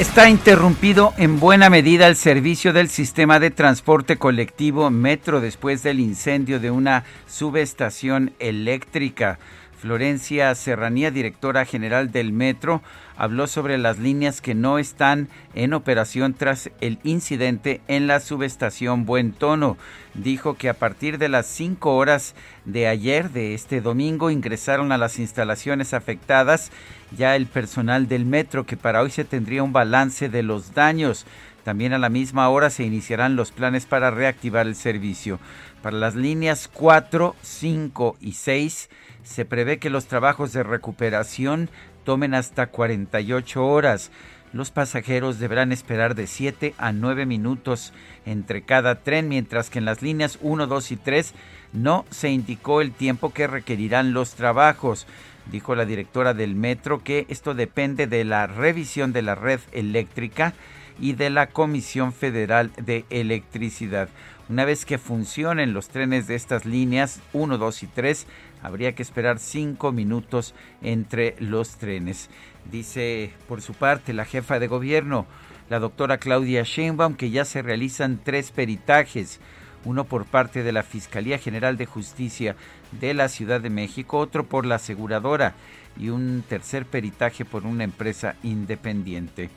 Está 0.00 0.30
interrumpido 0.30 1.12
en 1.18 1.38
buena 1.40 1.68
medida 1.68 2.06
el 2.06 2.16
servicio 2.16 2.72
del 2.72 2.88
sistema 2.88 3.38
de 3.38 3.50
transporte 3.50 4.16
colectivo 4.16 4.88
Metro 4.88 5.42
después 5.42 5.82
del 5.82 6.00
incendio 6.00 6.58
de 6.58 6.70
una 6.70 7.04
subestación 7.26 8.32
eléctrica. 8.38 9.38
Florencia 9.78 10.54
Serranía, 10.54 11.10
directora 11.10 11.66
general 11.66 12.12
del 12.12 12.32
Metro, 12.32 12.82
habló 13.16 13.46
sobre 13.46 13.76
las 13.76 13.98
líneas 13.98 14.40
que 14.40 14.54
no 14.54 14.78
están 14.78 15.28
en 15.54 15.74
operación 15.74 16.32
tras 16.32 16.70
el 16.80 16.98
incidente 17.02 17.82
en 17.86 18.06
la 18.06 18.20
subestación 18.20 19.04
Buen 19.04 19.32
Tono. 19.32 19.76
Dijo 20.14 20.54
que 20.54 20.70
a 20.70 20.74
partir 20.74 21.18
de 21.18 21.28
las 21.28 21.46
5 21.46 21.94
horas 21.94 22.34
de 22.64 22.88
ayer, 22.88 23.30
de 23.30 23.52
este 23.52 23.82
domingo, 23.82 24.30
ingresaron 24.30 24.92
a 24.92 24.98
las 24.98 25.18
instalaciones 25.18 25.92
afectadas 25.92 26.70
ya 27.16 27.36
el 27.36 27.46
personal 27.46 28.08
del 28.08 28.24
metro, 28.24 28.66
que 28.66 28.76
para 28.76 29.02
hoy 29.02 29.10
se 29.10 29.24
tendría 29.24 29.62
un 29.62 29.72
balance 29.72 30.28
de 30.28 30.42
los 30.42 30.74
daños. 30.74 31.26
También 31.64 31.92
a 31.92 31.98
la 31.98 32.08
misma 32.08 32.48
hora 32.48 32.70
se 32.70 32.84
iniciarán 32.84 33.36
los 33.36 33.52
planes 33.52 33.86
para 33.86 34.10
reactivar 34.10 34.66
el 34.66 34.74
servicio. 34.74 35.38
Para 35.82 35.96
las 35.96 36.14
líneas 36.14 36.68
4, 36.72 37.36
5 37.42 38.16
y 38.20 38.32
6 38.32 38.90
se 39.22 39.44
prevé 39.44 39.78
que 39.78 39.90
los 39.90 40.06
trabajos 40.06 40.52
de 40.52 40.62
recuperación 40.62 41.70
tomen 42.04 42.34
hasta 42.34 42.66
48 42.66 43.66
horas. 43.66 44.10
Los 44.52 44.70
pasajeros 44.70 45.38
deberán 45.38 45.70
esperar 45.70 46.14
de 46.14 46.26
7 46.26 46.74
a 46.76 46.92
9 46.92 47.24
minutos 47.24 47.92
entre 48.26 48.62
cada 48.62 48.96
tren, 48.96 49.28
mientras 49.28 49.70
que 49.70 49.78
en 49.78 49.84
las 49.84 50.02
líneas 50.02 50.38
1, 50.42 50.66
2 50.66 50.92
y 50.92 50.96
3 50.96 51.34
no 51.72 52.04
se 52.10 52.30
indicó 52.30 52.80
el 52.80 52.92
tiempo 52.92 53.32
que 53.32 53.46
requerirán 53.46 54.12
los 54.12 54.34
trabajos. 54.34 55.06
Dijo 55.50 55.74
la 55.74 55.84
directora 55.84 56.32
del 56.34 56.54
metro 56.54 57.02
que 57.02 57.26
esto 57.28 57.54
depende 57.54 58.06
de 58.06 58.24
la 58.24 58.46
revisión 58.46 59.12
de 59.12 59.22
la 59.22 59.34
red 59.34 59.60
eléctrica 59.72 60.54
y 61.00 61.14
de 61.14 61.30
la 61.30 61.48
Comisión 61.48 62.12
Federal 62.12 62.70
de 62.76 63.04
Electricidad. 63.10 64.08
Una 64.48 64.64
vez 64.64 64.84
que 64.84 64.98
funcionen 64.98 65.72
los 65.72 65.88
trenes 65.88 66.26
de 66.26 66.34
estas 66.34 66.66
líneas 66.66 67.20
1, 67.32 67.58
2 67.58 67.82
y 67.82 67.86
3, 67.86 68.26
habría 68.62 68.94
que 68.94 69.02
esperar 69.02 69.38
5 69.38 69.92
minutos 69.92 70.54
entre 70.82 71.34
los 71.38 71.76
trenes. 71.76 72.28
Dice 72.70 73.32
por 73.48 73.62
su 73.62 73.74
parte 73.74 74.12
la 74.12 74.24
jefa 74.24 74.58
de 74.58 74.66
gobierno, 74.66 75.26
la 75.68 75.78
doctora 75.78 76.18
Claudia 76.18 76.64
Sheinbaum, 76.64 77.14
que 77.14 77.30
ya 77.30 77.44
se 77.44 77.62
realizan 77.62 78.18
tres 78.22 78.50
peritajes, 78.50 79.40
uno 79.84 80.04
por 80.04 80.26
parte 80.26 80.62
de 80.62 80.72
la 80.72 80.82
Fiscalía 80.82 81.38
General 81.38 81.76
de 81.76 81.86
Justicia 81.86 82.56
de 82.92 83.14
la 83.14 83.28
Ciudad 83.28 83.60
de 83.60 83.70
México, 83.70 84.18
otro 84.18 84.46
por 84.46 84.66
la 84.66 84.76
aseguradora 84.76 85.54
y 85.98 86.08
un 86.08 86.44
tercer 86.48 86.86
peritaje 86.86 87.44
por 87.44 87.66
una 87.66 87.84
empresa 87.84 88.36
independiente. 88.42 89.50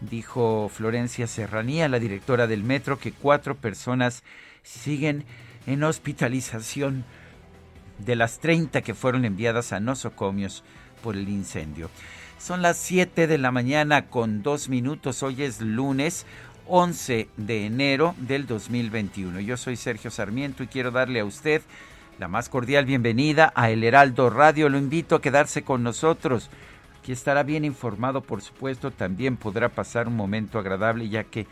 Dijo 0.00 0.70
Florencia 0.72 1.26
Serranía, 1.26 1.88
la 1.88 1.98
directora 1.98 2.46
del 2.46 2.62
metro, 2.62 2.98
que 2.98 3.12
cuatro 3.12 3.54
personas 3.54 4.22
siguen 4.62 5.24
en 5.66 5.82
hospitalización 5.82 7.04
de 7.98 8.16
las 8.16 8.38
30 8.40 8.82
que 8.82 8.94
fueron 8.94 9.24
enviadas 9.24 9.72
a 9.72 9.80
nosocomios 9.80 10.64
por 11.02 11.16
el 11.16 11.28
incendio. 11.28 11.90
Son 12.38 12.60
las 12.60 12.76
7 12.78 13.26
de 13.26 13.38
la 13.38 13.52
mañana 13.52 14.06
con 14.06 14.42
dos 14.42 14.68
minutos. 14.68 15.22
Hoy 15.22 15.42
es 15.42 15.60
lunes 15.60 16.26
11 16.66 17.28
de 17.36 17.66
enero 17.66 18.14
del 18.18 18.46
2021. 18.46 19.40
Yo 19.40 19.56
soy 19.56 19.76
Sergio 19.76 20.10
Sarmiento 20.10 20.62
y 20.62 20.66
quiero 20.66 20.90
darle 20.90 21.20
a 21.20 21.24
usted 21.24 21.62
la 22.18 22.28
más 22.28 22.48
cordial 22.48 22.84
bienvenida 22.84 23.52
a 23.54 23.70
El 23.70 23.84
Heraldo 23.84 24.30
Radio. 24.30 24.68
Lo 24.68 24.78
invito 24.78 25.16
a 25.16 25.22
quedarse 25.22 25.62
con 25.62 25.82
nosotros. 25.82 26.50
Aquí 26.98 27.12
estará 27.12 27.42
bien 27.42 27.64
informado, 27.64 28.20
por 28.20 28.40
supuesto. 28.40 28.90
También 28.90 29.36
podrá 29.36 29.68
pasar 29.68 30.08
un 30.08 30.16
momento 30.16 30.58
agradable 30.58 31.08
ya 31.08 31.24
que 31.24 31.46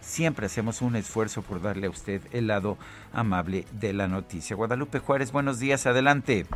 siempre 0.00 0.46
hacemos 0.46 0.82
un 0.82 0.96
esfuerzo 0.96 1.42
por 1.42 1.62
darle 1.62 1.86
a 1.86 1.90
usted 1.90 2.22
el 2.32 2.48
lado 2.48 2.78
amable 3.12 3.64
de 3.72 3.92
la 3.92 4.08
noticia. 4.08 4.56
Guadalupe 4.56 4.98
Juárez, 4.98 5.32
buenos 5.32 5.58
días, 5.58 5.86
adelante. 5.86 6.46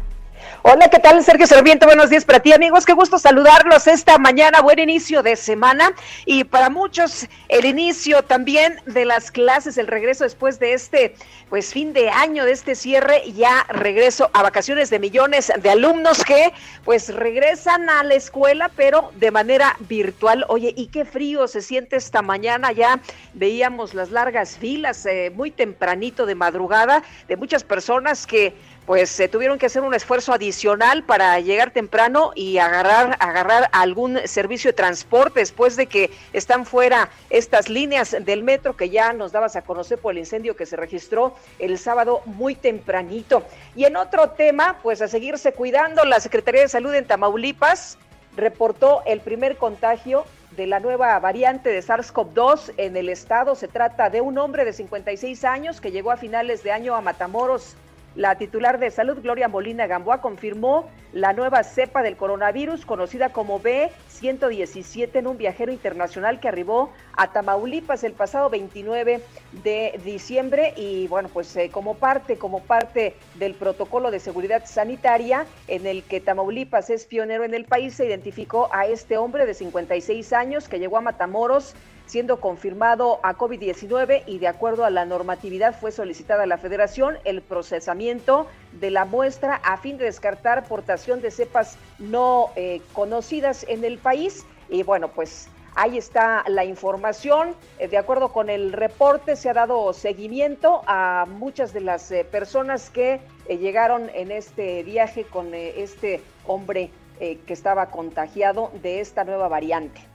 Hola, 0.65 0.89
¿qué 0.89 1.01
tal? 1.01 1.23
Sergio 1.25 1.47
Serviente, 1.47 1.87
buenos 1.87 2.09
días 2.09 2.25
para 2.25 2.39
ti, 2.39 2.53
amigos. 2.53 2.87
Qué 2.87 2.93
gusto 2.93 3.19
saludarlos 3.19 3.89
esta 3.89 4.19
mañana. 4.19 4.61
Buen 4.61 4.79
inicio 4.79 5.23
de 5.23 5.35
semana 5.35 5.93
y 6.25 6.45
para 6.45 6.71
muchos 6.71 7.27
el 7.49 7.65
inicio 7.65 8.23
también 8.23 8.81
de 8.87 9.05
las 9.05 9.33
clases, 9.33 9.77
el 9.77 9.89
regreso 9.89 10.23
después 10.23 10.61
de 10.61 10.75
este 10.75 11.17
pues 11.49 11.73
fin 11.73 11.93
de 11.93 12.09
año, 12.09 12.45
de 12.45 12.53
este 12.53 12.75
cierre, 12.75 13.31
ya 13.33 13.67
regreso 13.69 14.31
a 14.33 14.43
vacaciones 14.43 14.89
de 14.89 14.99
millones 15.01 15.53
de 15.61 15.69
alumnos 15.69 16.25
que 16.25 16.53
pues 16.85 17.13
regresan 17.13 17.91
a 17.91 18.05
la 18.05 18.15
escuela, 18.15 18.71
pero 18.75 19.11
de 19.17 19.31
manera 19.33 19.77
virtual. 19.81 20.47
Oye, 20.49 20.73
y 20.77 20.87
qué 20.87 21.05
frío 21.05 21.49
se 21.49 21.61
siente 21.61 21.97
esta 21.97 22.23
mañana. 22.23 22.73
Ya 22.73 23.01
veíamos 23.35 23.95
las 23.95 24.11
largas 24.11 24.57
filas 24.57 25.05
eh, 25.07 25.33
muy 25.35 25.51
tempranito 25.51 26.25
de 26.25 26.35
madrugada 26.35 27.03
de 27.29 27.37
muchas 27.37 27.65
personas 27.65 28.27
que 28.27 28.55
pues 28.87 29.11
se 29.11 29.29
tuvieron 29.29 29.59
que 29.59 29.67
hacer 29.67 29.83
un 29.83 29.95
esfuerzo 29.95 30.33
adicional 30.33 31.05
para 31.05 31.39
llegar 31.41 31.71
temprano 31.71 32.33
y 32.35 32.59
agarrar, 32.59 33.17
agarrar 33.21 33.69
algún 33.73 34.19
servicio 34.27 34.71
de 34.71 34.75
transporte 34.75 35.41
después 35.41 35.77
de 35.77 35.87
que 35.87 36.11
están 36.33 36.67
fuera 36.67 37.09
estas 37.31 37.69
líneas 37.69 38.17
del 38.21 38.43
metro 38.43 38.77
que 38.77 38.91
ya 38.91 39.13
nos 39.13 39.33
dabas 39.33 39.55
a 39.57 39.63
conocer 39.63 39.99
por 39.99 40.13
el 40.13 40.19
incendio 40.19 40.57
que 40.57 40.67
se 40.67 40.77
registró 40.77 41.35
el 41.59 41.79
sábado 41.79 42.23
muy 42.25 42.55
tempranito. 42.55 43.45
Y 43.77 43.85
en 43.85 43.97
otro 43.97 44.31
tema, 44.31 44.79
pues 44.83 45.01
a 45.01 45.09
seguirse 45.09 45.53
cuidando, 45.53 46.05
la 46.05 46.21
Secretaría 46.21 46.63
de 46.63 46.69
Salud 46.69 46.95
en 46.95 47.07
Tamaulipas 47.07 47.99
reportó 48.37 49.03
el 49.07 49.21
primer 49.21 49.57
contagio 49.57 50.25
de 50.57 50.67
la 50.67 50.81
nueva 50.81 51.19
variante 51.19 51.71
de 51.71 51.83
SARS-CoV-2 51.83 52.75
en 52.77 52.97
el 52.97 53.09
estado. 53.09 53.55
Se 53.55 53.69
trata 53.69 54.11
de 54.11 54.21
un 54.21 54.39
hombre 54.39 54.65
de 54.65 54.73
56 54.73 55.45
años 55.45 55.81
que 55.81 55.93
llegó 55.93 56.11
a 56.11 56.17
finales 56.17 56.63
de 56.63 56.73
año 56.73 56.95
a 56.95 57.01
Matamoros, 57.01 57.77
la 58.15 58.37
titular 58.37 58.79
de 58.79 58.91
salud, 58.91 59.19
Gloria 59.23 59.49
Molina 59.49 59.87
Gamboa, 59.87 60.21
confirmó 60.21 60.91
la 61.13 61.33
nueva 61.33 61.63
cepa 61.63 62.03
del 62.03 62.17
coronavirus, 62.17 62.85
conocida 62.85 63.31
como 63.31 63.61
B117, 63.61 65.11
en 65.15 65.27
un 65.27 65.39
viajero 65.39 65.73
internacional 65.73 66.41
que 66.41 66.49
arribó 66.49 66.93
a 67.17 67.33
Tamaulipas 67.33 68.05
el 68.05 68.13
pasado 68.13 68.51
29 68.51 69.23
de 69.65 70.01
diciembre. 70.05 70.75
Y 70.77 71.07
bueno, 71.09 71.31
pues 71.33 71.57
eh, 71.57 71.71
como 71.71 71.95
parte, 71.95 72.37
como 72.37 72.61
parte 72.61 73.17
del 73.35 73.55
protocolo 73.55 74.11
de 74.11 74.21
seguridad 74.21 74.65
sanitaria, 74.67 75.47
en 75.69 75.87
el 75.87 76.03
que 76.03 76.21
Tamaulipas 76.21 76.91
es 76.91 77.07
pionero 77.07 77.45
en 77.45 77.55
el 77.55 77.65
país, 77.65 77.95
se 77.95 78.07
identificó 78.07 78.69
a 78.73 78.87
este 78.87 79.17
hombre 79.17 79.47
de 79.47 79.55
56 79.55 80.33
años 80.33 80.69
que 80.69 80.79
llegó 80.79 80.99
a 80.99 81.01
Matamoros 81.01 81.75
siendo 82.13 82.41
confirmado 82.41 83.21
a 83.23 83.39
COVID-19 83.39 84.25
y 84.27 84.39
de 84.39 84.47
acuerdo 84.47 84.85
a 84.85 84.91
la 84.91 85.07
normatividad 85.07 85.75
fue 85.75 85.93
solicitada 85.93 86.43
a 86.43 86.47
la 86.47 86.59
federación 86.59 87.17
el 87.25 87.41
procesamiento 87.41 88.47
de 88.73 88.91
la 88.91 89.07
muestra 89.07 89.55
a 89.65 89.79
fin 89.79 89.97
de 89.97 90.05
descartar 90.05 90.69
portación 90.69 91.23
de 91.23 91.31
cepas 91.31 91.79
no 91.99 92.51
eh, 92.55 92.83
conocidas 92.93 93.65
en 93.67 93.83
el 93.83 93.97
país. 93.97 94.45
Y 94.69 94.83
bueno, 94.83 95.09
pues 95.09 95.49
Ahí 95.75 95.97
está 95.97 96.45
la 96.49 96.67
información. 96.67 97.55
Eh, 97.79 97.89
de 97.89 97.97
acuerdo 97.97 98.31
con 98.31 98.51
el 98.51 98.75
reporte, 98.75 99.37
se 99.37 99.49
ha 99.49 99.55
dado 99.55 99.95
seguimiento 99.95 100.83
a 100.87 101.25
muchas 101.27 101.73
de 101.73 101.81
las 101.81 102.13
eh, 102.13 102.27
personas 102.31 102.91
que 102.91 103.23
llegaron 103.49 104.11
en 104.13 104.31
este 104.33 104.83
viaje 104.83 105.25
con 105.25 105.55
este 105.55 106.21
hombre 106.47 106.91
que 107.19 107.53
estaba 107.53 107.87
contagiado 107.87 108.71
de 108.83 109.01
esta 109.01 109.25
nueva 109.25 109.49
variante. 109.49 110.12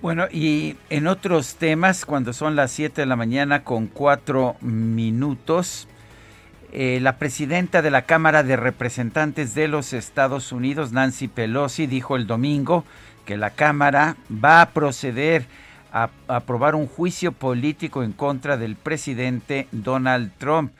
Bueno, 0.00 0.26
y 0.30 0.76
en 0.90 1.08
otros 1.08 1.56
temas, 1.56 2.04
cuando 2.04 2.32
son 2.32 2.54
las 2.54 2.70
7 2.70 3.00
de 3.00 3.06
la 3.06 3.16
mañana 3.16 3.64
con 3.64 3.88
4 3.88 4.54
minutos, 4.60 5.88
la 6.72 7.16
presidenta 7.16 7.82
de 7.82 7.90
la 7.90 8.02
Cámara 8.02 8.44
de 8.44 8.54
Representantes 8.54 9.56
de 9.56 9.66
los 9.66 9.92
Estados 9.92 10.52
Unidos, 10.52 10.92
Nancy 10.92 11.26
Pelosi, 11.26 11.88
dijo 11.88 12.14
el 12.14 12.28
domingo 12.28 12.84
que 13.26 13.36
la 13.36 13.50
Cámara 13.50 14.16
va 14.32 14.62
a 14.62 14.70
proceder 14.70 15.46
a 15.92 16.10
aprobar 16.28 16.76
un 16.76 16.86
juicio 16.86 17.32
político 17.32 18.04
en 18.04 18.12
contra 18.12 18.56
del 18.56 18.76
presidente 18.76 19.66
Donald 19.72 20.30
Trump 20.38 20.70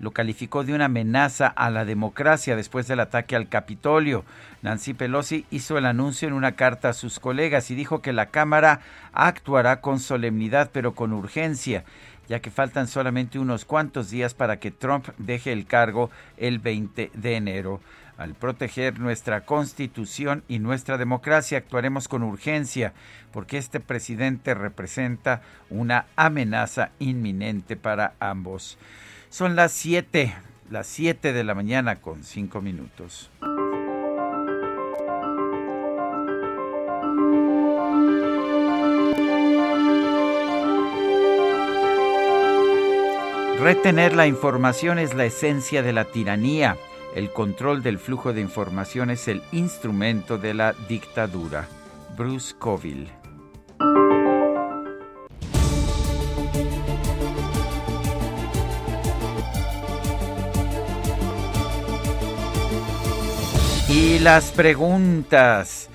lo 0.00 0.10
calificó 0.10 0.64
de 0.64 0.74
una 0.74 0.86
amenaza 0.86 1.46
a 1.46 1.70
la 1.70 1.84
democracia 1.84 2.56
después 2.56 2.86
del 2.88 3.00
ataque 3.00 3.36
al 3.36 3.48
Capitolio. 3.48 4.24
Nancy 4.62 4.94
Pelosi 4.94 5.46
hizo 5.50 5.78
el 5.78 5.86
anuncio 5.86 6.28
en 6.28 6.34
una 6.34 6.52
carta 6.52 6.90
a 6.90 6.94
sus 6.94 7.20
colegas 7.20 7.70
y 7.70 7.74
dijo 7.74 8.02
que 8.02 8.12
la 8.12 8.26
Cámara 8.26 8.80
actuará 9.12 9.80
con 9.80 10.00
solemnidad 10.00 10.70
pero 10.72 10.94
con 10.94 11.12
urgencia, 11.12 11.84
ya 12.28 12.40
que 12.40 12.50
faltan 12.50 12.88
solamente 12.88 13.38
unos 13.38 13.64
cuantos 13.64 14.10
días 14.10 14.34
para 14.34 14.58
que 14.58 14.70
Trump 14.70 15.08
deje 15.18 15.52
el 15.52 15.66
cargo 15.66 16.10
el 16.36 16.58
20 16.58 17.10
de 17.14 17.36
enero. 17.36 17.80
Al 18.16 18.34
proteger 18.34 19.00
nuestra 19.00 19.40
constitución 19.40 20.44
y 20.46 20.60
nuestra 20.60 20.98
democracia 20.98 21.58
actuaremos 21.58 22.06
con 22.06 22.22
urgencia 22.22 22.92
porque 23.32 23.58
este 23.58 23.80
presidente 23.80 24.54
representa 24.54 25.42
una 25.68 26.06
amenaza 26.14 26.90
inminente 27.00 27.74
para 27.74 28.14
ambos. 28.20 28.78
Son 29.34 29.56
las 29.56 29.72
7, 29.72 30.32
las 30.70 30.86
7 30.86 31.32
de 31.32 31.42
la 31.42 31.56
mañana 31.56 31.96
con 31.96 32.22
5 32.22 32.60
minutos. 32.60 33.32
Retener 43.58 44.14
la 44.14 44.28
información 44.28 45.00
es 45.00 45.14
la 45.14 45.24
esencia 45.24 45.82
de 45.82 45.92
la 45.92 46.04
tiranía. 46.04 46.76
El 47.16 47.32
control 47.32 47.82
del 47.82 47.98
flujo 47.98 48.32
de 48.32 48.40
información 48.40 49.10
es 49.10 49.26
el 49.26 49.42
instrumento 49.50 50.38
de 50.38 50.54
la 50.54 50.74
dictadura. 50.88 51.66
Bruce 52.16 52.54
Coville. 52.56 53.23
Y 63.94 64.18
las 64.18 64.50
preguntas. 64.50 65.88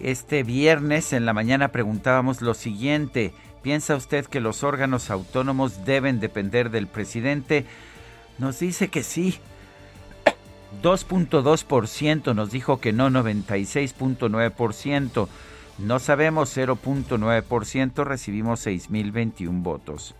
Este 0.00 0.44
viernes 0.44 1.12
en 1.12 1.26
la 1.26 1.32
mañana 1.32 1.72
preguntábamos 1.72 2.40
lo 2.42 2.54
siguiente. 2.54 3.34
¿Piensa 3.60 3.96
usted 3.96 4.26
que 4.26 4.38
los 4.38 4.62
órganos 4.62 5.10
autónomos 5.10 5.84
deben 5.84 6.20
depender 6.20 6.70
del 6.70 6.86
presidente? 6.86 7.66
Nos 8.38 8.60
dice 8.60 8.86
que 8.86 9.02
sí. 9.02 9.40
2.2% 10.80 12.36
nos 12.36 12.52
dijo 12.52 12.78
que 12.78 12.92
no, 12.92 13.10
96.9%. 13.10 15.28
No 15.78 15.98
sabemos 15.98 16.56
0.9%, 16.56 18.04
recibimos 18.04 18.64
6.021 18.64 19.60
votos. 19.60 20.14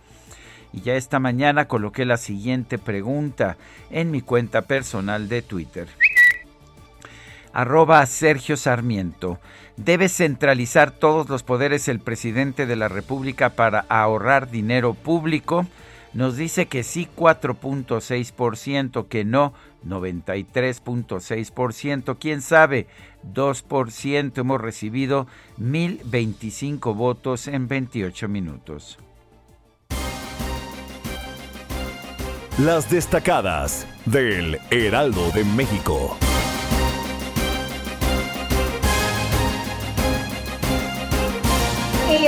Y 0.73 0.81
ya 0.81 0.95
esta 0.95 1.21
mañana 1.21 1.69
coloqué 1.69 2.03
la 2.03 2.17
siguiente 2.17 2.77
pregunta 2.77 3.55
en 3.89 4.11
mi 4.11 4.19
cuenta 4.19 4.63
personal 4.63 5.29
de 5.29 5.43
Twitter 5.43 5.87
arroba 7.55 8.05
Sergio 8.05 8.55
Sarmiento. 8.57 9.39
Debe 9.77 10.09
centralizar 10.09 10.91
todos 10.91 11.29
los 11.29 11.41
poderes 11.41 11.87
el 11.87 11.99
presidente 11.99 12.65
de 12.65 12.75
la 12.75 12.89
República 12.89 13.51
para 13.51 13.85
ahorrar 13.89 14.51
dinero 14.51 14.93
público. 14.93 15.65
Nos 16.13 16.35
dice 16.35 16.65
que 16.67 16.83
sí 16.83 17.07
4.6%, 17.15 19.07
que 19.07 19.23
no 19.25 19.53
93.6%, 19.85 22.17
quién 22.19 22.41
sabe 22.41 22.87
2%. 23.33 24.37
Hemos 24.37 24.59
recibido 24.61 25.27
1025 25.57 26.93
votos 26.93 27.47
en 27.47 27.69
28 27.69 28.27
minutos. 28.27 28.99
Las 32.57 32.89
destacadas 32.89 33.85
del 34.05 34.59
Heraldo 34.71 35.29
de 35.31 35.43
México. 35.43 36.17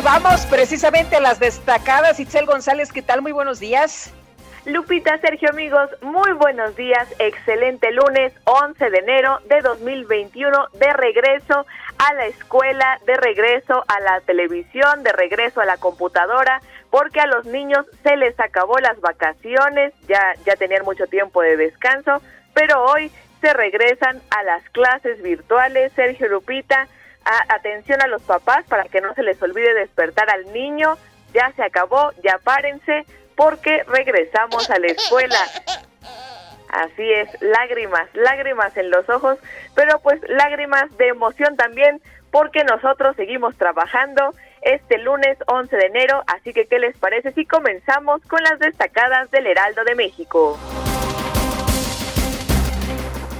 Vamos 0.04 0.46
precisamente 0.46 1.16
a 1.16 1.20
las 1.20 1.40
destacadas. 1.40 2.20
Itzel 2.20 2.46
González, 2.46 2.92
¿qué 2.92 3.02
tal? 3.02 3.22
Muy 3.22 3.32
buenos 3.32 3.60
días. 3.60 4.14
Lupita, 4.66 5.18
Sergio, 5.20 5.50
amigos, 5.50 5.90
muy 6.02 6.34
buenos 6.34 6.76
días. 6.76 7.08
Excelente 7.20 7.92
lunes, 7.92 8.34
11 8.44 8.90
de 8.90 8.98
enero 9.00 9.40
de 9.50 9.62
2021, 9.62 10.68
de 10.74 10.94
regreso 10.94 11.66
a 11.98 12.14
la 12.14 12.26
escuela, 12.28 13.00
de 13.08 13.16
regreso 13.16 13.84
a 13.88 14.00
la 14.02 14.22
televisión, 14.22 15.04
de 15.04 15.14
regreso 15.14 15.62
a 15.62 15.66
la 15.66 15.78
computadora, 15.78 16.62
porque 16.92 17.20
a 17.20 17.28
los 17.28 17.46
niños 17.46 17.86
se 18.04 18.18
les 18.18 18.40
acabó 18.40 18.78
las 18.80 19.00
vacaciones, 19.02 19.94
ya, 20.08 20.34
ya 20.46 20.56
tenían 20.58 20.86
mucho 20.86 21.08
tiempo 21.08 21.42
de 21.42 21.58
descanso, 21.58 22.22
pero 22.54 22.84
hoy 22.84 23.12
se 23.42 23.54
regresan 23.54 24.22
a 24.30 24.44
las 24.44 24.70
clases 24.72 25.22
virtuales. 25.24 25.92
Sergio 25.96 26.28
Lupita, 26.28 26.88
atención 27.50 28.02
a 28.02 28.08
los 28.08 28.22
papás 28.22 28.66
para 28.68 28.86
que 28.86 29.02
no 29.02 29.14
se 29.14 29.24
les 29.24 29.42
olvide 29.42 29.74
despertar 29.74 30.30
al 30.30 30.52
niño. 30.54 30.98
Ya 31.34 31.52
se 31.56 31.64
acabó, 31.64 32.12
ya 32.24 32.40
párense, 32.44 33.06
porque 33.36 33.84
regresamos 33.88 34.70
a 34.70 34.80
la 34.80 34.88
escuela. 34.88 35.40
Así 36.70 37.12
es, 37.12 37.30
lágrimas, 37.42 38.10
lágrimas 38.14 38.76
en 38.76 38.90
los 38.90 39.08
ojos, 39.10 39.38
pero 39.74 40.00
pues 40.00 40.20
lágrimas 40.28 40.96
de 40.98 41.08
emoción 41.08 41.56
también, 41.56 42.02
porque 42.32 42.64
nosotros 42.66 43.16
seguimos 43.16 43.56
trabajando 43.58 44.34
este 44.62 44.98
lunes 44.98 45.38
11 45.48 45.76
de 45.78 45.86
enero, 45.86 46.24
así 46.28 46.52
que 46.52 46.66
¿qué 46.68 46.80
les 46.80 46.98
parece 46.98 47.32
si 47.32 47.46
comenzamos 47.46 48.22
con 48.24 48.44
las 48.44 48.60
destacadas 48.60 49.32
del 49.32 49.48
Heraldo 49.48 49.84
de 49.86 49.96
México? 49.96 50.60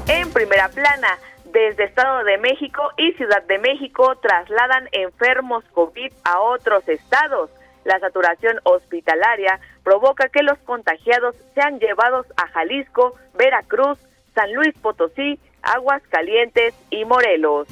En 0.08 0.32
primera 0.32 0.70
plana, 0.70 1.20
desde 1.52 1.86
Estado 1.86 2.24
de 2.24 2.38
México 2.38 2.82
y 2.98 3.14
Ciudad 3.14 3.44
de 3.44 3.58
México 3.60 4.16
trasladan 4.22 4.90
enfermos 4.92 5.64
COVID 5.74 6.12
a 6.24 6.40
otros 6.40 6.88
estados. 6.88 7.50
La 7.86 8.00
saturación 8.00 8.60
hospitalaria 8.64 9.60
provoca 9.84 10.28
que 10.30 10.44
los 10.44 10.58
contagiados 10.60 11.36
sean 11.56 11.80
llevados 11.80 12.26
a 12.36 12.48
Jalisco, 12.50 13.16
Veracruz, 13.38 13.98
San 14.36 14.54
Luis 14.54 14.74
Potosí, 14.80 15.40
Aguascalientes 15.62 16.76
y 16.90 17.06
Morelos. 17.06 17.68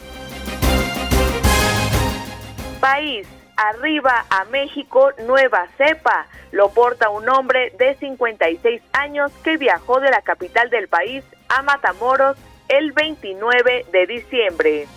País, 2.80 3.28
arriba 3.58 4.26
a 4.30 4.46
México, 4.46 5.12
nueva 5.28 5.68
cepa. 5.78 6.28
Lo 6.52 6.70
porta 6.70 7.10
un 7.10 7.28
hombre 7.28 7.74
de 7.78 7.96
56 7.96 8.82
años 8.94 9.32
que 9.44 9.58
viajó 9.58 10.00
de 10.00 10.12
la 10.12 10.22
capital 10.22 10.70
del 10.70 10.88
país 10.88 11.26
a 11.50 11.62
Matamoros 11.62 12.38
el 12.68 12.92
29 12.92 13.86
de 13.92 14.08
diciembre. 14.08 14.88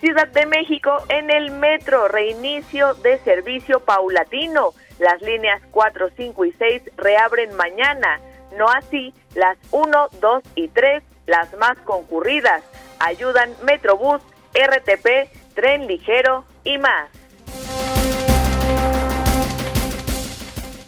Ciudad 0.00 0.28
de 0.28 0.46
México 0.46 0.98
en 1.08 1.30
el 1.30 1.50
metro, 1.50 2.08
reinicio 2.08 2.94
de 2.94 3.18
servicio 3.20 3.80
paulatino. 3.80 4.74
Las 4.98 5.22
líneas 5.22 5.62
4, 5.70 6.10
5 6.16 6.44
y 6.44 6.52
6 6.52 6.82
reabren 6.96 7.54
mañana, 7.56 8.20
no 8.56 8.68
así 8.68 9.14
las 9.34 9.56
1, 9.70 10.08
2 10.20 10.42
y 10.54 10.68
3, 10.68 11.02
las 11.26 11.52
más 11.56 11.78
concurridas. 11.78 12.62
Ayudan 12.98 13.54
Metrobús, 13.64 14.20
RTP, 14.52 15.30
Tren 15.54 15.86
Ligero 15.86 16.44
y 16.64 16.78
más. 16.78 17.08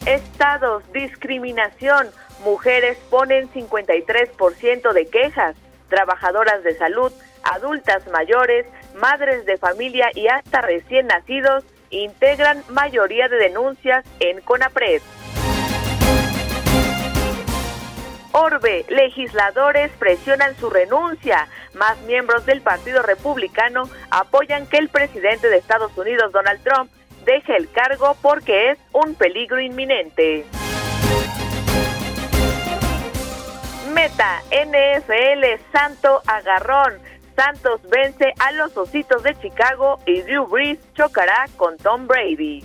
Estados, 0.06 0.84
discriminación 0.92 2.08
mujeres 2.44 2.96
ponen 3.10 3.50
53% 3.52 4.92
de 4.92 5.06
quejas, 5.06 5.56
trabajadoras 5.88 6.62
de 6.62 6.76
salud, 6.76 7.12
adultas 7.42 8.06
mayores, 8.08 8.66
madres 8.94 9.44
de 9.46 9.58
familia 9.58 10.10
y 10.14 10.28
hasta 10.28 10.60
recién 10.60 11.08
nacidos 11.08 11.64
integran 11.90 12.62
mayoría 12.68 13.28
de 13.28 13.36
denuncias 13.36 14.04
en 14.20 14.40
CONAPRED. 14.42 15.02
Orbe, 18.30 18.84
legisladores 18.88 19.90
presionan 19.98 20.54
su 20.56 20.70
renuncia. 20.70 21.48
Más 21.74 21.98
miembros 22.02 22.44
del 22.46 22.60
Partido 22.60 23.02
Republicano 23.02 23.88
apoyan 24.10 24.66
que 24.66 24.76
el 24.76 24.88
presidente 24.88 25.48
de 25.48 25.56
Estados 25.56 25.96
Unidos, 25.96 26.32
Donald 26.32 26.62
Trump, 26.62 26.90
deje 27.26 27.56
el 27.56 27.70
cargo 27.70 28.16
porque 28.22 28.70
es 28.70 28.78
un 28.92 29.14
peligro 29.14 29.60
inminente. 29.60 30.46
NFL, 34.50 35.60
Santo 35.72 36.22
Agarrón. 36.26 36.94
Santos 37.34 37.80
vence 37.90 38.32
a 38.38 38.52
los 38.52 38.76
Ositos 38.76 39.22
de 39.22 39.38
Chicago 39.38 40.00
y 40.06 40.22
Drew 40.22 40.46
Brees 40.46 40.78
chocará 40.94 41.46
con 41.56 41.76
Tom 41.76 42.06
Brady. 42.06 42.64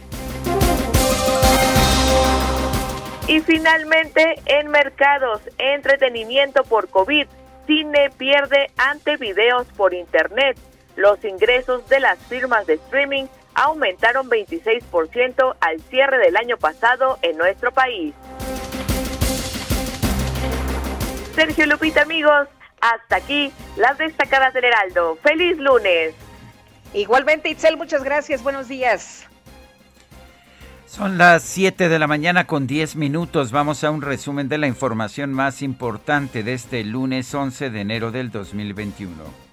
Y 3.27 3.39
finalmente, 3.41 4.35
en 4.45 4.69
mercados, 4.69 5.41
entretenimiento 5.57 6.63
por 6.63 6.89
COVID, 6.89 7.27
cine 7.67 8.09
pierde 8.17 8.71
ante 8.77 9.17
videos 9.17 9.67
por 9.75 9.93
internet. 9.93 10.57
Los 10.95 11.23
ingresos 11.23 11.87
de 11.89 11.99
las 11.99 12.17
firmas 12.19 12.65
de 12.65 12.75
streaming 12.75 13.25
aumentaron 13.53 14.29
26% 14.29 15.55
al 15.59 15.81
cierre 15.81 16.17
del 16.17 16.37
año 16.37 16.57
pasado 16.57 17.19
en 17.21 17.37
nuestro 17.37 17.71
país. 17.71 18.13
Sergio 21.35 21.65
Lupita, 21.65 22.01
amigos, 22.01 22.47
hasta 22.81 23.15
aquí 23.15 23.51
las 23.77 23.97
destacadas 23.97 24.53
del 24.53 24.65
Heraldo. 24.65 25.17
¡Feliz 25.23 25.57
lunes! 25.57 26.13
Igualmente, 26.93 27.49
Itzel, 27.49 27.77
muchas 27.77 28.03
gracias. 28.03 28.43
Buenos 28.43 28.67
días. 28.67 29.25
Son 30.85 31.17
las 31.17 31.43
7 31.43 31.87
de 31.87 31.99
la 31.99 32.07
mañana 32.07 32.45
con 32.47 32.67
10 32.67 32.97
minutos. 32.97 33.53
Vamos 33.53 33.85
a 33.85 33.91
un 33.91 34.01
resumen 34.01 34.49
de 34.49 34.57
la 34.57 34.67
información 34.67 35.31
más 35.31 35.61
importante 35.61 36.43
de 36.43 36.53
este 36.53 36.83
lunes 36.83 37.33
11 37.33 37.69
de 37.69 37.79
enero 37.79 38.11
del 38.11 38.29
2021. 38.29 39.50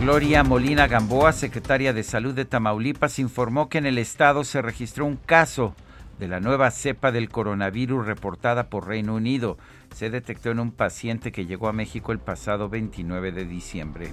Gloria 0.00 0.42
Molina 0.42 0.86
Gamboa, 0.86 1.30
secretaria 1.30 1.92
de 1.92 2.02
Salud 2.02 2.32
de 2.32 2.46
Tamaulipas, 2.46 3.18
informó 3.18 3.68
que 3.68 3.76
en 3.76 3.84
el 3.84 3.98
estado 3.98 4.44
se 4.44 4.62
registró 4.62 5.04
un 5.04 5.16
caso 5.16 5.74
de 6.18 6.26
la 6.26 6.40
nueva 6.40 6.70
cepa 6.70 7.12
del 7.12 7.28
coronavirus 7.28 8.06
reportada 8.06 8.70
por 8.70 8.88
Reino 8.88 9.14
Unido. 9.14 9.58
Se 9.94 10.08
detectó 10.08 10.52
en 10.52 10.60
un 10.60 10.72
paciente 10.72 11.32
que 11.32 11.44
llegó 11.44 11.68
a 11.68 11.74
México 11.74 12.12
el 12.12 12.18
pasado 12.18 12.70
29 12.70 13.30
de 13.30 13.44
diciembre. 13.44 14.08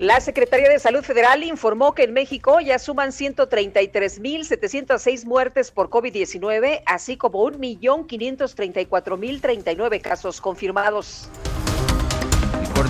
La 0.00 0.20
Secretaría 0.20 0.68
de 0.68 0.80
Salud 0.80 1.04
Federal 1.04 1.44
informó 1.44 1.94
que 1.94 2.02
en 2.02 2.12
México 2.12 2.58
ya 2.58 2.80
suman 2.80 3.10
133.706 3.10 5.26
muertes 5.26 5.70
por 5.70 5.90
COVID-19, 5.90 6.82
así 6.86 7.16
como 7.16 7.48
1.534.039 7.48 10.00
casos 10.00 10.40
confirmados 10.40 11.30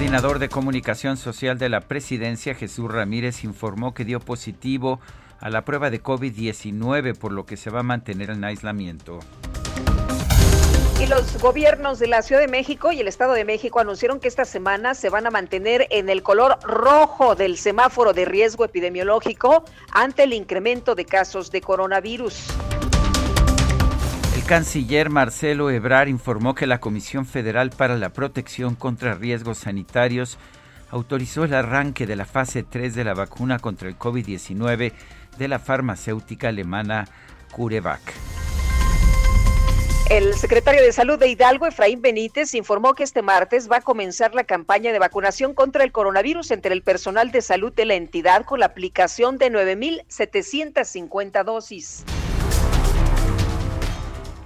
coordinador 0.00 0.38
de 0.38 0.48
comunicación 0.48 1.18
social 1.18 1.58
de 1.58 1.68
la 1.68 1.82
presidencia, 1.82 2.54
Jesús 2.54 2.90
Ramírez, 2.90 3.44
informó 3.44 3.92
que 3.92 4.06
dio 4.06 4.18
positivo 4.18 4.98
a 5.40 5.50
la 5.50 5.66
prueba 5.66 5.90
de 5.90 6.02
COVID-19, 6.02 7.18
por 7.18 7.32
lo 7.32 7.44
que 7.44 7.58
se 7.58 7.68
va 7.68 7.80
a 7.80 7.82
mantener 7.82 8.30
en 8.30 8.42
aislamiento. 8.42 9.20
Y 10.98 11.06
los 11.06 11.38
gobiernos 11.38 11.98
de 11.98 12.06
la 12.06 12.22
Ciudad 12.22 12.40
de 12.40 12.48
México 12.48 12.92
y 12.92 13.00
el 13.00 13.08
Estado 13.08 13.34
de 13.34 13.44
México 13.44 13.78
anunciaron 13.78 14.20
que 14.20 14.28
esta 14.28 14.46
semana 14.46 14.94
se 14.94 15.10
van 15.10 15.26
a 15.26 15.30
mantener 15.30 15.86
en 15.90 16.08
el 16.08 16.22
color 16.22 16.58
rojo 16.62 17.34
del 17.34 17.58
semáforo 17.58 18.14
de 18.14 18.24
riesgo 18.24 18.64
epidemiológico 18.64 19.66
ante 19.92 20.22
el 20.22 20.32
incremento 20.32 20.94
de 20.94 21.04
casos 21.04 21.50
de 21.50 21.60
coronavirus 21.60 22.46
canciller 24.50 25.10
Marcelo 25.10 25.70
Ebrar 25.70 26.08
informó 26.08 26.56
que 26.56 26.66
la 26.66 26.80
Comisión 26.80 27.24
Federal 27.24 27.70
para 27.70 27.96
la 27.96 28.08
Protección 28.12 28.74
contra 28.74 29.14
Riesgos 29.14 29.58
Sanitarios 29.58 30.38
autorizó 30.90 31.44
el 31.44 31.54
arranque 31.54 32.04
de 32.04 32.16
la 32.16 32.24
fase 32.24 32.64
3 32.64 32.96
de 32.96 33.04
la 33.04 33.14
vacuna 33.14 33.60
contra 33.60 33.86
el 33.88 33.96
COVID-19 33.96 34.92
de 35.38 35.48
la 35.48 35.60
farmacéutica 35.60 36.48
alemana 36.48 37.06
CureVac. 37.52 38.00
El 40.10 40.34
secretario 40.34 40.82
de 40.82 40.90
Salud 40.90 41.16
de 41.16 41.28
Hidalgo, 41.28 41.68
Efraín 41.68 42.02
Benítez, 42.02 42.52
informó 42.54 42.94
que 42.94 43.04
este 43.04 43.22
martes 43.22 43.70
va 43.70 43.76
a 43.76 43.82
comenzar 43.82 44.34
la 44.34 44.42
campaña 44.42 44.90
de 44.90 44.98
vacunación 44.98 45.54
contra 45.54 45.84
el 45.84 45.92
coronavirus 45.92 46.50
entre 46.50 46.74
el 46.74 46.82
personal 46.82 47.30
de 47.30 47.40
salud 47.40 47.72
de 47.72 47.84
la 47.84 47.94
entidad 47.94 48.44
con 48.44 48.58
la 48.58 48.66
aplicación 48.66 49.38
de 49.38 49.52
9.750 49.52 51.44
dosis. 51.44 52.04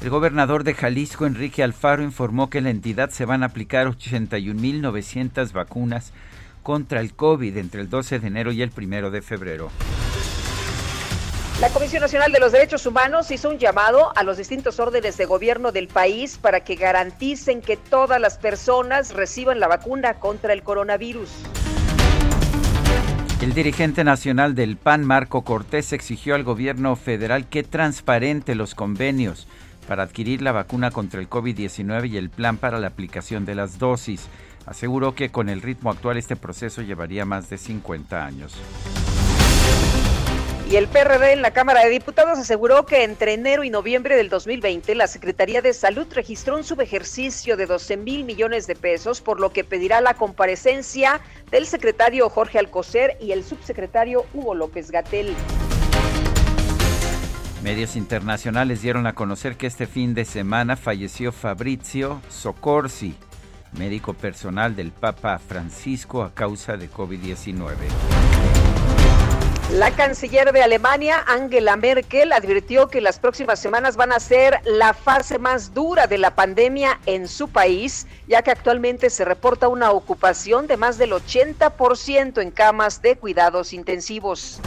El 0.04 0.10
gobernador 0.10 0.64
de 0.64 0.74
Jalisco, 0.74 1.24
Enrique 1.24 1.62
Alfaro, 1.62 2.02
informó 2.02 2.50
que 2.50 2.58
en 2.58 2.64
la 2.64 2.70
entidad 2.70 3.08
se 3.08 3.24
van 3.24 3.42
a 3.42 3.46
aplicar 3.46 3.86
81.900 3.86 5.50
vacunas 5.52 6.12
contra 6.62 7.00
el 7.00 7.14
COVID 7.14 7.56
entre 7.56 7.80
el 7.80 7.88
12 7.88 8.18
de 8.18 8.26
enero 8.26 8.52
y 8.52 8.60
el 8.60 8.70
1 8.76 9.10
de 9.10 9.22
febrero. 9.22 9.70
La 11.58 11.70
Comisión 11.70 12.02
Nacional 12.02 12.32
de 12.32 12.38
los 12.38 12.52
Derechos 12.52 12.84
Humanos 12.84 13.30
hizo 13.30 13.48
un 13.48 13.56
llamado 13.56 14.12
a 14.14 14.24
los 14.24 14.36
distintos 14.36 14.78
órdenes 14.78 15.16
de 15.16 15.24
gobierno 15.24 15.72
del 15.72 15.88
país 15.88 16.36
para 16.36 16.60
que 16.60 16.74
garanticen 16.74 17.62
que 17.62 17.78
todas 17.78 18.20
las 18.20 18.36
personas 18.36 19.14
reciban 19.14 19.58
la 19.58 19.68
vacuna 19.68 20.20
contra 20.20 20.52
el 20.52 20.62
coronavirus. 20.62 21.30
El 23.40 23.54
dirigente 23.54 24.04
nacional 24.04 24.54
del 24.54 24.76
PAN, 24.76 25.02
Marco 25.02 25.44
Cortés, 25.44 25.94
exigió 25.94 26.34
al 26.34 26.44
gobierno 26.44 26.94
federal 26.94 27.48
que 27.48 27.62
transparente 27.62 28.54
los 28.54 28.74
convenios 28.74 29.48
para 29.86 30.02
adquirir 30.02 30.42
la 30.42 30.52
vacuna 30.52 30.90
contra 30.90 31.20
el 31.20 31.28
COVID-19 31.28 32.10
y 32.10 32.16
el 32.16 32.30
plan 32.30 32.56
para 32.56 32.78
la 32.78 32.88
aplicación 32.88 33.44
de 33.44 33.54
las 33.54 33.78
dosis. 33.78 34.26
Aseguró 34.66 35.14
que 35.14 35.30
con 35.30 35.48
el 35.48 35.62
ritmo 35.62 35.90
actual 35.90 36.16
este 36.16 36.36
proceso 36.36 36.82
llevaría 36.82 37.24
más 37.24 37.50
de 37.50 37.58
50 37.58 38.24
años. 38.24 38.56
Y 40.70 40.76
el 40.76 40.88
PRD 40.88 41.32
en 41.32 41.42
la 41.42 41.50
Cámara 41.50 41.84
de 41.84 41.90
Diputados 41.90 42.38
aseguró 42.38 42.86
que 42.86 43.04
entre 43.04 43.34
enero 43.34 43.64
y 43.64 43.70
noviembre 43.70 44.16
del 44.16 44.30
2020 44.30 44.94
la 44.94 45.06
Secretaría 45.06 45.60
de 45.60 45.74
Salud 45.74 46.06
registró 46.10 46.56
un 46.56 46.64
subejercicio 46.64 47.58
de 47.58 47.66
12 47.66 47.98
mil 47.98 48.24
millones 48.24 48.66
de 48.66 48.74
pesos, 48.74 49.20
por 49.20 49.40
lo 49.40 49.52
que 49.52 49.62
pedirá 49.62 50.00
la 50.00 50.14
comparecencia 50.14 51.20
del 51.50 51.66
secretario 51.66 52.30
Jorge 52.30 52.58
Alcocer 52.58 53.18
y 53.20 53.32
el 53.32 53.44
subsecretario 53.44 54.24
Hugo 54.32 54.54
López 54.54 54.90
Gatel. 54.90 55.34
Medios 57.64 57.96
internacionales 57.96 58.82
dieron 58.82 59.06
a 59.06 59.14
conocer 59.14 59.56
que 59.56 59.66
este 59.66 59.86
fin 59.86 60.12
de 60.12 60.26
semana 60.26 60.76
falleció 60.76 61.32
Fabrizio 61.32 62.20
Soccorsi, 62.28 63.16
médico 63.72 64.12
personal 64.12 64.76
del 64.76 64.92
Papa 64.92 65.38
Francisco 65.38 66.22
a 66.22 66.34
causa 66.34 66.76
de 66.76 66.90
COVID-19. 66.90 67.70
La 69.70 69.92
canciller 69.92 70.52
de 70.52 70.62
Alemania, 70.62 71.24
Angela 71.26 71.78
Merkel, 71.78 72.34
advirtió 72.34 72.88
que 72.88 73.00
las 73.00 73.18
próximas 73.18 73.60
semanas 73.60 73.96
van 73.96 74.12
a 74.12 74.20
ser 74.20 74.60
la 74.66 74.92
fase 74.92 75.38
más 75.38 75.72
dura 75.72 76.06
de 76.06 76.18
la 76.18 76.34
pandemia 76.34 77.00
en 77.06 77.26
su 77.28 77.48
país, 77.48 78.06
ya 78.28 78.42
que 78.42 78.50
actualmente 78.50 79.08
se 79.08 79.24
reporta 79.24 79.68
una 79.68 79.90
ocupación 79.90 80.66
de 80.66 80.76
más 80.76 80.98
del 80.98 81.12
80% 81.12 82.42
en 82.42 82.50
camas 82.50 83.00
de 83.00 83.16
cuidados 83.16 83.72
intensivos. 83.72 84.60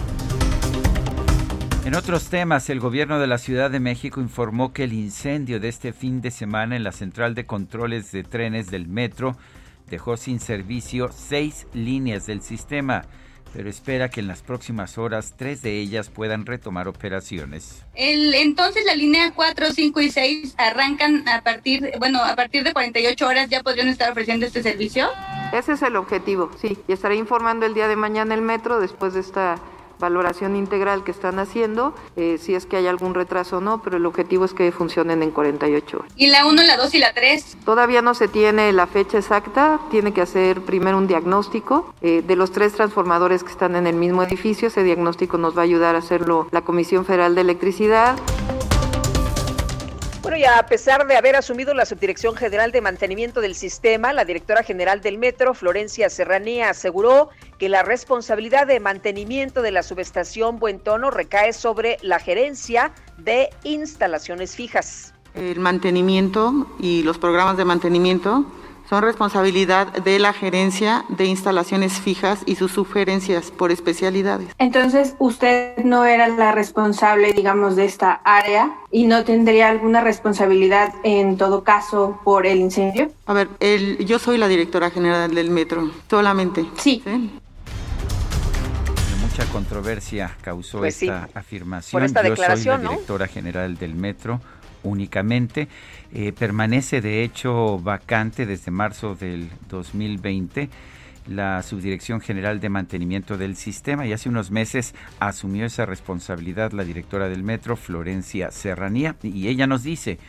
En 1.88 1.96
otros 1.96 2.26
temas, 2.26 2.70
el 2.70 2.82
gobierno 2.82 3.18
de 3.18 3.28
la 3.28 3.38
Ciudad 3.38 3.72
de 3.72 3.80
México 3.80 4.20
informó 4.20 4.74
que 4.74 4.84
el 4.84 4.92
incendio 4.92 5.62
de 5.62 5.70
este 5.70 5.94
fin 5.94 6.20
de 6.20 6.32
semana 6.32 6.76
en 6.76 6.84
la 6.84 6.92
central 6.92 7.34
de 7.34 7.46
controles 7.46 8.12
de 8.12 8.26
trenes 8.26 8.70
del 8.70 8.90
metro 8.90 9.38
dejó 9.90 10.18
sin 10.18 10.42
servicio 10.42 11.10
seis 11.16 11.66
líneas 11.72 12.26
del 12.26 12.42
sistema, 12.42 13.06
pero 13.54 13.70
espera 13.70 14.10
que 14.10 14.20
en 14.20 14.28
las 14.28 14.42
próximas 14.42 14.98
horas 14.98 15.36
tres 15.38 15.62
de 15.62 15.80
ellas 15.80 16.10
puedan 16.10 16.46
retomar 16.46 16.90
operaciones. 16.90 17.86
El, 17.96 18.34
entonces 18.34 18.84
la 18.86 18.94
línea 18.94 19.32
4, 19.34 19.72
5 19.72 20.02
y 20.02 20.12
6 20.12 20.56
arrancan 20.58 21.26
a 21.30 21.42
partir, 21.42 21.94
bueno, 22.00 22.22
a 22.22 22.36
partir 22.36 22.66
de 22.66 22.74
48 22.74 23.26
horas 23.26 23.50
ya 23.50 23.64
podrían 23.64 23.88
estar 23.88 24.12
ofreciendo 24.12 24.46
este 24.46 24.62
servicio. 24.62 25.08
Ese 25.54 25.72
es 25.72 25.82
el 25.82 25.96
objetivo, 25.96 26.52
sí. 26.60 26.78
Y 26.90 26.92
estaré 26.92 27.16
informando 27.16 27.66
el 27.66 27.74
día 27.74 27.88
de 27.88 27.96
mañana 27.96 28.36
el 28.36 28.42
metro 28.42 28.82
después 28.82 29.14
de 29.14 29.22
esta 29.22 29.58
valoración 30.00 30.56
integral 30.56 31.04
que 31.04 31.12
están 31.12 31.40
haciendo, 31.40 31.94
eh, 32.16 32.38
si 32.40 32.56
es 32.56 32.66
que 32.66 32.78
hay 32.78 32.88
algún 32.88 33.14
retraso 33.14 33.58
o 33.58 33.62
no, 33.62 33.82
pero 33.82 33.98
el 33.98 34.06
objetivo 34.06 34.46
es 34.46 34.54
que 34.54 34.72
funcionen 34.72 35.24
en 35.24 35.32
48 35.32 35.98
horas. 35.98 36.12
¿Y 36.16 36.28
la 36.28 36.46
1, 36.46 36.64
la 36.64 36.78
2 36.78 36.94
y 36.96 37.00
la 37.00 37.14
3? 37.14 37.58
Todavía 37.66 38.02
no 38.02 38.14
se 38.14 38.28
tiene 38.28 38.72
la 38.72 38.88
fecha 38.88 39.18
exacta, 39.18 39.80
tiene 39.92 40.14
que 40.14 40.22
hacer 40.22 40.62
primero 40.62 40.98
un 40.98 41.08
diagnóstico 41.08 41.94
eh, 42.02 42.24
de 42.26 42.36
los 42.36 42.52
tres 42.52 42.74
transformadores 42.74 43.44
que 43.44 43.52
están 43.52 43.76
en 43.76 43.88
el 43.88 43.96
mismo 43.96 44.24
edificio, 44.24 44.68
ese 44.68 44.84
diagnóstico 44.84 45.38
nos 45.38 45.56
va 45.56 45.62
a 45.62 45.66
ayudar 45.66 45.96
a 45.96 46.00
hacerlo 46.00 46.48
la 46.52 46.62
Comisión 46.62 47.06
Federal 47.06 47.36
de 47.36 47.42
Electricidad. 47.42 48.18
Y 50.38 50.46
a 50.46 50.64
pesar 50.68 51.08
de 51.08 51.18
haber 51.18 51.36
asumido 51.36 51.74
la 51.74 51.88
Subdirección 51.88 52.36
General 52.36 52.72
de 52.72 52.80
Mantenimiento 52.80 53.42
del 53.42 53.56
Sistema, 53.56 54.14
la 54.14 54.24
directora 54.24 54.62
general 54.62 55.02
del 55.02 55.18
Metro, 55.18 55.56
Florencia 55.56 56.12
Serranía, 56.12 56.70
aseguró 56.70 57.30
que 57.58 57.70
la 57.70 57.82
responsabilidad 57.82 58.68
de 58.68 58.80
mantenimiento 58.80 59.64
de 59.64 59.72
la 59.72 59.82
subestación 59.82 60.60
Buen 60.60 60.78
Tono 60.78 61.10
recae 61.10 61.54
sobre 61.54 61.98
la 62.04 62.20
gerencia 62.20 62.92
de 63.18 63.50
instalaciones 63.64 64.56
fijas. 64.56 65.12
El 65.34 65.60
mantenimiento 65.60 66.68
y 66.80 67.02
los 67.02 67.18
programas 67.18 67.58
de 67.58 67.66
mantenimiento 67.66 68.46
son 68.90 69.04
responsabilidad 69.04 69.88
de 69.88 70.20
la 70.20 70.34
gerencia 70.34 71.04
de 71.10 71.26
instalaciones 71.26 72.00
fijas 72.00 72.40
y 72.46 72.56
sus 72.56 72.72
sugerencias 72.72 73.52
por 73.52 73.72
especialidades. 73.72 74.50
Entonces, 74.60 75.16
usted 75.20 75.78
no 75.84 76.06
era 76.06 76.28
la 76.30 76.54
responsable, 76.54 77.34
digamos, 77.34 77.76
de 77.76 77.86
esta 77.86 78.14
área 78.24 78.72
y 78.92 79.08
no 79.08 79.24
tendría 79.24 79.70
alguna 79.70 80.02
responsabilidad 80.02 80.94
en 81.04 81.38
todo 81.38 81.64
caso 81.64 82.20
por 82.24 82.46
el 82.46 82.60
incendio. 82.60 83.12
A 83.26 83.34
ver, 83.34 83.50
el, 83.60 84.06
yo 84.06 84.20
soy 84.20 84.38
la 84.38 84.48
directora 84.48 84.90
general 84.90 85.36
del 85.36 85.50
metro, 85.50 85.92
solamente. 86.10 86.66
Sí. 86.78 87.04
Mucha 89.22 89.46
controversia 89.52 90.36
causó 90.42 90.80
pues 90.80 91.04
esta 91.04 91.30
afirmación. 91.34 92.00
Por 92.00 92.06
esta 92.06 92.24
yo 92.24 92.30
declaración, 92.30 92.78
soy 92.78 92.84
la 92.84 92.90
directora 92.92 93.28
general 93.28 93.78
del 93.78 93.94
metro 93.96 94.40
únicamente. 94.88 95.68
Eh, 96.14 96.34
permanece 96.34 97.02
de 97.02 97.24
hecho 97.24 97.80
vacante 97.80 98.46
desde 98.46 98.72
marzo 98.72 99.16
del 99.16 99.50
2020 99.70 100.70
la 101.28 101.62
Subdirección 101.62 102.22
General 102.22 102.60
de 102.60 102.70
Mantenimiento 102.70 103.38
del 103.38 103.56
Sistema 103.56 104.06
y 104.06 104.14
hace 104.14 104.30
unos 104.30 104.52
meses 104.52 104.96
asumió 105.20 105.66
esa 105.66 105.86
responsabilidad 105.86 106.72
la 106.72 106.84
directora 106.84 107.30
del 107.30 107.44
metro, 107.44 107.76
Florencia 107.76 108.52
Serranía, 108.52 109.16
y 109.24 109.48
ella 109.48 109.68
nos 109.68 109.84
dice, 109.84 110.20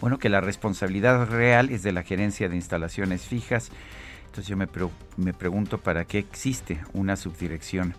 bueno, 0.00 0.18
que 0.18 0.28
la 0.28 0.40
responsabilidad 0.40 1.28
real 1.28 1.70
es 1.70 1.82
de 1.82 1.92
la 1.92 2.02
Gerencia 2.02 2.48
de 2.48 2.56
Instalaciones 2.56 3.22
Fijas. 3.22 3.70
Entonces 4.26 4.46
yo 4.46 4.56
me, 4.56 4.68
me 5.16 5.32
pregunto 5.32 5.78
para 5.78 6.04
qué 6.04 6.18
existe 6.18 6.80
una 6.92 7.16
Subdirección 7.16 7.94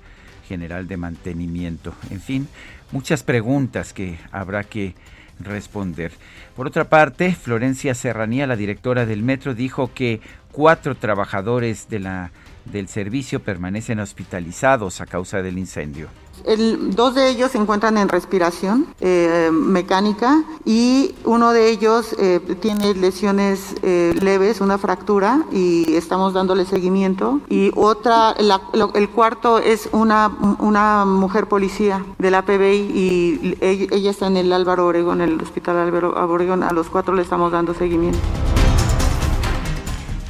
General 0.48 0.88
de 0.88 0.98
Mantenimiento. 0.98 1.94
En 2.12 2.22
fin, 2.22 2.48
muchas 2.92 3.24
preguntas 3.24 3.94
que 3.94 4.18
habrá 4.32 4.64
que 4.64 4.96
responder. 5.40 6.12
Por 6.56 6.68
otra 6.68 6.90
parte, 6.90 7.34
Florencia 7.34 7.94
Serranía, 7.94 8.48
la 8.48 8.56
directora 8.56 9.06
del 9.06 9.24
metro, 9.24 9.54
dijo 9.54 9.94
que 9.94 10.22
cuatro 10.52 10.96
trabajadores 10.96 11.90
de 11.90 12.00
la, 12.00 12.32
del 12.66 12.88
servicio 12.88 13.42
permanecen 13.42 14.00
hospitalizados 14.00 15.02
a 15.02 15.06
causa 15.06 15.42
del 15.42 15.58
incendio. 15.58 16.08
El, 16.44 16.96
dos 16.96 17.16
de 17.16 17.30
ellos 17.30 17.52
se 17.52 17.58
encuentran 17.58 17.98
en 17.98 18.10
respiración 18.10 18.88
eh, 19.00 19.50
mecánica 19.52 20.44
y 20.66 21.16
uno 21.24 21.52
de 21.52 21.70
ellos 21.70 22.16
eh, 22.20 22.40
tiene 22.60 22.94
lesiones 22.94 23.76
eh, 23.82 24.14
leves, 24.22 24.62
una 24.62 24.78
fractura 24.78 25.46
y 25.52 25.96
estamos 25.96 26.34
dándole 26.34 26.66
seguimiento. 26.66 27.40
Y 27.50 27.72
otra, 27.76 28.36
el 28.38 29.10
cuarto 29.10 29.60
es 29.60 29.90
una, 29.92 30.32
una 30.60 31.06
mujer 31.06 31.48
policía 31.48 32.06
de 32.20 32.32
la 32.32 32.44
PBI 32.44 32.92
y 32.94 33.58
ella, 33.62 34.12
está 34.12 34.28
en 34.28 34.38
el 34.38 34.54
Álvaro 34.54 34.88
Obregón, 34.88 35.22
el 35.22 35.42
Hospital 35.42 35.78
Álvaro 35.78 36.14
Obregón. 36.16 36.64
A 36.64 36.72
los 36.72 36.90
cuatro 36.90 37.16
le 37.16 37.22
estamos 37.22 37.52
dando 37.52 37.74
seguimiento. 37.74 38.20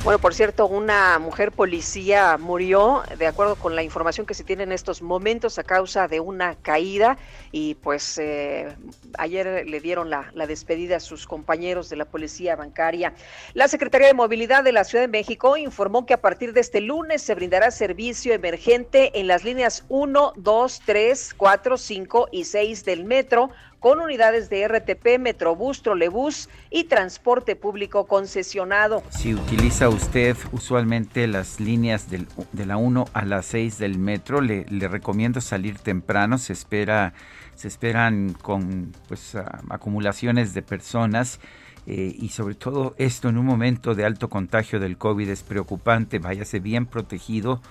Bueno, 0.06 0.20
por 0.20 0.36
cierto, 0.36 0.68
una 0.68 1.18
mujer 1.18 1.52
policía 1.52 2.38
murió, 2.38 3.02
de 3.18 3.26
acuerdo 3.26 3.56
con 3.56 3.76
la 3.76 3.82
información 3.82 4.28
que 4.28 4.36
se 4.36 4.44
tiene 4.44 4.62
en 4.62 4.72
estos 4.72 5.02
momentos, 5.02 5.58
a 5.58 5.64
causa 5.64 6.08
de 6.08 6.20
una 6.20 6.54
caída 6.54 7.18
y 7.52 7.74
pues 7.74 8.20
eh, 8.20 8.76
ayer 9.18 9.68
le 9.68 9.80
dieron 9.80 10.12
la, 10.12 10.30
la, 10.36 10.46
despedida 10.46 10.98
a 10.98 11.00
sus 11.00 11.26
compañeros 11.26 11.90
de 11.90 11.96
la 11.96 12.06
policía 12.06 12.56
bancaria. 12.56 13.16
La 13.56 13.68
Secretaría 13.68 14.06
de 14.06 14.14
Movilidad 14.14 14.64
de 14.64 14.74
la 14.74 14.84
Ciudad 14.84 15.06
de 15.06 15.08
México 15.08 15.58
informó 15.58 16.06
que 16.06 16.14
a 16.14 16.22
partir 16.22 16.54
de 16.54 16.60
este 16.60 16.82
lunes 16.82 17.24
se 17.24 17.34
brindará 17.34 17.72
servicio 17.72 18.32
emergente 18.32 19.20
en 19.20 19.26
las 19.26 19.44
líneas 19.44 19.86
1, 19.90 20.34
2, 20.36 20.82
3, 20.86 21.34
4, 21.36 21.78
5 21.78 22.28
y 22.32 22.44
6 22.44 22.86
del 22.86 23.06
metro 23.06 23.50
con 23.86 24.00
unidades 24.00 24.50
de 24.50 24.68
RTP, 24.68 25.20
Metrobús, 25.20 25.84
Trolebús 25.84 26.50
y 26.72 26.86
transporte 26.86 27.56
público 27.56 28.08
concesionado. 28.08 29.04
Si 29.12 29.36
utiliza 29.36 29.90
usted 29.90 30.36
usualmente 30.52 31.28
las 31.28 31.60
líneas 31.60 32.08
de 32.10 32.66
la 32.66 32.78
1 32.78 33.06
a 33.14 33.26
la 33.26 33.44
6 33.44 33.78
del 33.78 34.00
metro, 34.00 34.42
le, 34.42 34.66
le 34.72 34.88
recomiendo 34.88 35.40
salir 35.40 35.78
temprano, 35.78 36.40
se 36.40 36.54
espera 36.54 37.14
se 37.54 37.68
esperan 37.68 38.34
con 38.34 38.92
pues 39.08 39.38
acumulaciones 39.70 40.56
de 40.56 40.64
personas 40.64 41.40
eh, 41.86 42.12
y 42.18 42.30
sobre 42.30 42.56
todo 42.56 42.96
esto 42.98 43.30
en 43.30 43.38
un 43.38 43.46
momento 43.46 43.94
de 43.94 44.04
alto 44.04 44.32
contagio 44.32 44.80
del 44.80 44.98
COVID 44.98 45.30
es 45.30 45.44
preocupante, 45.44 46.18
váyase 46.18 46.60
bien 46.60 46.88
protegido 46.88 47.62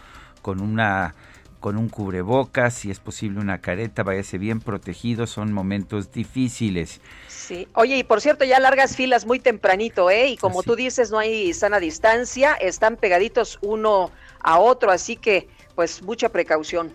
con 0.43 0.61
una 0.61 1.17
con 1.65 1.79
un 1.79 1.89
cubrebocas, 1.89 2.75
si 2.75 2.91
es 2.91 3.01
posible 3.01 3.41
una 3.41 3.63
careta, 3.63 4.03
váyase 4.03 4.37
bien 4.37 4.61
protegido, 4.61 5.27
son 5.27 5.51
momentos 5.51 6.13
difíciles. 6.13 7.01
Sí, 7.27 7.69
oye, 7.73 7.97
y 7.97 8.05
por 8.05 8.21
cierto, 8.21 8.45
ya 8.45 8.61
largas 8.61 8.97
filas 8.97 9.25
muy 9.25 9.39
tempranito, 9.39 10.11
¿eh? 10.11 10.29
Y 10.29 10.37
como 10.37 10.63
tú 10.63 10.77
dices, 10.77 11.11
no 11.11 11.19
hay 11.19 11.55
sana 11.55 11.81
distancia, 11.81 12.53
están 12.53 12.99
pegaditos 12.99 13.59
uno 13.63 14.11
a 14.41 14.59
otro, 14.59 14.91
así 14.91 15.17
que 15.17 15.49
pues 15.75 16.03
mucha 16.03 16.29
precaución. 16.29 16.93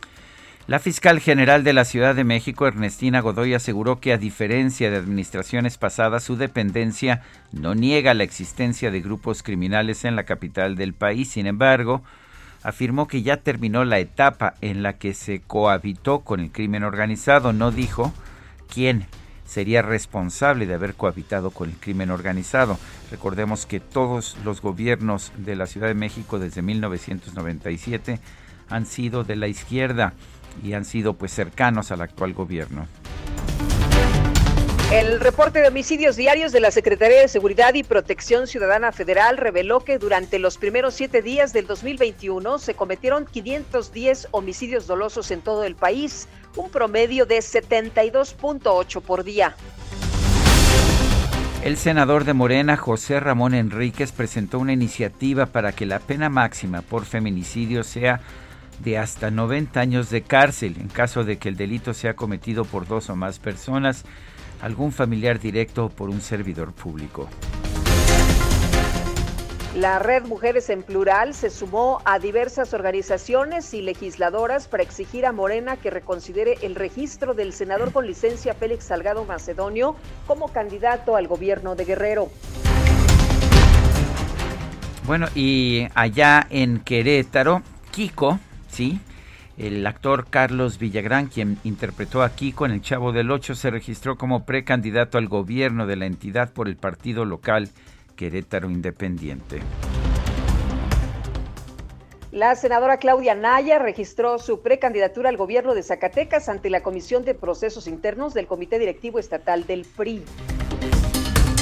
La 0.67 0.77
fiscal 0.77 1.19
general 1.19 1.63
de 1.63 1.73
la 1.73 1.84
Ciudad 1.84 2.13
de 2.13 2.23
México, 2.23 2.67
Ernestina 2.67 3.21
Godoy, 3.21 3.55
aseguró 3.55 3.99
que 3.99 4.13
a 4.13 4.19
diferencia 4.19 4.91
de 4.91 4.97
administraciones 4.97 5.79
pasadas, 5.79 6.23
su 6.23 6.36
dependencia 6.38 7.23
no 7.51 7.73
niega 7.73 8.13
la 8.13 8.23
existencia 8.23 8.91
de 8.91 9.01
grupos 9.01 9.41
criminales 9.41 10.05
en 10.05 10.15
la 10.15 10.25
capital 10.25 10.75
del 10.75 10.93
país. 10.93 11.32
Sin 11.32 11.47
embargo, 11.47 12.03
afirmó 12.63 13.08
que 13.08 13.22
ya 13.22 13.38
terminó 13.38 13.86
la 13.86 14.00
etapa 14.00 14.56
en 14.62 14.84
la 14.84 14.93
que 14.93 15.13
se 15.13 15.41
cohabitó 15.41 16.19
con 16.22 16.39
el 16.39 16.52
crimen 16.52 16.84
organizado. 16.84 17.54
No 17.54 17.72
dijo 17.72 18.13
quién 18.74 19.06
sería 19.45 19.82
responsable 19.82 20.67
de 20.67 20.76
haber 20.76 20.93
cohabitado 20.93 21.50
con 21.50 21.69
el 21.69 21.76
crimen 21.76 22.12
organizado. 22.12 22.78
Recordemos 23.10 23.65
que 23.65 23.80
todos 23.80 24.38
los 24.43 24.62
gobiernos 24.62 25.32
de 25.38 25.56
la 25.56 25.65
Ciudad 25.65 25.88
de 25.88 25.95
México 25.95 26.38
desde 26.38 26.62
1997 26.62 28.19
han 28.69 28.86
sido 28.86 29.24
de 29.24 29.36
la 29.36 29.48
izquierda 29.48 30.13
y 30.63 30.74
han 30.74 30.86
sido 30.86 31.13
pues 31.13 31.34
cercanos 31.34 31.91
al 31.91 32.02
actual 32.02 32.34
gobierno. 32.34 32.88
El 34.91 35.19
reporte 35.19 35.62
de 35.62 35.67
homicidios 35.67 36.15
diarios 36.15 36.52
de 36.52 36.60
la 36.60 36.71
Secretaría 36.71 37.21
de 37.21 37.28
Seguridad 37.28 37.75
y 37.75 37.84
Protección 37.84 38.47
Ciudadana 38.47 38.91
Federal 38.91 39.38
reveló 39.38 39.82
que 39.82 39.99
durante 39.99 40.39
los 40.39 40.58
primeros 40.58 40.95
siete 40.95 41.21
días 41.21 41.54
del 41.54 41.67
2021 41.67 42.58
se 42.58 42.73
cometieron 42.73 43.28
510 43.28 44.30
homicidios 44.32 44.88
dolosos 44.88 45.30
en 45.30 45.41
todo 45.41 45.63
el 45.63 45.75
país, 45.75 46.28
un 46.56 46.71
promedio 46.71 47.28
de 47.28 47.38
72.8 47.38 49.02
por 49.04 49.23
día. 49.23 49.56
El 51.63 51.78
senador 51.78 52.23
de 52.23 52.34
Morena, 52.34 52.75
José 52.75 53.19
Ramón 53.19 53.54
Enríquez, 53.54 54.12
presentó 54.12 54.58
una 54.58 54.73
iniciativa 54.73 55.45
para 55.45 55.71
que 55.71 55.86
la 55.86 55.99
pena 55.99 56.30
máxima 56.30 56.82
por 56.82 57.06
feminicidio 57.06 57.84
sea 57.84 58.21
de 58.80 58.97
hasta 58.97 59.30
90 59.30 59.80
años 59.80 60.10
de 60.10 60.23
cárcel 60.23 60.78
en 60.80 60.88
caso 60.88 61.23
de 61.23 61.38
que 61.38 61.49
el 61.49 61.58
delito 61.58 61.93
sea 61.93 62.15
cometido 62.15 62.65
por 62.65 62.88
dos 62.88 63.12
o 63.12 63.15
más 63.15 63.38
personas 63.38 64.04
algún 64.62 64.91
familiar 64.91 65.39
directo 65.39 65.89
por 65.89 66.10
un 66.10 66.22
servidor 66.22 66.74
público. 66.74 67.28
La 69.76 70.00
red 70.00 70.26
Mujeres 70.26 70.69
en 70.72 70.82
Plural 70.82 71.36
se 71.36 71.52
sumó 71.52 72.02
a 72.04 72.17
diversas 72.17 72.74
organizaciones 72.74 73.74
y 73.76 73.82
legisladoras 73.82 74.67
para 74.67 74.82
exigir 74.82 75.28
a 75.28 75.32
Morena 75.32 75.78
que 75.78 75.91
reconsidere 75.91 76.58
el 76.63 76.74
registro 76.74 77.36
del 77.36 77.54
senador 77.54 77.93
con 77.93 78.08
licencia 78.08 78.56
Félix 78.56 78.86
Salgado 78.86 79.26
Macedonio 79.26 79.95
como 80.26 80.48
candidato 80.48 81.15
al 81.15 81.28
gobierno 81.28 81.76
de 81.76 81.86
Guerrero. 81.86 82.30
Bueno, 85.06 85.28
y 85.36 85.88
allá 85.93 86.48
en 86.50 86.80
Querétaro, 86.80 87.62
Kiko, 87.91 88.39
¿sí? 88.69 89.00
El 89.60 89.86
actor 89.86 90.28
Carlos 90.30 90.80
Villagrán, 90.80 91.28
quien 91.28 91.58
interpretó 91.65 92.24
a 92.24 92.30
Kiko 92.30 92.65
en 92.65 92.72
El 92.72 92.82
Chavo 92.82 93.12
del 93.12 93.30
Ocho, 93.30 93.56
se 93.56 93.69
registró 93.69 94.15
como 94.15 94.45
precandidato 94.45 95.17
al 95.17 95.28
gobierno 95.28 95.86
de 95.86 95.98
la 95.98 96.06
entidad 96.06 96.54
por 96.54 96.69
el 96.69 96.78
partido 96.78 97.26
local 97.26 97.67
Querétaro 98.15 98.69
Independiente. 98.69 99.60
La 102.32 102.56
senadora 102.56 103.00
Claudia 103.00 103.36
Naya 103.36 103.80
registró 103.80 104.39
su 104.39 104.62
precandidatura 104.62 105.28
al 105.28 105.36
gobierno 105.36 105.76
de 105.76 105.84
Zacatecas 105.84 106.48
ante 106.48 106.69
la 106.69 106.82
Comisión 106.82 107.26
de 107.26 107.36
Procesos 107.36 107.88
Internos 107.88 108.34
del 108.34 108.48
Comité 108.48 108.80
Directivo 108.80 109.19
Estatal 109.19 109.67
del 109.67 109.84
PRI. 109.84 110.24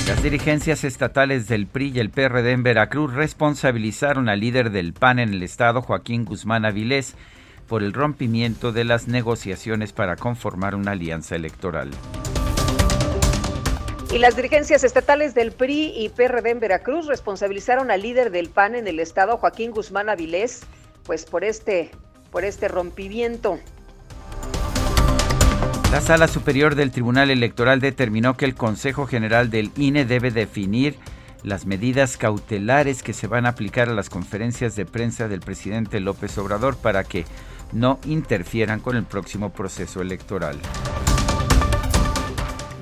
Las 0.07 0.21
dirigencias 0.21 0.83
estatales 0.83 1.47
del 1.47 1.65
PRI 1.65 1.93
y 1.95 1.99
el 1.99 2.11
PRD 2.11 2.51
en 2.51 2.61
Veracruz 2.61 3.13
responsabilizaron 3.15 4.29
al 4.29 4.39
líder 4.39 4.69
del 4.69 4.93
PAN 4.93 5.17
en 5.17 5.29
el 5.29 5.41
estado, 5.41 5.81
Joaquín 5.81 6.25
Guzmán 6.25 6.63
Avilés, 6.63 7.15
por 7.67 7.83
el 7.83 7.93
rompimiento 7.93 8.71
de 8.71 8.83
las 8.83 9.07
negociaciones 9.07 9.93
para 9.93 10.15
conformar 10.15 10.75
una 10.75 10.91
alianza 10.91 11.35
electoral. 11.35 11.91
Y 14.11 14.19
las 14.19 14.37
dirigencias 14.37 14.83
estatales 14.85 15.35
del 15.35 15.51
PRI 15.51 15.93
y 15.95 16.09
PRD 16.09 16.51
en 16.51 16.59
Veracruz 16.61 17.07
responsabilizaron 17.07 17.91
al 17.91 18.01
líder 18.01 18.31
del 18.31 18.49
PAN 18.49 18.75
en 18.75 18.87
el 18.87 18.99
estado, 18.99 19.37
Joaquín 19.37 19.71
Guzmán 19.71 20.07
Avilés, 20.09 20.61
pues 21.03 21.25
por 21.25 21.43
este, 21.43 21.91
por 22.31 22.45
este 22.45 22.69
rompimiento. 22.69 23.59
La 25.91 26.01
Sala 26.01 26.27
Superior 26.27 26.75
del 26.75 26.91
Tribunal 26.91 27.31
Electoral 27.31 27.81
determinó 27.81 28.37
que 28.37 28.45
el 28.45 28.55
Consejo 28.55 29.07
General 29.07 29.49
del 29.49 29.71
INE 29.77 30.05
debe 30.05 30.31
definir 30.31 30.95
las 31.43 31.65
medidas 31.65 32.17
cautelares 32.17 33.03
que 33.03 33.13
se 33.13 33.27
van 33.27 33.45
a 33.45 33.49
aplicar 33.49 33.89
a 33.89 33.93
las 33.93 34.09
conferencias 34.09 34.75
de 34.75 34.85
prensa 34.85 35.27
del 35.27 35.39
presidente 35.39 35.99
López 35.99 36.37
Obrador 36.37 36.77
para 36.77 37.03
que 37.03 37.25
no 37.71 37.99
interfieran 38.05 38.79
con 38.79 38.95
el 38.95 39.03
próximo 39.03 39.51
proceso 39.51 40.01
electoral. 40.01 40.57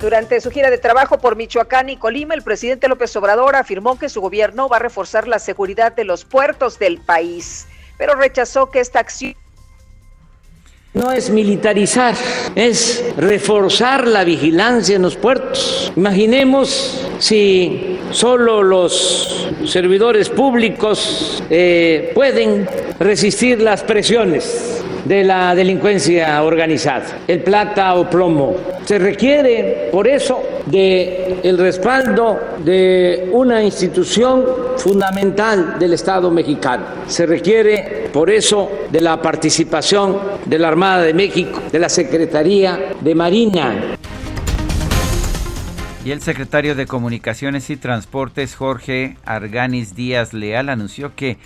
Durante 0.00 0.40
su 0.40 0.50
gira 0.50 0.70
de 0.70 0.78
trabajo 0.78 1.18
por 1.18 1.36
Michoacán 1.36 1.88
y 1.88 1.96
Colima, 1.96 2.34
el 2.34 2.42
presidente 2.42 2.86
López 2.86 3.16
Obrador 3.16 3.56
afirmó 3.56 3.98
que 3.98 4.10
su 4.10 4.20
gobierno 4.20 4.68
va 4.68 4.76
a 4.76 4.80
reforzar 4.80 5.26
la 5.26 5.38
seguridad 5.38 5.92
de 5.92 6.04
los 6.04 6.24
puertos 6.24 6.78
del 6.78 6.98
país, 6.98 7.66
pero 7.96 8.14
rechazó 8.14 8.70
que 8.70 8.80
esta 8.80 9.00
acción 9.00 9.34
no 10.96 11.12
es 11.12 11.28
militarizar, 11.28 12.14
es 12.54 13.04
reforzar 13.18 14.06
la 14.06 14.24
vigilancia 14.24 14.96
en 14.96 15.02
los 15.02 15.16
puertos. 15.16 15.92
Imaginemos 15.94 17.06
si 17.18 17.98
solo 18.12 18.62
los 18.62 19.46
servidores 19.66 20.30
públicos 20.30 21.42
eh, 21.50 22.12
pueden 22.14 22.66
resistir 22.98 23.60
las 23.60 23.82
presiones 23.82 24.82
de 25.04 25.22
la 25.22 25.54
delincuencia 25.54 26.42
organizada, 26.42 27.18
el 27.28 27.40
plata 27.40 27.94
o 27.94 28.08
plomo. 28.08 28.56
Se 28.84 28.98
requiere, 28.98 29.88
por 29.92 30.08
eso, 30.08 30.42
de 30.66 31.40
el 31.42 31.58
respaldo 31.58 32.38
de 32.64 33.28
una 33.32 33.62
institución 33.62 34.44
fundamental 34.76 35.78
del 35.78 35.92
Estado 35.92 36.30
mexicano. 36.30 36.84
Se 37.06 37.26
requiere, 37.26 38.05
por 38.16 38.30
eso, 38.30 38.70
de 38.90 39.02
la 39.02 39.20
participación 39.20 40.18
de 40.46 40.58
la 40.58 40.68
Armada 40.68 41.02
de 41.02 41.12
México, 41.12 41.60
de 41.70 41.78
la 41.78 41.90
Secretaría 41.90 42.94
de 42.98 43.14
Marina. 43.14 43.74
Y 46.02 46.12
el 46.12 46.22
secretario 46.22 46.74
de 46.74 46.86
Comunicaciones 46.86 47.68
y 47.68 47.76
Transportes, 47.76 48.54
Jorge 48.54 49.18
Arganis 49.26 49.94
Díaz 49.94 50.32
Leal, 50.32 50.70
anunció 50.70 51.14
que 51.14 51.36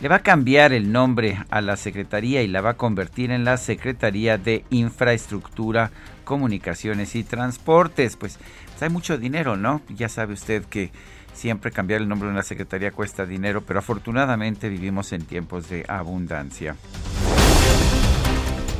le 0.00 0.08
va 0.08 0.16
a 0.16 0.22
cambiar 0.24 0.72
el 0.72 0.90
nombre 0.90 1.38
a 1.48 1.60
la 1.60 1.76
Secretaría 1.76 2.42
y 2.42 2.48
la 2.48 2.60
va 2.60 2.70
a 2.70 2.76
convertir 2.76 3.30
en 3.30 3.44
la 3.44 3.56
Secretaría 3.56 4.36
de 4.36 4.64
Infraestructura, 4.70 5.92
Comunicaciones 6.24 7.14
y 7.14 7.22
Transportes. 7.22 8.16
Pues, 8.16 8.40
pues, 8.70 8.82
hay 8.82 8.88
mucho 8.88 9.16
dinero, 9.16 9.56
¿no? 9.56 9.80
Ya 9.90 10.08
sabe 10.08 10.34
usted 10.34 10.64
que 10.64 10.90
siempre 11.36 11.70
cambiar 11.70 12.00
el 12.00 12.08
nombre 12.08 12.26
de 12.28 12.32
una 12.32 12.42
Secretaría 12.42 12.90
cuesta 12.90 13.26
dinero, 13.26 13.62
pero 13.62 13.78
afortunadamente 13.78 14.68
vivimos 14.68 15.12
en 15.12 15.24
tiempos 15.24 15.68
de 15.68 15.84
abundancia. 15.86 16.76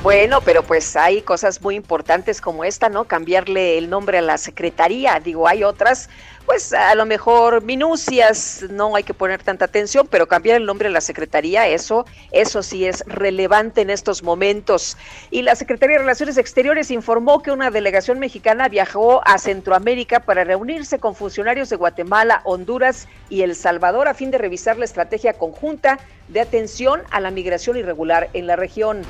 Bueno, 0.02 0.40
pero 0.40 0.62
pues 0.62 0.94
hay 0.94 1.22
cosas 1.22 1.60
muy 1.62 1.74
importantes 1.74 2.40
como 2.40 2.62
esta, 2.62 2.88
¿no? 2.88 3.06
Cambiarle 3.06 3.76
el 3.76 3.90
nombre 3.90 4.18
a 4.18 4.22
la 4.22 4.38
secretaría. 4.38 5.18
Digo, 5.18 5.48
hay 5.48 5.64
otras, 5.64 6.08
pues 6.46 6.72
a 6.72 6.94
lo 6.94 7.04
mejor 7.04 7.62
minucias, 7.62 8.64
no 8.70 8.94
hay 8.94 9.02
que 9.02 9.12
poner 9.12 9.42
tanta 9.42 9.64
atención, 9.64 10.06
pero 10.08 10.28
cambiar 10.28 10.56
el 10.56 10.64
nombre 10.64 10.86
a 10.86 10.90
la 10.92 11.00
secretaría, 11.00 11.66
eso, 11.66 12.06
eso 12.30 12.62
sí 12.62 12.86
es 12.86 13.02
relevante 13.06 13.80
en 13.80 13.90
estos 13.90 14.22
momentos. 14.22 14.96
Y 15.32 15.42
la 15.42 15.56
Secretaría 15.56 15.96
de 15.96 16.02
Relaciones 16.02 16.38
Exteriores 16.38 16.92
informó 16.92 17.42
que 17.42 17.50
una 17.50 17.70
delegación 17.70 18.20
mexicana 18.20 18.68
viajó 18.68 19.26
a 19.26 19.38
Centroamérica 19.38 20.20
para 20.20 20.44
reunirse 20.44 21.00
con 21.00 21.16
funcionarios 21.16 21.68
de 21.68 21.76
Guatemala, 21.76 22.42
Honduras 22.44 23.08
y 23.28 23.42
El 23.42 23.56
Salvador 23.56 24.06
a 24.06 24.14
fin 24.14 24.30
de 24.30 24.38
revisar 24.38 24.78
la 24.78 24.84
estrategia 24.84 25.32
conjunta 25.32 25.98
de 26.28 26.40
atención 26.40 27.02
a 27.10 27.20
la 27.20 27.32
migración 27.32 27.76
irregular 27.76 28.30
en 28.34 28.46
la 28.46 28.54
región. 28.54 29.02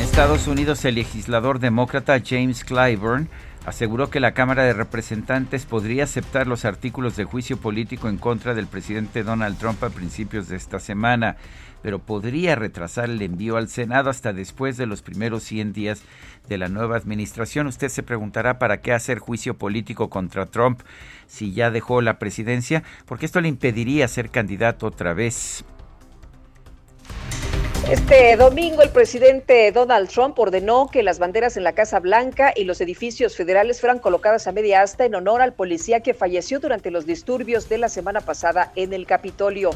Estados 0.00 0.46
Unidos, 0.46 0.84
el 0.84 0.96
legislador 0.96 1.58
demócrata 1.58 2.20
James 2.24 2.64
Clyburn 2.64 3.28
aseguró 3.64 4.10
que 4.10 4.20
la 4.20 4.32
Cámara 4.32 4.64
de 4.64 4.72
Representantes 4.72 5.66
podría 5.66 6.04
aceptar 6.04 6.46
los 6.46 6.64
artículos 6.64 7.16
de 7.16 7.24
juicio 7.24 7.56
político 7.56 8.08
en 8.08 8.18
contra 8.18 8.54
del 8.54 8.66
presidente 8.66 9.22
Donald 9.22 9.58
Trump 9.58 9.82
a 9.84 9.90
principios 9.90 10.48
de 10.48 10.56
esta 10.56 10.80
semana, 10.80 11.36
pero 11.82 11.98
podría 12.00 12.54
retrasar 12.54 13.10
el 13.10 13.22
envío 13.22 13.56
al 13.56 13.68
Senado 13.68 14.10
hasta 14.10 14.32
después 14.32 14.76
de 14.76 14.86
los 14.86 15.02
primeros 15.02 15.42
100 15.44 15.72
días 15.72 16.02
de 16.48 16.58
la 16.58 16.68
nueva 16.68 16.96
administración. 16.96 17.66
Usted 17.66 17.88
se 17.88 18.02
preguntará 18.02 18.58
para 18.58 18.80
qué 18.80 18.92
hacer 18.92 19.18
juicio 19.18 19.54
político 19.54 20.10
contra 20.10 20.46
Trump 20.46 20.80
si 21.26 21.52
ya 21.52 21.70
dejó 21.70 22.02
la 22.02 22.18
presidencia, 22.18 22.82
porque 23.06 23.26
esto 23.26 23.40
le 23.40 23.48
impediría 23.48 24.08
ser 24.08 24.30
candidato 24.30 24.86
otra 24.86 25.14
vez. 25.14 25.64
Este 27.90 28.36
domingo 28.36 28.80
el 28.82 28.90
presidente 28.90 29.72
Donald 29.72 30.08
Trump 30.08 30.38
ordenó 30.38 30.86
que 30.86 31.02
las 31.02 31.18
banderas 31.18 31.56
en 31.56 31.64
la 31.64 31.72
Casa 31.72 31.98
Blanca 31.98 32.52
y 32.54 32.62
los 32.62 32.80
edificios 32.80 33.36
federales 33.36 33.80
fueran 33.80 33.98
colocadas 33.98 34.46
a 34.46 34.52
media 34.52 34.82
asta 34.82 35.04
en 35.04 35.16
honor 35.16 35.42
al 35.42 35.52
policía 35.52 36.00
que 36.00 36.14
falleció 36.14 36.60
durante 36.60 36.92
los 36.92 37.06
disturbios 37.06 37.68
de 37.68 37.78
la 37.78 37.88
semana 37.88 38.20
pasada 38.20 38.72
en 38.76 38.92
el 38.92 39.04
Capitolio. 39.04 39.70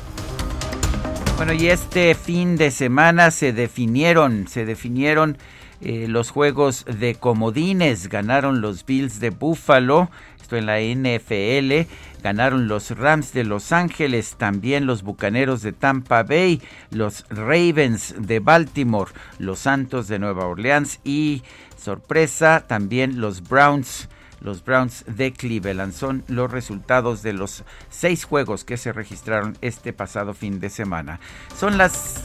Bueno, 1.37 1.53
y 1.53 1.69
este 1.69 2.15
fin 2.15 2.57
de 2.57 2.71
semana 2.71 3.33
se 3.33 3.53
definieron, 3.53 4.47
se 4.47 4.65
definieron 4.65 5.37
eh, 5.83 6.07
los 6.09 6.31
juegos 6.31 6.87
de 6.87 7.17
comodines. 7.17 8.09
Ganaron 8.09 8.61
los 8.61 8.87
Bills 8.87 9.21
de 9.21 9.31
Buffalo 9.31 10.11
en 10.55 10.67
la 10.67 10.79
NFL. 10.79 11.91
Ganaron 12.23 12.69
los 12.69 12.91
Rams 12.91 13.33
de 13.33 13.43
Los 13.43 13.73
Ángeles, 13.73 14.37
también 14.39 14.87
los 14.87 15.03
Bucaneros 15.03 15.63
de 15.63 15.73
Tampa 15.73 16.23
Bay, 16.23 16.63
los 16.91 17.27
Ravens 17.31 18.15
de 18.19 18.39
Baltimore, 18.39 19.11
los 19.39 19.59
Santos 19.59 20.07
de 20.07 20.21
Nueva 20.21 20.47
Orleans 20.47 21.01
y, 21.03 21.43
sorpresa, 21.77 22.65
también 22.69 23.21
los 23.21 23.43
Browns. 23.43 24.09
Los 24.41 24.63
Browns 24.65 25.05
de 25.09 25.33
Cleveland 25.33 25.93
son 25.93 26.23
los 26.29 26.51
resultados 26.53 27.23
de 27.23 27.33
los 27.33 27.65
seis 27.89 28.25
juegos 28.25 28.65
que 28.65 28.77
se 28.77 28.93
registraron 28.93 29.57
este 29.63 29.93
pasado 29.93 30.35
fin 30.35 30.61
de 30.61 30.69
semana. 30.69 31.19
Son 31.59 31.79
las 31.79 32.23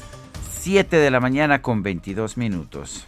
7 0.61 0.95
de 0.97 1.09
la 1.09 1.19
mañana 1.19 1.63
con 1.63 1.81
22 1.81 2.37
minutos. 2.37 3.07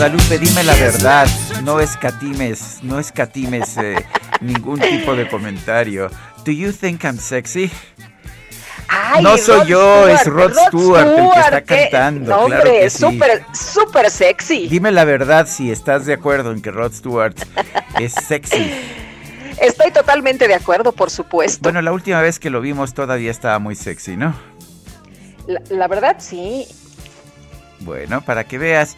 Guadalupe, 0.00 0.38
dime 0.38 0.62
la 0.62 0.74
verdad, 0.76 1.28
no 1.62 1.78
escatimes, 1.78 2.78
no 2.82 2.98
escatimes 2.98 3.76
eh, 3.76 3.96
ningún 4.40 4.80
tipo 4.80 5.14
de 5.14 5.28
comentario. 5.28 6.08
Do 6.42 6.52
you 6.52 6.72
think 6.72 7.04
I'm 7.04 7.18
sexy? 7.18 7.70
no 9.20 9.36
soy 9.36 9.66
yo, 9.66 10.08
es 10.08 10.24
Rod, 10.24 10.54
Stewart, 10.68 11.06
el 11.06 11.30
que 11.30 11.40
está 11.40 11.60
cantando. 11.60 12.30
No, 12.30 12.44
hombre, 12.44 12.86
es 12.86 12.94
súper, 12.94 13.44
súper 13.52 14.10
sexy. 14.10 14.68
Dime 14.68 14.90
la 14.90 15.04
verdad 15.04 15.46
si 15.46 15.70
estás 15.70 16.06
de 16.06 16.14
acuerdo 16.14 16.52
en 16.52 16.62
que 16.62 16.70
Rod 16.70 16.94
Stewart 16.94 17.36
es 18.00 18.14
sexy. 18.14 18.72
Estoy 19.60 19.90
totalmente 19.90 20.48
de 20.48 20.54
acuerdo, 20.54 20.92
por 20.92 21.10
supuesto. 21.10 21.60
Bueno, 21.62 21.82
la 21.82 21.92
última 21.92 22.22
vez 22.22 22.38
que 22.38 22.48
lo 22.48 22.62
vimos 22.62 22.94
todavía 22.94 23.30
estaba 23.30 23.58
muy 23.58 23.74
sexy, 23.74 24.16
¿no? 24.16 24.34
la 25.68 25.88
verdad, 25.88 26.16
sí. 26.20 26.66
Bueno, 27.80 28.22
para 28.22 28.44
que 28.44 28.56
veas, 28.58 28.96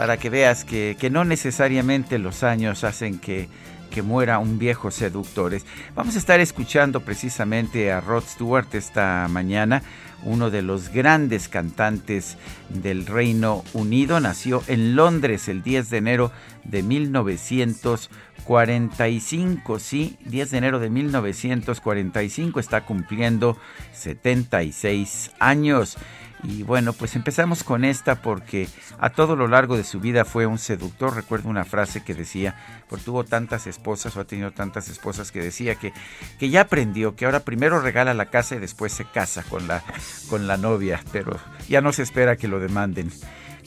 para 0.00 0.16
que 0.16 0.30
veas 0.30 0.64
que, 0.64 0.96
no 1.12 1.26
necesariamente 1.26 2.18
los 2.18 2.42
años 2.42 2.84
hacen 2.84 3.18
que, 3.18 3.50
que 3.90 4.00
muera 4.00 4.38
un 4.38 4.58
viejo 4.58 4.90
seductor. 4.90 5.52
Vamos 5.94 6.16
a 6.16 6.18
estar 6.18 6.40
escuchando 6.40 7.00
precisamente 7.00 7.92
a 7.92 8.00
Rod 8.00 8.24
Stewart 8.24 8.74
esta 8.74 9.28
mañana, 9.28 9.82
uno 10.22 10.48
de 10.48 10.62
los 10.62 10.88
grandes 10.88 11.48
cantantes 11.48 12.38
del 12.70 13.04
Reino 13.04 13.62
Unido. 13.74 14.18
Nació 14.20 14.62
en 14.68 14.96
Londres 14.96 15.48
el 15.48 15.62
10 15.62 15.90
de 15.90 15.98
enero 15.98 16.32
de 16.64 16.82
1945, 16.82 19.78
sí, 19.80 20.16
10 20.24 20.50
de 20.50 20.56
enero 20.56 20.78
de 20.78 20.88
1945, 20.88 22.58
está 22.58 22.86
cumpliendo 22.86 23.58
76 23.92 25.32
años. 25.38 25.98
Y 26.42 26.62
bueno, 26.62 26.92
pues 26.92 27.16
empezamos 27.16 27.62
con 27.62 27.84
esta 27.84 28.22
porque 28.22 28.68
a 28.98 29.10
todo 29.10 29.36
lo 29.36 29.46
largo 29.46 29.76
de 29.76 29.84
su 29.84 30.00
vida 30.00 30.24
fue 30.24 30.46
un 30.46 30.58
seductor. 30.58 31.14
Recuerdo 31.14 31.48
una 31.48 31.64
frase 31.64 32.02
que 32.02 32.14
decía, 32.14 32.56
por 32.88 33.00
tuvo 33.00 33.24
tantas 33.24 33.66
esposas 33.66 34.16
o 34.16 34.20
ha 34.20 34.24
tenido 34.24 34.50
tantas 34.50 34.88
esposas 34.88 35.32
que 35.32 35.40
decía 35.40 35.74
que, 35.74 35.92
que 36.38 36.48
ya 36.48 36.62
aprendió, 36.62 37.14
que 37.14 37.26
ahora 37.26 37.40
primero 37.40 37.80
regala 37.80 38.14
la 38.14 38.26
casa 38.26 38.54
y 38.54 38.58
después 38.58 38.92
se 38.92 39.04
casa 39.04 39.42
con 39.42 39.68
la, 39.68 39.82
con 40.28 40.46
la 40.46 40.56
novia, 40.56 41.00
pero 41.12 41.38
ya 41.68 41.80
no 41.80 41.92
se 41.92 42.02
espera 42.02 42.36
que 42.36 42.48
lo 42.48 42.58
demanden. 42.58 43.10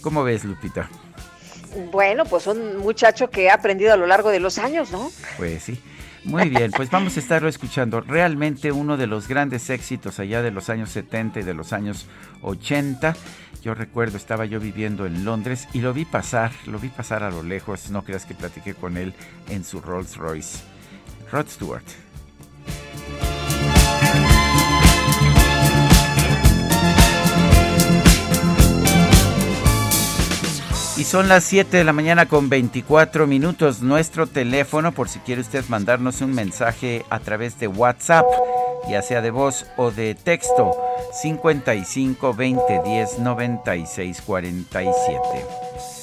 ¿Cómo 0.02 0.24
ves, 0.24 0.44
Lupita? 0.44 0.90
Bueno, 1.92 2.26
pues 2.26 2.48
un 2.48 2.78
muchacho 2.78 3.30
que 3.30 3.50
ha 3.50 3.56
aprendido 3.56 3.94
a 3.94 3.98
lo 3.98 4.06
largo 4.06 4.30
de 4.30 4.40
los 4.40 4.58
años, 4.58 4.92
¿no? 4.92 5.12
Pues 5.38 5.64
sí. 5.64 5.82
Muy 6.26 6.48
bien, 6.48 6.72
pues 6.72 6.90
vamos 6.90 7.18
a 7.18 7.20
estarlo 7.20 7.50
escuchando. 7.50 8.00
Realmente 8.00 8.72
uno 8.72 8.96
de 8.96 9.08
los 9.08 9.28
grandes 9.28 9.70
éxitos 9.70 10.20
allá 10.20 10.42
de 10.42 10.52
los 10.52 10.70
años 10.70 10.90
70 10.90 11.42
y 11.42 11.44
de 11.44 11.54
los 11.54 11.74
años 11.74 12.08
80. 12.42 13.14
Yo 13.62 13.74
recuerdo, 13.74 14.16
estaba 14.16 14.46
yo 14.46 14.60
viviendo 14.62 15.06
en 15.06 15.26
Londres 15.26 15.68
y 15.74 15.82
lo 15.82 15.94
vi 15.94 16.06
pasar, 16.06 16.52
lo 16.66 16.80
vi 16.80 16.88
pasar 16.88 17.24
a 17.24 17.30
lo 17.30 17.44
lejos. 17.44 17.90
No 17.90 18.04
creas 18.04 18.26
que 18.26 18.36
platiqué 18.36 18.74
con 18.74 18.96
él 18.96 19.14
en 19.50 19.66
su 19.66 19.82
Rolls 19.82 20.16
Royce. 20.16 20.60
Rod 21.30 21.48
Stewart. 21.50 22.03
Y 30.96 31.06
son 31.06 31.28
las 31.28 31.44
7 31.46 31.76
de 31.76 31.84
la 31.84 31.92
mañana 31.92 32.28
con 32.28 32.50
24 32.50 33.26
minutos. 33.26 33.82
Nuestro 33.82 34.28
teléfono, 34.28 34.92
por 34.92 35.10
si 35.10 35.18
quiere 35.20 35.42
usted 35.42 35.66
mandarnos 35.68 36.22
un 36.22 36.36
mensaje 36.36 37.04
a 37.10 37.20
través 37.20 37.60
de 37.60 37.68
WhatsApp, 37.68 38.26
ya 38.88 39.02
sea 39.02 39.22
de 39.22 39.32
voz 39.32 39.66
o 39.76 39.90
de 39.90 40.14
texto, 40.14 40.72
55 41.24 42.36
20 42.36 42.82
10 42.86 43.20
96 43.20 44.22
47. 44.22 46.03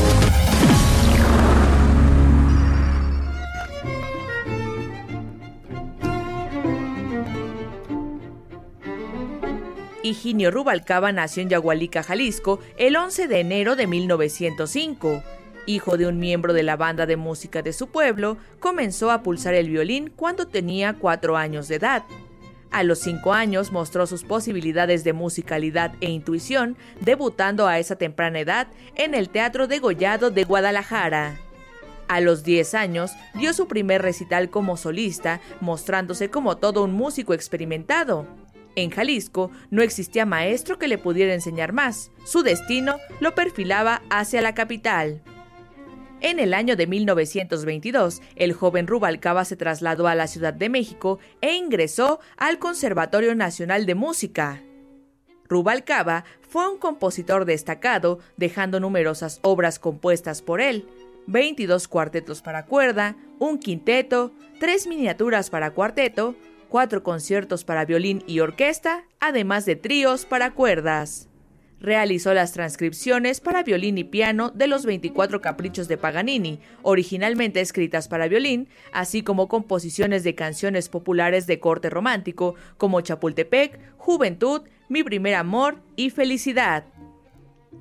Higinio 10.03 10.49
Rubalcaba 10.49 11.11
nació 11.11 11.43
en 11.43 11.49
Yagualica, 11.49 12.01
Jalisco, 12.01 12.59
el 12.77 12.95
11 12.95 13.27
de 13.27 13.39
enero 13.39 13.75
de 13.75 13.85
1905. 13.85 15.23
Hijo 15.67 15.97
de 15.97 16.07
un 16.07 16.19
miembro 16.19 16.53
de 16.53 16.63
la 16.63 16.75
banda 16.75 17.05
de 17.05 17.17
música 17.17 17.61
de 17.61 17.71
su 17.71 17.87
pueblo, 17.87 18.37
comenzó 18.59 19.11
a 19.11 19.21
pulsar 19.21 19.53
el 19.53 19.69
violín 19.69 20.11
cuando 20.15 20.47
tenía 20.47 20.93
cuatro 20.93 21.37
años 21.37 21.67
de 21.67 21.75
edad. 21.75 22.03
A 22.71 22.83
los 22.83 22.99
cinco 22.99 23.33
años 23.33 23.71
mostró 23.71 24.07
sus 24.07 24.23
posibilidades 24.23 25.03
de 25.03 25.13
musicalidad 25.13 25.93
e 26.01 26.09
intuición, 26.09 26.77
debutando 27.01 27.67
a 27.67 27.77
esa 27.77 27.95
temprana 27.95 28.39
edad 28.39 28.67
en 28.95 29.13
el 29.13 29.29
Teatro 29.29 29.67
de 29.67 29.77
Gollado 29.79 30.31
de 30.31 30.45
Guadalajara. 30.45 31.37
A 32.07 32.21
los 32.21 32.43
10 32.43 32.73
años 32.73 33.11
dio 33.35 33.53
su 33.53 33.67
primer 33.67 34.01
recital 34.01 34.49
como 34.49 34.77
solista, 34.77 35.41
mostrándose 35.59 36.29
como 36.29 36.57
todo 36.57 36.83
un 36.83 36.93
músico 36.93 37.33
experimentado. 37.33 38.25
En 38.75 38.89
Jalisco 38.89 39.51
no 39.69 39.81
existía 39.81 40.25
maestro 40.25 40.79
que 40.79 40.87
le 40.87 40.97
pudiera 40.97 41.33
enseñar 41.33 41.73
más. 41.73 42.11
Su 42.25 42.43
destino 42.43 42.97
lo 43.19 43.35
perfilaba 43.35 44.01
hacia 44.09 44.41
la 44.41 44.53
capital. 44.53 45.21
En 46.21 46.39
el 46.39 46.53
año 46.53 46.75
de 46.75 46.85
1922, 46.85 48.21
el 48.35 48.53
joven 48.53 48.85
Rubalcaba 48.85 49.43
se 49.43 49.55
trasladó 49.55 50.07
a 50.07 50.13
la 50.13 50.27
Ciudad 50.27 50.53
de 50.53 50.69
México 50.69 51.17
e 51.41 51.55
ingresó 51.55 52.19
al 52.37 52.59
Conservatorio 52.59 53.33
Nacional 53.33 53.87
de 53.87 53.95
Música. 53.95 54.61
Rubalcaba 55.49 56.23
fue 56.47 56.69
un 56.69 56.77
compositor 56.77 57.45
destacado, 57.45 58.19
dejando 58.37 58.79
numerosas 58.79 59.39
obras 59.41 59.79
compuestas 59.79 60.43
por 60.43 60.61
él, 60.61 60.87
22 61.25 61.87
cuartetos 61.87 62.41
para 62.41 62.65
cuerda, 62.65 63.15
un 63.39 63.57
quinteto, 63.57 64.31
tres 64.59 64.85
miniaturas 64.85 65.49
para 65.49 65.71
cuarteto, 65.71 66.35
cuatro 66.71 67.03
conciertos 67.03 67.65
para 67.65 67.83
violín 67.83 68.23
y 68.27 68.39
orquesta, 68.39 69.03
además 69.19 69.65
de 69.65 69.75
tríos 69.75 70.25
para 70.25 70.51
cuerdas. 70.51 71.27
Realizó 71.81 72.33
las 72.33 72.53
transcripciones 72.53 73.41
para 73.41 73.63
violín 73.63 73.97
y 73.97 74.05
piano 74.05 74.51
de 74.51 74.67
los 74.67 74.85
24 74.85 75.41
caprichos 75.41 75.89
de 75.89 75.97
Paganini, 75.97 76.59
originalmente 76.81 77.59
escritas 77.59 78.07
para 78.07 78.29
violín, 78.29 78.69
así 78.93 79.21
como 79.21 79.49
composiciones 79.49 80.23
de 80.23 80.33
canciones 80.33 80.87
populares 80.87 81.45
de 81.45 81.59
corte 81.59 81.89
romántico 81.89 82.55
como 82.77 83.01
Chapultepec, 83.01 83.77
Juventud, 83.97 84.61
Mi 84.87 85.03
primer 85.03 85.35
amor 85.35 85.75
y 85.97 86.09
Felicidad. 86.09 86.85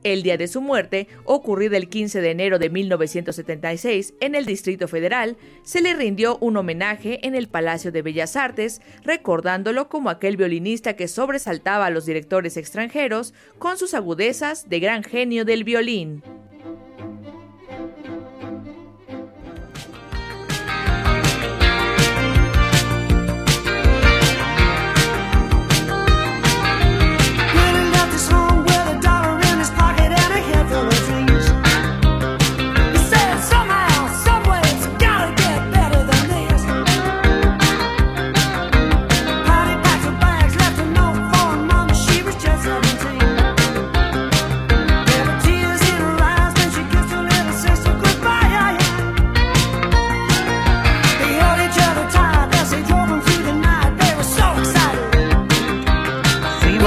El 0.02 0.22
día 0.22 0.38
de 0.38 0.48
su 0.48 0.62
muerte, 0.62 1.08
ocurrido 1.24 1.76
el 1.76 1.90
15 1.90 2.22
de 2.22 2.30
enero 2.30 2.58
de 2.58 2.70
1976 2.70 4.14
en 4.20 4.34
el 4.34 4.46
Distrito 4.46 4.88
Federal, 4.88 5.36
se 5.62 5.82
le 5.82 5.92
rindió 5.92 6.38
un 6.38 6.56
homenaje 6.56 7.26
en 7.26 7.34
el 7.34 7.48
Palacio 7.48 7.92
de 7.92 8.00
Bellas 8.00 8.34
Artes, 8.34 8.80
recordándolo 9.04 9.90
como 9.90 10.08
aquel 10.08 10.38
violinista 10.38 10.96
que 10.96 11.06
sobresaltaba 11.06 11.84
a 11.86 11.90
los 11.90 12.06
directores 12.06 12.56
extranjeros 12.56 13.34
con 13.58 13.76
sus 13.76 13.92
agudezas 13.92 14.70
de 14.70 14.80
gran 14.80 15.02
genio 15.02 15.44
del 15.44 15.64
violín. 15.64 16.22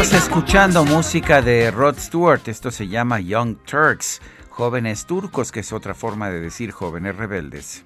Escuchando 0.01 0.83
música 0.83 1.41
de 1.41 1.69
Rod 1.69 1.97
Stewart. 1.97 2.47
Esto 2.47 2.71
se 2.71 2.87
llama 2.87 3.19
Young 3.19 3.57
Turks, 3.63 4.21
jóvenes 4.49 5.05
turcos, 5.05 5.51
que 5.51 5.59
es 5.61 5.71
otra 5.71 5.93
forma 5.93 6.29
de 6.29 6.39
decir 6.39 6.71
jóvenes 6.71 7.15
rebeldes. 7.15 7.85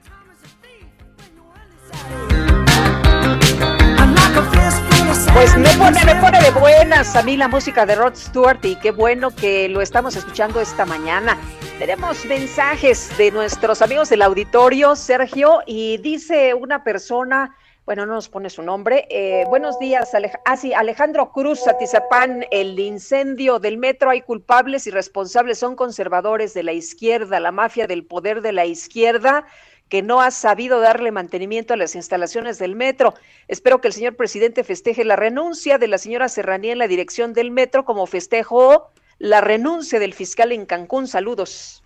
Pues 5.33 5.57
me 5.57 5.69
pone, 5.77 6.05
me 6.05 6.15
pone 6.15 6.41
de 6.41 6.51
buenas 6.51 7.15
a 7.15 7.23
mí 7.23 7.37
la 7.37 7.47
música 7.47 7.85
de 7.85 7.95
Rod 7.95 8.15
Stewart 8.15 8.63
y 8.63 8.75
qué 8.77 8.91
bueno 8.91 9.29
que 9.29 9.69
lo 9.69 9.81
estamos 9.81 10.15
escuchando 10.15 10.59
esta 10.61 10.85
mañana. 10.85 11.37
Tenemos 11.77 12.25
mensajes 12.25 13.15
de 13.17 13.31
nuestros 13.31 13.81
amigos 13.81 14.09
del 14.09 14.23
auditorio, 14.23 14.95
Sergio, 14.95 15.59
y 15.67 15.97
dice 15.97 16.53
una 16.53 16.83
persona, 16.83 17.55
bueno, 17.87 18.05
no 18.05 18.15
nos 18.15 18.27
pone 18.27 18.49
su 18.49 18.63
nombre. 18.63 19.07
Eh, 19.09 19.45
buenos 19.47 19.79
días, 19.79 20.11
ah, 20.43 20.57
sí, 20.57 20.73
Alejandro 20.73 21.31
Cruz, 21.31 21.65
Atizapán, 21.69 22.43
el 22.51 22.77
incendio 22.77 23.59
del 23.59 23.77
metro, 23.77 24.09
hay 24.09 24.23
culpables 24.23 24.87
y 24.87 24.91
responsables, 24.91 25.57
son 25.57 25.77
conservadores 25.77 26.53
de 26.53 26.63
la 26.63 26.73
izquierda, 26.73 27.39
la 27.39 27.53
mafia 27.53 27.87
del 27.87 28.03
poder 28.03 28.41
de 28.41 28.51
la 28.51 28.65
izquierda 28.65 29.45
que 29.87 30.01
no 30.01 30.19
ha 30.19 30.31
sabido 30.31 30.81
darle 30.81 31.11
mantenimiento 31.11 31.73
a 31.73 31.77
las 31.77 31.95
instalaciones 31.95 32.59
del 32.59 32.75
metro. 32.75 33.13
Espero 33.47 33.79
que 33.79 33.87
el 33.87 33.93
señor 33.93 34.17
presidente 34.17 34.65
festeje 34.65 35.05
la 35.05 35.15
renuncia 35.15 35.77
de 35.77 35.87
la 35.87 35.97
señora 35.97 36.27
Serranía 36.27 36.73
en 36.73 36.79
la 36.79 36.89
dirección 36.89 37.31
del 37.31 37.51
metro, 37.51 37.85
como 37.85 38.05
festejó 38.05 38.91
la 39.17 39.39
renuncia 39.39 39.97
del 39.97 40.13
fiscal 40.13 40.51
en 40.51 40.65
Cancún. 40.65 41.07
Saludos. 41.07 41.81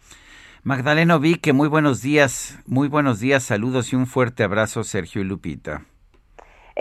Magdaleno 0.64 1.20
Vique, 1.20 1.54
muy 1.54 1.68
buenos 1.68 2.02
días, 2.02 2.58
muy 2.66 2.88
buenos 2.88 3.20
días, 3.20 3.44
saludos 3.44 3.94
y 3.94 3.96
un 3.96 4.08
fuerte 4.08 4.44
abrazo, 4.44 4.84
Sergio 4.84 5.22
y 5.22 5.26
Lupita. 5.26 5.86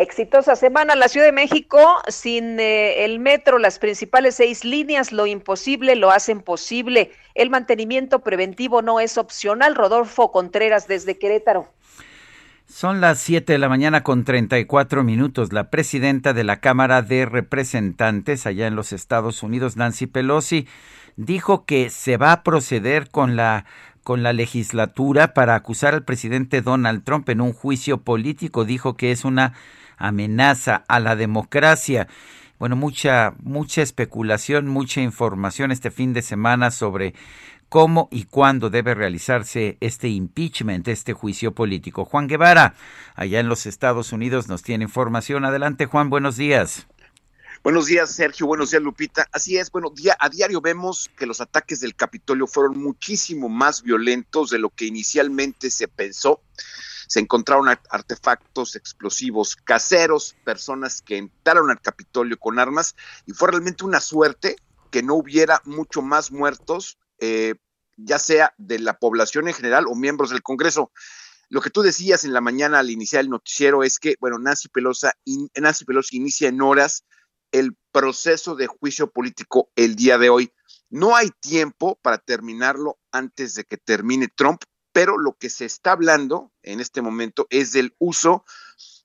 Exitosa 0.01 0.57
semana 0.57 0.95
la 0.95 1.09
Ciudad 1.09 1.27
de 1.27 1.33
México 1.33 1.79
sin 2.09 2.59
eh, 2.59 3.05
el 3.05 3.19
metro, 3.19 3.59
las 3.59 3.79
principales 3.79 4.37
seis 4.37 4.65
líneas, 4.65 5.13
lo 5.13 5.27
imposible 5.27 5.95
lo 5.95 6.11
hacen 6.11 6.41
posible. 6.41 7.13
El 7.35 7.51
mantenimiento 7.51 8.21
preventivo 8.21 8.81
no 8.81 8.99
es 8.99 9.19
opcional. 9.19 9.75
Rodolfo 9.75 10.33
Contreras 10.33 10.89
desde 10.89 11.19
Querétaro. 11.19 11.69
Son 12.67 13.03
las 13.03 13.19
7 13.19 13.53
de 13.53 13.59
la 13.59 13.69
mañana 13.69 14.03
con 14.03 14.25
34 14.25 15.05
minutos. 15.05 15.53
La 15.53 15.69
presidenta 15.69 16.33
de 16.33 16.45
la 16.45 16.61
Cámara 16.61 17.03
de 17.03 17.27
Representantes 17.27 18.47
allá 18.47 18.69
en 18.69 18.77
los 18.77 18.95
Estados 18.95 19.43
Unidos, 19.43 19.77
Nancy 19.77 20.07
Pelosi, 20.07 20.67
dijo 21.17 21.67
que 21.67 21.91
se 21.91 22.17
va 22.17 22.33
a 22.33 22.43
proceder 22.43 23.11
con 23.11 23.37
la 23.37 23.67
con 24.03 24.23
la 24.23 24.33
legislatura 24.33 25.35
para 25.35 25.55
acusar 25.55 25.93
al 25.93 26.05
presidente 26.05 26.63
Donald 26.63 27.05
Trump 27.05 27.29
en 27.29 27.43
un 27.43 27.53
juicio 27.53 27.99
político. 27.99 28.65
Dijo 28.65 28.97
que 28.97 29.13
es 29.13 29.27
una 29.27 29.53
amenaza 30.01 30.83
a 30.89 30.99
la 30.99 31.15
democracia. 31.15 32.09
Bueno, 32.59 32.75
mucha 32.75 33.35
mucha 33.43 33.83
especulación, 33.83 34.67
mucha 34.67 35.01
información 35.01 35.71
este 35.71 35.93
fin 35.93 36.13
de 36.13 36.23
semana 36.23 36.73
sobre 36.73 37.15
cómo 37.69 38.09
y 38.11 38.25
cuándo 38.25 38.69
debe 38.69 38.95
realizarse 38.95 39.79
este 39.81 40.09
impeachment, 40.09 40.89
este 40.89 41.13
juicio 41.13 41.55
político. 41.55 42.05
Juan 42.05 42.27
Guevara, 42.27 42.75
allá 43.15 43.39
en 43.39 43.49
los 43.49 43.65
Estados 43.65 44.13
Unidos, 44.13 44.49
nos 44.49 44.63
tiene 44.63 44.85
información. 44.85 45.45
Adelante, 45.45 45.87
Juan, 45.87 46.11
buenos 46.11 46.37
días. 46.37 46.89
Buenos 47.63 47.87
días, 47.87 48.11
Sergio. 48.11 48.47
Buenos 48.47 48.71
días, 48.71 48.83
Lupita. 48.83 49.29
Así 49.33 49.59
es, 49.59 49.71
bueno, 49.71 49.91
día, 49.95 50.17
a 50.19 50.29
diario 50.29 50.61
vemos 50.61 51.11
que 51.17 51.27
los 51.27 51.41
ataques 51.41 51.81
del 51.81 51.95
Capitolio 51.95 52.47
fueron 52.47 52.83
muchísimo 52.83 53.49
más 53.49 53.83
violentos 53.83 54.51
de 54.51 54.59
lo 54.59 54.71
que 54.71 54.87
inicialmente 54.87 55.71
se 55.71 55.87
pensó. 55.87 56.41
Se 57.11 57.19
encontraron 57.19 57.67
artefactos 57.91 58.77
explosivos 58.77 59.57
caseros, 59.57 60.37
personas 60.45 61.03
que 61.03 61.17
entraron 61.17 61.69
al 61.69 61.81
Capitolio 61.81 62.39
con 62.39 62.61
armas 62.61 62.95
y 63.27 63.33
fue 63.33 63.51
realmente 63.51 63.85
una 63.85 64.01
suerte 64.01 64.55
que 64.93 65.03
no 65.03 65.17
hubiera 65.17 65.61
mucho 65.65 66.03
más 66.03 66.31
muertos 66.31 66.99
eh, 67.19 67.57
ya 67.97 68.21
sea 68.21 68.55
de 68.59 68.79
la 68.79 68.97
población 68.97 69.49
en 69.49 69.55
general 69.55 69.87
o 69.89 69.97
miembros 69.97 70.31
del 70.31 70.45
Congreso. 70.45 70.93
Lo 71.49 71.61
que 71.61 71.71
tú 71.71 71.83
decías 71.83 72.23
en 72.23 72.33
la 72.33 72.41
mañana 72.41 72.79
al 72.79 72.91
iniciar 72.91 73.25
el 73.25 73.31
noticiero 73.31 73.83
es 73.83 73.99
que, 73.99 74.15
bueno, 74.21 74.39
Nancy 74.39 74.69
Pelosi, 74.69 75.09
Nancy 75.57 75.85
Pelosi 75.85 76.17
inicia 76.17 76.49
en 76.49 76.63
horas 76.63 77.05
el 77.51 77.77
proceso 77.91 78.55
de 78.55 78.69
juicio 78.69 79.11
político 79.11 79.73
el 79.75 79.97
día 79.97 80.17
de 80.17 80.31
hoy. 80.31 80.53
No 80.91 81.17
hay 81.17 81.31
tiempo 81.41 81.99
para 82.03 82.19
terminarlo 82.19 83.01
antes 83.11 83.57
de 83.57 83.65
que 83.65 83.79
termine 83.79 84.29
Trump, 84.29 84.63
pero 84.93 85.19
lo 85.19 85.37
que 85.39 85.51
se 85.51 85.65
está 85.65 85.93
hablando 85.93 86.53
en 86.63 86.81
este 86.81 87.03
momento 87.03 87.47
es 87.51 87.73
del 87.73 87.95
uso 87.99 88.45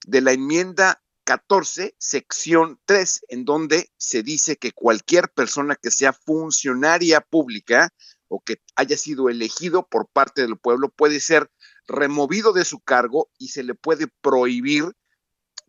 de 0.06 0.21
la 0.21 0.32
enmienda 0.32 1.02
14, 1.26 1.95
sección 1.98 2.80
3, 2.86 3.26
en 3.30 3.45
donde 3.45 3.91
se 3.98 4.21
dice 4.21 4.58
que 4.58 4.71
cualquier 4.71 5.30
persona 5.30 5.76
que 5.76 5.91
sea 5.91 6.13
funcionaria 6.13 7.19
pública 7.21 7.89
o 8.28 8.41
que 8.41 8.62
haya 8.76 8.98
sido 8.98 9.30
elegido 9.30 9.88
por 9.88 10.08
parte 10.08 10.43
del 10.43 10.58
pueblo 10.58 10.89
puede 10.89 11.19
ser 11.19 11.52
removido 11.88 12.54
de 12.54 12.65
su 12.65 12.80
cargo 12.80 13.30
y 13.38 13.50
se 13.50 13.63
le 13.63 13.74
puede 13.76 14.08
prohibir 14.21 14.86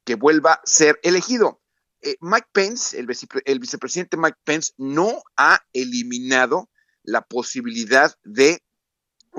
que 0.04 0.14
vuelva 0.14 0.54
a 0.54 0.60
ser 0.64 1.00
elegido. 1.02 1.60
Eh, 2.02 2.16
Mike 2.20 2.48
Pence, 2.52 2.98
el, 2.98 3.06
el 3.44 3.58
vicepresidente 3.58 4.16
Mike 4.16 4.38
Pence, 4.44 4.72
no 4.76 5.22
ha 5.36 5.60
eliminado 5.72 6.70
la 7.02 7.22
posibilidad 7.22 8.14
de 8.24 8.62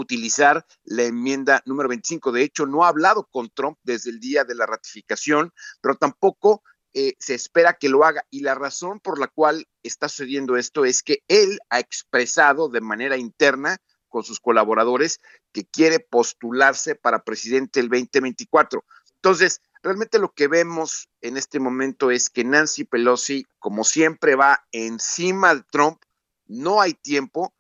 utilizar 0.02 0.66
la 0.84 1.04
enmienda 1.04 1.62
número 1.66 1.90
25. 1.90 2.32
De 2.32 2.44
hecho, 2.44 2.66
no 2.66 2.84
ha 2.84 2.90
hablado 2.90 3.28
con 3.32 3.50
Trump 3.50 3.78
desde 3.84 4.10
el 4.10 4.20
día 4.20 4.44
de 4.44 4.56
la 4.56 4.66
ratificación, 4.66 5.54
pero 5.82 5.96
tampoco 5.96 6.64
eh, 6.94 7.16
se 7.20 7.36
espera 7.36 7.74
que 7.74 7.90
lo 7.90 8.06
haga. 8.06 8.26
Y 8.30 8.42
la 8.42 8.56
razón 8.56 9.00
por 9.00 9.20
la 9.20 9.28
cual 9.28 9.68
está 9.84 10.10
sucediendo 10.10 10.58
esto 10.58 10.86
es 10.86 11.04
que 11.04 11.24
él 11.28 11.60
ha 11.70 11.80
expresado 11.80 12.70
de 12.70 12.82
manera 12.82 13.18
interna 13.18 13.78
con 14.08 14.24
sus 14.24 14.40
colaboradores 14.40 15.20
que 15.52 15.66
quiere 15.66 16.00
postularse 16.00 16.96
para 16.96 17.24
presidente 17.24 17.80
el 17.80 17.90
2024. 17.90 18.84
Entonces, 19.16 19.62
realmente 19.84 20.20
lo 20.20 20.32
que 20.32 20.48
vemos 20.48 21.10
en 21.22 21.38
este 21.38 21.60
momento 21.60 22.12
es 22.12 22.30
que 22.30 22.44
Nancy 22.44 22.86
Pelosi, 22.86 23.46
como 23.60 23.84
siempre, 23.84 24.36
va 24.36 24.66
encima 24.72 25.56
de 25.56 25.64
Trump. 25.70 26.02
No 26.46 26.82
hay 26.82 26.94
tiempo 26.94 27.54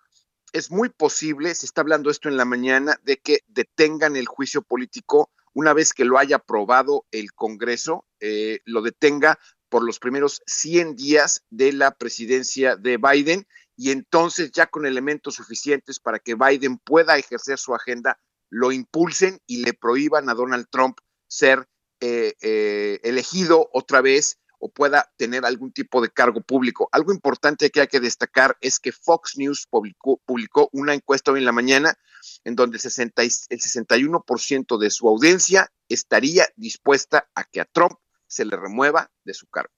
es 0.57 0.71
muy 0.71 0.89
posible, 0.89 1.53
se 1.53 1.67
está 1.67 1.81
hablando 1.81 2.09
esto 2.09 2.29
en 2.29 2.37
la 2.37 2.45
mañana, 2.45 2.99
de 3.03 3.17
que 3.17 3.41
detengan 3.47 4.15
el 4.15 4.25
juicio 4.25 4.63
político 4.63 5.29
una 5.53 5.73
vez 5.73 5.93
que 5.93 6.05
lo 6.05 6.17
haya 6.17 6.37
aprobado 6.37 7.05
el 7.11 7.33
Congreso, 7.33 8.05
eh, 8.19 8.59
lo 8.65 8.81
detenga 8.81 9.39
por 9.69 9.83
los 9.83 9.99
primeros 9.99 10.41
100 10.47 10.95
días 10.95 11.43
de 11.49 11.73
la 11.73 11.91
presidencia 11.91 12.75
de 12.75 12.97
Biden 12.97 13.47
y 13.75 13.91
entonces 13.91 14.51
ya 14.51 14.65
con 14.65 14.85
elementos 14.85 15.35
suficientes 15.35 15.99
para 15.99 16.19
que 16.19 16.35
Biden 16.35 16.79
pueda 16.79 17.17
ejercer 17.17 17.59
su 17.59 17.75
agenda, 17.75 18.19
lo 18.49 18.71
impulsen 18.71 19.39
y 19.45 19.63
le 19.63 19.73
prohíban 19.73 20.29
a 20.29 20.33
Donald 20.33 20.67
Trump 20.71 20.97
ser 21.27 21.67
eh, 21.99 22.33
eh, 22.41 22.99
elegido 23.03 23.69
otra 23.73 24.01
vez 24.01 24.39
o 24.59 24.69
pueda 24.69 25.11
tener 25.17 25.45
algún 25.45 25.71
tipo 25.71 26.01
de 26.01 26.09
cargo 26.09 26.41
público. 26.41 26.89
Algo 26.91 27.13
importante 27.13 27.69
que 27.69 27.81
hay 27.81 27.87
que 27.87 27.99
destacar 27.99 28.57
es 28.61 28.79
que 28.79 28.91
Fox 28.91 29.37
News 29.37 29.67
publicó, 29.69 30.69
una 30.71 30.93
encuesta 30.93 31.31
hoy 31.31 31.39
en 31.39 31.45
la 31.45 31.51
mañana 31.51 31.97
en 32.43 32.55
donde 32.55 32.77
el, 32.77 32.81
60, 32.81 33.21
el 33.21 33.29
61% 33.29 34.77
de 34.77 34.89
su 34.89 35.07
audiencia 35.07 35.71
estaría 35.89 36.47
dispuesta 36.55 37.29
a 37.35 37.43
que 37.43 37.61
a 37.61 37.65
Trump 37.65 37.93
se 38.27 38.45
le 38.45 38.57
remueva 38.57 39.11
de 39.23 39.33
su 39.33 39.47
cargo. 39.47 39.76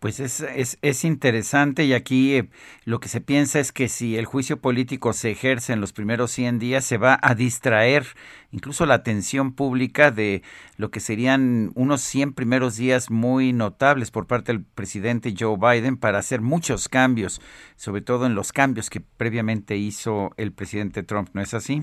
Pues 0.00 0.20
es, 0.20 0.40
es, 0.40 0.78
es, 0.80 1.02
interesante 1.02 1.84
y 1.84 1.92
aquí 1.92 2.36
eh, 2.36 2.48
lo 2.84 3.00
que 3.00 3.08
se 3.08 3.20
piensa 3.20 3.58
es 3.58 3.72
que 3.72 3.88
si 3.88 4.16
el 4.16 4.26
juicio 4.26 4.60
político 4.60 5.12
se 5.12 5.32
ejerce 5.32 5.72
en 5.72 5.80
los 5.80 5.92
primeros 5.92 6.30
100 6.30 6.60
días, 6.60 6.84
se 6.84 6.98
va 6.98 7.18
a 7.20 7.34
distraer 7.34 8.06
incluso 8.52 8.86
la 8.86 8.94
atención 8.94 9.54
pública 9.54 10.12
de 10.12 10.42
lo 10.76 10.92
que 10.92 11.00
serían 11.00 11.72
unos 11.74 12.00
100 12.02 12.34
primeros 12.34 12.76
días 12.76 13.10
muy 13.10 13.52
notables 13.52 14.12
por 14.12 14.28
parte 14.28 14.52
del 14.52 14.62
presidente 14.62 15.34
Joe 15.36 15.56
Biden 15.58 15.96
para 15.96 16.18
hacer 16.18 16.42
muchos 16.42 16.88
cambios, 16.88 17.40
sobre 17.74 18.00
todo 18.00 18.26
en 18.26 18.36
los 18.36 18.52
cambios 18.52 18.90
que 18.90 19.00
previamente 19.00 19.76
hizo 19.76 20.30
el 20.36 20.52
presidente 20.52 21.02
Trump, 21.02 21.30
¿no 21.32 21.42
es 21.42 21.54
así? 21.54 21.82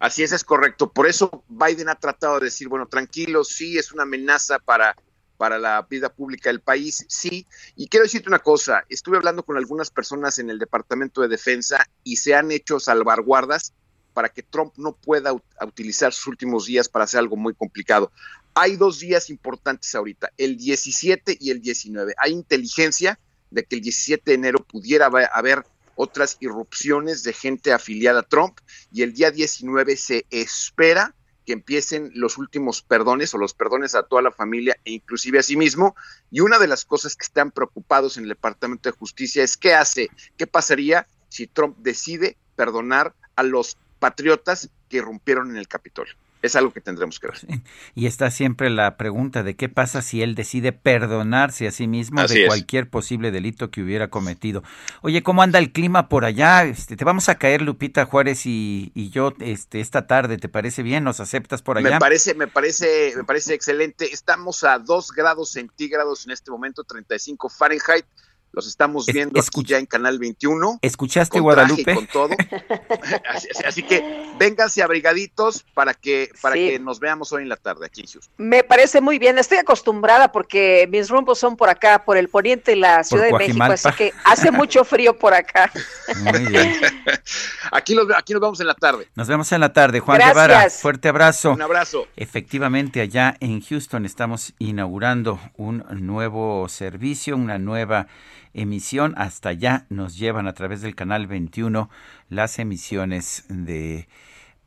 Así 0.00 0.22
es, 0.22 0.32
es 0.32 0.42
correcto. 0.42 0.90
Por 0.90 1.06
eso 1.06 1.44
Biden 1.48 1.90
ha 1.90 1.96
tratado 1.96 2.38
de 2.38 2.46
decir, 2.46 2.68
bueno, 2.68 2.86
tranquilo, 2.86 3.44
sí, 3.44 3.76
es 3.76 3.92
una 3.92 4.04
amenaza 4.04 4.58
para 4.58 4.96
para 5.40 5.58
la 5.58 5.80
vida 5.88 6.12
pública 6.12 6.50
del 6.50 6.60
país, 6.60 7.06
sí. 7.08 7.46
Y 7.74 7.88
quiero 7.88 8.04
decirte 8.04 8.28
una 8.28 8.40
cosa, 8.40 8.84
estuve 8.90 9.16
hablando 9.16 9.42
con 9.42 9.56
algunas 9.56 9.90
personas 9.90 10.38
en 10.38 10.50
el 10.50 10.58
Departamento 10.58 11.22
de 11.22 11.28
Defensa 11.28 11.88
y 12.04 12.16
se 12.16 12.34
han 12.34 12.50
hecho 12.50 12.78
salvaguardas 12.78 13.72
para 14.12 14.28
que 14.28 14.42
Trump 14.42 14.74
no 14.76 14.92
pueda 14.92 15.32
utilizar 15.62 16.12
sus 16.12 16.26
últimos 16.26 16.66
días 16.66 16.90
para 16.90 17.06
hacer 17.06 17.20
algo 17.20 17.36
muy 17.36 17.54
complicado. 17.54 18.12
Hay 18.52 18.76
dos 18.76 18.98
días 18.98 19.30
importantes 19.30 19.94
ahorita, 19.94 20.30
el 20.36 20.58
17 20.58 21.38
y 21.40 21.50
el 21.50 21.62
19. 21.62 22.12
Hay 22.18 22.32
inteligencia 22.32 23.18
de 23.50 23.64
que 23.64 23.76
el 23.76 23.80
17 23.80 24.22
de 24.26 24.34
enero 24.34 24.58
pudiera 24.62 25.06
haber 25.06 25.64
otras 25.94 26.36
irrupciones 26.40 27.22
de 27.22 27.32
gente 27.32 27.72
afiliada 27.72 28.20
a 28.20 28.24
Trump 28.24 28.58
y 28.92 29.04
el 29.04 29.14
día 29.14 29.30
19 29.30 29.96
se 29.96 30.26
espera 30.28 31.14
que 31.46 31.52
empiecen 31.52 32.10
los 32.14 32.38
últimos 32.38 32.82
perdones 32.82 33.34
o 33.34 33.38
los 33.38 33.54
perdones 33.54 33.94
a 33.94 34.02
toda 34.02 34.22
la 34.22 34.32
familia 34.32 34.76
e 34.84 34.92
inclusive 34.92 35.38
a 35.38 35.42
sí 35.42 35.56
mismo. 35.56 35.96
Y 36.30 36.40
una 36.40 36.58
de 36.58 36.66
las 36.66 36.84
cosas 36.84 37.16
que 37.16 37.24
están 37.24 37.50
preocupados 37.50 38.16
en 38.16 38.24
el 38.24 38.30
Departamento 38.30 38.88
de 38.88 38.96
Justicia 38.96 39.42
es 39.42 39.56
qué 39.56 39.74
hace, 39.74 40.10
qué 40.36 40.46
pasaría 40.46 41.06
si 41.28 41.46
Trump 41.46 41.76
decide 41.78 42.36
perdonar 42.56 43.14
a 43.36 43.42
los 43.42 43.78
patriotas 43.98 44.70
que 44.88 44.98
irrumpieron 44.98 45.50
en 45.50 45.56
el 45.56 45.68
Capitolio 45.68 46.14
es 46.42 46.56
algo 46.56 46.72
que 46.72 46.80
tendremos 46.80 47.20
que 47.20 47.28
ver. 47.28 47.60
Y 47.94 48.06
está 48.06 48.30
siempre 48.30 48.70
la 48.70 48.96
pregunta 48.96 49.42
de 49.42 49.56
qué 49.56 49.68
pasa 49.68 50.02
si 50.02 50.22
él 50.22 50.34
decide 50.34 50.72
perdonarse 50.72 51.66
a 51.66 51.70
sí 51.70 51.86
mismo 51.86 52.22
de 52.26 52.46
cualquier 52.46 52.88
posible 52.88 53.30
delito 53.30 53.70
que 53.70 53.82
hubiera 53.82 54.08
cometido. 54.08 54.62
Oye, 55.02 55.22
¿cómo 55.22 55.42
anda 55.42 55.58
el 55.58 55.72
clima 55.72 56.08
por 56.08 56.24
allá? 56.24 56.64
Este, 56.64 56.96
te 56.96 57.04
vamos 57.04 57.28
a 57.28 57.36
caer 57.36 57.62
Lupita 57.62 58.04
Juárez 58.04 58.42
y, 58.44 58.92
yo 59.10 59.34
este, 59.40 59.80
esta 59.80 60.06
tarde, 60.06 60.38
¿te 60.38 60.48
parece 60.48 60.82
bien? 60.82 61.04
¿Nos 61.04 61.20
aceptas 61.20 61.62
por 61.62 61.78
allá? 61.78 61.90
Me 61.90 61.98
parece, 61.98 62.34
me 62.34 62.46
parece, 62.46 63.12
me 63.16 63.24
parece 63.24 63.54
excelente. 63.54 64.12
Estamos 64.12 64.64
a 64.64 64.78
2 64.78 65.12
grados 65.12 65.50
centígrados 65.50 66.24
en 66.26 66.32
este 66.32 66.50
momento, 66.50 66.84
35 66.84 67.48
Fahrenheit. 67.48 68.04
Los 68.52 68.66
estamos 68.66 69.06
viendo 69.06 69.38
aquí 69.38 69.62
ya 69.64 69.78
en 69.78 69.86
Canal 69.86 70.18
21. 70.18 70.80
¿Escuchaste 70.82 71.38
Guadalupe? 71.38 71.94
con 71.94 72.06
todo. 72.08 72.30
así, 73.64 73.82
que 73.84 74.26
vénganse 74.38 74.82
abrigaditos 74.82 75.64
para 75.72 75.94
que 75.94 76.30
para 76.42 76.56
que 76.56 76.80
nos 76.80 76.98
veamos 76.98 77.32
hoy 77.32 77.42
en 77.42 77.48
la 77.48 77.56
tarde 77.56 77.86
aquí 77.86 78.02
en 78.02 78.20
Me 78.44 78.64
parece 78.64 79.00
muy 79.00 79.20
bien. 79.20 79.38
Estoy 79.38 79.58
acostumbrada 79.58 80.32
porque 80.32 80.88
mis 80.90 81.08
rumbos 81.10 81.38
son 81.38 81.56
por 81.56 81.68
acá, 81.68 82.04
por 82.04 82.16
el 82.16 82.28
poniente 82.28 82.72
de 82.72 82.78
la 82.78 83.04
Ciudad 83.04 83.26
de 83.26 83.34
México, 83.34 83.62
así 83.62 83.88
que 83.96 84.12
hace 84.24 84.50
mucho 84.50 84.84
frío 84.84 85.16
por 85.16 85.32
acá. 85.32 85.70
Muy 86.16 86.46
bien. 86.46 86.74
aquí, 87.70 87.94
los, 87.94 88.08
aquí 88.16 88.32
nos 88.32 88.42
vemos 88.42 88.60
en 88.60 88.66
la 88.66 88.74
tarde. 88.74 89.08
Nos 89.14 89.28
vemos 89.28 89.52
en 89.52 89.60
la 89.60 89.72
tarde. 89.72 90.00
Juan 90.00 90.18
Guevara, 90.18 90.68
fuerte 90.70 91.08
abrazo. 91.08 91.52
Un 91.52 91.62
abrazo. 91.62 92.08
Efectivamente, 92.16 93.00
allá 93.00 93.36
en 93.38 93.60
Houston 93.60 94.04
estamos 94.06 94.54
inaugurando 94.58 95.38
un 95.56 95.84
nuevo 95.90 96.68
servicio, 96.68 97.36
una 97.36 97.58
nueva 97.58 98.08
emisión. 98.54 99.14
Hasta 99.16 99.50
allá 99.50 99.86
nos 99.88 100.18
llevan 100.18 100.46
a 100.46 100.52
través 100.52 100.82
del 100.82 100.94
canal 100.94 101.26
21 101.26 101.90
las 102.28 102.58
emisiones 102.58 103.44
de 103.48 104.08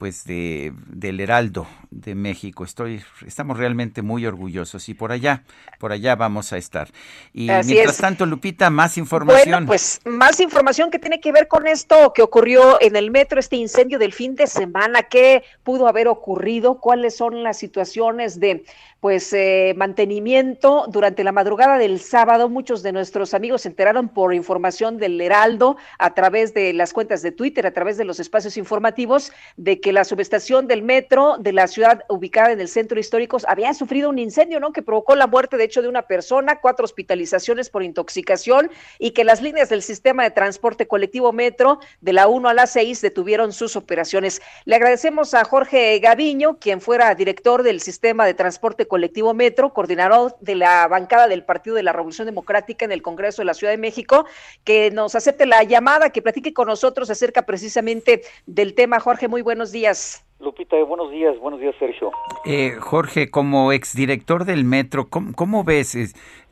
pues 0.03 0.25
de 0.25 0.73
del 0.87 1.21
Heraldo 1.21 1.65
de 1.89 2.13
México. 2.13 2.65
Estoy 2.65 3.01
estamos 3.25 3.57
realmente 3.57 4.01
muy 4.01 4.25
orgullosos 4.25 4.89
y 4.89 4.93
por 4.93 5.13
allá, 5.13 5.43
por 5.79 5.93
allá 5.93 6.17
vamos 6.17 6.51
a 6.51 6.57
estar. 6.57 6.89
Y 7.31 7.47
mientras 7.65 7.99
tanto, 7.99 8.25
Lupita, 8.25 8.69
más 8.69 8.97
información. 8.97 9.49
Bueno, 9.49 9.67
pues 9.67 10.01
más 10.03 10.41
información 10.41 10.91
que 10.91 10.99
tiene 10.99 11.21
que 11.21 11.31
ver 11.31 11.47
con 11.47 11.67
esto 11.67 12.11
que 12.13 12.21
ocurrió 12.21 12.81
en 12.81 12.97
el 12.97 13.11
metro, 13.11 13.39
este 13.39 13.55
incendio 13.55 13.97
del 13.97 14.11
fin 14.11 14.35
de 14.35 14.47
semana, 14.47 15.03
qué 15.03 15.43
pudo 15.63 15.87
haber 15.87 16.09
ocurrido, 16.09 16.81
cuáles 16.81 17.15
son 17.15 17.41
las 17.41 17.57
situaciones 17.57 18.41
de 18.41 18.65
pues 19.03 19.33
eh, 19.33 19.73
mantenimiento 19.75 20.85
durante 20.87 21.25
la 21.25 21.33
madrugada 21.33 21.77
del 21.77 21.99
sábado. 21.99 22.47
Muchos 22.47 22.83
de 22.83 22.93
nuestros 22.93 23.33
amigos 23.33 23.63
se 23.63 23.67
enteraron 23.67 24.07
por 24.07 24.33
información 24.33 24.97
del 24.97 25.19
Heraldo 25.19 25.75
a 25.99 26.13
través 26.13 26.53
de 26.53 26.71
las 26.71 26.93
cuentas 26.93 27.21
de 27.21 27.33
Twitter, 27.33 27.67
a 27.67 27.73
través 27.73 27.97
de 27.97 28.05
los 28.05 28.21
espacios 28.21 28.55
informativos, 28.55 29.33
de 29.57 29.81
que 29.81 29.91
la 29.91 30.05
subestación 30.05 30.67
del 30.67 30.83
metro 30.83 31.35
de 31.37 31.51
la 31.51 31.67
ciudad 31.67 32.05
ubicada 32.07 32.53
en 32.53 32.61
el 32.61 32.69
centro 32.69 32.97
histórico 32.97 33.39
había 33.45 33.73
sufrido 33.73 34.09
un 34.09 34.19
incendio, 34.19 34.61
¿no? 34.61 34.71
Que 34.71 34.81
provocó 34.81 35.17
la 35.17 35.27
muerte, 35.27 35.57
de 35.57 35.65
hecho, 35.65 35.81
de 35.81 35.89
una 35.89 36.03
persona, 36.03 36.61
cuatro 36.61 36.85
hospitalizaciones 36.85 37.69
por 37.69 37.83
intoxicación 37.83 38.71
y 38.99 39.11
que 39.11 39.25
las 39.25 39.41
líneas 39.41 39.67
del 39.67 39.81
sistema 39.81 40.23
de 40.23 40.31
transporte 40.31 40.87
colectivo 40.87 41.33
metro 41.33 41.79
de 41.99 42.13
la 42.13 42.29
1 42.29 42.47
a 42.47 42.53
la 42.53 42.67
6 42.67 43.01
detuvieron 43.01 43.51
sus 43.51 43.75
operaciones. 43.75 44.41
Le 44.63 44.77
agradecemos 44.77 45.33
a 45.33 45.43
Jorge 45.43 45.99
Gaviño, 45.99 46.57
quien 46.57 46.79
fuera 46.79 47.13
director 47.15 47.63
del 47.63 47.81
sistema 47.81 48.25
de 48.25 48.33
transporte 48.33 48.87
colectivo 48.93 49.33
Metro, 49.33 49.73
coordinador 49.73 50.35
de 50.39 50.53
la 50.53 50.87
bancada 50.87 51.27
del 51.27 51.43
Partido 51.43 51.75
de 51.75 51.81
la 51.81 51.93
Revolución 51.93 52.27
Democrática 52.27 52.85
en 52.85 52.91
el 52.91 53.01
Congreso 53.01 53.41
de 53.41 53.47
la 53.47 53.55
Ciudad 53.55 53.73
de 53.73 53.79
México, 53.79 54.27
que 54.63 54.91
nos 54.91 55.15
acepte 55.15 55.47
la 55.47 55.63
llamada, 55.63 56.11
que 56.11 56.21
platique 56.21 56.53
con 56.53 56.67
nosotros 56.67 57.09
acerca 57.09 57.41
precisamente 57.41 58.21
del 58.45 58.75
tema. 58.75 58.99
Jorge, 58.99 59.27
muy 59.27 59.41
buenos 59.41 59.71
días. 59.71 60.23
Lupita, 60.39 60.75
buenos 60.83 61.09
días, 61.09 61.39
buenos 61.39 61.59
días, 61.59 61.73
Sergio. 61.79 62.11
Eh, 62.45 62.75
Jorge, 62.79 63.31
como 63.31 63.71
exdirector 63.71 64.45
del 64.45 64.63
Metro, 64.63 65.07
¿cómo, 65.09 65.63
ves 65.63 65.95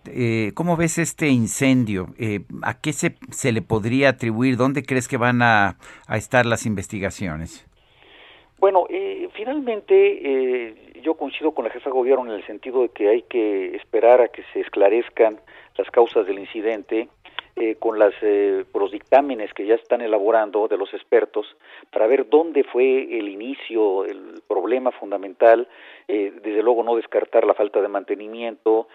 eh, 0.08 0.52
¿Cómo 0.56 0.78
ves 0.78 0.98
este 0.98 1.28
incendio? 1.28 2.08
Eh, 2.18 2.40
¿A 2.64 2.82
qué 2.82 2.92
se, 2.92 3.18
se 3.30 3.52
le 3.52 3.62
podría 3.62 4.10
atribuir? 4.10 4.58
¿Dónde 4.58 4.82
crees 4.82 5.08
que 5.08 5.18
van 5.18 5.44
a, 5.44 5.78
a 6.08 6.18
estar 6.18 6.48
las 6.48 6.66
investigaciones? 6.66 7.68
Bueno, 8.62 8.86
eh, 8.92 9.28
finalmente 9.34 9.94
eh, 9.96 10.91
yo 11.02 11.16
coincido 11.16 11.52
con 11.52 11.66
la 11.66 11.72
jefa 11.72 11.90
de 11.90 11.96
gobierno 11.96 12.26
en 12.26 12.40
el 12.40 12.46
sentido 12.46 12.82
de 12.82 12.90
que 12.90 13.10
hay 13.10 13.22
que 13.24 13.76
esperar 13.76 14.22
a 14.22 14.28
que 14.30 14.44
se 14.54 14.62
esclarezcan 14.62 15.40
las 15.78 15.90
causas 15.92 16.26
del 16.26 16.40
incidente 16.40 17.10
eh, 17.58 17.76
con 17.76 18.00
las, 18.00 18.14
eh, 18.22 18.64
los 18.74 18.92
dictámenes 18.92 19.54
que 19.54 19.66
ya 19.66 19.76
están 19.76 20.00
elaborando 20.02 20.70
de 20.70 20.78
los 20.78 20.94
expertos 20.94 21.46
para 21.92 22.08
ver 22.08 22.30
dónde 22.30 22.64
fue 22.64 23.20
el 23.20 23.28
inicio, 23.28 24.06
el 24.06 24.42
problema 24.48 24.92
fundamental, 24.92 25.68
eh, 26.08 26.32
desde 26.42 26.64
luego 26.64 26.82
no 26.82 26.96
descartar 26.96 27.46
la 27.46 27.54
falta 27.54 27.82
de 27.82 27.90
mantenimiento 27.90 28.88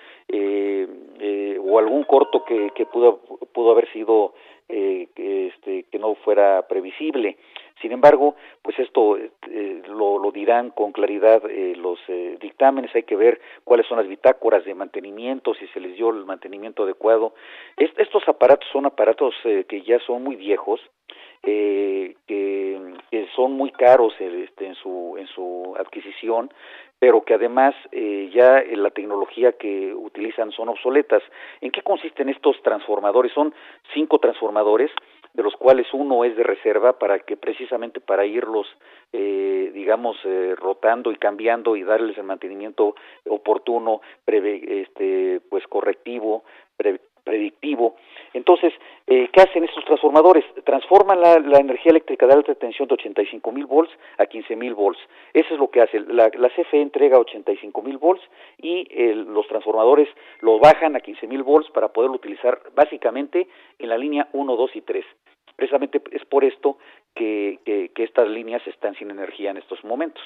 o 1.69 1.79
algún 1.79 2.05
corto 2.05 2.45
que, 2.45 2.71
que 2.75 2.87
pudo, 2.87 3.21
pudo 3.53 3.73
haber 3.73 3.93
sido 3.93 4.33
este, 4.69 5.85
que 5.91 5.99
no 5.99 6.15
fuera 6.15 6.67
previsible. 6.67 7.37
Sin 7.81 7.93
embargo, 7.93 8.37
pues 8.63 8.79
esto 8.79 9.19
eh, 9.19 9.83
lo, 9.89 10.19
lo, 10.19 10.31
dirán 10.31 10.71
con 10.71 10.93
claridad 10.93 11.43
eh, 11.49 11.75
los 11.77 11.99
eh, 12.09 12.39
dictámenes, 12.41 12.95
hay 12.95 13.03
que 13.03 13.17
ver 13.17 13.41
cuáles 13.65 13.87
son 13.87 13.99
las 13.99 14.09
bitácoras 14.09 14.65
de 14.65 14.75
mantenimiento, 14.75 15.55
si 15.55 15.67
se 15.69 15.81
les 15.81 15.95
dio 15.95 16.09
el 16.09 16.25
mantenimiento 16.25 16.85
adecuado. 16.85 17.35
estos 17.77 18.27
aparatos 18.29 18.69
son 18.73 18.87
aparatos 18.87 19.35
que 19.43 19.83
ya 19.83 19.99
son 20.01 20.25
muy 20.25 20.37
viejos, 20.37 20.81
que, 21.43 22.17
que, 22.27 23.27
son 23.37 23.53
muy 23.53 23.71
caros 23.71 24.15
este, 24.19 24.67
en 24.67 24.75
su 24.77 25.17
en 25.19 25.27
su 25.27 25.75
adquisición 25.79 26.51
pero 26.99 27.23
que 27.23 27.35
además 27.35 27.75
eh, 27.93 28.31
ya 28.33 28.63
la 28.75 28.91
tecnología 28.91 29.53
que 29.53 29.95
utilizan 29.95 30.51
son 30.53 30.69
obsoletas. 30.71 31.23
¿En 31.61 31.71
qué 31.71 31.83
consisten 31.83 32.29
estos 32.29 32.61
transformadores? 32.63 33.33
Son 33.33 33.55
cinco 33.93 34.19
transformadores, 34.19 34.91
de 35.37 35.43
los 35.43 35.55
cuales 35.57 35.87
uno 35.93 36.25
es 36.25 36.35
de 36.35 36.43
reserva 36.43 36.99
para 36.99 37.19
que 37.19 37.37
precisamente 37.37 38.01
para 38.01 38.25
irlos, 38.25 38.67
eh, 39.13 39.71
digamos, 39.75 40.17
eh, 40.25 40.55
rotando 40.57 41.13
y 41.13 41.17
cambiando 41.17 41.77
y 41.77 41.83
darles 41.83 42.17
el 42.17 42.25
mantenimiento 42.25 42.95
oportuno, 43.29 44.01
este, 44.27 45.41
pues 45.51 45.67
correctivo, 45.67 46.45
predictivo. 47.27 47.97
Entonces, 48.33 48.73
eh, 49.09 49.29
¿qué 49.33 49.41
hacen 49.41 49.65
estos 49.65 49.85
transformadores? 49.85 50.45
Transforman 50.65 51.21
la, 51.21 51.59
energía 51.59 51.91
eléctrica 51.91 52.27
de 52.27 52.35
alta 52.35 52.55
tensión 52.55 52.87
de 52.87 52.95
85 52.95 53.53
mil 53.53 53.67
volts 53.67 53.93
a 54.19 54.27
15 54.27 54.55
mil 54.55 54.75
volts. 54.75 55.01
Eso 55.35 55.55
es 55.55 55.61
lo 55.61 55.69
que 55.69 55.83
hace. 55.83 56.01
La, 56.01 56.31
la 56.39 56.49
CFE 56.51 56.81
entrega 56.81 57.19
85 57.19 57.83
mil 57.83 57.99
volts 57.99 58.23
y 58.59 58.87
los 59.15 59.47
transformadores 59.49 60.09
lo 60.41 60.61
bajan 60.61 60.95
a 60.95 61.01
15 61.01 61.27
mil 61.27 61.43
volts 61.43 61.69
para 61.71 61.89
poderlo 61.89 62.17
utilizar 62.17 62.61
básicamente 62.75 63.49
en 63.79 63.89
la 63.89 63.99
línea 63.99 64.29
1, 64.33 64.57
2 64.57 64.77
y 64.77 64.81
3. 64.83 65.05
Precisamente 65.57 66.01
es 66.13 66.25
por 66.27 66.45
esto 66.45 66.79
que 67.15 67.59
estas 67.97 68.29
líneas 68.29 68.65
están 68.67 68.95
sin 68.95 69.11
energía 69.11 69.51
en 69.51 69.57
estos 69.57 69.83
momentos. 69.85 70.23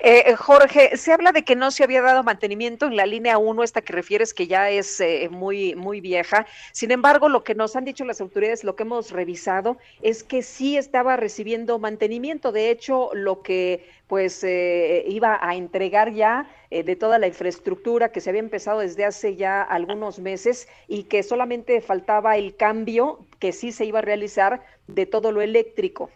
Eh, 0.00 0.36
Jorge, 0.36 0.96
se 0.96 1.12
habla 1.12 1.32
de 1.32 1.42
que 1.42 1.56
no 1.56 1.72
se 1.72 1.82
había 1.82 2.00
dado 2.02 2.22
mantenimiento 2.22 2.86
en 2.86 2.96
la 2.96 3.04
línea 3.04 3.38
1, 3.38 3.64
esta 3.64 3.82
que 3.82 3.92
refieres 3.92 4.32
que 4.32 4.46
ya 4.46 4.70
es 4.70 5.00
eh, 5.00 5.28
muy, 5.30 5.74
muy 5.74 6.00
vieja. 6.00 6.46
Sin 6.72 6.92
embargo, 6.92 7.28
lo 7.28 7.42
que 7.42 7.56
nos 7.56 7.74
han 7.74 7.84
dicho 7.84 8.04
las 8.04 8.20
autoridades, 8.20 8.62
lo 8.62 8.76
que 8.76 8.84
hemos 8.84 9.10
revisado, 9.10 9.76
es 10.00 10.22
que 10.22 10.42
sí 10.42 10.76
estaba 10.76 11.16
recibiendo 11.16 11.80
mantenimiento. 11.80 12.52
De 12.52 12.70
hecho, 12.70 13.10
lo 13.12 13.42
que 13.42 13.88
pues 14.06 14.42
eh, 14.44 15.04
iba 15.08 15.38
a 15.42 15.54
entregar 15.56 16.12
ya 16.14 16.48
de 16.70 16.96
toda 16.96 17.18
la 17.18 17.26
infraestructura 17.26 18.10
que 18.10 18.20
se 18.20 18.30
había 18.30 18.40
empezado 18.40 18.80
desde 18.80 19.04
hace 19.04 19.36
ya 19.36 19.62
algunos 19.62 20.18
meses 20.18 20.68
y 20.86 21.04
que 21.04 21.22
solamente 21.22 21.80
faltaba 21.80 22.36
el 22.36 22.56
cambio 22.56 23.26
que 23.38 23.52
sí 23.52 23.72
se 23.72 23.84
iba 23.84 23.98
a 23.98 24.02
realizar 24.02 24.62
de 24.86 25.06
todo 25.06 25.32
lo 25.32 25.42
eléctrico. 25.42 26.10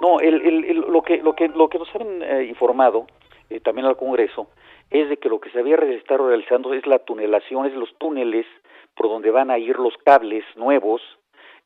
No, 0.00 0.20
el, 0.20 0.40
el, 0.42 0.76
lo, 0.76 1.02
que, 1.02 1.18
lo, 1.18 1.34
que, 1.34 1.48
lo 1.48 1.68
que 1.68 1.78
nos 1.78 1.94
han 1.94 2.22
eh, 2.22 2.44
informado 2.44 3.06
eh, 3.50 3.60
también 3.60 3.86
al 3.86 3.96
Congreso 3.96 4.48
es 4.90 5.08
de 5.08 5.16
que 5.16 5.28
lo 5.28 5.40
que 5.40 5.50
se 5.50 5.58
había 5.58 5.76
estado 5.76 6.28
realizando 6.28 6.72
es 6.72 6.86
la 6.86 7.00
tunelación, 7.00 7.66
es 7.66 7.74
los 7.74 7.94
túneles 7.98 8.46
por 8.94 9.08
donde 9.08 9.30
van 9.30 9.50
a 9.50 9.58
ir 9.58 9.76
los 9.76 9.96
cables 9.98 10.44
nuevos 10.56 11.02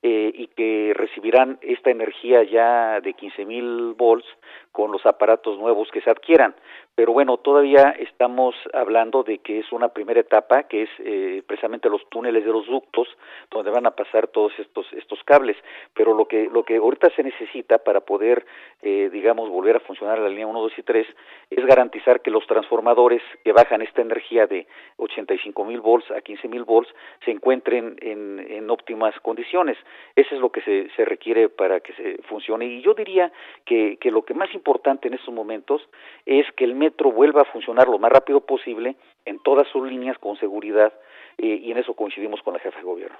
eh, 0.02 0.32
y 0.34 0.48
que 0.48 0.92
recibirán 0.94 1.58
esta 1.62 1.90
energía 1.90 2.42
ya 2.42 3.00
de 3.00 3.14
15.000 3.14 3.96
volts 3.96 4.26
con 4.72 4.90
los 4.90 5.04
aparatos 5.06 5.58
nuevos 5.58 5.90
que 5.92 6.00
se 6.00 6.10
adquieran. 6.10 6.54
Pero 6.94 7.12
bueno, 7.12 7.38
todavía 7.38 7.94
estamos 7.98 8.54
hablando 8.74 9.22
de 9.22 9.38
que 9.38 9.60
es 9.60 9.72
una 9.72 9.88
primera 9.88 10.20
etapa, 10.20 10.64
que 10.64 10.82
es 10.82 10.90
eh, 10.98 11.42
precisamente 11.46 11.88
los 11.88 12.06
túneles 12.10 12.44
de 12.44 12.52
los 12.52 12.66
ductos, 12.66 13.08
donde 13.50 13.70
van 13.70 13.86
a 13.86 13.92
pasar 13.92 14.28
todos 14.28 14.52
estos 14.58 14.92
estos 14.92 15.22
cables. 15.24 15.56
Pero 15.94 16.12
lo 16.14 16.26
que 16.26 16.50
lo 16.52 16.64
que 16.64 16.76
ahorita 16.76 17.08
se 17.16 17.22
necesita 17.22 17.78
para 17.78 18.00
poder, 18.00 18.44
eh, 18.82 19.08
digamos, 19.10 19.48
volver 19.48 19.76
a 19.76 19.80
funcionar 19.80 20.18
la 20.18 20.28
línea 20.28 20.46
1, 20.46 20.60
2 20.60 20.72
y 20.78 20.82
3 20.82 21.06
es 21.50 21.66
garantizar 21.66 22.20
que 22.20 22.30
los 22.30 22.46
transformadores 22.46 23.22
que 23.42 23.52
bajan 23.52 23.80
esta 23.80 24.02
energía 24.02 24.46
de 24.46 24.66
85 24.98 25.64
mil 25.64 25.80
volts 25.80 26.10
a 26.10 26.20
15 26.20 26.48
mil 26.48 26.64
volts 26.64 26.92
se 27.24 27.30
encuentren 27.30 27.96
en, 28.00 28.38
en 28.50 28.68
óptimas 28.68 29.18
condiciones. 29.20 29.78
Eso 30.14 30.34
es 30.34 30.40
lo 30.40 30.50
que 30.50 30.60
se, 30.62 30.90
se 30.96 31.04
requiere 31.04 31.48
para 31.48 31.80
que 31.80 31.92
se 31.94 32.22
funcione. 32.28 32.66
Y 32.66 32.82
yo 32.82 32.94
diría 32.94 33.32
que, 33.64 33.96
que 34.00 34.10
lo 34.10 34.24
que 34.24 34.34
más 34.34 34.52
importante 34.54 35.08
en 35.08 35.14
estos 35.14 35.32
momentos 35.32 35.82
es 36.26 36.46
que 36.56 36.64
el 36.64 36.74
metro 36.74 37.12
vuelva 37.12 37.42
a 37.42 37.52
funcionar 37.52 37.88
lo 37.88 37.98
más 37.98 38.12
rápido 38.12 38.40
posible 38.40 38.96
en 39.24 39.38
todas 39.40 39.66
sus 39.68 39.88
líneas 39.88 40.18
con 40.18 40.36
seguridad 40.36 40.92
eh, 41.38 41.60
y 41.62 41.70
en 41.70 41.78
eso 41.78 41.94
coincidimos 41.94 42.42
con 42.42 42.54
la 42.54 42.60
jefa 42.60 42.78
de 42.78 42.84
gobierno. 42.84 43.18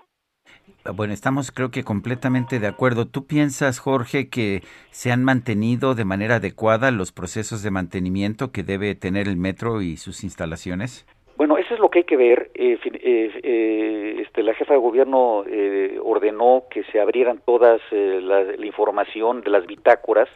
Bueno, 0.95 1.13
estamos 1.13 1.53
creo 1.53 1.71
que 1.71 1.85
completamente 1.85 2.59
de 2.59 2.67
acuerdo. 2.67 3.07
¿Tú 3.07 3.27
piensas, 3.27 3.79
Jorge, 3.79 4.29
que 4.29 4.63
se 4.91 5.13
han 5.13 5.25
mantenido 5.25 5.95
de 5.95 6.05
manera 6.05 6.37
adecuada 6.37 6.91
los 6.91 7.13
procesos 7.13 7.63
de 7.63 7.71
mantenimiento 7.71 8.51
que 8.51 8.63
debe 8.63 8.95
tener 8.95 9.29
el 9.29 9.37
metro 9.37 9.81
y 9.83 9.97
sus 9.97 10.25
instalaciones? 10.25 11.07
Bueno, 11.37 11.57
eso 11.57 11.75
es 11.75 11.81
lo 11.81 11.91
que 11.91 12.01
hay 12.01 12.05
que 12.05 12.17
ver. 12.17 12.51
Eh, 12.55 12.79
eh, 12.85 14.17
este, 14.21 14.43
la 14.43 14.55
jefa 14.55 14.75
de 14.75 14.81
gobierno 14.81 15.45
ordenó 16.03 16.65
que 16.71 16.85
se 16.85 17.01
abrieran 17.01 17.41
todas 17.45 17.81
la, 17.91 18.43
la, 18.43 18.67
información 18.67 19.41
de 19.43 19.51
las 19.51 19.67
bitácoras 19.67 20.29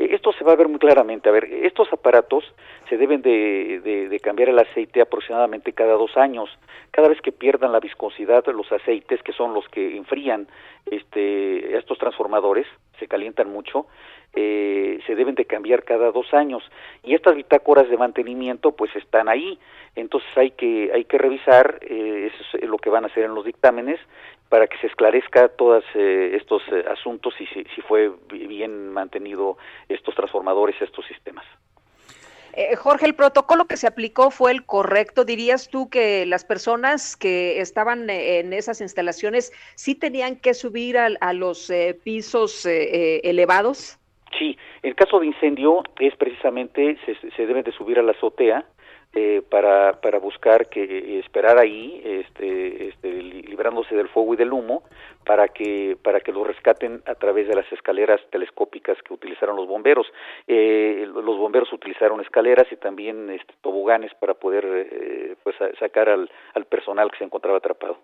esto 0.00 0.32
se 0.32 0.44
va 0.44 0.52
a 0.52 0.56
ver 0.56 0.68
muy 0.68 0.78
claramente. 0.78 1.28
A 1.28 1.32
ver, 1.32 1.44
estos 1.44 1.92
aparatos 1.92 2.44
se 2.88 2.96
deben 2.96 3.22
de, 3.22 4.20
cambiar 4.22 4.48
el 4.48 4.58
aceite 4.58 5.00
aproximadamente 5.00 5.72
cada 5.72 5.94
dos 5.94 6.16
años. 6.16 6.50
Cada 6.90 7.08
vez 7.08 7.20
que 7.20 7.32
pierdan 7.32 7.72
la 7.72 7.80
viscosidad 7.80 8.44
los 8.46 8.70
aceites, 8.72 9.22
que 9.22 9.32
son 9.32 9.54
los 9.54 9.68
que 9.68 9.96
enfrían 9.96 10.48
este, 10.90 11.76
estos 11.76 11.98
transformadores, 11.98 12.66
se 12.98 13.06
calientan 13.06 13.50
mucho, 13.50 13.86
eh, 14.34 15.00
se 15.06 15.14
deben 15.14 15.34
de 15.34 15.44
cambiar 15.44 15.84
cada 15.84 16.10
dos 16.10 16.32
años. 16.32 16.62
Y 17.04 17.14
estas 17.14 17.34
bitácoras 17.34 17.88
de 17.88 17.96
mantenimiento 17.96 18.72
pues 18.72 18.94
están 18.96 19.28
ahí. 19.28 19.58
Entonces 19.94 20.30
hay 20.36 20.52
que, 20.52 20.90
hay 20.94 21.04
que 21.04 21.18
revisar, 21.18 21.78
eh, 21.82 22.30
eso 22.32 22.58
es 22.58 22.68
lo 22.68 22.78
que 22.78 22.90
van 22.90 23.04
a 23.04 23.08
hacer 23.08 23.24
en 23.24 23.34
los 23.34 23.44
dictámenes, 23.44 23.98
para 24.48 24.66
que 24.66 24.78
se 24.78 24.86
esclarezca 24.86 25.48
todos 25.48 25.84
eh, 25.94 26.32
estos 26.34 26.62
eh, 26.72 26.84
asuntos 26.90 27.34
y 27.40 27.46
si, 27.46 27.64
si, 27.74 27.80
fue 27.82 28.10
bien 28.28 28.90
mantenido 28.90 29.58
estos 29.88 30.14
transformadores, 30.14 30.80
estos 30.80 31.06
sistemas. 31.06 31.44
Eh, 32.54 32.74
Jorge, 32.76 33.06
el 33.06 33.14
protocolo 33.14 33.66
que 33.66 33.76
se 33.76 33.86
aplicó 33.86 34.30
fue 34.30 34.52
el 34.52 34.64
correcto. 34.64 35.24
¿Dirías 35.24 35.68
tú 35.68 35.90
que 35.90 36.26
las 36.26 36.44
personas 36.44 37.16
que 37.16 37.60
estaban 37.60 38.08
en 38.10 38.52
esas 38.52 38.80
instalaciones 38.80 39.52
sí 39.74 39.94
tenían 39.94 40.36
que 40.36 40.54
subir 40.54 40.98
a, 40.98 41.08
a 41.20 41.32
los 41.32 41.70
pisos 42.02 42.66
elevados? 42.66 43.98
Sí, 44.36 44.58
en 44.82 44.94
caso 44.94 45.20
de 45.20 45.26
incendio 45.26 45.82
es 46.00 46.16
precisamente, 46.16 46.98
se, 47.06 47.14
se 47.30 47.46
deben 47.46 47.62
de 47.64 47.72
subir 47.72 47.98
a 47.98 48.02
la 48.02 48.12
azotea 48.12 48.64
eh, 49.20 49.42
para, 49.42 50.00
para 50.00 50.20
buscar 50.20 50.68
que 50.68 51.18
esperar 51.18 51.58
ahí, 51.58 52.00
este, 52.04 52.88
este, 52.88 53.20
librándose 53.20 53.96
del 53.96 54.08
fuego 54.08 54.34
y 54.34 54.36
del 54.36 54.52
humo, 54.52 54.84
para 55.26 55.48
que 55.48 55.96
para 56.00 56.20
que 56.20 56.30
lo 56.30 56.44
rescaten 56.44 57.02
a 57.04 57.16
través 57.16 57.48
de 57.48 57.56
las 57.56 57.70
escaleras 57.72 58.20
telescópicas 58.30 58.96
que 59.02 59.12
utilizaron 59.12 59.56
los 59.56 59.66
bomberos. 59.66 60.06
Eh, 60.46 61.04
los 61.12 61.36
bomberos 61.36 61.72
utilizaron 61.72 62.20
escaleras 62.20 62.68
y 62.70 62.76
también 62.76 63.28
este, 63.30 63.54
toboganes 63.60 64.12
para 64.20 64.34
poder 64.34 64.64
eh, 64.64 65.34
pues 65.42 65.56
sacar 65.80 66.08
al, 66.08 66.30
al 66.54 66.64
personal 66.66 67.10
que 67.10 67.18
se 67.18 67.24
encontraba 67.24 67.58
atrapado. 67.58 67.98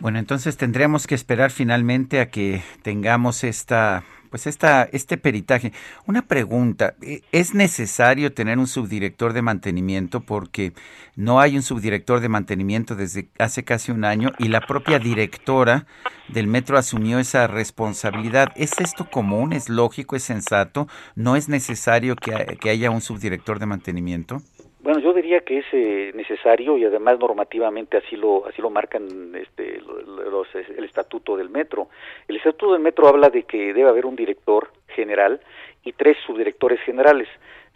Bueno, 0.00 0.18
entonces 0.18 0.56
tendríamos 0.56 1.06
que 1.06 1.14
esperar 1.14 1.52
finalmente 1.52 2.20
a 2.20 2.30
que 2.30 2.62
tengamos 2.82 3.44
esta 3.44 4.02
pues 4.30 4.46
esta, 4.46 4.84
este 4.92 5.16
peritaje. 5.16 5.72
Una 6.06 6.22
pregunta, 6.22 6.94
¿e, 7.02 7.22
¿es 7.32 7.54
necesario 7.54 8.32
tener 8.32 8.58
un 8.58 8.66
subdirector 8.66 9.32
de 9.32 9.42
mantenimiento? 9.42 10.20
Porque 10.20 10.72
no 11.14 11.40
hay 11.40 11.56
un 11.56 11.62
subdirector 11.62 12.20
de 12.20 12.28
mantenimiento 12.28 12.94
desde 12.94 13.28
hace 13.38 13.64
casi 13.64 13.92
un 13.92 14.04
año 14.04 14.32
y 14.38 14.48
la 14.48 14.60
propia 14.60 14.98
directora 14.98 15.86
del 16.28 16.46
metro 16.46 16.78
asumió 16.78 17.18
esa 17.18 17.46
responsabilidad. 17.46 18.52
¿Es 18.56 18.72
esto 18.80 19.08
común? 19.10 19.52
¿Es 19.52 19.68
lógico? 19.68 20.16
¿Es 20.16 20.24
sensato? 20.24 20.88
¿No 21.14 21.36
es 21.36 21.48
necesario 21.48 22.16
que, 22.16 22.58
que 22.60 22.70
haya 22.70 22.90
un 22.90 23.00
subdirector 23.00 23.58
de 23.58 23.66
mantenimiento? 23.66 24.42
Bueno, 24.86 25.00
yo 25.00 25.12
diría 25.12 25.40
que 25.40 25.58
es 25.58 25.64
eh, 25.72 26.12
necesario 26.14 26.78
y 26.78 26.84
además 26.84 27.18
normativamente 27.18 27.96
así 27.96 28.14
lo 28.14 28.46
así 28.46 28.62
lo 28.62 28.70
marcan 28.70 29.34
este, 29.34 29.80
los, 29.80 30.46
el 30.54 30.84
estatuto 30.84 31.36
del 31.36 31.50
metro. 31.50 31.88
El 32.28 32.36
estatuto 32.36 32.72
del 32.72 32.82
metro 32.82 33.08
habla 33.08 33.28
de 33.28 33.42
que 33.42 33.74
debe 33.74 33.88
haber 33.88 34.06
un 34.06 34.14
director 34.14 34.70
general 34.86 35.40
y 35.82 35.92
tres 35.92 36.16
subdirectores 36.24 36.80
generales. 36.82 37.26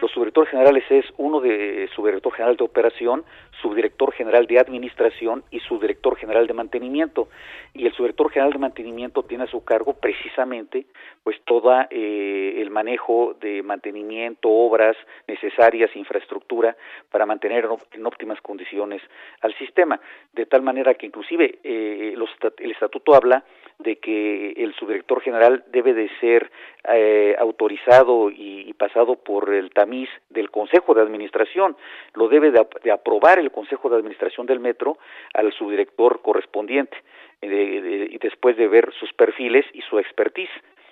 Los 0.00 0.12
subdirectores 0.12 0.50
generales 0.50 0.84
es 0.88 1.04
uno 1.18 1.40
de 1.40 1.88
subdirector 1.94 2.32
general 2.32 2.56
de 2.56 2.64
operación, 2.64 3.24
subdirector 3.60 4.12
general 4.12 4.46
de 4.46 4.58
administración 4.58 5.44
y 5.50 5.60
subdirector 5.60 6.16
general 6.16 6.46
de 6.46 6.54
mantenimiento. 6.54 7.28
Y 7.74 7.86
el 7.86 7.92
subdirector 7.92 8.30
general 8.30 8.52
de 8.52 8.58
mantenimiento 8.58 9.22
tiene 9.24 9.44
a 9.44 9.46
su 9.46 9.62
cargo 9.62 9.94
precisamente 9.94 10.86
pues 11.22 11.36
toda 11.44 11.86
eh, 11.90 12.54
el 12.62 12.70
manejo 12.70 13.36
de 13.40 13.62
mantenimiento, 13.62 14.48
obras 14.48 14.96
necesarias, 15.28 15.94
infraestructura 15.94 16.74
para 17.10 17.26
mantener 17.26 17.68
en 17.92 18.06
óptimas 18.06 18.40
condiciones 18.40 19.02
al 19.42 19.54
sistema. 19.58 20.00
De 20.32 20.46
tal 20.46 20.62
manera 20.62 20.94
que 20.94 21.06
inclusive 21.06 21.58
eh, 21.62 22.14
los, 22.16 22.30
el 22.58 22.70
estatuto 22.70 23.14
habla 23.14 23.44
de 23.82 23.96
que 23.96 24.52
el 24.52 24.74
subdirector 24.74 25.20
general 25.20 25.64
debe 25.68 25.94
de 25.94 26.08
ser 26.20 26.50
eh, 26.92 27.36
autorizado 27.38 28.30
y, 28.30 28.72
pasado 28.74 29.16
por 29.16 29.52
el 29.52 29.70
tamiz 29.70 30.08
del 30.30 30.50
Consejo 30.50 30.94
de 30.94 31.02
Administración. 31.02 31.76
Lo 32.14 32.28
debe 32.28 32.50
de, 32.50 32.90
aprobar 32.90 33.38
el 33.38 33.50
Consejo 33.50 33.90
de 33.90 33.96
Administración 33.96 34.46
del 34.46 34.60
Metro 34.60 34.98
al 35.34 35.52
subdirector 35.52 36.22
correspondiente 36.22 36.96
eh, 37.42 38.08
y 38.10 38.18
después 38.18 38.56
de 38.56 38.68
ver 38.68 38.92
sus 38.98 39.12
perfiles 39.12 39.66
y 39.74 39.82
su 39.82 39.98
expertise. 39.98 40.50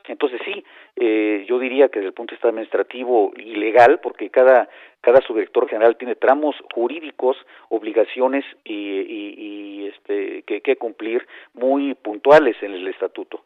Entonces 0.09 0.41
sí, 0.45 0.65
eh, 0.97 1.45
yo 1.49 1.59
diría 1.59 1.89
que 1.89 2.01
desde 2.01 2.09
el 2.09 2.15
punto 2.15 2.33
de 2.33 2.37
vista 2.37 2.49
administrativo 2.49 3.33
y 3.37 3.55
legal, 3.57 4.01
porque 4.01 4.31
cada, 4.31 4.69
cada 5.01 5.21
subdirector 5.21 5.69
general 5.69 5.97
tiene 5.97 6.17
tramos 6.17 6.57
jurídicos, 6.75 7.37
obligaciones 7.69 8.45
y, 8.65 9.87
este, 9.87 10.43
que, 10.43 10.61
que 10.61 10.77
cumplir 10.77 11.27
muy 11.55 11.95
puntuales 11.95 12.57
en 12.63 12.73
el 12.73 12.89
estatuto. 12.89 13.43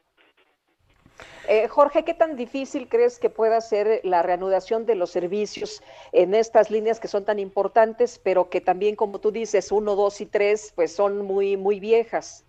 Eh, 1.48 1.66
Jorge, 1.68 2.04
¿qué 2.04 2.14
tan 2.14 2.36
difícil 2.36 2.88
crees 2.88 3.18
que 3.18 3.28
pueda 3.28 3.60
ser 3.60 4.00
la 4.04 4.22
reanudación 4.22 4.86
de 4.86 4.94
los 4.94 5.10
servicios 5.10 5.82
en 6.12 6.34
estas 6.34 6.70
líneas 6.70 7.00
que 7.00 7.08
son 7.08 7.24
tan 7.24 7.38
importantes, 7.38 8.20
pero 8.22 8.48
que 8.48 8.60
también, 8.60 8.94
como 8.96 9.20
tú 9.20 9.32
dices, 9.32 9.72
uno, 9.72 9.96
dos 9.96 10.20
y 10.20 10.26
tres, 10.26 10.72
pues 10.74 10.94
son 10.94 11.24
muy, 11.24 11.56
muy 11.56 11.80
viejas? 11.80 12.44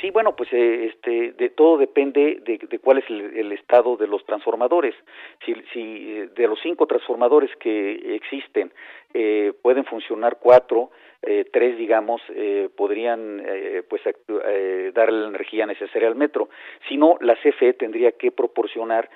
Sí, 0.00 0.10
bueno, 0.10 0.36
pues 0.36 0.52
eh, 0.52 0.86
este, 0.86 1.32
de 1.32 1.50
todo 1.50 1.76
depende 1.76 2.40
de, 2.44 2.78
cuál 2.78 2.98
es 2.98 3.04
el, 3.10 3.50
estado 3.50 3.96
de 3.96 4.06
los 4.06 4.24
transformadores. 4.24 4.94
Si, 5.44 5.54
si 5.72 6.16
eh, 6.16 6.28
de 6.36 6.46
los 6.46 6.60
cinco 6.62 6.86
transformadores 6.86 7.50
que 7.56 8.14
existen 8.14 8.72
eh, 9.14 9.52
pueden 9.62 9.84
funcionar 9.86 10.38
cuatro, 10.38 10.90
eh, 11.22 11.46
tres, 11.52 11.76
digamos, 11.78 12.20
eh, 12.28 12.68
podrían 12.76 13.42
pues 13.88 14.02
dar 14.94 15.12
la 15.12 15.28
energía 15.28 15.66
necesaria 15.66 16.06
al 16.06 16.14
metro. 16.14 16.48
Si 16.88 16.96
no, 16.96 17.16
la 17.20 17.34
CFE 17.34 17.72
tendría 17.72 18.12
que 18.12 18.30
proporcionar 18.30 19.08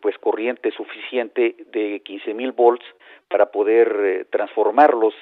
pues 0.00 0.16
corriente 0.18 0.70
suficiente 0.70 1.56
de 1.72 2.00
15 2.04 2.34
mil 2.34 2.52
volts 2.52 2.84
para 3.28 3.50
poder 3.50 4.26
transformarlos 4.30 5.14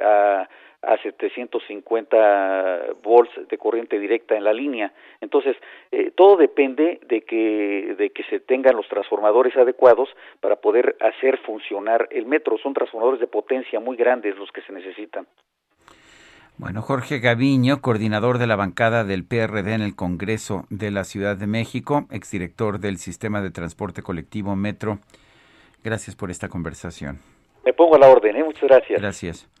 a 0.00 0.48
a 0.86 0.96
750 1.02 2.94
volts 3.02 3.32
de 3.48 3.58
corriente 3.58 3.98
directa 3.98 4.36
en 4.36 4.44
la 4.44 4.52
línea. 4.52 4.92
Entonces, 5.20 5.56
eh, 5.90 6.12
todo 6.14 6.36
depende 6.36 7.00
de 7.06 7.22
que, 7.22 7.94
de 7.96 8.10
que 8.10 8.22
se 8.24 8.40
tengan 8.40 8.76
los 8.76 8.88
transformadores 8.88 9.56
adecuados 9.56 10.08
para 10.40 10.56
poder 10.56 10.96
hacer 11.00 11.38
funcionar 11.38 12.08
el 12.10 12.26
metro. 12.26 12.58
Son 12.58 12.74
transformadores 12.74 13.20
de 13.20 13.26
potencia 13.26 13.80
muy 13.80 13.96
grandes 13.96 14.36
los 14.36 14.50
que 14.52 14.62
se 14.62 14.72
necesitan. 14.72 15.26
Bueno, 16.56 16.82
Jorge 16.82 17.18
Gaviño, 17.18 17.80
coordinador 17.80 18.38
de 18.38 18.46
la 18.46 18.54
bancada 18.54 19.02
del 19.02 19.26
PRD 19.26 19.74
en 19.74 19.82
el 19.82 19.96
Congreso 19.96 20.66
de 20.70 20.92
la 20.92 21.02
Ciudad 21.02 21.36
de 21.36 21.48
México, 21.48 22.06
exdirector 22.12 22.78
del 22.78 22.98
Sistema 22.98 23.40
de 23.40 23.50
Transporte 23.50 24.02
Colectivo 24.02 24.54
Metro. 24.54 24.98
Gracias 25.82 26.14
por 26.14 26.30
esta 26.30 26.48
conversación. 26.48 27.18
Me 27.64 27.72
pongo 27.72 27.96
a 27.96 27.98
la 27.98 28.08
orden, 28.08 28.36
¿eh? 28.36 28.44
muchas 28.44 28.62
gracias. 28.62 29.00
Gracias. 29.00 29.53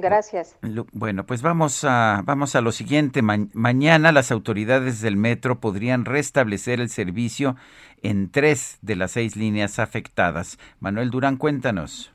Gracias. 0.00 0.56
Bueno, 0.92 1.24
pues 1.24 1.42
vamos 1.42 1.84
a, 1.84 2.22
vamos 2.24 2.54
a 2.54 2.60
lo 2.60 2.72
siguiente. 2.72 3.22
mañana 3.22 4.12
las 4.12 4.30
autoridades 4.30 5.00
del 5.00 5.16
metro 5.16 5.60
podrían 5.60 6.04
restablecer 6.04 6.80
el 6.80 6.90
servicio 6.90 7.56
en 8.02 8.30
tres 8.30 8.78
de 8.82 8.96
las 8.96 9.12
seis 9.12 9.36
líneas 9.36 9.78
afectadas. 9.78 10.58
Manuel 10.80 11.10
Durán, 11.10 11.36
cuéntanos. 11.36 12.12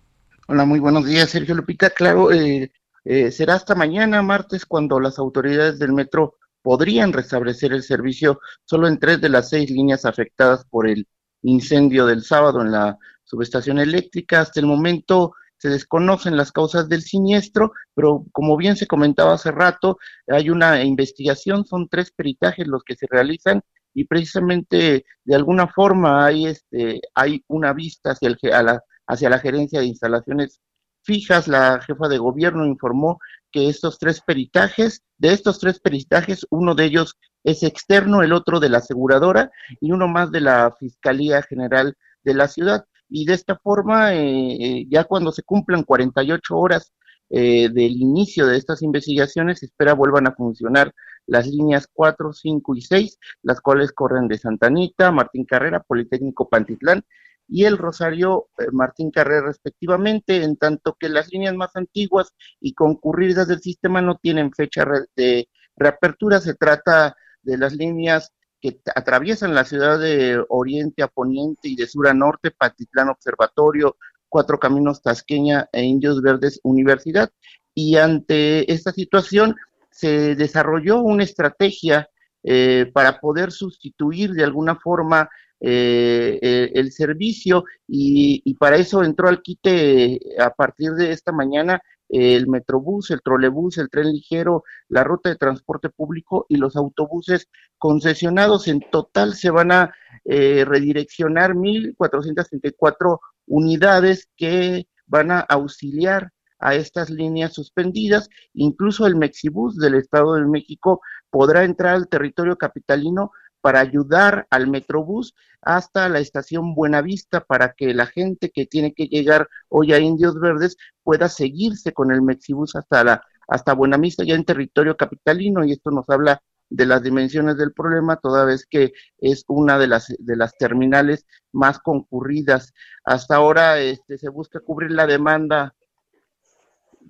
Hola, 0.48 0.66
muy 0.66 0.80
buenos 0.80 1.06
días, 1.06 1.30
Sergio 1.30 1.56
Lupita. 1.56 1.90
Claro, 1.90 2.32
eh, 2.32 2.72
eh, 3.04 3.32
será 3.32 3.56
hasta 3.56 3.74
mañana, 3.74 4.22
martes, 4.22 4.66
cuando 4.66 5.00
las 5.00 5.18
autoridades 5.18 5.80
del 5.80 5.94
metro 5.94 6.36
podrían 6.62 7.12
restablecer 7.14 7.74
el 7.74 7.82
servicio 7.82 8.40
solo 8.66 8.88
en 8.88 9.00
tres 9.00 9.20
de 9.22 9.30
las 9.30 9.50
seis 9.50 9.72
líneas 9.72 10.06
afectadas 10.06 10.66
por 10.66 10.88
el 10.88 11.08
incendio 11.42 12.06
del 12.06 12.24
sábado 12.24 12.62
en 12.62 12.72
la 12.72 12.98
subestación 13.24 13.80
eléctrica. 13.80 14.42
Hasta 14.42 14.60
el 14.60 14.68
momento 14.68 15.34
se 15.62 15.70
desconocen 15.70 16.38
las 16.38 16.52
causas 16.52 16.90
del 16.90 17.04
siniestro, 17.04 17.72
pero 17.94 18.26
como 18.32 18.58
bien 18.58 18.76
se 18.76 18.88
comentaba 18.88 19.36
hace 19.36 19.52
rato, 19.52 20.00
hay 20.28 20.50
una 20.50 20.84
investigación, 20.84 21.66
son 21.66 21.88
tres 21.88 22.12
peritajes 22.12 22.66
los 22.66 22.84
que 22.84 22.96
se 22.96 23.06
realizan 23.08 23.62
y 23.94 24.06
precisamente 24.06 25.06
de 25.24 25.36
alguna 25.36 25.68
forma 25.68 26.26
hay, 26.26 26.48
este, 26.48 27.02
hay 27.14 27.44
una 27.48 27.74
vista 27.74 28.12
hacia, 28.12 28.30
el, 28.30 28.40
a 28.52 28.64
la, 28.64 28.84
hacia 29.06 29.30
la 29.30 29.38
gerencia 29.38 29.82
de 29.82 29.86
instalaciones 29.86 30.62
fijas. 31.04 31.48
La 31.48 31.80
jefa 31.82 32.08
de 32.08 32.18
gobierno 32.18 32.66
informó 32.66 33.20
que 33.52 33.70
estos 33.70 34.00
tres 34.00 34.20
peritajes, 34.22 35.04
de 35.20 35.32
estos 35.32 35.60
tres 35.60 35.80
peritajes, 35.80 36.48
uno 36.50 36.74
de 36.74 36.86
ellos 36.86 37.18
es 37.44 37.62
externo, 37.62 38.24
el 38.24 38.34
otro 38.34 38.60
de 38.60 38.70
la 38.70 38.80
aseguradora 38.80 39.52
y 39.80 39.92
uno 39.92 40.08
más 40.08 40.32
de 40.32 40.42
la 40.42 40.76
Fiscalía 40.80 41.44
General 41.44 41.96
de 42.24 42.34
la 42.34 42.48
ciudad 42.48 42.86
y 43.12 43.26
de 43.26 43.34
esta 43.34 43.58
forma, 43.58 44.14
eh, 44.16 44.54
eh, 44.54 44.86
ya 44.90 45.04
cuando 45.04 45.32
se 45.32 45.44
cumplan 45.44 45.84
48 45.84 46.58
horas 46.58 46.94
eh, 47.30 47.70
del 47.70 47.92
inicio 47.98 48.48
de 48.48 48.58
estas 48.58 48.82
investigaciones, 48.82 49.60
se 49.60 49.66
espera 49.68 49.94
vuelvan 49.94 50.28
a 50.28 50.34
funcionar 50.34 50.94
las 51.28 51.46
líneas 51.48 51.88
4, 51.94 52.34
5 52.34 52.76
y 52.76 52.82
6, 52.82 53.20
las 53.44 53.62
cuales 53.62 53.92
corren 53.92 54.28
de 54.28 54.38
Santa 54.38 54.68
Anita, 54.68 55.12
Martín 55.12 55.46
Carrera, 55.46 55.82
Politécnico 55.82 56.50
Pantitlán 56.50 57.04
y 57.48 57.66
el 57.66 57.78
Rosario 57.78 58.48
eh, 58.58 58.68
Martín 58.72 59.12
Carrera 59.12 59.48
respectivamente, 59.48 60.44
en 60.44 60.56
tanto 60.56 60.96
que 60.98 61.10
las 61.10 61.32
líneas 61.32 61.54
más 61.54 61.76
antiguas 61.76 62.34
y 62.62 62.74
concurridas 62.74 63.48
del 63.48 63.62
sistema 63.62 64.02
no 64.02 64.18
tienen 64.18 64.54
fecha 64.54 64.86
de 65.18 65.50
reapertura. 65.76 66.40
Se 66.40 66.56
trata 66.56 67.16
de 67.42 67.58
las 67.58 67.74
líneas 67.74 68.32
que 68.62 68.80
atraviesan 68.96 69.56
la 69.56 69.66
ciudad 69.66 70.00
de 70.00 70.44
oriente 70.50 71.04
a 71.04 71.08
poniente 71.08 71.68
y 71.68 71.76
de 71.76 71.88
sur 71.88 72.08
a 72.08 72.14
norte, 72.14 72.52
Patitlán 72.52 73.10
Observatorio, 73.10 73.98
Cuatro 74.30 74.60
Caminos 74.60 75.02
Tasqueña 75.02 75.68
e 75.74 75.84
Indios 75.84 76.22
Verdes 76.22 76.60
Universidad. 76.64 77.32
Y 77.74 77.98
ante 77.98 78.72
esta 78.72 78.92
situación 78.92 79.56
se 79.90 80.36
desarrolló 80.36 81.02
una 81.02 81.24
estrategia 81.24 82.10
eh, 82.44 82.90
para 82.94 83.20
poder 83.20 83.52
sustituir 83.52 84.32
de 84.32 84.44
alguna 84.44 84.76
forma 84.76 85.30
eh, 85.60 86.40
eh, 86.42 86.72
el 86.74 86.92
servicio 86.92 87.66
y, 87.88 88.42
y, 88.44 88.56
para 88.56 88.78
eso 88.78 89.04
entró 89.04 89.28
al 89.28 89.44
quite 89.44 90.20
a 90.40 90.50
partir 90.50 90.94
de 90.94 91.12
esta 91.12 91.32
mañana 91.32 91.84
el 92.12 92.48
Metrobús, 92.48 93.10
el 93.10 93.22
trolebús, 93.22 93.78
el 93.78 93.90
tren 93.90 94.12
ligero, 94.12 94.64
la 94.90 95.04
ruta 95.04 95.30
de 95.30 95.38
transporte 95.38 95.90
público 95.90 96.46
y 96.50 96.58
los 96.58 96.76
autobuses 96.76 97.48
concesionados. 97.78 98.68
En 98.68 98.82
total 98.92 99.34
se 99.34 99.50
van 99.50 99.72
a 99.72 99.94
eh, 100.26 100.66
redireccionar 100.66 101.54
1.434 101.54 103.20
unidades 103.48 104.30
que 104.36 104.88
van 105.08 105.32
a 105.32 105.40
auxiliar 105.40 106.32
a 106.60 106.76
estas 106.76 107.10
líneas 107.10 107.54
suspendidas. 107.54 108.30
Incluso 108.54 109.08
el 109.08 109.16
Mexibus 109.16 109.78
del 109.78 109.96
Estado 109.96 110.36
de 110.36 110.46
México 110.46 111.02
podrá 111.30 111.64
entrar 111.64 111.96
al 111.96 112.10
territorio 112.10 112.58
capitalino 112.58 113.32
para 113.62 113.80
ayudar 113.80 114.48
al 114.50 114.68
Metrobús 114.68 115.36
hasta 115.62 116.10
la 116.10 116.20
estación 116.20 116.74
Buenavista 116.74 117.42
para 117.42 117.74
que 117.74 117.94
la 117.94 118.08
gente 118.08 118.50
que 118.50 118.66
tiene 118.66 118.94
que 118.94 119.06
llegar 119.06 119.48
hoy 119.70 119.94
a 119.94 120.00
Indios 120.00 120.40
Verdes 120.40 120.78
pueda 121.04 121.30
seguirse 121.30 121.94
con 121.94 122.12
el 122.12 122.22
Mexibus 122.22 122.76
hasta 122.76 123.04
la 123.04 123.24
hasta 123.48 123.74
Buenavista 123.74 124.24
ya 124.24 124.36
en 124.36 124.46
territorio 124.46 124.96
capitalino 124.96 125.64
y 125.66 125.74
esto 125.74 125.92
nos 125.92 126.10
habla 126.10 126.42
de 126.70 126.86
las 126.86 127.04
dimensiones 127.04 127.58
del 127.58 127.74
problema, 127.74 128.16
toda 128.16 128.46
vez 128.46 128.66
que 128.66 128.94
es 129.18 129.44
una 129.48 129.78
de 129.78 129.88
las 129.88 130.08
de 130.20 130.38
las 130.38 130.58
terminales 130.58 131.26
más 131.52 131.80
concurridas. 131.80 132.74
Hasta 133.04 133.36
ahora 133.36 133.78
este, 133.80 134.18
se 134.18 134.30
busca 134.30 134.62
cubrir 134.62 134.92
la 134.92 135.06
demanda 135.06 135.76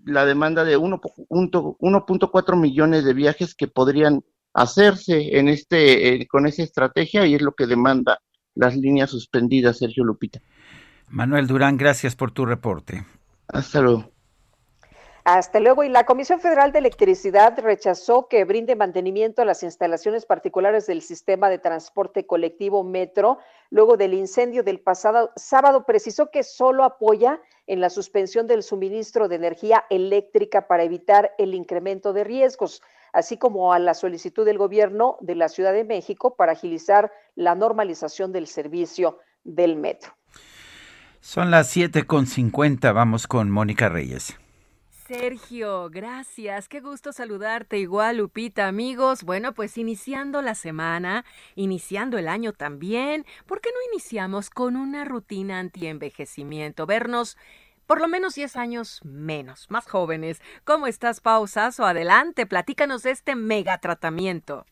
la 0.03 0.25
demanda 0.25 0.63
de 0.63 0.79
1.4 0.79 2.59
millones 2.59 3.05
de 3.05 3.13
viajes 3.13 3.53
que 3.53 3.67
podrían 3.67 4.23
hacerse 4.53 5.37
en 5.37 5.47
este 5.47 6.15
eh, 6.15 6.27
con 6.27 6.47
esa 6.47 6.63
estrategia 6.63 7.25
y 7.25 7.35
es 7.35 7.41
lo 7.41 7.53
que 7.53 7.67
demanda 7.67 8.19
las 8.55 8.75
líneas 8.75 9.09
suspendidas, 9.09 9.77
Sergio 9.77 10.03
Lupita. 10.03 10.41
Manuel 11.07 11.47
Durán, 11.47 11.77
gracias 11.77 12.15
por 12.15 12.31
tu 12.31 12.45
reporte. 12.45 13.05
Hasta 13.47 13.81
luego. 13.81 14.11
Hasta 15.23 15.59
luego. 15.59 15.83
Y 15.83 15.89
la 15.89 16.05
Comisión 16.05 16.39
Federal 16.39 16.71
de 16.71 16.79
Electricidad 16.79 17.57
rechazó 17.59 18.27
que 18.27 18.43
brinde 18.43 18.75
mantenimiento 18.75 19.41
a 19.41 19.45
las 19.45 19.61
instalaciones 19.61 20.25
particulares 20.25 20.87
del 20.87 21.01
sistema 21.01 21.49
de 21.49 21.59
transporte 21.59 22.25
colectivo 22.25 22.83
Metro. 22.83 23.37
Luego 23.69 23.97
del 23.97 24.15
incendio 24.15 24.63
del 24.63 24.79
pasado 24.79 25.31
sábado, 25.35 25.85
precisó 25.85 26.31
que 26.31 26.43
solo 26.43 26.83
apoya 26.83 27.39
en 27.67 27.81
la 27.81 27.89
suspensión 27.89 28.47
del 28.47 28.63
suministro 28.63 29.27
de 29.27 29.35
energía 29.35 29.85
eléctrica 29.89 30.67
para 30.67 30.83
evitar 30.83 31.35
el 31.37 31.53
incremento 31.53 32.13
de 32.13 32.23
riesgos 32.23 32.81
así 33.13 33.37
como 33.37 33.73
a 33.73 33.79
la 33.79 33.93
solicitud 33.93 34.45
del 34.45 34.57
gobierno 34.57 35.17
de 35.21 35.35
la 35.35 35.49
Ciudad 35.49 35.73
de 35.73 35.83
México 35.83 36.35
para 36.35 36.53
agilizar 36.53 37.11
la 37.35 37.55
normalización 37.55 38.31
del 38.31 38.47
servicio 38.47 39.19
del 39.43 39.75
metro. 39.75 40.15
Son 41.19 41.51
las 41.51 41.75
7.50, 41.75 42.93
vamos 42.93 43.27
con 43.27 43.51
Mónica 43.51 43.89
Reyes. 43.89 44.35
Sergio, 45.11 45.89
gracias. 45.89 46.69
Qué 46.69 46.79
gusto 46.79 47.11
saludarte. 47.11 47.77
Igual, 47.77 48.17
Lupita, 48.17 48.69
amigos. 48.69 49.23
Bueno, 49.23 49.53
pues 49.53 49.77
iniciando 49.77 50.41
la 50.41 50.55
semana, 50.55 51.25
iniciando 51.55 52.17
el 52.17 52.29
año 52.29 52.53
también, 52.53 53.25
¿por 53.45 53.59
qué 53.59 53.71
no 53.73 53.91
iniciamos 53.91 54.49
con 54.49 54.77
una 54.77 55.03
rutina 55.03 55.59
anti-envejecimiento? 55.59 56.85
Vernos 56.85 57.37
por 57.91 57.99
lo 57.99 58.07
menos 58.07 58.35
10 58.35 58.55
años 58.55 59.01
menos, 59.03 59.69
más 59.69 59.85
jóvenes. 59.85 60.41
¿Cómo 60.63 60.87
estás, 60.87 61.19
Pausazo? 61.19 61.85
Adelante, 61.85 62.45
platícanos 62.45 63.03
de 63.03 63.11
este 63.11 63.35
mega 63.35 63.79
tratamiento. 63.79 64.65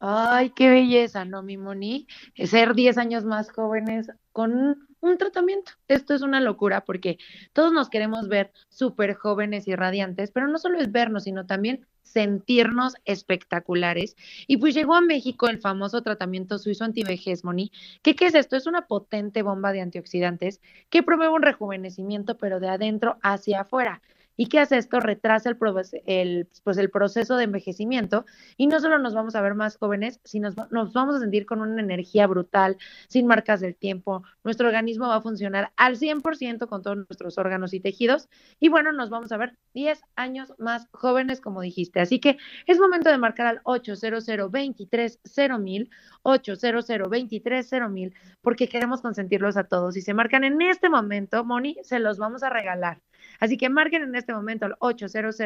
Ay, 0.00 0.54
qué 0.56 0.70
belleza, 0.70 1.26
¿no, 1.26 1.42
mi 1.42 1.58
Moni? 1.58 2.06
Ser 2.34 2.72
10 2.72 2.96
años 2.96 3.26
más 3.26 3.52
jóvenes 3.52 4.08
con 4.32 4.88
un 5.02 5.18
tratamiento. 5.18 5.72
Esto 5.88 6.14
es 6.14 6.22
una 6.22 6.40
locura 6.40 6.84
porque 6.84 7.18
todos 7.52 7.72
nos 7.72 7.90
queremos 7.90 8.28
ver 8.28 8.52
súper 8.68 9.14
jóvenes 9.14 9.68
y 9.68 9.74
radiantes, 9.74 10.30
pero 10.30 10.48
no 10.48 10.58
solo 10.58 10.78
es 10.78 10.90
vernos, 10.90 11.24
sino 11.24 11.44
también 11.44 11.86
sentirnos 12.02 12.94
espectaculares. 13.04 14.16
Y 14.46 14.58
pues 14.58 14.74
llegó 14.74 14.94
a 14.94 15.00
México 15.00 15.48
el 15.48 15.58
famoso 15.58 16.02
tratamiento 16.02 16.58
suizo 16.58 16.84
antivejez, 16.84 17.44
Moni. 17.44 17.72
¿Qué, 18.02 18.14
¿Qué 18.14 18.26
es 18.26 18.34
esto? 18.34 18.56
Es 18.56 18.66
una 18.66 18.86
potente 18.86 19.42
bomba 19.42 19.72
de 19.72 19.80
antioxidantes 19.80 20.60
que 20.88 21.02
promueve 21.02 21.34
un 21.34 21.42
rejuvenecimiento, 21.42 22.36
pero 22.38 22.60
de 22.60 22.68
adentro 22.68 23.18
hacia 23.22 23.62
afuera. 23.62 24.02
¿Y 24.42 24.46
qué 24.46 24.58
hace 24.58 24.76
esto? 24.76 24.98
Retrasa 24.98 25.50
el, 25.50 25.56
el, 26.04 26.48
pues 26.64 26.76
el 26.76 26.90
proceso 26.90 27.36
de 27.36 27.44
envejecimiento 27.44 28.26
y 28.56 28.66
no 28.66 28.80
solo 28.80 28.98
nos 28.98 29.14
vamos 29.14 29.36
a 29.36 29.40
ver 29.40 29.54
más 29.54 29.76
jóvenes, 29.76 30.18
sino 30.24 30.50
nos, 30.72 30.92
vamos 30.92 31.14
a 31.14 31.20
sentir 31.20 31.46
con 31.46 31.60
una 31.60 31.80
energía 31.80 32.26
brutal, 32.26 32.76
sin 33.06 33.28
marcas 33.28 33.60
del 33.60 33.76
tiempo. 33.76 34.24
Nuestro 34.42 34.66
organismo 34.66 35.06
va 35.06 35.14
a 35.14 35.20
funcionar 35.20 35.70
al 35.76 35.96
100% 35.96 36.66
con 36.66 36.82
todos 36.82 36.96
nuestros 36.96 37.38
órganos 37.38 37.72
y 37.72 37.78
tejidos 37.78 38.28
y 38.58 38.68
bueno, 38.68 38.90
nos 38.90 39.10
vamos 39.10 39.30
a 39.30 39.36
ver 39.36 39.56
10 39.74 40.02
años 40.16 40.52
más 40.58 40.88
jóvenes, 40.90 41.40
como 41.40 41.60
dijiste. 41.60 42.00
Así 42.00 42.18
que 42.18 42.36
es 42.66 42.80
momento 42.80 43.10
de 43.10 43.18
marcar 43.18 43.46
al 43.46 43.60
800 43.62 44.50
23 44.50 45.20
mil 45.60 45.88
800 46.24 47.08
23 47.08 47.72
mil 47.90 48.12
porque 48.40 48.68
queremos 48.68 49.02
consentirlos 49.02 49.56
a 49.56 49.62
todos. 49.62 49.94
Si 49.94 50.00
se 50.00 50.14
marcan 50.14 50.42
en 50.42 50.60
este 50.62 50.88
momento, 50.88 51.44
Moni, 51.44 51.76
se 51.84 52.00
los 52.00 52.18
vamos 52.18 52.42
a 52.42 52.50
regalar. 52.50 53.00
Así 53.40 53.56
que 53.56 53.68
marquen 53.68 54.02
en 54.02 54.14
este 54.14 54.32
momento 54.32 54.66
al 54.66 54.76
800 54.78 55.36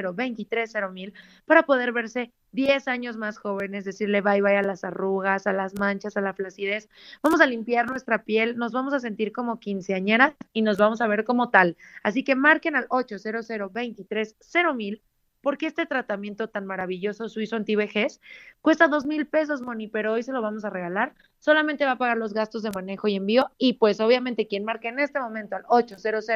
mil 0.93 1.14
para 1.45 1.64
poder 1.64 1.93
verse 1.93 2.32
10 2.53 2.89
años 2.89 3.16
más 3.16 3.39
jóvenes, 3.39 3.84
decirle 3.84 4.20
bye 4.20 4.41
bye 4.41 4.57
a 4.57 4.62
las 4.62 4.84
arrugas, 4.84 5.47
a 5.47 5.53
las 5.53 5.74
manchas, 5.74 6.16
a 6.16 6.20
la 6.20 6.34
flacidez. 6.34 6.89
Vamos 7.22 7.41
a 7.41 7.47
limpiar 7.47 7.89
nuestra 7.89 8.24
piel, 8.24 8.57
nos 8.57 8.72
vamos 8.72 8.95
a 8.95 9.01
sentir 9.01 9.32
como 9.32 9.61
quinceañeras 9.61 10.34
y 10.53 10.62
nos 10.62 10.78
vamos 10.78 11.01
a 11.01 11.07
ver 11.07 11.24
como 11.24 11.51
tal. 11.51 11.76
Así 12.03 12.24
que 12.24 12.34
marquen 12.34 12.76
al 12.76 12.87
800 12.89 13.47
mil 14.74 15.03
porque 15.47 15.66
este 15.66 15.87
tratamiento 15.87 16.49
tan 16.49 16.66
maravilloso 16.66 17.28
suizo 17.28 17.55
antivejez 17.55 18.20
cuesta 18.62 18.89
dos 18.89 19.07
mil 19.07 19.28
pesos, 19.28 19.62
Moni, 19.62 19.87
pero 19.87 20.14
hoy 20.14 20.24
se 20.24 20.32
lo 20.32 20.43
vamos 20.43 20.64
a 20.64 20.70
regalar. 20.70 21.14
Solamente 21.39 21.84
va 21.84 21.93
a 21.93 21.99
pagar 21.99 22.16
los 22.16 22.34
gastos 22.34 22.64
de 22.64 22.72
manejo 22.72 23.07
y 23.07 23.14
envío 23.14 23.53
y 23.57 23.74
pues 23.74 24.01
obviamente 24.01 24.49
quien 24.49 24.64
marque 24.64 24.89
en 24.89 24.99
este 24.99 25.20
momento 25.20 25.55
al 25.55 25.62
800 25.68 26.28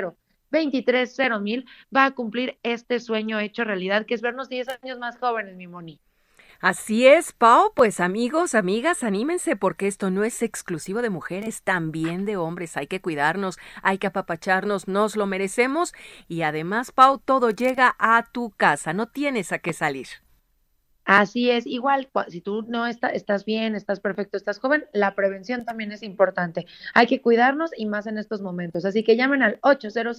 23 0.51 1.17
mil 1.41 1.67
va 1.95 2.05
a 2.07 2.11
cumplir 2.13 2.59
este 2.63 3.01
sueño 3.01 3.39
hecho 3.39 3.65
realidad, 3.65 4.07
que 4.07 4.15
es 4.15 4.23
vernos 4.23 4.49
10 4.49 4.69
años 4.83 4.99
más 4.99 5.19
jóvenes, 5.19 5.57
mi 5.57 5.67
Moni. 5.67 6.01
Así 6.61 7.07
es, 7.07 7.33
Pau. 7.33 7.73
Pues 7.75 8.01
amigos, 8.01 8.55
amigas, 8.55 9.03
anímense 9.03 9.57
porque 9.57 9.87
esto 9.87 10.11
no 10.11 10.25
es 10.25 10.43
exclusivo 10.43 11.01
de 11.01 11.09
mujeres, 11.09 11.63
también 11.63 12.27
de 12.27 12.37
hombres. 12.37 12.77
Hay 12.77 12.87
que 12.87 13.01
cuidarnos, 13.01 13.59
hay 13.83 13.97
que 13.97 14.09
apapacharnos, 14.09 14.87
nos 14.87 15.17
lo 15.17 15.27
merecemos. 15.27 15.95
Y 16.29 16.43
además, 16.43 16.93
Pau, 16.93 17.19
todo 17.19 17.49
llega 17.49 17.97
a 17.99 18.27
tu 18.31 18.51
casa, 18.51 18.93
no 18.93 19.09
tienes 19.09 19.53
a 19.53 19.59
qué 19.59 19.73
salir. 19.73 20.09
Así 21.05 21.51
es, 21.51 21.67
igual, 21.67 22.09
si 22.29 22.41
tú 22.41 22.63
no 22.69 22.87
estás 22.87 23.45
bien, 23.45 23.75
estás 23.75 24.01
perfecto, 24.01 24.37
estás 24.37 24.59
joven, 24.59 24.85
la 24.93 25.15
prevención 25.15 25.65
también 25.65 25.93
es 25.93 26.03
importante. 26.03 26.67
Hay 26.95 27.07
que 27.07 27.21
cuidarnos 27.21 27.71
y 27.77 27.87
más 27.87 28.07
en 28.07 28.19
estos 28.19 28.43
momentos. 28.43 28.85
Así 28.85 29.03
que 29.03 29.17
llamen 29.17 29.43
al 29.43 29.59
800 29.63 30.17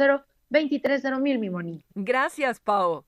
mil, 1.21 1.39
mi 1.39 1.49
Moni. 1.49 1.83
Gracias, 1.95 2.59
Pau. 2.59 3.05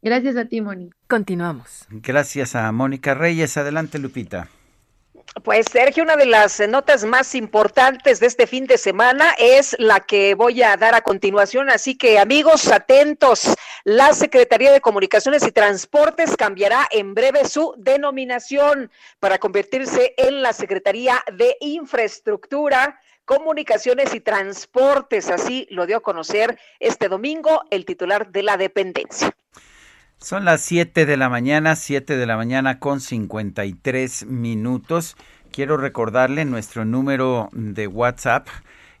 Gracias 0.00 0.36
a 0.36 0.44
ti, 0.44 0.60
Moni. 0.60 0.90
Continuamos. 1.08 1.86
Gracias 1.90 2.54
a 2.54 2.70
Mónica 2.70 3.14
Reyes. 3.14 3.56
Adelante, 3.56 3.98
Lupita. 3.98 4.48
Pues 5.42 5.66
Sergio, 5.70 6.02
una 6.02 6.16
de 6.16 6.26
las 6.26 6.58
notas 6.68 7.04
más 7.04 7.34
importantes 7.34 8.18
de 8.18 8.26
este 8.26 8.46
fin 8.46 8.66
de 8.66 8.78
semana 8.78 9.34
es 9.38 9.76
la 9.78 10.00
que 10.00 10.34
voy 10.34 10.62
a 10.62 10.76
dar 10.76 10.94
a 10.94 11.02
continuación, 11.02 11.70
así 11.70 11.96
que 11.96 12.18
amigos, 12.18 12.68
atentos. 12.72 13.54
La 13.84 14.14
Secretaría 14.14 14.72
de 14.72 14.80
Comunicaciones 14.80 15.46
y 15.46 15.52
Transportes 15.52 16.36
cambiará 16.36 16.88
en 16.90 17.14
breve 17.14 17.44
su 17.44 17.74
denominación 17.76 18.90
para 19.20 19.38
convertirse 19.38 20.14
en 20.16 20.42
la 20.42 20.52
Secretaría 20.52 21.22
de 21.32 21.56
Infraestructura 21.60 22.98
Comunicaciones 23.24 24.14
y 24.14 24.20
Transportes. 24.20 25.28
Así 25.28 25.66
lo 25.70 25.86
dio 25.86 25.98
a 25.98 26.02
conocer 26.02 26.58
este 26.80 27.08
domingo 27.08 27.62
el 27.70 27.84
titular 27.84 28.32
de 28.32 28.42
la 28.42 28.56
dependencia. 28.56 29.36
Son 30.20 30.44
las 30.44 30.62
7 30.62 31.06
de 31.06 31.16
la 31.16 31.28
mañana, 31.28 31.76
7 31.76 32.16
de 32.16 32.26
la 32.26 32.36
mañana 32.36 32.80
con 32.80 33.00
53 33.00 34.26
minutos. 34.26 35.16
Quiero 35.52 35.76
recordarle 35.76 36.44
nuestro 36.44 36.84
número 36.84 37.50
de 37.52 37.86
WhatsApp. 37.86 38.48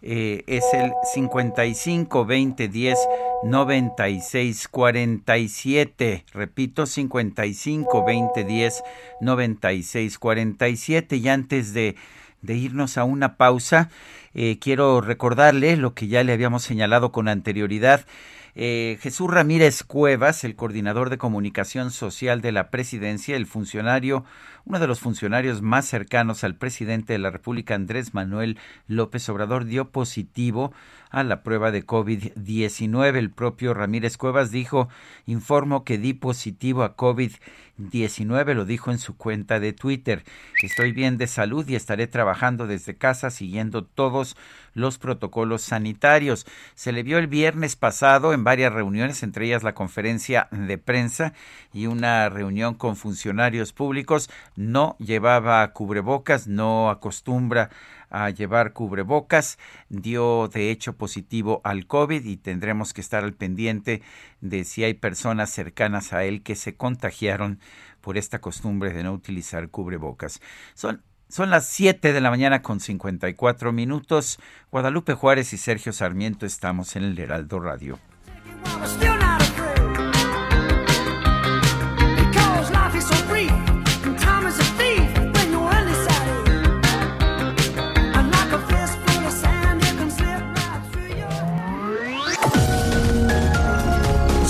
Eh, 0.00 0.44
es 0.46 0.62
el 0.72 0.92
55 1.12 2.24
20 2.24 2.68
10 2.68 2.98
96 3.42 4.68
47. 4.68 6.24
Repito, 6.32 6.86
55 6.86 8.04
20 8.04 8.44
10 8.44 8.82
96 9.20 10.18
47. 10.20 11.16
Y 11.16 11.28
antes 11.28 11.74
de, 11.74 11.96
de 12.42 12.54
irnos 12.54 12.96
a 12.96 13.02
una 13.02 13.36
pausa, 13.36 13.90
eh, 14.34 14.60
quiero 14.60 15.00
recordarle 15.00 15.76
lo 15.76 15.94
que 15.94 16.06
ya 16.06 16.22
le 16.22 16.32
habíamos 16.32 16.62
señalado 16.62 17.10
con 17.10 17.26
anterioridad. 17.26 18.06
Eh, 18.54 18.98
Jesús 19.00 19.30
Ramírez 19.30 19.82
Cuevas, 19.82 20.44
el 20.44 20.56
coordinador 20.56 21.10
de 21.10 21.18
comunicación 21.18 21.90
social 21.90 22.40
de 22.40 22.52
la 22.52 22.70
presidencia, 22.70 23.36
el 23.36 23.46
funcionario, 23.46 24.24
uno 24.68 24.78
de 24.78 24.86
los 24.86 25.00
funcionarios 25.00 25.62
más 25.62 25.86
cercanos 25.86 26.44
al 26.44 26.54
presidente 26.54 27.14
de 27.14 27.18
la 27.18 27.30
República, 27.30 27.74
Andrés 27.74 28.12
Manuel 28.12 28.58
López 28.86 29.26
Obrador, 29.30 29.64
dio 29.64 29.88
positivo 29.90 30.74
a 31.10 31.22
la 31.22 31.42
prueba 31.42 31.70
de 31.70 31.86
COVID-19. 31.86 33.16
El 33.16 33.30
propio 33.30 33.72
Ramírez 33.72 34.18
Cuevas 34.18 34.50
dijo, 34.50 34.90
informo 35.24 35.84
que 35.84 35.96
di 35.96 36.12
positivo 36.12 36.82
a 36.82 36.96
COVID-19, 36.96 38.54
lo 38.54 38.66
dijo 38.66 38.90
en 38.90 38.98
su 38.98 39.16
cuenta 39.16 39.58
de 39.58 39.72
Twitter. 39.72 40.24
Estoy 40.62 40.92
bien 40.92 41.16
de 41.16 41.28
salud 41.28 41.66
y 41.66 41.74
estaré 41.74 42.06
trabajando 42.06 42.66
desde 42.66 42.96
casa 42.96 43.30
siguiendo 43.30 43.84
todos 43.84 44.36
los 44.74 44.98
protocolos 44.98 45.62
sanitarios. 45.62 46.46
Se 46.74 46.92
le 46.92 47.02
vio 47.02 47.18
el 47.18 47.26
viernes 47.26 47.76
pasado 47.76 48.32
en 48.32 48.44
varias 48.44 48.72
reuniones, 48.72 49.22
entre 49.22 49.46
ellas 49.46 49.62
la 49.62 49.74
conferencia 49.74 50.48
de 50.50 50.78
prensa 50.78 51.32
y 51.72 51.86
una 51.86 52.28
reunión 52.28 52.74
con 52.74 52.96
funcionarios 52.96 53.72
públicos. 53.72 54.30
No 54.58 54.96
llevaba 54.98 55.72
cubrebocas, 55.72 56.48
no 56.48 56.90
acostumbra 56.90 57.70
a 58.10 58.28
llevar 58.30 58.72
cubrebocas, 58.72 59.56
dio 59.88 60.48
de 60.48 60.72
hecho 60.72 60.96
positivo 60.96 61.60
al 61.62 61.86
COVID 61.86 62.24
y 62.24 62.38
tendremos 62.38 62.92
que 62.92 63.00
estar 63.00 63.22
al 63.22 63.34
pendiente 63.34 64.02
de 64.40 64.64
si 64.64 64.82
hay 64.82 64.94
personas 64.94 65.50
cercanas 65.50 66.12
a 66.12 66.24
él 66.24 66.42
que 66.42 66.56
se 66.56 66.74
contagiaron 66.74 67.60
por 68.00 68.18
esta 68.18 68.40
costumbre 68.40 68.92
de 68.92 69.04
no 69.04 69.12
utilizar 69.12 69.68
cubrebocas. 69.68 70.40
Son 70.74 71.04
son 71.28 71.50
las 71.50 71.66
7 71.66 72.12
de 72.12 72.20
la 72.20 72.30
mañana 72.30 72.62
con 72.62 72.80
54 72.80 73.70
minutos. 73.70 74.40
Guadalupe 74.72 75.14
Juárez 75.14 75.52
y 75.52 75.58
Sergio 75.58 75.92
Sarmiento 75.92 76.46
estamos 76.46 76.96
en 76.96 77.04
el 77.04 77.18
Heraldo 77.18 77.60
Radio. 77.60 77.98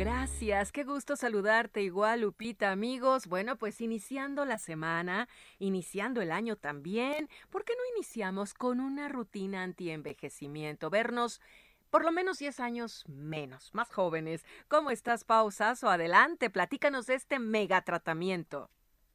Gracias. 0.00 0.72
Qué 0.72 0.82
gusto 0.82 1.14
saludarte 1.14 1.82
igual, 1.82 2.22
Lupita, 2.22 2.70
amigos. 2.70 3.26
Bueno, 3.26 3.56
pues 3.56 3.82
iniciando 3.82 4.46
la 4.46 4.56
semana, 4.56 5.28
iniciando 5.58 6.22
el 6.22 6.32
año 6.32 6.56
también, 6.56 7.28
¿por 7.50 7.66
qué 7.66 7.74
no 7.76 7.82
iniciamos 7.94 8.54
con 8.54 8.80
una 8.80 9.10
rutina 9.10 9.62
anti-envejecimiento? 9.62 10.88
Vernos 10.88 11.42
por 11.90 12.02
lo 12.02 12.12
menos 12.12 12.38
10 12.38 12.60
años 12.60 13.04
menos, 13.08 13.74
más 13.74 13.92
jóvenes. 13.92 14.46
¿Cómo 14.68 14.90
estás, 14.90 15.24
Pausas? 15.24 15.84
O 15.84 15.90
adelante, 15.90 16.48
platícanos 16.48 17.10
este 17.10 17.38
mega 17.38 17.82
tratamiento. 17.82 18.70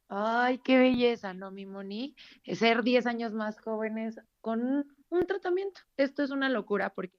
Ay, 0.08 0.58
qué 0.58 0.78
belleza, 0.78 1.34
¿no, 1.34 1.50
mi 1.50 1.66
Moni? 1.66 2.14
Ser 2.44 2.84
10 2.84 3.06
años 3.06 3.32
más 3.32 3.58
jóvenes 3.60 4.20
con 4.40 4.86
un 5.08 5.26
tratamiento. 5.26 5.80
Esto 5.96 6.22
es 6.22 6.30
una 6.30 6.48
locura 6.48 6.90
porque 6.90 7.18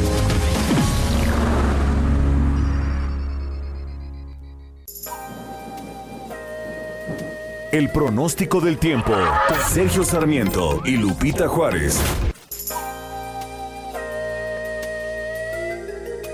El 7.71 7.87
pronóstico 7.87 8.59
del 8.59 8.77
tiempo. 8.77 9.13
Sergio 9.69 10.03
Sarmiento 10.03 10.81
y 10.83 10.97
Lupita 10.97 11.47
Juárez. 11.47 12.01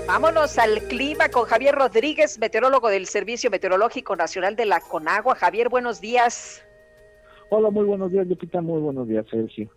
Vámonos 0.08 0.58
al 0.58 0.80
clima 0.88 1.28
con 1.28 1.44
Javier 1.44 1.76
Rodríguez, 1.76 2.40
meteorólogo 2.40 2.88
del 2.88 3.06
Servicio 3.06 3.52
Meteorológico 3.52 4.16
Nacional 4.16 4.56
de 4.56 4.66
la 4.66 4.80
Conagua. 4.80 5.36
Javier, 5.36 5.68
buenos 5.68 6.00
días. 6.00 6.66
Hola, 7.50 7.70
muy 7.70 7.84
buenos 7.84 8.10
días, 8.10 8.26
Lupita. 8.26 8.60
Muy 8.60 8.80
buenos 8.80 9.06
días, 9.06 9.24
Sergio. 9.30 9.70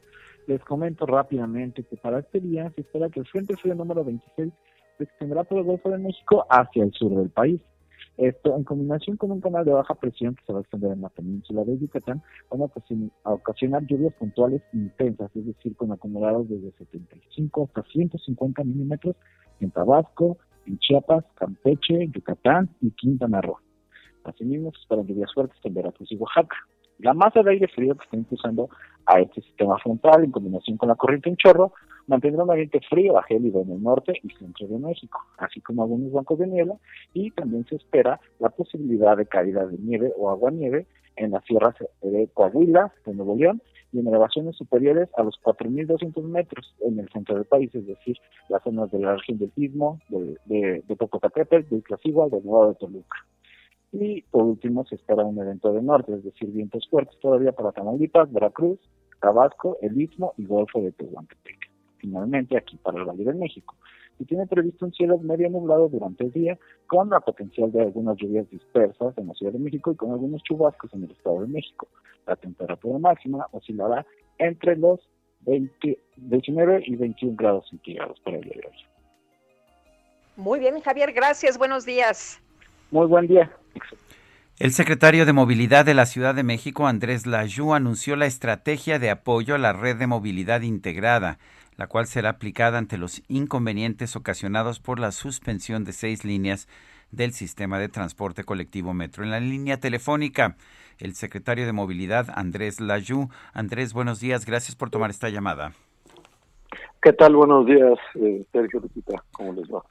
Les 0.47 0.64
comento 0.64 1.05
rápidamente 1.05 1.84
que 1.84 1.95
para 1.95 2.22
este 2.22 2.39
día 2.39 2.72
se 2.74 2.82
espera 2.82 3.07
que 3.09 3.20
el 3.20 3.28
Frente 3.28 3.55
Frío 3.57 3.76
número 3.76 4.03
26 4.03 4.51
se 4.97 5.03
extenderá 5.03 5.43
por 5.43 5.59
el 5.59 5.66
Golfo 5.66 5.91
de 5.91 5.99
México 5.99 6.43
hacia 6.49 6.86
el 6.86 6.91
sur 6.93 7.12
del 7.12 7.30
país. 7.30 7.62
Esto, 8.18 8.55
en 8.55 8.64
combinación 8.64 9.18
con 9.18 9.32
un 9.32 9.41
canal 9.41 9.66
de 9.66 9.72
baja 9.72 9.95
presión 9.95 10.36
que 10.36 10.43
se 10.45 10.53
va 10.53 10.59
a 10.59 10.62
extender 10.62 10.91
en 10.91 11.01
la 11.01 11.09
península 11.09 11.64
de 11.64 11.80
Yucatán, 11.80 12.22
van 12.49 12.62
a 13.24 13.34
ocasionar 13.34 13.86
lluvias 13.88 14.14
puntuales 14.14 14.62
intensas, 14.74 15.34
es 15.36 15.45
decir, 15.45 15.76
con 15.76 15.91
acumulados 15.91 16.49
desde 16.49 16.72
75 16.74 17.64
hasta 17.64 17.84
150 17.84 18.64
milímetros 18.64 19.16
en 19.59 19.72
Tabasco, 19.72 20.38
en 20.66 20.78
Chiapas, 20.80 21.24
Campeche, 21.36 22.09
Yucatán 22.14 22.70
y 22.82 22.91
Quintana 22.91 23.41
Roo. 23.41 23.57
Asimismo, 24.24 24.72
se 24.74 24.82
esperan 24.82 25.07
lluvias 25.07 25.34
fuertes 25.34 25.57
en 25.64 25.74
Veracruz 25.74 26.12
y 26.12 26.18
Oaxaca. 26.18 26.57
La 26.99 27.14
masa 27.14 27.41
de 27.41 27.51
aire 27.51 27.68
frío 27.70 27.95
que 27.95 28.03
está 28.03 28.18
impulsando 28.18 28.70
a 29.05 29.20
este 29.20 29.41
sistema 29.41 29.78
frontal 29.80 30.24
en 30.24 30.32
combinación 30.32 30.78
con 30.78 30.89
la 30.89 30.95
corriente 30.95 31.30
en 31.30 31.38
chorro 31.38 31.74
mantendrá 32.08 32.43
un 32.43 32.52
ambiente 32.52 32.80
frío 32.89 33.18
a 33.18 33.24
gélido 33.24 33.62
en 33.62 33.72
el 33.72 33.84
norte 33.84 34.14
y 34.24 34.30
centro 34.32 34.68
de 34.68 34.78
México, 34.80 35.20
así 35.38 35.62
como 35.62 35.84
algunos 35.84 36.12
bancos 36.12 36.39
de 36.39 36.47
nieve 36.47 36.74
y 37.14 37.32
también 37.32 37.66
se 37.66 37.76
espera 37.76 38.20
la 38.39 38.49
posibilidad 38.49 39.18
de 39.18 39.26
caída 39.26 39.66
de 39.66 39.78
nieve 39.78 40.12
o 40.18 40.30
agua-nieve 40.30 40.88
en 41.18 41.32
las 41.32 41.43
sierras 41.45 41.76
de 42.02 42.30
Coahuila, 42.34 42.93
de 43.06 43.14
Nuevo 43.14 43.36
León 43.36 43.62
y 43.91 43.99
en 43.99 44.08
elevaciones 44.08 44.56
superiores 44.56 45.10
a 45.18 45.24
los 45.24 45.39
4.200 45.43 46.24
metros 46.24 46.74
en 46.80 46.99
el 46.99 47.10
centro 47.10 47.36
del 47.36 47.45
país, 47.45 47.74
es 47.76 47.86
decir, 47.86 48.18
las 48.49 48.64
zonas 48.64 48.89
de 48.91 48.99
la 48.99 49.16
región 49.16 49.38
del 49.38 49.52
Istmo, 49.56 49.99
de, 50.10 50.38
de, 50.45 50.84
de 50.88 50.95
Popocatépetl, 50.95 51.76
de 51.76 51.82
del 51.82 52.43
Nuevo 52.43 52.68
de 52.68 52.76
Toluca. 52.76 53.18
Y 53.91 54.22
por 54.24 54.43
último 54.43 54.86
se 54.86 54.95
espera 54.95 55.26
un 55.26 55.38
evento 55.38 55.74
de 55.74 55.82
norte, 55.82 56.14
es 56.14 56.24
decir, 56.24 56.49
vientos 56.49 56.88
fuertes 56.89 57.20
todavía 57.20 57.52
para 57.52 57.74
Tamaulipas, 57.74 58.32
Veracruz, 58.32 58.80
Tabasco, 59.20 59.78
el 59.82 59.99
Istmo 59.99 60.34
y 60.38 60.45
Golfo 60.45 60.82
de 60.82 60.93
Tehuantepec. 60.93 61.70
Finalmente 62.02 62.58
aquí 62.58 62.78
para 62.78 62.97
el 62.97 63.06
Valle 63.06 63.26
de 63.26 63.34
México. 63.34 63.76
Y 64.18 64.26
tiene 64.26 64.47
previsto 64.47 64.86
un 64.86 64.91
cielo 64.91 65.20
medio 65.20 65.49
nublado 65.49 65.88
durante 65.88 66.24
el 66.24 66.32
día, 66.32 66.58
con 66.88 67.12
la 67.12 67.20
potencial 67.20 67.72
de 67.72 67.84
algunas 67.84 68.18
lluvias 68.18 68.49
dispersas 68.49 69.16
en 69.18 69.28
la 69.28 69.34
Ciudad 69.36 69.54
de 69.54 69.60
México 69.60 69.91
y 69.91 69.95
con 69.95 70.12
algunos 70.12 70.41
chubascos 70.43 70.91
en 70.93 71.04
el 71.04 71.12
Estado 71.12 71.41
de 71.41 71.47
México. 71.47 71.88
La 72.26 72.36
temperatura 72.36 72.97
máxima 72.97 73.47
oscilará 73.52 74.06
entre 74.39 74.76
los 74.76 74.99
20, 75.41 75.99
19 76.18 76.84
y 76.86 76.95
21 76.95 77.36
grados 77.36 77.70
centígrados 77.70 78.20
para 78.22 78.38
el 78.38 78.43
día 78.43 78.56
de 78.56 78.68
hoy. 78.68 78.76
Muy 80.38 80.60
bien, 80.60 80.80
Javier, 80.82 81.14
gracias, 81.14 81.58
buenos 81.58 81.86
días. 81.86 82.41
Muy 82.89 83.06
buen 83.06 83.28
día. 83.28 83.52
El 84.62 84.72
secretario 84.74 85.26
de 85.26 85.34
Movilidad 85.34 85.86
de 85.86 85.95
la 85.95 86.06
Ciudad 86.06 86.36
de 86.36 86.43
México, 86.43 86.86
Andrés 86.86 87.26
Layú, 87.26 87.74
anunció 87.74 88.16
la 88.16 88.28
estrategia 88.28 88.99
de 88.99 89.10
apoyo 89.10 89.56
a 89.56 89.58
la 89.58 89.74
red 89.74 89.97
de 89.97 90.06
movilidad 90.06 90.62
integrada. 90.62 91.39
La 91.82 91.88
cual 91.88 92.05
será 92.05 92.29
aplicada 92.29 92.77
ante 92.77 92.99
los 92.99 93.23
inconvenientes 93.27 94.15
ocasionados 94.15 94.79
por 94.79 94.99
la 94.99 95.11
suspensión 95.11 95.84
de 95.84 95.93
seis 95.93 96.23
líneas 96.23 96.67
del 97.09 97.34
sistema 97.34 97.79
de 97.79 97.89
transporte 97.89 98.43
colectivo 98.43 98.93
Metro. 98.93 99.23
En 99.23 99.32
la 99.32 99.39
línea 99.39 99.77
telefónica, 99.77 100.57
el 100.99 101.15
secretario 101.15 101.65
de 101.65 101.71
Movilidad, 101.71 102.27
Andrés 102.36 102.79
Layú. 102.79 103.29
Andrés, 103.51 103.93
buenos 103.93 104.19
días, 104.19 104.45
gracias 104.45 104.75
por 104.75 104.91
tomar 104.91 105.09
esta 105.09 105.29
llamada. 105.29 105.73
¿Qué 107.01 107.13
tal? 107.13 107.36
Buenos 107.36 107.65
días, 107.65 107.97
eh, 108.13 108.45
Sergio 108.51 108.79
Lupita, 108.79 109.23
¿cómo 109.32 109.53
les 109.53 109.67
va? 109.67 109.82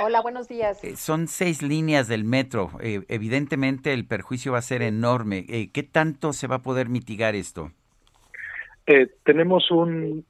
Hola, 0.00 0.20
buenos 0.20 0.46
días. 0.46 0.84
Eh, 0.84 0.94
son 0.94 1.26
seis 1.26 1.62
líneas 1.62 2.06
del 2.06 2.24
metro. 2.24 2.68
Eh, 2.80 3.00
evidentemente 3.08 3.94
el 3.94 4.06
perjuicio 4.06 4.52
va 4.52 4.58
a 4.58 4.62
ser 4.62 4.82
enorme. 4.82 5.70
¿Qué 5.72 5.82
tanto 5.84 6.34
se 6.34 6.48
va 6.48 6.56
a 6.56 6.62
poder 6.62 6.90
mitigar 6.90 7.34
esto? 7.34 7.70
tenemos 9.24 9.70
un 9.70 10.26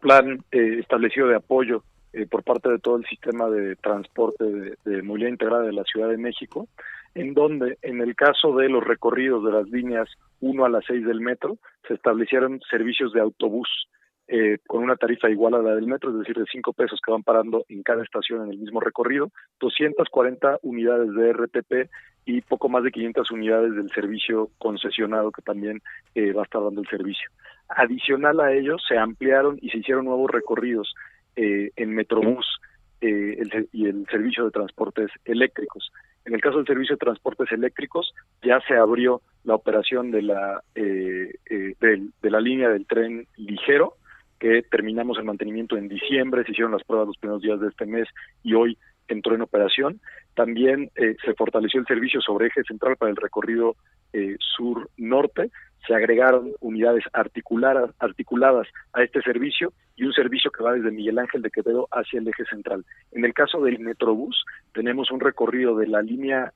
plan 0.00 0.44
establecido 0.50 1.28
de 1.28 1.36
apoyo 1.36 1.82
por 2.30 2.42
parte 2.42 2.70
de 2.70 2.78
todo 2.78 2.96
el 2.96 3.06
sistema 3.06 3.48
de 3.50 3.76
transporte 3.76 4.44
de, 4.44 4.76
de 4.84 5.02
movilidad 5.02 5.30
integrada 5.30 5.64
de 5.64 5.72
la 5.72 5.84
Ciudad 5.84 6.08
de 6.08 6.16
México, 6.16 6.68
en 7.14 7.34
donde 7.34 7.78
en 7.82 8.00
el 8.00 8.14
caso 8.14 8.54
de 8.56 8.68
los 8.68 8.84
recorridos 8.84 9.44
de 9.44 9.52
las 9.52 9.68
líneas 9.68 10.08
1 10.40 10.64
a 10.64 10.68
las 10.68 10.84
6 10.86 11.04
del 11.06 11.20
metro, 11.20 11.58
se 11.86 11.94
establecieron 11.94 12.60
servicios 12.70 13.12
de 13.12 13.20
autobús 13.20 13.68
eh, 14.28 14.58
con 14.66 14.82
una 14.82 14.96
tarifa 14.96 15.30
igual 15.30 15.54
a 15.54 15.62
la 15.62 15.76
del 15.76 15.86
metro, 15.86 16.10
es 16.10 16.18
decir, 16.18 16.36
de 16.36 16.46
5 16.50 16.72
pesos 16.72 17.00
que 17.04 17.12
van 17.12 17.22
parando 17.22 17.64
en 17.68 17.84
cada 17.84 18.02
estación 18.02 18.42
en 18.42 18.50
el 18.50 18.58
mismo 18.58 18.80
recorrido, 18.80 19.30
240 19.60 20.58
unidades 20.62 21.14
de 21.14 21.32
RTP 21.32 21.90
y 22.24 22.40
poco 22.40 22.68
más 22.68 22.82
de 22.82 22.90
500 22.90 23.30
unidades 23.30 23.76
del 23.76 23.88
servicio 23.90 24.50
concesionado 24.58 25.30
que 25.30 25.42
también 25.42 25.80
eh, 26.16 26.32
va 26.32 26.42
a 26.42 26.44
estar 26.44 26.60
dando 26.60 26.80
el 26.80 26.88
servicio. 26.88 27.30
Adicional 27.68 28.40
a 28.40 28.52
ello, 28.52 28.78
se 28.78 28.98
ampliaron 28.98 29.58
y 29.62 29.70
se 29.70 29.78
hicieron 29.78 30.06
nuevos 30.06 30.28
recorridos 30.28 30.92
eh, 31.36 31.70
en 31.76 31.94
Metrobús 31.94 32.60
y 33.00 33.86
el 33.86 34.06
servicio 34.10 34.46
de 34.46 34.50
transportes 34.50 35.10
eléctricos. 35.24 35.92
En 36.24 36.34
el 36.34 36.40
caso 36.40 36.56
del 36.56 36.66
servicio 36.66 36.96
de 36.96 37.04
transportes 37.04 37.52
eléctricos, 37.52 38.12
ya 38.42 38.60
se 38.66 38.74
abrió 38.74 39.20
la 39.44 39.54
operación 39.54 40.10
de 40.10 40.22
la, 40.22 40.64
de 40.74 41.30
la 42.22 42.40
línea 42.40 42.70
del 42.70 42.86
tren 42.86 43.28
ligero, 43.36 43.94
que 44.38 44.62
terminamos 44.62 45.18
el 45.18 45.24
mantenimiento 45.24 45.76
en 45.76 45.88
diciembre, 45.88 46.44
se 46.44 46.52
hicieron 46.52 46.72
las 46.72 46.84
pruebas 46.84 47.08
los 47.08 47.18
primeros 47.18 47.42
días 47.42 47.60
de 47.60 47.68
este 47.68 47.86
mes 47.86 48.08
y 48.42 48.54
hoy 48.54 48.78
entró 49.08 49.34
en 49.34 49.42
operación. 49.42 50.00
También 50.34 50.90
eh, 50.96 51.16
se 51.24 51.34
fortaleció 51.34 51.80
el 51.80 51.86
servicio 51.86 52.20
sobre 52.20 52.48
eje 52.48 52.62
central 52.64 52.96
para 52.96 53.10
el 53.10 53.16
recorrido 53.16 53.76
eh, 54.12 54.36
sur-norte, 54.38 55.50
se 55.86 55.94
agregaron 55.94 56.52
unidades 56.60 57.04
articuladas, 57.12 57.90
articuladas 57.98 58.66
a 58.92 59.02
este 59.02 59.22
servicio 59.22 59.72
y 59.94 60.04
un 60.04 60.12
servicio 60.12 60.50
que 60.50 60.62
va 60.62 60.72
desde 60.72 60.90
Miguel 60.90 61.18
Ángel 61.18 61.42
de 61.42 61.50
Quevedo 61.50 61.88
hacia 61.92 62.18
el 62.18 62.28
eje 62.28 62.44
central. 62.46 62.84
En 63.12 63.24
el 63.24 63.32
caso 63.32 63.60
del 63.60 63.78
Metrobús, 63.78 64.44
tenemos 64.72 65.10
un 65.10 65.20
recorrido 65.20 65.76
de 65.76 65.86
la 65.86 66.02
línea 66.02 66.52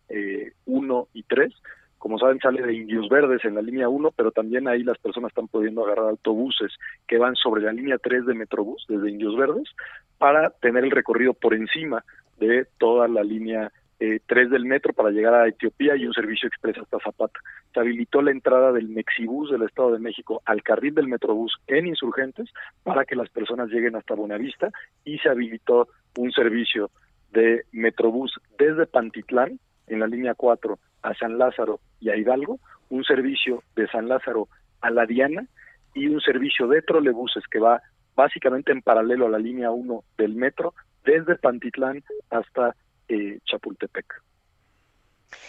1 0.66 1.03
eh, 1.03 1.09
y 1.14 1.22
3 1.22 1.55
como 2.01 2.18
saben, 2.18 2.40
sale 2.40 2.62
de 2.62 2.72
Indios 2.72 3.11
Verdes 3.11 3.44
en 3.44 3.55
la 3.55 3.61
línea 3.61 3.90
1, 3.90 4.12
pero 4.16 4.32
también 4.32 4.66
ahí 4.66 4.82
las 4.82 4.96
personas 4.96 5.28
están 5.28 5.48
pudiendo 5.48 5.84
agarrar 5.84 6.09
autobuses 6.09 6.72
que 7.07 7.18
van 7.18 7.36
sobre 7.36 7.62
la 7.62 7.72
línea 7.72 7.98
3 7.98 8.24
de 8.24 8.32
Metrobús, 8.32 8.86
desde 8.88 9.11
Indios 9.11 9.36
Verdes, 9.36 9.68
para 10.16 10.48
tener 10.48 10.84
el 10.84 10.92
recorrido 10.92 11.34
por 11.34 11.53
encima 11.53 12.03
de 12.38 12.66
toda 12.78 13.07
la 13.07 13.22
línea 13.22 13.70
eh, 13.98 14.18
3 14.26 14.48
del 14.48 14.64
metro 14.64 14.94
para 14.94 15.11
llegar 15.11 15.34
a 15.34 15.46
Etiopía 15.46 15.94
y 15.94 16.07
un 16.07 16.14
servicio 16.14 16.48
expreso 16.48 16.80
hasta 16.80 17.01
Zapata. 17.01 17.38
Se 17.74 17.80
habilitó 17.80 18.22
la 18.22 18.30
entrada 18.30 18.72
del 18.72 18.88
Mexibús 18.88 19.51
del 19.51 19.64
Estado 19.64 19.92
de 19.92 19.98
México 19.98 20.40
al 20.46 20.62
carril 20.62 20.94
del 20.94 21.07
Metrobús 21.07 21.53
en 21.66 21.86
Insurgentes 21.86 22.48
para 22.82 23.05
que 23.05 23.14
las 23.14 23.28
personas 23.28 23.68
lleguen 23.68 23.94
hasta 23.94 24.14
Buenavista 24.14 24.70
y 25.05 25.18
se 25.18 25.28
habilitó 25.28 25.88
un 26.16 26.32
servicio 26.32 26.90
de 27.30 27.66
Metrobús 27.72 28.32
desde 28.59 28.86
Pantitlán 28.86 29.61
en 29.86 30.01
la 30.01 30.07
línea 30.07 30.34
4 30.34 30.78
a 31.03 31.14
San 31.14 31.38
Lázaro 31.38 31.80
y 32.01 32.11
a 32.11 32.16
Hidalgo, 32.16 32.59
un 32.88 33.05
servicio 33.05 33.62
de 33.76 33.86
San 33.88 34.09
Lázaro 34.09 34.48
a 34.80 34.90
La 34.90 35.07
Diana 35.07 35.46
y 35.94 36.07
un 36.09 36.20
servicio 36.20 36.66
de 36.68 36.82
trolebuses 36.82 37.44
que 37.51 37.59
va 37.59 37.82
básicamente 38.14 38.72
en 38.72 38.82
paralelo 38.82 39.26
a 39.26 39.30
la 39.30 39.38
línea 39.38 39.70
1 39.70 40.05
del 40.18 40.34
metro 40.34 40.74
desde 41.05 41.36
Pantitlán 41.36 42.03
hasta 42.30 42.74
eh, 43.09 43.38
Chapultepec. 43.44 44.07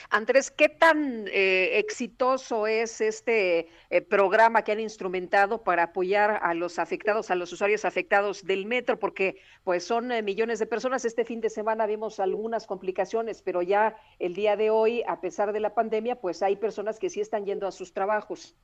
Andrés, 0.10 0.52
¿qué 0.52 0.70
tan 0.70 1.28
eh, 1.28 1.80
exitoso 1.80 2.68
es 2.68 3.02
este 3.02 3.68
eh, 3.90 4.02
programa 4.02 4.64
que 4.64 4.72
han 4.72 4.80
instrumentado 4.80 5.64
para 5.64 5.84
apoyar 5.84 6.40
a 6.42 6.54
los 6.54 6.80
afectados, 6.80 7.32
a 7.32 7.36
los 7.36 7.52
usuarios 7.52 7.86
afectados 7.86 8.44
del 8.44 8.66
metro? 8.66 9.00
Porque 9.00 9.38
pues 9.64 9.84
son 9.84 10.12
eh, 10.12 10.22
millones 10.22 10.60
de 10.60 10.66
personas. 10.66 11.06
Este 11.06 11.26
fin 11.26 11.42
de 11.42 11.50
semana 11.50 11.86
vimos 11.86 12.20
algunas 12.20 12.68
complicaciones, 12.68 13.42
pero 13.42 13.62
ya 13.62 13.96
el 14.20 14.34
día 14.34 14.56
de 14.56 14.70
hoy, 14.70 15.04
a 15.08 15.22
pesar 15.22 15.54
de 15.54 15.60
la 15.60 15.74
pandemia, 15.74 16.16
pues 16.20 16.42
hay 16.44 16.56
personas 16.56 17.00
que 17.00 17.10
sí 17.10 17.22
están 17.22 17.46
yendo 17.46 17.68
a 17.68 17.72
sus 17.72 17.94
trabajos. 17.94 18.56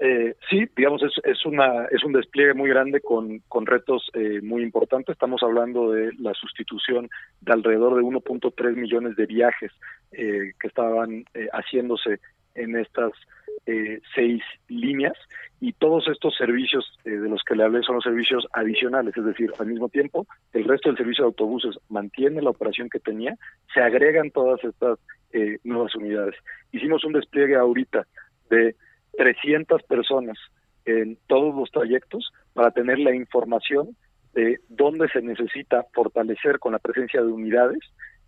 Eh, 0.00 0.34
sí, 0.50 0.66
digamos, 0.76 1.02
es, 1.02 1.12
es, 1.24 1.46
una, 1.46 1.84
es 1.86 2.02
un 2.02 2.12
despliegue 2.12 2.54
muy 2.54 2.68
grande 2.68 3.00
con, 3.00 3.40
retos 3.64 4.10
eh, 4.14 4.40
muy 4.42 4.62
importantes. 4.62 5.12
Estamos 5.12 5.42
hablando 5.42 5.92
de 5.92 6.12
la 6.18 6.34
sustitución 6.34 7.08
de 7.40 7.52
alrededor 7.52 7.94
de 7.94 8.02
1.3 8.02 8.76
millones 8.76 9.16
de 9.16 9.26
viajes 9.26 9.70
eh, 10.12 10.52
que 10.60 10.68
estaban 10.68 11.24
eh, 11.34 11.48
haciéndose 11.52 12.20
en 12.54 12.76
estas 12.76 13.12
eh, 13.66 14.00
seis 14.14 14.42
líneas 14.68 15.14
y 15.60 15.72
todos 15.72 16.06
estos 16.08 16.36
servicios 16.36 16.84
de 17.04 17.28
los 17.28 17.42
que 17.42 17.56
le 17.56 17.64
hablé 17.64 17.82
son 17.82 17.96
los 17.96 18.04
servicios 18.04 18.46
adicionales, 18.52 19.16
es 19.16 19.24
decir, 19.24 19.50
al 19.58 19.66
mismo 19.66 19.88
tiempo 19.88 20.26
el 20.52 20.64
resto 20.64 20.88
del 20.88 20.98
servicio 20.98 21.24
de 21.24 21.28
autobuses 21.28 21.76
mantiene 21.88 22.42
la 22.42 22.50
operación 22.50 22.90
que 22.90 23.00
tenía, 23.00 23.34
se 23.72 23.80
agregan 23.80 24.30
todas 24.30 24.62
estas 24.62 24.98
nuevas 25.64 25.94
unidades. 25.96 26.36
Hicimos 26.70 27.02
un 27.04 27.14
despliegue 27.14 27.56
ahorita 27.56 28.06
de 28.50 28.76
300 29.16 29.82
personas 29.84 30.38
en 30.84 31.16
todos 31.26 31.54
los 31.54 31.70
trayectos 31.70 32.32
para 32.52 32.70
tener 32.70 32.98
la 32.98 33.14
información 33.14 33.96
de 34.34 34.58
dónde 34.68 35.08
se 35.08 35.22
necesita 35.22 35.84
fortalecer 35.92 36.58
con 36.58 36.72
la 36.72 36.78
presencia 36.78 37.22
de 37.22 37.32
unidades, 37.32 37.78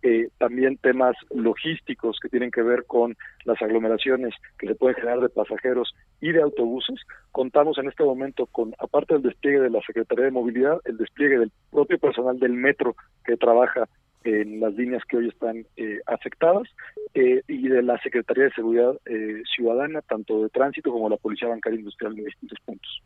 eh, 0.03 0.29
también 0.37 0.77
temas 0.77 1.15
logísticos 1.31 2.19
que 2.21 2.29
tienen 2.29 2.51
que 2.51 2.61
ver 2.61 2.85
con 2.85 3.17
las 3.45 3.61
aglomeraciones 3.61 4.33
que 4.57 4.67
se 4.67 4.75
pueden 4.75 4.95
generar 4.95 5.19
de 5.19 5.29
pasajeros 5.29 5.93
y 6.21 6.31
de 6.31 6.41
autobuses. 6.41 6.99
Contamos 7.31 7.77
en 7.77 7.89
este 7.89 8.03
momento 8.03 8.45
con, 8.45 8.73
aparte 8.79 9.15
del 9.15 9.23
despliegue 9.23 9.59
de 9.59 9.69
la 9.69 9.81
Secretaría 9.81 10.25
de 10.25 10.31
Movilidad, 10.31 10.79
el 10.85 10.97
despliegue 10.97 11.39
del 11.39 11.51
propio 11.71 11.97
personal 11.97 12.39
del 12.39 12.53
metro 12.53 12.95
que 13.25 13.37
trabaja 13.37 13.89
en 14.23 14.59
las 14.59 14.73
líneas 14.73 15.03
que 15.05 15.17
hoy 15.17 15.27
están 15.29 15.65
eh, 15.77 15.99
afectadas 16.05 16.67
eh, 17.13 17.41
y 17.47 17.67
de 17.67 17.81
la 17.81 17.99
Secretaría 18.01 18.45
de 18.45 18.51
Seguridad 18.51 18.93
eh, 19.05 19.41
Ciudadana, 19.55 20.01
tanto 20.01 20.43
de 20.43 20.49
tránsito 20.49 20.91
como 20.91 21.09
la 21.09 21.17
Policía 21.17 21.47
Bancaria 21.47 21.79
Industrial 21.79 22.17
en 22.17 22.25
distintos 22.25 22.59
puntos. 22.65 23.01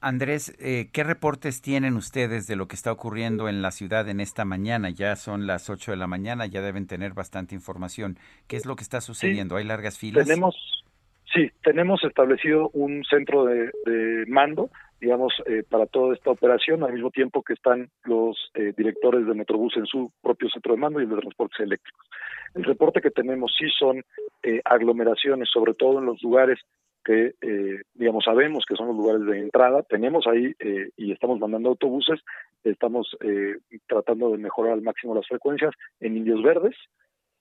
Andrés, 0.00 0.56
¿qué 0.92 1.02
reportes 1.02 1.60
tienen 1.60 1.96
ustedes 1.96 2.46
de 2.46 2.54
lo 2.54 2.68
que 2.68 2.76
está 2.76 2.92
ocurriendo 2.92 3.48
en 3.48 3.62
la 3.62 3.72
ciudad 3.72 4.08
en 4.08 4.20
esta 4.20 4.44
mañana? 4.44 4.90
Ya 4.90 5.16
son 5.16 5.48
las 5.48 5.68
8 5.68 5.90
de 5.90 5.96
la 5.96 6.06
mañana, 6.06 6.46
ya 6.46 6.62
deben 6.62 6.86
tener 6.86 7.14
bastante 7.14 7.56
información. 7.56 8.16
¿Qué 8.46 8.56
es 8.56 8.64
lo 8.64 8.76
que 8.76 8.84
está 8.84 9.00
sucediendo? 9.00 9.56
¿Hay 9.56 9.64
largas 9.64 9.98
filas? 9.98 10.24
Tenemos, 10.24 10.54
sí, 11.34 11.50
tenemos 11.64 12.04
establecido 12.04 12.70
un 12.74 13.02
centro 13.10 13.44
de, 13.46 13.72
de 13.86 14.24
mando 14.28 14.70
digamos, 15.00 15.34
eh, 15.46 15.62
para 15.68 15.86
toda 15.86 16.14
esta 16.14 16.30
operación, 16.30 16.82
al 16.82 16.92
mismo 16.92 17.10
tiempo 17.10 17.42
que 17.42 17.52
están 17.52 17.90
los 18.04 18.50
eh, 18.54 18.72
directores 18.76 19.26
de 19.26 19.34
Metrobús 19.34 19.76
en 19.76 19.86
su 19.86 20.10
propio 20.22 20.48
centro 20.48 20.74
de 20.74 20.80
mando 20.80 21.00
y 21.00 21.04
el 21.04 21.10
de 21.10 21.16
transportes 21.16 21.60
eléctricos. 21.60 22.06
El 22.54 22.64
reporte 22.64 23.00
que 23.00 23.10
tenemos 23.10 23.54
sí 23.58 23.66
son 23.78 24.02
eh, 24.42 24.60
aglomeraciones, 24.64 25.48
sobre 25.52 25.74
todo 25.74 25.98
en 25.98 26.06
los 26.06 26.22
lugares 26.22 26.58
que, 27.04 27.34
digamos, 27.94 28.24
sabemos 28.24 28.64
que 28.68 28.74
son 28.74 28.88
los 28.88 28.96
lugares 28.96 29.24
de 29.26 29.38
entrada. 29.38 29.84
Tenemos 29.84 30.26
ahí 30.26 30.52
y 30.96 31.12
estamos 31.12 31.38
mandando 31.38 31.68
autobuses, 31.68 32.18
estamos 32.64 33.16
tratando 33.86 34.32
de 34.32 34.38
mejorar 34.38 34.72
al 34.72 34.82
máximo 34.82 35.14
las 35.14 35.24
frecuencias 35.28 35.72
en 36.00 36.16
Indios 36.16 36.42
Verdes, 36.42 36.74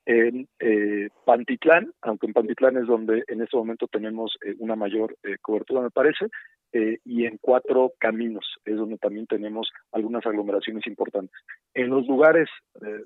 en 0.06 0.48
eh, 0.60 1.10
Pantitlán, 1.26 1.92
aunque 2.02 2.28
en 2.28 2.34
Pantitlán 2.34 2.78
es 2.78 2.88
donde 2.88 3.24
en 3.28 3.42
este 3.42 3.58
momento 3.58 3.88
tenemos 3.88 4.38
eh, 4.46 4.56
una 4.60 4.76
mayor 4.76 5.16
eh, 5.24 5.38
cobertura, 5.42 5.82
me 5.82 5.90
parece, 5.90 6.28
eh, 6.72 7.00
y 7.04 7.26
en 7.26 7.38
Cuatro 7.42 7.94
Caminos 8.00 8.46
es 8.66 8.76
donde 8.76 8.98
también 8.98 9.26
tenemos 9.26 9.70
algunas 9.92 10.26
aglomeraciones 10.26 10.86
importantes. 10.88 11.36
En 11.74 11.90
los 11.90 12.06
lugares 12.08 12.50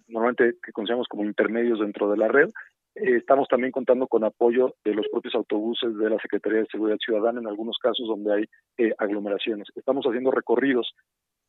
normalmente 0.07 0.57
que 0.63 0.71
consideramos 0.71 1.07
como 1.07 1.23
intermedios 1.23 1.79
dentro 1.79 2.09
de 2.09 2.17
la 2.17 2.27
red, 2.27 2.49
estamos 2.95 3.47
también 3.47 3.71
contando 3.71 4.07
con 4.07 4.23
apoyo 4.23 4.73
de 4.83 4.95
los 4.95 5.07
propios 5.09 5.35
autobuses 5.35 5.95
de 5.97 6.09
la 6.09 6.17
Secretaría 6.17 6.59
de 6.59 6.67
Seguridad 6.71 6.97
Ciudadana 6.97 7.39
en 7.39 7.47
algunos 7.47 7.77
casos 7.77 8.07
donde 8.07 8.33
hay 8.33 8.91
aglomeraciones. 8.97 9.67
Estamos 9.75 10.05
haciendo 10.05 10.31
recorridos 10.31 10.91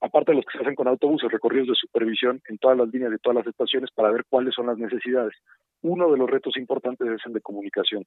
aparte 0.01 0.33
de 0.33 0.37
los 0.37 0.45
que 0.45 0.59
se 0.59 0.65
hacen 0.65 0.75
con 0.75 0.89
autobuses, 0.89 1.31
recorridos 1.31 1.69
de 1.69 1.75
supervisión 1.75 2.41
en 2.49 2.59
todas 2.59 2.79
las 2.79 2.89
líneas 2.89 3.11
de 3.11 3.19
todas 3.19 3.37
las 3.37 3.47
estaciones 3.47 3.91
para 3.91 4.11
ver 4.11 4.25
cuáles 4.29 4.55
son 4.55 4.67
las 4.67 4.79
necesidades. 4.79 5.35
Uno 5.83 6.11
de 6.11 6.19
los 6.19 6.29
retos 6.29 6.57
importantes 6.57 7.09
es 7.09 7.21
el 7.27 7.33
de 7.33 7.41
comunicación. 7.41 8.05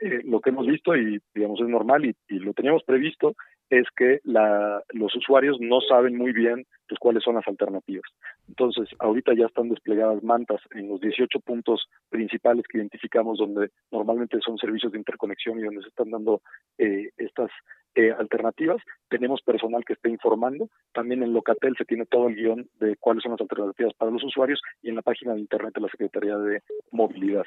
Eh, 0.00 0.20
lo 0.24 0.40
que 0.40 0.50
hemos 0.50 0.66
visto, 0.66 0.96
y 0.96 1.20
digamos 1.34 1.60
es 1.60 1.68
normal 1.68 2.04
y, 2.04 2.38
lo 2.38 2.52
teníamos 2.52 2.82
previsto, 2.84 3.34
es 3.68 3.86
que 3.96 4.20
los 4.24 5.14
usuarios 5.14 5.58
no 5.60 5.80
saben 5.80 6.16
muy 6.16 6.32
bien 6.32 6.66
pues, 6.88 6.98
cuáles 6.98 7.22
son 7.22 7.36
las 7.36 7.46
alternativas. 7.46 8.04
Entonces, 8.48 8.88
ahorita 8.98 9.32
ya 9.34 9.46
están 9.46 9.68
desplegadas 9.68 10.22
mantas 10.22 10.60
en 10.72 10.88
los 10.88 11.00
18 11.00 11.38
puntos 11.40 11.88
principales 12.08 12.64
que 12.66 12.78
identificamos 12.78 13.38
donde 13.38 13.70
normalmente 13.92 14.38
son 14.44 14.58
servicios 14.58 14.92
de 14.92 14.98
interconexión 14.98 15.58
y 15.58 15.62
donde 15.62 15.82
se 15.82 15.88
están 15.88 16.10
dando 16.10 16.42
eh, 16.78 17.10
estas 17.16 17.50
eh, 17.94 18.12
alternativas. 18.12 18.82
Tenemos 19.08 19.42
personal 19.42 19.84
que 19.84 19.94
está 19.94 20.08
informando. 20.08 20.68
También 20.92 21.22
en 21.22 21.32
Locatel 21.32 21.74
se 21.76 21.84
tiene 21.84 22.06
todo 22.06 22.28
el 22.28 22.36
guion 22.36 22.68
de 22.78 22.96
cuáles 22.96 23.22
son 23.22 23.32
las 23.32 23.40
alternativas 23.40 23.94
para 23.94 24.10
los 24.10 24.24
usuarios 24.24 24.60
y 24.82 24.90
en 24.90 24.96
la 24.96 25.02
página 25.02 25.34
de 25.34 25.40
Internet 25.40 25.74
de 25.74 25.80
la 25.80 25.88
Secretaría 25.88 26.36
de 26.38 26.62
Movilidad 26.90 27.44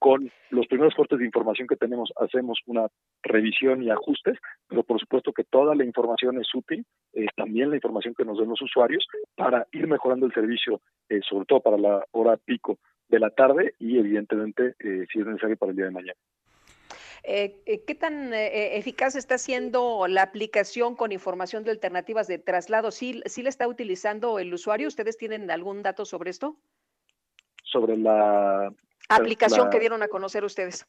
con 0.00 0.32
los 0.48 0.66
primeros 0.66 0.94
cortes 0.94 1.18
de 1.18 1.26
información 1.26 1.68
que 1.68 1.76
tenemos 1.76 2.10
hacemos 2.16 2.58
una 2.64 2.88
revisión 3.22 3.82
y 3.82 3.90
ajustes, 3.90 4.38
pero 4.66 4.82
por 4.82 4.98
supuesto 4.98 5.30
que 5.32 5.44
toda 5.44 5.74
la 5.74 5.84
información 5.84 6.40
es 6.40 6.48
útil, 6.54 6.86
eh, 7.12 7.26
también 7.36 7.68
la 7.68 7.76
información 7.76 8.14
que 8.16 8.24
nos 8.24 8.38
den 8.38 8.48
los 8.48 8.62
usuarios 8.62 9.06
para 9.36 9.66
ir 9.72 9.86
mejorando 9.86 10.24
el 10.24 10.32
servicio, 10.32 10.80
eh, 11.10 11.20
sobre 11.28 11.44
todo 11.44 11.60
para 11.60 11.76
la 11.76 12.02
hora 12.12 12.38
pico 12.38 12.78
de 13.10 13.18
la 13.18 13.28
tarde 13.28 13.74
y 13.78 13.98
evidentemente 13.98 14.74
si 14.80 15.20
es 15.20 15.26
necesario 15.26 15.58
para 15.58 15.70
el 15.70 15.76
día 15.76 15.86
de 15.86 15.90
mañana. 15.90 16.18
¿Qué 17.22 17.96
tan 17.98 18.32
eficaz 18.32 19.14
está 19.16 19.38
siendo 19.38 20.06
la 20.08 20.22
aplicación 20.22 20.96
con 20.96 21.12
información 21.12 21.64
de 21.64 21.70
alternativas 21.70 22.26
de 22.26 22.38
traslado? 22.38 22.90
¿Sí, 22.90 23.22
¿Sí 23.26 23.42
la 23.42 23.48
está 23.48 23.68
utilizando 23.68 24.38
el 24.38 24.52
usuario? 24.52 24.88
¿Ustedes 24.88 25.16
tienen 25.16 25.50
algún 25.50 25.82
dato 25.82 26.04
sobre 26.04 26.30
esto? 26.30 26.56
Sobre 27.62 27.96
la 27.96 28.72
aplicación 29.08 29.70
que 29.70 29.80
dieron 29.80 30.02
a 30.02 30.08
conocer 30.08 30.44
ustedes. 30.44 30.86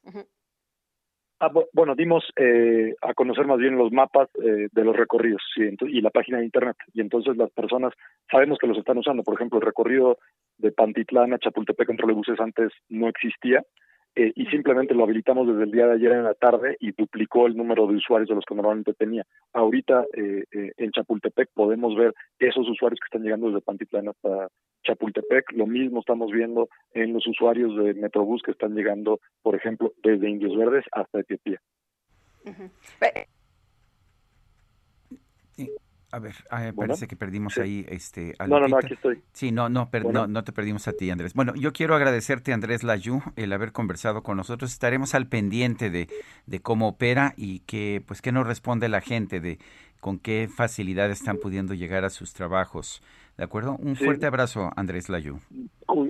ah, 1.40 1.52
bueno, 1.74 1.96
dimos 1.96 2.24
eh, 2.38 2.96
a 3.02 3.14
conocer 3.14 3.46
más 3.46 3.58
bien 3.58 3.78
los 3.78 3.92
mapas 3.92 4.30
eh, 4.36 4.68
de 4.72 4.84
los 4.84 4.96
recorridos 4.96 5.42
y 5.58 6.02
la 6.02 6.10
página 6.10 6.38
de 6.38 6.46
internet. 6.46 6.78
Y 6.94 7.02
entonces 7.02 7.36
las 7.38 7.52
personas 7.52 7.94
sabemos 8.30 8.58
que 8.60 8.68
los 8.68 8.78
están 8.78 8.98
usando. 8.98 9.24
Por 9.24 9.36
ejemplo, 9.36 9.60
el 9.60 9.66
recorrido 9.66 10.18
de 10.58 10.72
Pantitlán 10.72 11.34
a 11.34 11.40
Chapultepec 11.40 11.90
en 11.90 11.98
trolebuses 11.98 12.40
antes 12.40 12.72
no 12.90 13.08
existía 13.10 13.64
eh, 14.14 14.34
y 14.36 14.46
simplemente 14.48 14.94
lo 14.94 15.04
habilitamos 15.04 15.48
desde 15.48 15.64
el 15.64 15.72
día 15.72 15.88
de 15.88 15.94
ayer 15.94 16.12
en 16.12 16.26
la 16.26 16.34
tarde 16.34 16.76
y 16.82 16.92
duplicó 16.92 17.48
el 17.48 17.56
número 17.56 17.88
de 17.88 17.96
usuarios 17.96 18.28
de 18.28 18.36
los 18.36 18.46
que 18.46 18.56
normalmente 18.56 18.94
tenía. 18.94 19.26
Ahorita 19.54 20.06
eh, 20.14 20.44
eh, 20.52 20.72
en 20.76 20.92
Chapultepec 20.92 21.50
podemos 21.54 21.96
ver 21.96 22.14
esos 22.38 22.68
usuarios 22.68 23.00
que 23.00 23.06
están 23.06 23.24
llegando 23.24 23.48
desde 23.48 23.62
Pantitlán 23.62 24.10
hasta 24.10 24.50
Chapultepec. 24.84 25.54
Lo 25.54 25.66
mismo 25.66 26.02
estamos 26.02 26.30
viendo 26.32 26.68
en 26.94 27.14
los 27.14 27.26
usuarios 27.26 27.76
de 27.78 27.94
Metrobús 27.94 28.42
que 28.44 28.52
están 28.52 28.76
llegando, 28.76 29.22
por 29.42 29.56
ejemplo, 29.56 29.94
desde 30.04 30.30
Indios 30.30 30.58
Verdes 30.58 30.84
hasta 30.92 31.22
Etiopía. 31.22 31.62
A 36.12 36.20
ver, 36.20 36.36
parece 36.76 37.08
que 37.08 37.16
perdimos 37.16 37.58
ahí 37.58 37.86
este 37.88 38.34
No, 38.40 38.60
no, 38.60 38.68
no, 38.68 38.78
aquí 38.78 38.94
estoy. 38.94 39.22
Sí, 39.32 39.52
no, 39.52 39.70
no, 39.70 39.90
no, 40.12 40.28
no 40.28 40.44
te 40.44 40.52
perdimos 40.52 40.88
a 40.88 40.94
ti, 40.94 41.10
Andrés. 41.10 41.34
Bueno, 41.34 41.54
yo 41.56 41.72
quiero 41.72 41.96
agradecerte, 41.96 42.52
Andrés 42.52 42.84
Layú, 42.84 43.22
el 43.38 43.54
haber 43.54 43.72
conversado 43.72 44.22
con 44.22 44.36
nosotros. 44.36 44.72
Estaremos 44.72 45.16
al 45.16 45.28
pendiente 45.28 45.90
de, 45.90 46.08
de 46.46 46.60
cómo 46.60 46.90
opera 46.90 47.34
y 47.38 47.60
que, 47.60 48.04
pues, 48.06 48.22
qué 48.22 48.32
nos 48.32 48.46
responde 48.46 48.90
la 48.90 49.00
gente, 49.00 49.40
de 49.40 49.60
con 50.02 50.20
qué 50.20 50.50
facilidad 50.54 51.12
están 51.12 51.38
pudiendo 51.38 51.74
llegar 51.74 52.04
a 52.04 52.10
sus 52.10 52.34
trabajos. 52.34 53.02
¿De 53.38 53.46
acuerdo? 53.46 53.78
Un 53.80 53.96
fuerte 53.96 54.26
abrazo, 54.26 54.70
Andrés 54.76 55.08
Layú. 55.08 55.40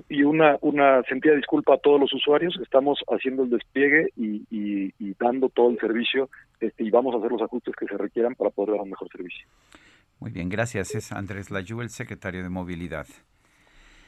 Y 0.08 0.22
una, 0.24 0.58
una 0.60 1.02
sentida 1.04 1.34
disculpa 1.34 1.74
a 1.74 1.78
todos 1.78 2.00
los 2.00 2.12
usuarios. 2.12 2.58
Estamos 2.60 2.98
haciendo 3.08 3.44
el 3.44 3.50
despliegue 3.50 4.08
y, 4.16 4.42
y, 4.50 4.92
y 4.98 5.14
dando 5.18 5.48
todo 5.48 5.70
el 5.70 5.78
servicio 5.78 6.28
este, 6.60 6.84
y 6.84 6.90
vamos 6.90 7.14
a 7.14 7.18
hacer 7.18 7.30
los 7.30 7.42
ajustes 7.42 7.74
que 7.76 7.86
se 7.86 7.96
requieran 7.96 8.34
para 8.34 8.50
poder 8.50 8.72
dar 8.72 8.80
un 8.80 8.90
mejor 8.90 9.08
servicio. 9.08 9.46
Muy 10.22 10.30
bien, 10.30 10.48
gracias. 10.48 10.94
Es 10.94 11.10
Andrés 11.10 11.50
Layú, 11.50 11.80
el 11.80 11.90
secretario 11.90 12.44
de 12.44 12.48
Movilidad. 12.48 13.08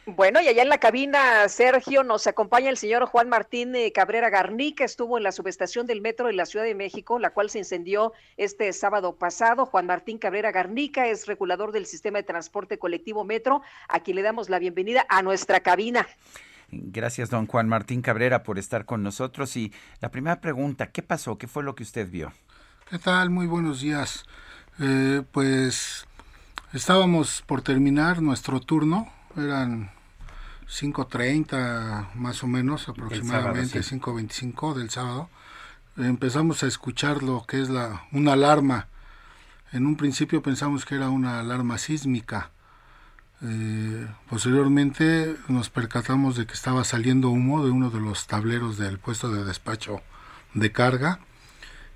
Bueno, 0.07 0.41
y 0.41 0.47
allá 0.47 0.62
en 0.62 0.69
la 0.69 0.79
cabina, 0.79 1.49
Sergio, 1.49 2.05
nos 2.05 2.29
acompaña 2.29 2.71
el 2.71 2.77
señor 2.77 3.07
Juan 3.07 3.29
Martín 3.29 3.75
eh, 3.75 3.91
Cabrera 3.91 4.31
Garní, 4.31 4.77
que 4.77 4.85
estuvo 4.85 5.19
en 5.19 5.25
la 5.25 5.33
subestación 5.33 5.89
del 5.89 6.01
metro 6.01 6.29
de 6.29 6.35
la 6.35 6.47
Ciudad 6.47 6.65
de 6.65 6.77
México, 6.77 7.19
la 7.19 7.31
cual 7.31 7.51
se 7.51 7.59
incendió 7.59 8.12
este 8.37 8.73
sábado 8.73 9.17
pasado. 9.17 9.67
Juan 9.67 9.87
Martín 9.87 10.19
Cabrera 10.19 10.53
Garnica 10.53 11.09
es 11.09 11.27
regulador 11.27 11.73
del 11.73 11.85
sistema 11.85 12.19
de 12.19 12.23
transporte 12.23 12.79
colectivo 12.79 13.25
Metro, 13.25 13.62
a 13.89 13.99
quien 13.99 14.15
le 14.15 14.23
damos 14.23 14.49
la 14.49 14.61
bienvenida 14.61 15.05
a 15.09 15.21
nuestra 15.21 15.65
cabina. 15.65 16.07
Gracias, 16.71 17.29
don 17.29 17.49
Juan 17.49 17.69
Martín 17.69 18.03
Cabrera, 18.03 18.45
por 18.45 18.61
estar 18.61 18.85
con 18.85 19.03
nosotros. 19.03 19.57
Y 19.57 19.73
la 19.99 20.12
primera 20.12 20.41
pregunta, 20.41 20.93
¿qué 20.93 21.03
pasó? 21.03 21.39
¿Qué 21.39 21.49
fue 21.49 21.65
lo 21.65 21.75
que 21.75 21.83
usted 21.83 22.09
vio? 22.09 22.33
¿Qué 22.89 23.01
tal? 23.01 23.31
Muy 23.31 23.49
buenos 23.49 23.81
días. 23.81 24.25
Eh, 24.81 25.22
pues 25.31 26.07
estábamos 26.72 27.43
por 27.47 27.62
terminar 27.62 28.20
nuestro 28.20 28.61
turno, 28.61 29.12
eran 29.37 29.91
5.30 30.68 32.14
más 32.14 32.43
o 32.43 32.47
menos, 32.47 32.89
aproximadamente 32.89 33.81
5.25 33.81 34.75
del 34.75 34.91
sábado. 34.91 35.29
Empezamos 35.97 36.62
a 36.62 36.66
escuchar 36.66 37.22
lo 37.22 37.45
que 37.47 37.62
es 37.62 37.68
la 37.68 38.07
una 38.11 38.33
alarma. 38.33 38.89
En 39.72 39.87
un 39.87 39.97
principio 39.97 40.43
pensamos 40.43 40.85
que 40.85 40.97
era 40.97 41.09
una 41.09 41.41
alarma 41.41 41.79
sísmica. 41.79 42.51
Eh, 43.43 44.09
posteriormente 44.29 45.37
nos 45.49 45.70
percatamos 45.70 46.37
de 46.37 46.47
que 46.47 46.55
estaba 46.55 46.83
saliendo 46.85 47.31
humo 47.31 47.64
de 47.64 47.70
uno 47.70 47.91
de 47.91 48.01
los 48.01 48.27
tableros 48.27 48.79
del 48.79 48.99
puesto 48.99 49.31
de 49.31 49.45
despacho 49.45 50.01
de 50.55 50.72
carga 50.72 51.20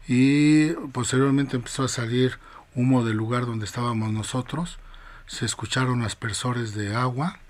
y 0.07 0.71
posteriormente 0.93 1.57
empezó 1.57 1.85
a 1.85 1.89
salir 1.89 2.39
humo 2.79 3.05
del 3.05 3.17
lugar 3.17 3.45
donde 3.45 3.67
estábamos 3.67 4.13
nosotros, 4.13 4.79
se 5.27 5.45
escucharon 5.45 6.03
aspersores 6.03 6.75
de 6.75 6.95
agua 6.95 7.41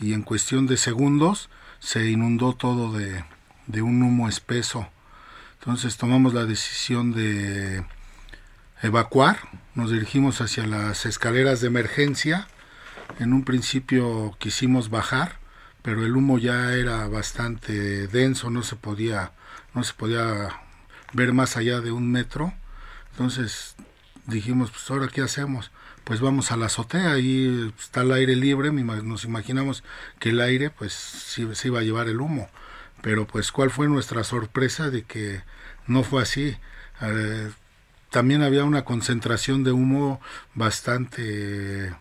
y 0.00 0.12
en 0.12 0.22
cuestión 0.22 0.68
de 0.68 0.76
segundos 0.76 1.50
se 1.80 2.08
inundó 2.08 2.52
todo 2.52 2.92
de, 2.92 3.24
de 3.66 3.82
un 3.82 4.02
humo 4.02 4.28
espeso. 4.28 4.88
Entonces 5.58 5.96
tomamos 5.96 6.32
la 6.32 6.44
decisión 6.44 7.12
de 7.12 7.84
evacuar, 8.80 9.38
nos 9.74 9.90
dirigimos 9.90 10.40
hacia 10.40 10.64
las 10.64 11.06
escaleras 11.06 11.60
de 11.60 11.66
emergencia. 11.66 12.46
En 13.18 13.32
un 13.32 13.44
principio 13.44 14.36
quisimos 14.38 14.90
bajar, 14.90 15.40
pero 15.82 16.06
el 16.06 16.16
humo 16.16 16.38
ya 16.38 16.74
era 16.74 17.08
bastante 17.08 18.06
denso, 18.06 18.48
no 18.48 18.62
se 18.62 18.76
podía, 18.76 19.32
no 19.74 19.82
se 19.82 19.94
podía 19.94 20.60
ver 21.14 21.32
más 21.32 21.56
allá 21.56 21.80
de 21.80 21.90
un 21.90 22.12
metro. 22.12 22.54
Entonces 23.10 23.74
dijimos, 24.28 24.70
pues 24.70 24.88
ahora 24.90 25.08
qué 25.08 25.22
hacemos? 25.22 25.70
Pues 26.04 26.20
vamos 26.20 26.52
a 26.52 26.56
la 26.56 26.66
azotea, 26.66 27.12
ahí 27.12 27.72
está 27.78 28.02
el 28.02 28.12
aire 28.12 28.36
libre, 28.36 28.70
nos 28.72 29.24
imaginamos 29.24 29.82
que 30.18 30.30
el 30.30 30.40
aire 30.40 30.70
pues 30.70 30.92
sí, 30.92 31.48
se 31.54 31.68
iba 31.68 31.80
a 31.80 31.82
llevar 31.82 32.08
el 32.08 32.20
humo, 32.20 32.48
pero 33.02 33.26
pues 33.26 33.50
cuál 33.52 33.70
fue 33.70 33.88
nuestra 33.88 34.24
sorpresa 34.24 34.90
de 34.90 35.02
que 35.02 35.42
no 35.86 36.02
fue 36.04 36.22
así. 36.22 36.56
Eh, 37.02 37.50
también 38.10 38.42
había 38.42 38.64
una 38.64 38.84
concentración 38.84 39.64
de 39.64 39.72
humo 39.72 40.20
bastante 40.54 41.94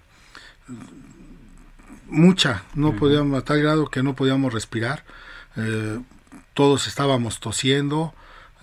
mucha, 2.07 2.63
no 2.75 2.95
podíamos, 2.95 3.38
a 3.38 3.45
tal 3.45 3.61
grado 3.61 3.88
que 3.88 4.03
no 4.03 4.15
podíamos 4.15 4.53
respirar, 4.53 5.03
eh, 5.55 5.99
todos 6.53 6.88
estábamos 6.88 7.39
tosiendo, 7.39 8.13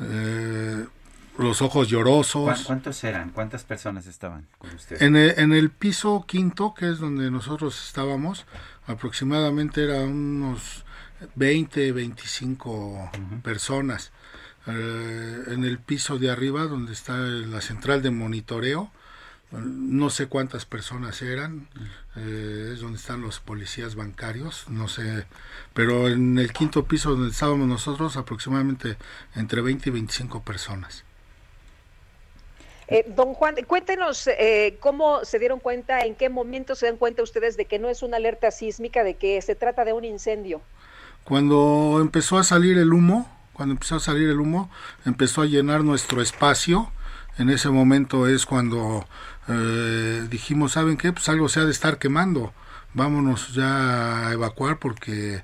eh, 0.01 0.87
los 1.39 1.63
ojos 1.63 1.89
llorosos. 1.89 2.63
¿Cuántos 2.63 3.03
eran? 3.05 3.31
¿Cuántas 3.31 3.65
personas 3.65 4.07
estaban 4.07 4.47
con 4.59 4.75
usted? 4.75 5.03
En 5.03 5.17
el, 5.17 5.35
en 5.39 5.53
el 5.53 5.71
piso 5.71 6.25
quinto, 6.27 6.75
que 6.75 6.91
es 6.91 6.99
donde 6.99 7.31
nosotros 7.31 7.87
estábamos, 7.87 8.47
aproximadamente 8.87 9.85
eran 9.85 10.09
unos 10.09 10.85
20, 11.35 11.93
25 11.93 13.11
personas. 13.43 14.13
Eh, 14.67 15.45
en 15.49 15.65
el 15.65 15.79
piso 15.79 16.19
de 16.19 16.31
arriba, 16.31 16.65
donde 16.65 16.93
está 16.93 17.17
la 17.17 17.61
central 17.61 18.03
de 18.03 18.11
monitoreo, 18.11 18.91
no 19.53 20.11
sé 20.11 20.27
cuántas 20.27 20.65
personas 20.65 21.23
eran, 21.23 21.69
eh, 22.17 22.71
es 22.73 22.81
donde 22.81 22.99
están 22.99 23.21
los 23.21 23.41
policías 23.41 23.95
bancarios, 23.95 24.65
no 24.69 24.89
sé, 24.89 25.27
pero 25.75 26.09
en 26.09 26.39
el 26.39 26.53
quinto 26.53 26.87
piso 26.87 27.11
donde 27.11 27.31
estábamos 27.31 27.69
nosotros, 27.69 28.17
aproximadamente 28.17 28.97
entre 29.35 29.61
20 29.61 29.91
y 29.91 29.93
25 29.93 30.43
personas. 30.43 31.05
Eh, 32.89 33.05
don 33.17 33.35
Juan, 33.35 33.55
cuéntenos 33.67 34.27
eh, 34.27 34.77
cómo 34.81 35.25
se 35.25 35.39
dieron 35.39 35.61
cuenta, 35.61 36.01
en 36.01 36.15
qué 36.15 36.29
momento 36.29 36.75
se 36.75 36.87
dan 36.87 36.97
cuenta 36.97 37.23
ustedes 37.23 37.57
de 37.57 37.65
que 37.65 37.79
no 37.79 37.89
es 37.89 38.03
una 38.03 38.19
alerta 38.19 38.51
sísmica, 38.51 39.03
de 39.05 39.15
que 39.15 39.41
se 39.43 39.55
trata 39.55 39.85
de 39.85 39.93
un 39.93 40.05
incendio. 40.05 40.61
Cuando 41.25 41.99
empezó 42.01 42.37
a 42.37 42.45
salir 42.45 42.77
el 42.77 42.93
humo, 42.93 43.31
cuando 43.55 43.73
empezó 43.73 43.97
a 43.97 44.01
salir 44.01 44.29
el 44.29 44.41
humo, 44.41 44.71
empezó 45.07 45.43
a 45.43 45.47
llenar 45.47 45.83
nuestro 45.83 46.21
espacio, 46.21 46.91
En 47.37 47.51
ese 47.51 47.69
momento 47.69 48.29
es 48.29 48.47
cuando 48.47 49.05
eh, 49.49 50.27
dijimos, 50.31 50.73
¿saben 50.73 50.97
qué? 50.97 51.13
Pues 51.13 51.29
algo 51.29 51.49
se 51.49 51.61
ha 51.61 51.65
de 51.65 51.73
estar 51.73 51.99
quemando. 51.99 52.53
Vámonos 52.93 53.55
ya 53.55 54.29
a 54.29 54.33
evacuar 54.33 54.79
porque 54.79 55.43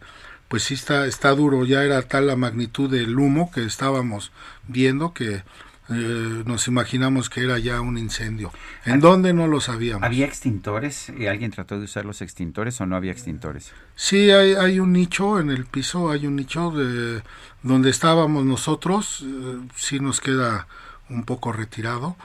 pues 0.49 0.65
sí 0.65 0.75
está, 0.75 1.07
está 1.07 1.31
duro, 1.35 1.65
ya 1.65 1.83
era 1.83 2.03
tal 2.03 2.27
la 2.27 2.37
magnitud 2.37 2.91
del 2.91 3.19
humo 3.19 3.51
que 3.53 3.65
estábamos 3.65 4.33
viendo 4.69 5.15
que 5.15 5.43
eh, 5.91 6.43
nos 6.47 6.69
imaginamos 6.69 7.29
que 7.29 7.43
era 7.43 7.59
ya 7.59 7.81
un 7.81 7.99
incendio. 7.99 8.53
¿En 8.85 9.01
dónde 9.01 9.33
no 9.33 9.49
lo 9.49 9.61
sabíamos? 9.61 10.05
¿Había 10.05 10.25
extintores? 10.25 11.13
¿Y 11.19 11.27
¿Alguien 11.27 11.51
trató 11.51 11.79
de 11.79 11.85
usar 11.85 12.05
los 12.05 12.23
extintores 12.23 12.81
o 12.81 12.87
no 12.87 12.95
había 12.95 13.11
extintores? 13.11 13.73
Sí, 13.97 14.31
hay, 14.31 14.55
hay 14.55 14.79
un 14.79 14.93
nicho 14.93 15.41
en 15.41 15.51
el 15.51 15.67
piso, 15.67 16.11
hay 16.11 16.27
un 16.27 16.37
nicho 16.37 16.71
de 16.71 17.23
donde 17.63 17.91
estábamos 17.91 18.45
nosotros, 18.45 19.25
eh, 19.27 19.59
sí 19.75 19.99
nos 19.99 20.21
queda 20.21 20.69
un 21.09 21.25
poco 21.25 21.53
retirado, 21.53 22.17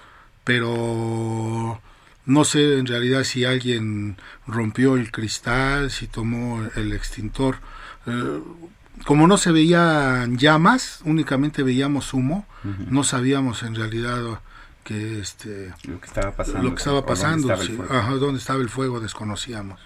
pero 0.44 1.82
no 2.26 2.44
sé 2.44 2.78
en 2.78 2.86
realidad 2.86 3.24
si 3.24 3.46
alguien 3.46 4.18
rompió 4.46 4.96
el 4.96 5.12
cristal, 5.12 5.90
si 5.90 6.08
tomó 6.08 6.64
el 6.76 6.94
extintor. 6.94 7.58
Eh, 8.06 8.42
como 9.06 9.28
no 9.28 9.38
se 9.38 9.52
veían 9.52 10.38
llamas, 10.38 11.02
únicamente 11.06 11.64
veíamos 11.64 12.14
humo, 12.14 12.46
no 12.90 13.04
sabíamos 13.04 13.64
en 13.64 13.76
realidad 13.76 14.40
que 14.84 15.20
este 15.20 15.74
lo 15.84 16.00
que 16.00 16.08
estaba 16.08 16.32
pasando, 16.32 16.64
lo 16.64 16.70
que 16.72 16.80
estaba 16.80 17.06
pasando, 17.06 17.48
dónde 17.48 17.66
estaba, 17.66 18.10
dónde 18.16 18.40
estaba 18.40 18.62
el 18.62 18.70
fuego 18.70 19.00
desconocíamos. 19.00 19.80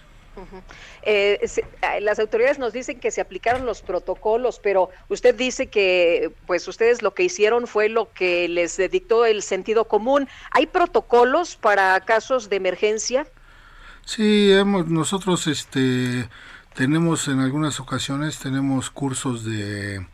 Eh, 1.03 1.39
eh, 1.41 2.01
las 2.01 2.17
autoridades 2.19 2.59
nos 2.59 2.71
dicen 2.71 2.99
que 2.99 3.11
se 3.11 3.19
aplicaron 3.19 3.65
los 3.65 3.81
protocolos, 3.81 4.59
pero 4.63 4.89
usted 5.09 5.35
dice 5.35 5.67
que 5.67 6.31
pues 6.45 6.65
ustedes 6.69 7.01
lo 7.01 7.13
que 7.13 7.23
hicieron 7.23 7.67
fue 7.67 7.89
lo 7.89 8.13
que 8.13 8.47
les 8.47 8.77
dictó 8.89 9.25
el 9.25 9.41
sentido 9.41 9.85
común. 9.85 10.29
¿Hay 10.51 10.65
protocolos 10.67 11.57
para 11.57 11.99
casos 12.01 12.49
de 12.49 12.55
emergencia? 12.55 13.27
Sí, 14.05 14.51
hemos, 14.51 14.87
nosotros 14.87 15.45
este 15.47 16.29
tenemos 16.73 17.27
en 17.27 17.39
algunas 17.39 17.79
ocasiones 17.79 18.39
tenemos 18.39 18.89
cursos 18.89 19.43
de, 19.43 20.05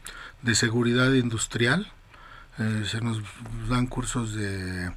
de 0.41 0.55
seguridad 0.55 1.11
industrial. 1.13 1.91
Eh, 2.57 2.83
se 2.85 3.01
nos 3.01 3.21
dan 3.69 3.87
cursos 3.87 4.33
de 4.33 4.91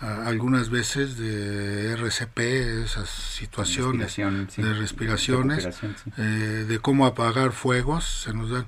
algunas 0.00 0.70
veces 0.70 1.18
de 1.18 1.92
RCP, 1.94 2.38
esas 2.84 3.08
situaciones 3.08 4.16
de 4.16 4.74
respiraciones, 4.74 5.68
eh, 6.16 6.66
de 6.68 6.78
cómo 6.78 7.04
apagar 7.04 7.50
fuegos, 7.50 8.22
se 8.24 8.32
nos 8.32 8.50
dan 8.50 8.66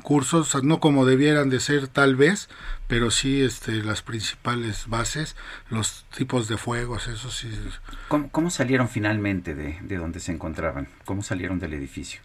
cursos, 0.00 0.62
no 0.62 0.80
como 0.80 1.06
debieran 1.06 1.50
de 1.50 1.60
ser 1.60 1.88
tal 1.88 2.16
vez, 2.16 2.48
pero 2.86 3.10
sí 3.10 3.42
este, 3.42 3.82
las 3.82 4.02
principales 4.02 4.86
bases, 4.88 5.36
los 5.68 6.04
tipos 6.16 6.48
de 6.48 6.56
fuegos, 6.56 7.08
eso 7.08 7.30
sí. 7.30 7.50
¿Cómo, 8.08 8.50
salieron 8.50 8.88
finalmente 8.88 9.54
de, 9.54 9.78
de, 9.82 9.96
donde 9.96 10.20
se 10.20 10.32
encontraban? 10.32 10.88
¿Cómo 11.04 11.22
salieron 11.22 11.58
del 11.58 11.74
edificio? 11.74 12.20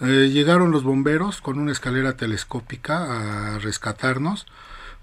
Eh, 0.00 0.30
llegaron 0.32 0.72
los 0.72 0.82
bomberos 0.82 1.40
con 1.40 1.58
una 1.58 1.70
escalera 1.70 2.16
telescópica 2.16 3.54
a 3.54 3.58
rescatarnos. 3.60 4.46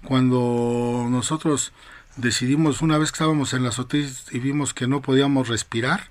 Cuando 0.04 1.06
nosotros 1.08 1.72
decidimos, 2.16 2.82
una 2.82 2.98
vez 2.98 3.10
que 3.10 3.16
estábamos 3.16 3.54
en 3.54 3.62
la 3.62 3.70
azotea 3.70 4.06
y 4.30 4.38
vimos 4.38 4.74
que 4.74 4.86
no 4.86 5.00
podíamos 5.00 5.48
respirar, 5.48 6.08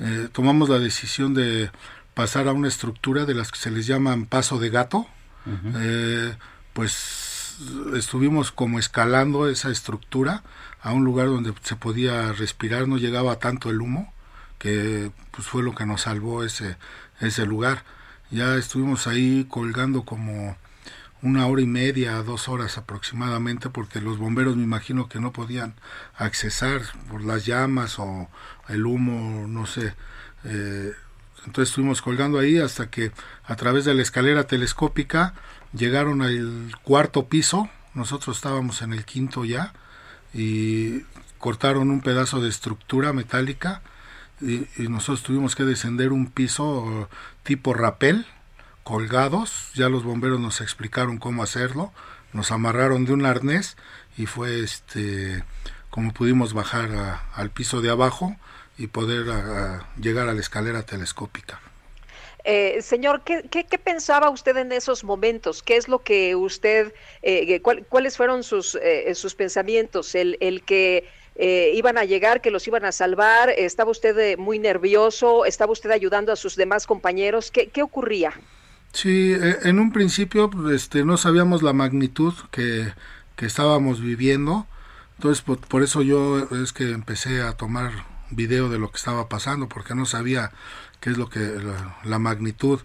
eh, 0.00 0.28
tomamos 0.32 0.68
la 0.68 0.78
decisión 0.78 1.34
de 1.34 1.70
pasar 2.14 2.48
a 2.48 2.52
una 2.52 2.68
estructura 2.68 3.24
de 3.24 3.34
las 3.34 3.50
que 3.50 3.58
se 3.58 3.70
les 3.70 3.86
llaman 3.86 4.26
paso 4.26 4.58
de 4.58 4.70
gato. 4.70 5.06
Eh, 5.76 6.36
pues 6.72 7.56
estuvimos 7.94 8.52
como 8.52 8.78
escalando 8.78 9.48
esa 9.48 9.70
estructura 9.70 10.42
a 10.80 10.92
un 10.92 11.04
lugar 11.04 11.26
donde 11.26 11.52
se 11.62 11.76
podía 11.76 12.32
respirar, 12.32 12.86
no 12.86 12.98
llegaba 12.98 13.38
tanto 13.38 13.70
el 13.70 13.80
humo, 13.80 14.12
que 14.58 15.10
pues 15.32 15.46
fue 15.46 15.62
lo 15.62 15.74
que 15.74 15.86
nos 15.86 16.02
salvó 16.02 16.44
ese, 16.44 16.76
ese 17.20 17.46
lugar. 17.46 17.84
Ya 18.30 18.56
estuvimos 18.56 19.06
ahí 19.06 19.46
colgando 19.48 20.02
como 20.02 20.56
una 21.22 21.46
hora 21.46 21.62
y 21.62 21.66
media, 21.66 22.22
dos 22.22 22.48
horas 22.48 22.78
aproximadamente, 22.78 23.70
porque 23.70 24.00
los 24.00 24.18
bomberos 24.18 24.56
me 24.56 24.62
imagino 24.62 25.08
que 25.08 25.20
no 25.20 25.32
podían 25.32 25.74
accesar 26.16 26.82
por 27.10 27.24
las 27.24 27.44
llamas 27.44 27.98
o 27.98 28.28
el 28.68 28.86
humo, 28.86 29.46
no 29.48 29.66
sé. 29.66 29.94
Eh, 30.44 30.92
entonces 31.48 31.70
estuvimos 31.70 32.02
colgando 32.02 32.38
ahí 32.38 32.58
hasta 32.58 32.90
que 32.90 33.10
a 33.44 33.56
través 33.56 33.86
de 33.86 33.94
la 33.94 34.02
escalera 34.02 34.44
telescópica 34.44 35.32
llegaron 35.72 36.20
al 36.20 36.72
cuarto 36.82 37.26
piso, 37.26 37.70
nosotros 37.94 38.36
estábamos 38.36 38.82
en 38.82 38.92
el 38.92 39.06
quinto 39.06 39.46
ya, 39.46 39.72
y 40.34 41.00
cortaron 41.38 41.90
un 41.90 42.02
pedazo 42.02 42.42
de 42.42 42.50
estructura 42.50 43.14
metálica 43.14 43.80
y, 44.42 44.66
nosotros 44.88 45.22
tuvimos 45.22 45.56
que 45.56 45.64
descender 45.64 46.12
un 46.12 46.26
piso 46.26 47.08
tipo 47.44 47.72
rapel, 47.72 48.26
colgados, 48.84 49.70
ya 49.74 49.88
los 49.88 50.04
bomberos 50.04 50.38
nos 50.38 50.60
explicaron 50.60 51.16
cómo 51.16 51.42
hacerlo, 51.42 51.92
nos 52.34 52.52
amarraron 52.52 53.06
de 53.06 53.14
un 53.14 53.24
arnés 53.24 53.78
y 54.18 54.26
fue 54.26 54.60
este 54.60 55.44
como 55.88 56.12
pudimos 56.12 56.52
bajar 56.52 57.22
al 57.34 57.50
piso 57.50 57.80
de 57.80 57.88
abajo 57.88 58.36
y 58.78 58.86
poder 58.86 59.26
llegar 60.00 60.28
a 60.28 60.34
la 60.34 60.40
escalera 60.40 60.82
telescópica. 60.82 61.60
Eh, 62.44 62.80
señor, 62.80 63.22
¿qué, 63.24 63.42
¿qué, 63.50 63.78
pensaba 63.78 64.30
usted 64.30 64.56
en 64.56 64.72
esos 64.72 65.04
momentos? 65.04 65.62
¿Qué 65.62 65.76
es 65.76 65.88
lo 65.88 65.98
que 65.98 66.34
usted, 66.34 66.94
eh, 67.22 67.60
cuáles 67.60 68.16
fueron 68.16 68.42
sus, 68.42 68.76
eh, 68.76 69.14
sus 69.14 69.34
pensamientos? 69.34 70.14
¿El, 70.14 70.38
el 70.40 70.62
que 70.62 71.04
iban 71.40 71.98
a 71.98 72.04
llegar, 72.04 72.40
que 72.40 72.50
los 72.50 72.66
iban 72.66 72.84
a 72.84 72.92
salvar? 72.92 73.50
¿Estaba 73.50 73.90
usted 73.90 74.38
muy 74.38 74.58
nervioso? 74.58 75.44
¿Estaba 75.44 75.72
usted 75.72 75.90
ayudando 75.90 76.32
a 76.32 76.36
sus 76.36 76.56
demás 76.56 76.86
compañeros? 76.86 77.50
¿Qué, 77.50 77.68
qué 77.68 77.82
ocurría? 77.82 78.32
Sí, 78.92 79.32
eh, 79.32 79.58
en 79.64 79.78
un 79.78 79.92
principio 79.92 80.50
este, 80.72 81.04
no 81.04 81.16
sabíamos 81.16 81.62
la 81.62 81.72
magnitud 81.72 82.34
que, 82.50 82.92
que 83.36 83.46
estábamos 83.46 84.00
viviendo, 84.00 84.66
entonces 85.16 85.44
por, 85.44 85.82
eso 85.82 86.02
yo 86.02 86.48
es 86.62 86.72
que 86.72 86.90
empecé 86.90 87.42
a 87.42 87.52
tomar 87.52 87.92
video 88.30 88.68
de 88.68 88.78
lo 88.78 88.90
que 88.90 88.96
estaba 88.96 89.28
pasando, 89.28 89.68
porque 89.68 89.94
no 89.94 90.06
sabía 90.06 90.52
qué 91.00 91.10
es 91.10 91.18
lo 91.18 91.28
que 91.28 91.40
la, 92.04 92.18
magnitud. 92.18 92.80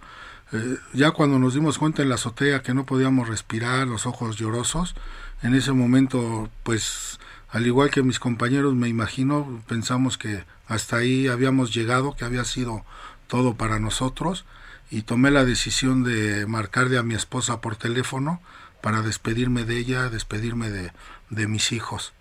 Eh, 0.52 0.78
ya 0.94 1.12
cuando 1.12 1.39
nos 1.39 1.54
dimos 1.54 1.78
cuenta 1.78 2.02
en 2.02 2.10
la 2.10 2.16
azotea 2.16 2.62
que 2.62 2.74
no 2.74 2.86
podíamos 2.86 3.28
respirar, 3.28 3.88
los 3.88 4.06
ojos 4.06 4.38
llorosos, 4.38 4.96
en 5.41 5.56
ese 5.56 5.74
momento, 5.74 6.50
pues, 6.64 7.20
al 7.50 7.68
igual 7.68 7.89
que 7.89 8.04
mis 8.04 8.20
compañeros, 8.20 8.76
me 8.76 8.88
imagino, 8.88 9.62
pensamos 9.68 10.18
que 10.18 10.46
hasta 10.68 10.98
ahí 10.98 11.28
habíamos 11.28 11.74
llegado, 11.74 12.16
que 12.16 12.26
había 12.26 12.46
sido 12.46 12.86
todo 13.28 13.56
para 13.56 13.80
nosotros 13.80 14.46
y 14.89 15.04
tomé 15.04 15.32
la 15.32 15.44
decisión 15.44 16.04
de 16.04 16.46
marcarle 16.46 16.98
a 16.98 17.04
mi 17.04 17.16
esposa 17.16 17.62
por 17.62 17.76
teléfono 17.76 18.41
para 18.82 19.02
despedirme 19.02 19.66
de 19.66 19.78
ella, 19.78 20.10
despedirme 20.10 20.70
de, 20.70 20.91
de 21.30 21.48
mis 21.48 21.72
hijos. 21.72 22.14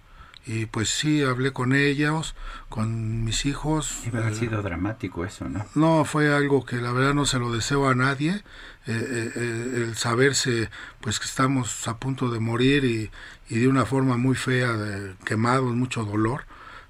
Y 0.45 0.66
pues 0.66 0.88
sí, 0.88 1.22
hablé 1.22 1.53
con 1.53 1.72
ellos, 1.72 2.34
con 2.68 3.24
mis 3.24 3.47
hijos. 3.47 4.03
Y 4.12 4.16
ha 4.16 4.34
sido 4.34 4.61
dramático 4.62 5.24
eso, 5.24 5.49
¿no? 5.49 5.64
No, 5.74 6.05
fue 6.05 6.34
algo 6.34 6.64
que 6.64 6.76
la 6.76 6.93
verdad 6.93 7.14
no 7.14 7.26
se 7.26 7.38
lo 7.38 7.53
deseo 7.53 7.88
a 7.88 7.95
nadie. 7.95 8.43
Eh, 8.86 8.93
eh, 8.93 9.32
eh, 9.36 9.84
el 9.86 9.95
saberse 9.95 10.68
pues 11.01 11.20
que 11.20 11.26
estamos 11.26 11.86
a 11.86 11.99
punto 11.99 12.30
de 12.30 12.40
morir 12.40 12.84
y, 12.84 13.12
y 13.49 13.61
de 13.61 13.68
una 13.68 13.84
forma 13.84 14.16
muy 14.16 14.34
fea, 14.34 14.72
de, 14.72 15.14
quemados, 15.24 15.72
mucho 15.74 16.05
dolor. 16.05 16.45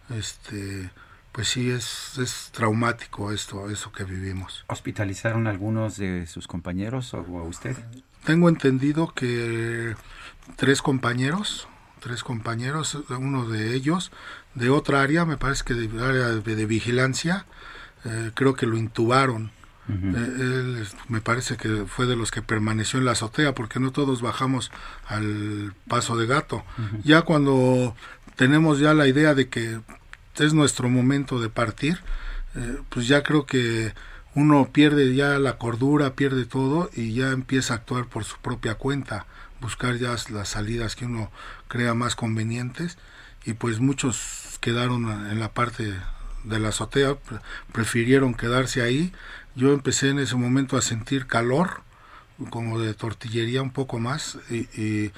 Este, 0.09 0.91
pues 1.33 1.49
sí, 1.49 1.71
es, 1.71 2.19
es 2.19 2.51
traumático 2.53 3.33
esto, 3.33 3.69
eso 3.71 3.93
que 3.93 4.05
vivimos. 4.05 4.65
¿Hospitalizaron 4.69 5.47
algunos 5.47 5.97
de 5.97 6.27
sus 6.27 6.47
compañeros 6.47 7.13
o 7.15 7.19
a 7.19 7.43
usted? 7.43 7.77
Tengo 8.25 8.49
entendido 8.49 9.13
que 9.15 9.97
tres 10.57 10.81
compañeros, 10.83 11.69
tres 12.03 12.23
compañeros, 12.23 12.99
uno 13.09 13.49
de 13.49 13.75
ellos 13.75 14.11
de 14.55 14.71
otra 14.71 15.03
área, 15.03 15.25
me 15.25 15.37
parece 15.37 15.65
que 15.65 15.75
de 15.75 16.05
área 16.05 16.29
de, 16.29 16.67
vigilancia, 16.67 17.47
eh, 18.05 18.31
creo 18.35 18.55
que 18.55 18.67
lo 18.67 18.77
intubaron. 18.77 19.51
Eh, 19.89 20.15
él 20.15 20.87
me 21.09 21.21
parece 21.21 21.57
que 21.57 21.85
fue 21.87 22.07
de 22.07 22.17
los 22.17 22.31
que 22.31 22.41
permaneció 22.41 22.99
en 22.99 23.05
la 23.05 23.13
azotea 23.13 23.53
porque 23.53 23.81
no 23.81 23.91
todos 23.91 24.23
bajamos 24.23 24.71
al 25.07 25.75
paso 25.89 26.17
de 26.17 26.27
gato. 26.27 26.65
Ya 27.05 27.23
cuando 27.23 27.95
tenemos 28.37 28.79
ya 28.79 28.95
la 28.95 29.07
idea 29.07 29.35
de 29.35 29.49
que 29.49 29.81
es 30.39 30.55
nuestro 30.55 30.89
momento 30.89 31.41
de 31.41 31.49
partir, 31.49 31.99
eh, 32.55 32.79
pues 32.89 33.09
ya 33.09 33.23
creo 33.23 33.45
que 33.45 33.93
uno 34.35 34.71
pierde 34.73 35.15
ya 35.15 35.39
la 35.39 35.59
cordura, 35.59 36.15
pierde 36.15 36.47
todo 36.47 36.91
y 36.95 37.15
ya 37.15 37.31
empieza 37.31 37.75
a 37.75 37.77
actuar 37.79 38.07
por 38.07 38.25
su 38.25 38.39
propia 38.39 38.77
cuenta, 38.77 39.27
buscar 39.61 39.97
ya 39.97 40.17
las 40.31 40.49
salidas 40.49 40.97
que 40.97 41.07
uno 41.07 41.31
crea 41.73 41.95
más 41.95 42.17
convenientes 42.17 42.99
y 43.47 43.55
pues 43.55 43.81
muchos 43.81 44.59
quedaron 44.61 45.31
en 45.31 45.41
la 45.41 45.55
parte 45.55 45.95
de 46.45 46.59
la 46.61 46.69
azotea, 46.69 47.17
prefirieron 47.73 48.35
quedarse 48.35 48.83
ahí. 48.83 49.11
Yo 49.57 49.73
empecé 49.73 50.11
en 50.11 50.19
ese 50.19 50.37
momento 50.37 50.77
a 50.77 50.83
sentir 50.83 51.27
calor, 51.27 51.81
como 52.51 52.79
de 52.79 52.93
tortillería 52.93 53.63
un 53.63 53.71
poco 53.71 53.99
más, 53.99 54.37
y, 54.51 54.69
y 54.79 55.13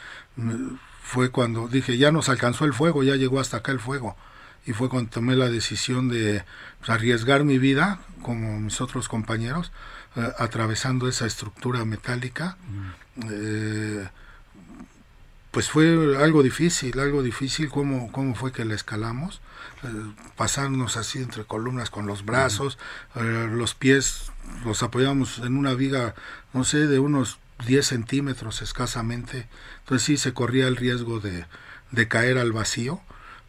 fue 1.02 1.30
cuando 1.30 1.66
dije, 1.66 1.98
ya 1.98 2.12
nos 2.12 2.28
alcanzó 2.28 2.66
el 2.66 2.72
fuego, 2.72 3.02
ya 3.02 3.16
llegó 3.16 3.40
hasta 3.40 3.56
acá 3.56 3.72
el 3.72 3.80
fuego. 3.80 4.16
Y 4.64 4.74
fue 4.74 4.88
cuando 4.88 5.10
tomé 5.10 5.34
la 5.34 5.50
decisión 5.50 6.08
de 6.08 6.44
pues, 6.78 6.90
arriesgar 6.90 7.42
mi 7.42 7.58
vida, 7.58 7.98
como 8.22 8.60
mis 8.60 8.80
otros 8.80 9.08
compañeros, 9.08 9.72
eh, 10.14 10.32
atravesando 10.38 11.08
esa 11.08 11.26
estructura 11.26 11.84
metálica. 11.84 12.56
Eh, 13.28 14.08
pues 15.54 15.70
fue 15.70 16.16
algo 16.18 16.42
difícil, 16.42 16.98
algo 16.98 17.22
difícil 17.22 17.70
cómo, 17.70 18.10
cómo 18.10 18.34
fue 18.34 18.50
que 18.52 18.64
la 18.64 18.74
escalamos, 18.74 19.40
eh, 19.84 19.88
pasarnos 20.36 20.96
así 20.96 21.20
entre 21.20 21.44
columnas 21.44 21.90
con 21.90 22.06
los 22.06 22.24
brazos, 22.24 22.76
los 23.14 23.74
pies 23.74 24.32
los 24.64 24.82
apoyamos 24.82 25.38
en 25.38 25.56
una 25.56 25.74
viga, 25.74 26.16
no 26.52 26.64
sé, 26.64 26.88
de 26.88 26.98
unos 26.98 27.38
10 27.66 27.86
centímetros 27.86 28.62
escasamente, 28.62 29.46
entonces 29.78 30.04
sí 30.04 30.16
se 30.16 30.34
corría 30.34 30.66
el 30.66 30.76
riesgo 30.76 31.20
de, 31.20 31.46
de 31.92 32.08
caer 32.08 32.36
al 32.38 32.52
vacío. 32.52 33.00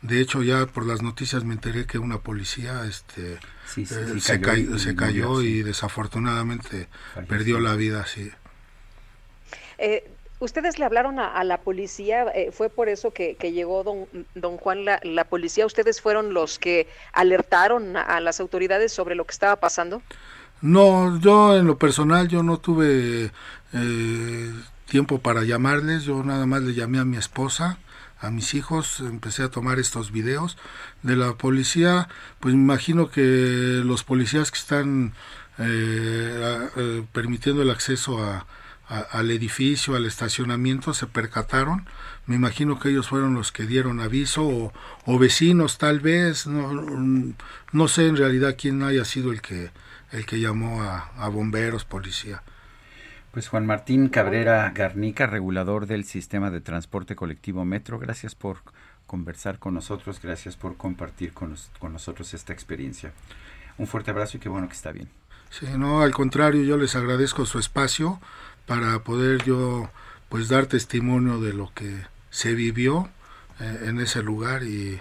De 0.01 0.21
hecho, 0.21 0.43
ya 0.43 0.67
por 0.67 0.85
las 0.85 1.01
noticias 1.01 1.43
me 1.43 1.55
enteré 1.55 1.87
que 1.87 1.97
una 1.97 2.19
policía 2.19 2.85
este, 2.85 3.39
eh, 3.77 4.19
se, 4.19 4.39
cayó, 4.39 4.75
y, 4.75 4.79
se 4.79 4.95
cayó 4.95 5.41
y 5.41 5.63
desafortunadamente 5.63 6.87
perdió 7.27 7.59
la 7.59 7.75
vida. 7.75 8.05
Sí. 8.05 8.31
Eh, 9.79 10.14
Ustedes 10.45 10.77
le 10.77 10.85
hablaron 10.85 11.17
a, 11.17 11.43
la 11.43 11.61
policía, 11.61 12.25
eh, 12.35 12.51
fue 12.51 12.69
por 12.69 12.87
eso 12.87 13.09
que, 13.09 13.35
llegó 13.51 13.83
don, 13.83 14.05
don 14.35 14.57
Juan 14.57 14.85
la, 14.85 15.23
policía. 15.25 15.65
¿Ustedes 15.65 16.01
fueron 16.01 16.35
los 16.35 16.59
que 16.59 16.87
alertaron 17.13 17.97
a, 17.97 18.19
las 18.19 18.39
autoridades 18.39 18.93
sobre 18.93 19.15
lo 19.15 19.25
que 19.25 19.31
estaba 19.31 19.55
pasando? 19.55 20.03
No, 20.61 21.19
yo 21.19 21.57
en 21.57 21.65
lo 21.65 21.79
personal 21.79 22.27
yo 22.27 22.43
no 22.43 22.59
tuve 22.59 23.31
tiempo 24.85 25.17
para 25.19 25.43
llamarles, 25.43 26.03
yo 26.03 26.23
nada 26.23 26.45
más 26.45 26.61
le 26.61 26.75
llamé 26.75 26.99
a 26.99 27.05
mi 27.05 27.17
esposa, 27.17 27.79
a 28.19 28.29
mis 28.29 28.53
hijos, 28.53 28.99
empecé 28.99 29.41
a 29.41 29.49
tomar 29.49 29.79
estos 29.79 30.11
videos 30.11 30.57
de 31.01 31.15
la 31.15 31.33
policía, 31.33 32.07
pues 32.39 32.53
me 32.53 32.61
imagino 32.61 33.09
que 33.09 33.81
los 33.83 34.03
policías 34.03 34.51
que 34.51 34.59
están 34.59 35.13
eh, 35.57 36.69
eh, 36.77 37.03
permitiendo 37.13 37.63
el 37.63 37.71
acceso 37.71 38.23
a, 38.23 38.45
al 38.87 39.31
edificio, 39.31 39.95
al 39.95 40.05
estacionamiento, 40.05 40.93
se 40.93 41.07
percataron. 41.07 41.87
Me 42.25 42.35
imagino 42.35 42.79
que 42.79 42.89
ellos 42.89 43.07
fueron 43.07 43.33
los 43.33 43.51
que 43.51 43.65
dieron 43.65 43.99
aviso 43.99 44.71
o, 45.05 45.19
vecinos 45.19 45.77
tal 45.77 45.99
vez. 45.99 46.47
No, 46.47 46.71
no, 47.71 47.87
sé 47.87 48.07
en 48.07 48.17
realidad 48.17 48.55
quién 48.59 48.83
haya 48.83 49.05
sido 49.05 49.31
el 49.31 49.41
que, 49.41 49.71
el 50.11 50.25
que 50.25 50.39
llamó 50.39 50.83
a, 50.83 51.11
a 51.17 51.29
bomberos, 51.29 51.85
policía. 51.85 52.43
Pues 53.31 53.49
Juan 53.49 53.65
Martín 53.65 54.07
Cabrera 54.07 54.71
Garnica, 54.73 55.27
regulador 55.27 55.87
del 55.87 56.05
sistema 56.05 56.51
de 56.51 56.61
transporte 56.61 57.15
colectivo 57.15 57.65
Metro, 57.65 57.99
gracias 57.99 58.33
por 58.33 58.59
conversar 59.07 59.59
con 59.59 59.73
nosotros, 59.73 60.21
gracias 60.21 60.55
por 60.55 60.77
compartir 60.77 61.33
con, 61.33 61.55
con 61.79 61.93
nosotros 61.93 62.33
esta 62.33 62.53
experiencia. 62.53 63.11
Un 63.77 63.87
fuerte 63.87 64.11
abrazo 64.11 64.37
y 64.37 64.39
qué 64.39 64.49
bueno 64.49 64.67
que 64.67 64.73
está 64.73 64.91
bien. 64.91 65.09
Sí, 65.49 65.67
no, 65.77 66.01
al 66.01 66.11
contrario, 66.11 66.63
yo 66.63 66.77
les 66.77 66.95
agradezco 66.95 67.45
su 67.45 67.59
espacio 67.59 68.19
para 68.65 68.99
poder 68.99 69.43
yo 69.43 69.89
pues 70.29 70.49
dar 70.49 70.65
testimonio 70.65 71.39
de 71.39 71.53
lo 71.53 71.71
que 71.73 72.05
se 72.29 72.53
vivió 72.53 73.09
eh, 73.59 73.85
en 73.85 73.99
ese 73.99 74.21
lugar 74.23 74.63
y 74.63 74.99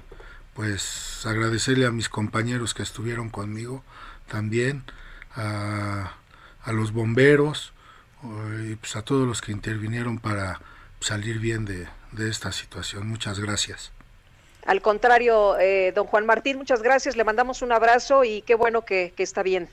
pues 0.54 1.24
agradecerle 1.26 1.86
a 1.86 1.90
mis 1.90 2.08
compañeros 2.08 2.74
que 2.74 2.82
estuvieron 2.82 3.30
conmigo 3.30 3.82
también, 4.28 4.84
a, 5.34 6.12
a 6.62 6.72
los 6.72 6.92
bomberos, 6.92 7.74
y 8.66 8.74
pues 8.76 8.96
a 8.96 9.02
todos 9.02 9.26
los 9.26 9.40
que 9.40 9.52
intervinieron 9.52 10.18
para 10.18 10.60
salir 11.00 11.38
bien 11.38 11.64
de, 11.64 11.86
esta 12.28 12.52
situación. 12.52 13.08
Muchas 13.08 13.40
gracias. 13.40 13.92
Al 14.64 14.80
contrario, 14.80 15.58
eh, 15.58 15.92
don 15.94 16.06
Juan 16.06 16.24
Martín, 16.24 16.56
muchas 16.56 16.82
gracias. 16.82 17.16
Le 17.16 17.24
mandamos 17.24 17.60
un 17.60 17.72
abrazo 17.72 18.24
y 18.24 18.42
qué 18.42 18.54
bueno 18.54 18.84
que, 18.84 19.12
está 19.18 19.42
bien. 19.42 19.68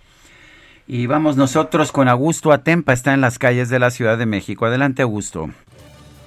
Y 0.88 1.08
vamos 1.08 1.38
nosotros 1.38 1.91
con 1.91 2.08
Augusto 2.08 2.52
Atempa, 2.52 2.94
está 2.94 3.14
en 3.14 3.22
las 3.22 3.40
calles 3.40 3.70
de 3.70 3.80
la 3.80 3.91
Ciudad 3.91 4.18
de 4.18 4.26
México. 4.26 4.66
Adelante, 4.66 5.02
Augusto. 5.02 5.49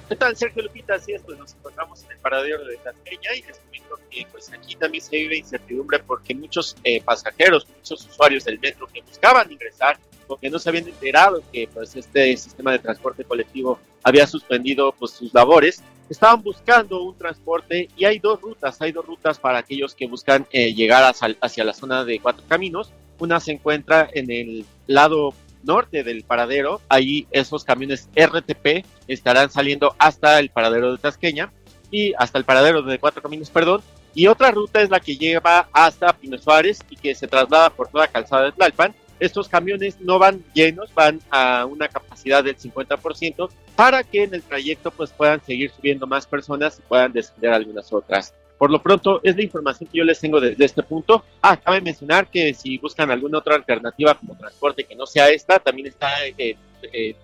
¿Qué 0.07 0.15
tal, 0.15 0.35
Sergio 0.35 0.63
Lupita? 0.63 0.95
Así 0.95 1.13
es, 1.13 1.21
pues 1.23 1.37
nos 1.37 1.53
encontramos 1.53 2.03
en 2.03 2.11
el 2.11 2.17
paradero 2.19 2.63
de 2.65 2.77
Tasqueña 2.77 3.33
y 3.35 3.41
les 3.41 3.57
comento 3.57 3.99
que 4.09 4.27
pues 4.31 4.51
aquí 4.53 4.75
también 4.75 5.03
se 5.03 5.15
vive 5.17 5.37
incertidumbre 5.37 5.99
porque 5.99 6.35
muchos 6.35 6.75
eh, 6.83 7.01
pasajeros, 7.01 7.67
muchos 7.75 8.05
usuarios 8.07 8.45
del 8.45 8.59
metro 8.59 8.87
que 8.87 9.01
buscaban 9.01 9.51
ingresar 9.51 9.97
porque 10.27 10.49
no 10.49 10.59
se 10.59 10.69
habían 10.69 10.87
enterado 10.87 11.43
que 11.51 11.67
pues 11.73 11.95
este 11.95 12.37
sistema 12.37 12.71
de 12.71 12.79
transporte 12.79 13.23
colectivo 13.23 13.79
había 14.03 14.27
suspendido 14.27 14.93
pues 14.97 15.11
sus 15.11 15.33
labores, 15.33 15.81
estaban 16.09 16.41
buscando 16.41 17.01
un 17.03 17.17
transporte 17.17 17.89
y 17.95 18.05
hay 18.05 18.19
dos 18.19 18.41
rutas, 18.41 18.81
hay 18.81 18.91
dos 18.91 19.05
rutas 19.05 19.39
para 19.39 19.59
aquellos 19.59 19.95
que 19.95 20.07
buscan 20.07 20.45
eh, 20.51 20.73
llegar 20.73 21.13
hacia, 21.41 21.63
la 21.63 21.73
zona 21.73 22.05
de 22.05 22.19
Cuatro 22.19 22.43
Caminos. 22.47 22.91
Una 23.19 23.39
se 23.39 23.53
encuentra 23.53 24.09
en 24.13 24.29
el 24.29 24.65
lado 24.87 25.33
norte 25.63 26.03
del 26.03 26.23
paradero, 26.23 26.81
ahí 26.89 27.27
esos 27.31 27.63
camiones 27.63 28.07
RTP 28.15 28.85
estarán 29.07 29.49
saliendo 29.49 29.95
hasta 29.97 30.39
el 30.39 30.49
paradero 30.49 30.91
de 30.91 30.99
Tasqueña 30.99 31.51
y 31.89 32.13
hasta 32.17 32.37
el 32.37 32.45
paradero 32.45 32.83
de 32.83 32.99
Cuatro 32.99 33.21
Caminos, 33.21 33.49
perdón, 33.49 33.81
y 34.13 34.27
otra 34.27 34.51
ruta 34.51 34.81
es 34.81 34.89
la 34.89 34.99
que 34.99 35.17
lleva 35.17 35.67
hasta 35.73 36.13
Pino 36.13 36.37
Suárez 36.37 36.79
y 36.89 36.95
que 36.95 37.15
se 37.15 37.27
traslada 37.27 37.69
por 37.69 37.87
toda 37.87 38.07
calzada 38.07 38.45
de 38.45 38.51
Tlalpan 38.51 38.93
estos 39.19 39.47
camiones 39.47 39.99
no 40.01 40.19
van 40.19 40.43
llenos, 40.53 40.93
van 40.93 41.19
a 41.29 41.65
una 41.65 41.87
capacidad 41.87 42.43
del 42.43 42.57
50% 42.57 43.49
para 43.75 44.03
que 44.03 44.23
en 44.23 44.33
el 44.33 44.43
trayecto 44.43 44.91
pues 44.91 45.11
puedan 45.11 45.43
seguir 45.43 45.71
subiendo 45.71 46.07
más 46.07 46.25
personas 46.25 46.79
y 46.79 46.81
puedan 46.83 47.11
descender 47.11 47.51
algunas 47.51 47.91
otras. 47.91 48.33
Por 48.57 48.71
lo 48.71 48.81
pronto, 48.81 49.19
es 49.23 49.35
la 49.35 49.43
información 49.43 49.89
que 49.91 49.97
yo 49.97 50.03
les 50.05 50.19
tengo 50.19 50.39
desde 50.39 50.63
este 50.63 50.81
punto. 50.81 51.25
Ah, 51.41 51.57
cabe 51.57 51.81
mencionar 51.81 52.27
que 52.27 52.53
si 52.53 52.77
buscan 52.77 53.11
alguna 53.11 53.39
otra 53.39 53.55
alternativa 53.55 54.15
como 54.15 54.37
transporte 54.37 54.85
que 54.85 54.95
no 54.95 55.05
sea 55.05 55.29
esta, 55.29 55.59
también 55.59 55.87
está 55.87 56.25
eh, 56.25 56.55
eh, 56.93 57.15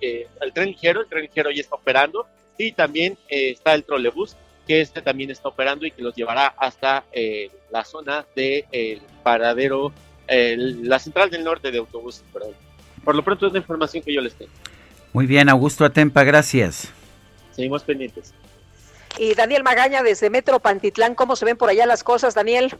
eh, 0.00 0.26
el 0.40 0.52
tren 0.52 0.70
ligero, 0.70 1.02
el 1.02 1.06
tren 1.06 1.22
ligero 1.22 1.50
ya 1.50 1.60
está 1.60 1.76
operando, 1.76 2.26
y 2.58 2.72
también 2.72 3.16
está 3.28 3.74
el 3.74 3.84
trolebús, 3.84 4.36
que 4.66 4.80
este 4.80 5.02
también 5.02 5.30
está 5.30 5.48
operando 5.48 5.86
y 5.86 5.92
que 5.92 6.02
los 6.02 6.14
llevará 6.14 6.48
hasta 6.48 7.04
la 7.70 7.84
zona 7.84 8.26
del 8.36 9.00
paradero 9.22 9.92
la 10.28 10.98
central 10.98 11.30
del 11.30 11.44
norte 11.44 11.70
de 11.70 11.78
autobuses. 11.78 12.24
Perdón. 12.32 12.52
Por 13.04 13.14
lo 13.14 13.24
pronto 13.24 13.46
es 13.46 13.52
la 13.52 13.58
información 13.58 14.02
que 14.02 14.14
yo 14.14 14.20
les 14.20 14.34
tengo. 14.34 14.52
Muy 15.12 15.26
bien, 15.26 15.48
Augusto 15.48 15.84
Atempa, 15.84 16.24
gracias. 16.24 16.92
Seguimos 17.50 17.82
pendientes. 17.82 18.32
Y 19.18 19.34
Daniel 19.34 19.62
Magaña 19.62 20.02
desde 20.02 20.30
Metro 20.30 20.58
Pantitlán, 20.58 21.14
¿cómo 21.14 21.36
se 21.36 21.44
ven 21.44 21.56
por 21.56 21.68
allá 21.68 21.84
las 21.84 22.02
cosas, 22.02 22.34
Daniel? 22.34 22.74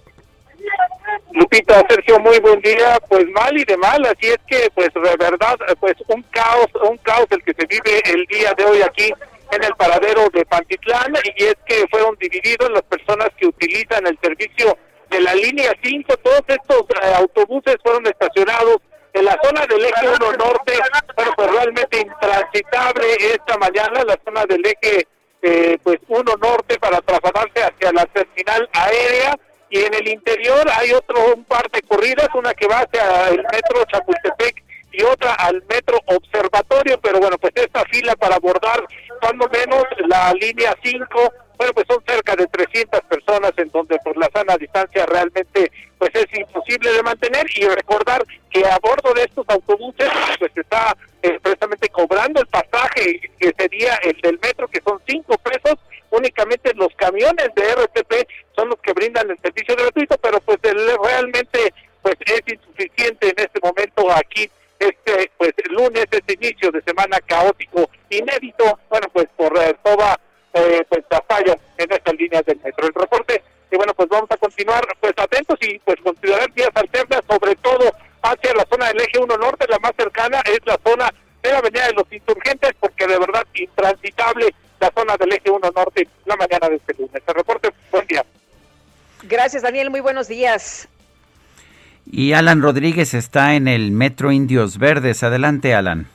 Lupita, 1.32 1.85
Sergio, 1.89 2.19
muy 2.20 2.39
buen 2.40 2.60
día. 2.60 2.98
Pues 3.09 3.27
mal 3.31 3.56
y 3.56 3.64
de 3.64 3.77
mal, 3.77 4.02
así 4.06 4.28
es 4.28 4.39
que, 4.47 4.70
pues 4.74 4.89
de 4.94 5.16
verdad, 5.19 5.56
pues 5.78 5.94
un 6.09 6.23
caos, 6.31 6.69
un 6.89 6.97
caos 6.98 7.27
el 7.31 7.43
que 7.43 7.52
se 7.52 7.66
vive 7.66 8.02
el 8.06 8.24
día 8.27 8.55
de 8.56 8.64
hoy 8.64 8.82
aquí 8.82 9.12
en 9.52 9.64
el 9.64 9.74
paradero 9.74 10.28
de 10.32 10.44
Pantitlán 10.47 11.12
y 11.36 11.44
es 11.44 11.56
que 11.66 11.86
fueron 11.90 12.16
divididos 12.19 12.70
las 12.70 12.82
personas 12.82 13.28
que 13.36 13.47
utilizan 13.47 14.06
el 14.06 14.19
servicio 14.23 14.78
de 15.12 15.20
la 15.20 15.34
línea 15.34 15.72
5, 15.82 16.16
todos 16.16 16.43
estos 16.48 16.80
eh, 16.80 17.14
autobuses 17.16 17.76
fueron 17.82 18.06
estacionados 18.06 18.78
en 19.12 19.24
la 19.26 19.39
zona 19.43 19.66
del 19.66 19.84
eje 19.84 20.09
1 20.09 20.32
norte, 20.32 20.72
bueno, 21.16 21.32
pues 21.36 21.51
realmente 21.51 22.01
intransitable 22.01 23.05
esta 23.20 23.59
mañana, 23.59 24.05
la 24.05 24.18
zona 24.24 24.44
del 24.47 24.64
eje 24.64 25.06
eh, 25.43 25.78
pues 25.82 25.98
1 26.09 26.22
norte 26.40 26.78
para 26.78 27.01
trasladarse 27.02 27.62
hacia 27.62 27.93
la 27.93 28.06
terminal 28.06 28.68
aérea 28.72 29.39
y 29.68 29.80
en 29.80 29.94
el 29.94 30.09
interior 30.09 30.66
hay 30.78 30.93
otro 30.93 31.34
un 31.34 31.44
par 31.44 31.70
de 31.70 31.82
corridas, 31.82 32.28
una 32.34 32.55
que 32.55 32.66
va 32.66 32.80
hacia 32.80 33.28
el 33.28 33.43
metro 33.43 33.84
Chapultepec 33.90 34.62
y 34.93 35.02
otra 35.02 35.34
al 35.34 35.62
metro 35.68 35.98
Observatorio, 36.06 37.01
pero 37.01 37.18
bueno, 37.18 37.39
pues 37.39 37.52
esta 37.56 37.84
fila 37.86 38.14
para 38.16 38.36
abordar 38.36 38.84
cuando 39.20 39.48
menos 39.48 39.84
la 40.06 40.32
línea 40.34 40.74
5 40.82 41.32
bueno, 41.62 41.74
pues 41.74 41.86
son 41.89 42.02
cerca 42.05 42.34
de 42.34 42.47
300 42.48 43.01
personas 43.02 43.52
en 43.56 43.70
donde 43.70 43.97
por 44.01 44.16
la 44.16 44.28
sana 44.34 44.56
distancia 44.56 45.06
realmente 45.06 45.70
pues 45.97 46.10
es 46.12 46.26
imposible 46.36 46.93
de 46.93 47.02
mantener 47.05 47.47
y 47.55 47.68
recordar 47.68 48.24
que 48.51 48.66
a 48.66 48.78
bordo 48.80 49.14
de 49.14 49.22
estos 49.22 49.47
autobuses 49.48 50.10
pues 50.40 50.51
está 50.56 50.97
eh, 51.22 51.39
precisamente 51.40 51.89
cobrando 51.90 52.40
el 52.40 52.48
pasaje 52.48 53.20
que 53.39 53.52
sería 53.56 53.94
el 54.02 54.20
del 54.20 54.40
metro 54.43 54.66
que 54.66 54.82
son 54.84 55.01
5 55.06 55.39
pesos. 55.39 55.78
Únicamente 56.10 56.74
los 56.74 56.93
camiones 56.97 57.48
de 57.55 57.74
RTP 57.74 58.28
son 58.56 58.70
los 58.70 58.80
que 58.80 58.93
brindan 58.93 59.30
el 59.30 59.39
servicio 59.40 59.76
gratuito 59.76 60.18
pero 60.18 60.40
pues 60.40 60.59
realmente 60.62 61.72
pues 62.02 62.16
es 62.26 62.43
insuficiente 62.52 63.28
en 63.28 63.39
este 63.39 63.60
momento 63.62 64.10
aquí 64.10 64.51
este 64.80 65.30
pues 65.39 65.52
lunes 65.70 66.06
este 66.10 66.34
inicio 66.34 66.72
de 66.72 66.82
semana 66.82 67.18
caótico 67.24 67.89
inédito. 68.10 68.80
Bueno 68.90 69.06
pues 69.12 69.28
por 69.36 69.56
eh, 69.59 69.76
toda 69.84 70.18
eh, 70.55 70.85
pues 70.89 71.05
a 71.11 71.23
fallo 71.23 71.55
en 71.79 71.93
estas 71.93 72.15
líneas 72.15 72.45
del 72.45 72.61
metro. 72.62 72.87
El 72.87 72.95
reporte, 72.95 73.43
y 73.70 73.77
bueno, 73.77 73.95
pues 73.95 74.09
vamos 74.09 74.31
a 74.31 74.37
continuar 74.37 74.87
pues 75.01 75.15
atentos 75.16 75.59
y 75.62 75.79
pues 75.81 75.97
considerar 76.03 76.51
vías 76.53 76.70
alternas, 76.74 77.20
sobre 77.29 77.55
todo 77.57 77.93
hacia 78.23 78.55
la 78.55 78.66
zona 78.70 78.89
del 78.89 79.01
eje 79.01 79.19
1 79.19 79.37
norte, 79.39 79.66
la 79.69 79.79
más 79.79 79.93
cercana 79.97 80.41
es 80.45 80.61
la 80.65 80.79
zona 80.85 81.12
de 81.43 81.51
la 81.51 81.59
avenida 81.59 81.87
de 81.87 81.95
los 81.95 82.12
insurgentes, 82.12 82.73
porque 82.79 83.07
de 83.07 83.19
verdad 83.19 83.47
intransitable 83.55 84.55
la 84.81 84.93
zona 84.97 85.16
del 85.16 85.33
eje 85.33 85.51
1 85.51 85.70
norte 85.74 86.09
la 86.27 86.37
mañana 86.37 86.69
de 86.69 86.77
este 86.77 86.95
lunes. 86.95 87.15
Este 87.15 87.33
reporte, 87.33 87.70
buen 87.91 88.07
día. 88.07 88.24
Gracias, 89.23 89.62
Daniel. 89.62 89.91
Muy 89.91 90.01
buenos 90.01 90.29
días. 90.29 90.89
Y 92.11 92.33
Alan 92.33 92.62
Rodríguez 92.62 93.15
está 93.15 93.55
en 93.55 93.69
el 93.69 93.93
Metro 93.93 94.33
Indios 94.33 94.79
Verdes. 94.79 95.23
Adelante, 95.23 95.74
Alan. 95.74 96.09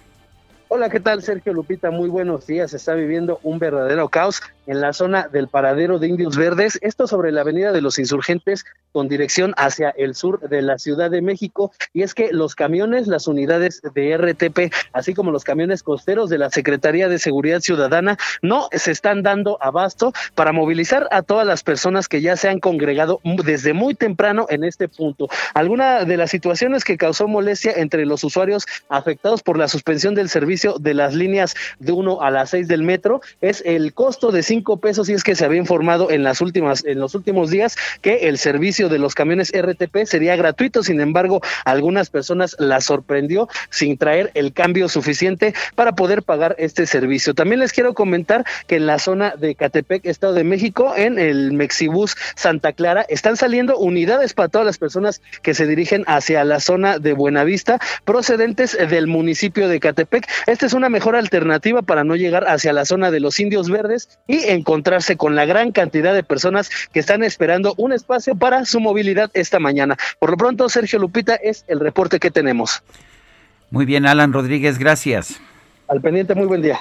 Hola, 0.77 0.91
¿qué 0.91 0.99
tal? 0.99 1.23
Sergio 1.23 1.53
Lupita, 1.53 1.89
muy 1.89 2.07
buenos 2.07 2.45
días. 2.45 2.69
Se 2.69 2.77
está 2.77 2.93
viviendo 2.93 3.39
un 3.41 3.57
verdadero 3.57 4.09
caos 4.09 4.43
en 4.68 4.81
la 4.81 4.94
zona 4.94 5.27
del 5.27 5.48
paradero 5.48 5.98
de 5.98 6.07
Indios 6.07 6.38
Verdes, 6.38 6.77
esto 6.81 7.07
sobre 7.07 7.31
la 7.31 7.41
avenida 7.41 7.72
de 7.72 7.81
los 7.81 7.98
insurgentes 7.98 8.65
con 8.91 9.07
dirección 9.07 9.53
hacia 9.57 9.89
el 9.91 10.15
sur 10.15 10.48
de 10.49 10.61
la 10.61 10.77
Ciudad 10.77 11.10
de 11.10 11.22
México. 11.22 11.72
Y 11.94 12.03
es 12.03 12.14
que 12.14 12.31
los 12.31 12.56
camiones, 12.56 13.07
las 13.07 13.27
unidades 13.27 13.81
de 13.94 14.18
RTP, 14.18 14.73
así 14.94 15.14
como 15.14 15.31
los 15.31 15.44
camiones 15.44 15.84
costeros 15.84 16.30
de 16.30 16.38
la 16.38 16.49
Secretaría 16.49 17.07
de 17.07 17.19
Seguridad 17.19 17.61
Ciudadana, 17.61 18.18
no 18.41 18.68
se 18.72 18.91
están 18.91 19.23
dando 19.23 19.57
abasto 19.61 20.14
para 20.35 20.52
movilizar 20.52 21.07
a 21.11 21.22
todas 21.22 21.45
las 21.45 21.64
personas 21.64 22.07
que 22.07 22.22
ya 22.22 22.35
se 22.35 22.49
han 22.49 22.60
congregado 22.60 23.22
desde 23.45 23.73
muy 23.73 23.95
temprano 23.95 24.48
en 24.49 24.64
este 24.64 24.88
punto. 24.88 25.27
Alguna 25.53 26.03
de 26.03 26.18
las 26.18 26.31
situaciones 26.31 26.84
que 26.84 26.98
causó 26.98 27.27
molestia 27.27 27.73
entre 27.76 28.06
los 28.06 28.23
usuarios 28.23 28.65
afectados 28.89 29.44
por 29.44 29.57
la 29.57 29.68
suspensión 29.68 30.15
del 30.15 30.30
servicio 30.30 30.77
de 30.80 30.94
las 30.94 31.14
líneas 31.14 31.56
de 31.80 31.91
1 31.91 32.22
a 32.22 32.31
las 32.31 32.49
6 32.49 32.68
del 32.68 32.84
metro 32.84 33.22
es 33.41 33.61
el 33.65 33.94
costo 33.94 34.31
de 34.31 34.44
5 34.44 34.56
pesos 34.63 35.09
y 35.09 35.13
es 35.13 35.23
que 35.23 35.35
se 35.35 35.45
había 35.45 35.59
informado 35.59 36.11
en 36.11 36.23
las 36.23 36.41
últimas 36.41 36.84
en 36.85 36.99
los 36.99 37.15
últimos 37.15 37.49
días 37.49 37.75
que 38.01 38.27
el 38.27 38.38
servicio 38.38 38.89
de 38.89 38.99
los 38.99 39.15
camiones 39.15 39.51
RTP 39.55 40.05
sería 40.05 40.35
gratuito, 40.35 40.84
sin 40.84 40.99
embargo, 40.99 41.41
algunas 41.65 42.09
personas 42.09 42.55
la 42.59 42.81
sorprendió 42.81 43.47
sin 43.69 43.97
traer 43.97 44.31
el 44.34 44.53
cambio 44.53 44.89
suficiente 44.89 45.53
para 45.75 45.93
poder 45.93 46.23
pagar 46.23 46.55
este 46.57 46.85
servicio. 46.85 47.34
También 47.34 47.59
les 47.59 47.71
quiero 47.71 47.93
comentar 47.93 48.45
que 48.67 48.75
en 48.75 48.85
la 48.85 48.99
zona 48.99 49.35
de 49.38 49.55
Catepec, 49.55 50.05
Estado 50.05 50.34
de 50.34 50.43
México, 50.43 50.93
en 50.95 51.19
el 51.19 51.53
Mexibus 51.53 52.15
Santa 52.35 52.73
Clara, 52.73 53.05
están 53.09 53.38
saliendo 53.38 53.77
unidades 53.77 54.34
para 54.34 54.49
todas 54.49 54.65
las 54.65 54.77
personas 54.77 55.21
que 55.41 55.53
se 55.53 55.67
dirigen 55.67 56.03
hacia 56.07 56.43
la 56.43 56.59
zona 56.59 56.99
de 56.99 57.13
Buenavista 57.13 57.79
procedentes 58.05 58.77
del 58.89 59.07
municipio 59.07 59.67
de 59.67 59.79
Catepec. 59.79 60.27
Esta 60.47 60.65
es 60.65 60.73
una 60.73 60.89
mejor 60.89 61.15
alternativa 61.15 61.81
para 61.81 62.03
no 62.03 62.15
llegar 62.15 62.47
hacia 62.47 62.73
la 62.73 62.85
zona 62.85 63.11
de 63.11 63.19
los 63.19 63.39
indios 63.39 63.69
verdes 63.69 64.19
y 64.27 64.43
encontrarse 64.47 65.17
con 65.17 65.35
la 65.35 65.45
gran 65.45 65.71
cantidad 65.71 66.13
de 66.13 66.23
personas 66.23 66.69
que 66.91 66.99
están 66.99 67.23
esperando 67.23 67.73
un 67.77 67.93
espacio 67.93 68.35
para 68.35 68.65
su 68.65 68.79
movilidad 68.79 69.29
esta 69.33 69.59
mañana. 69.59 69.97
Por 70.19 70.31
lo 70.31 70.37
pronto, 70.37 70.69
Sergio 70.69 70.99
Lupita 70.99 71.35
es 71.35 71.65
el 71.67 71.79
reporte 71.79 72.19
que 72.19 72.31
tenemos. 72.31 72.83
Muy 73.69 73.85
bien, 73.85 74.05
Alan 74.05 74.33
Rodríguez, 74.33 74.77
gracias. 74.77 75.39
Al 75.87 76.01
pendiente, 76.01 76.35
muy 76.35 76.45
buen 76.45 76.61
día. 76.61 76.79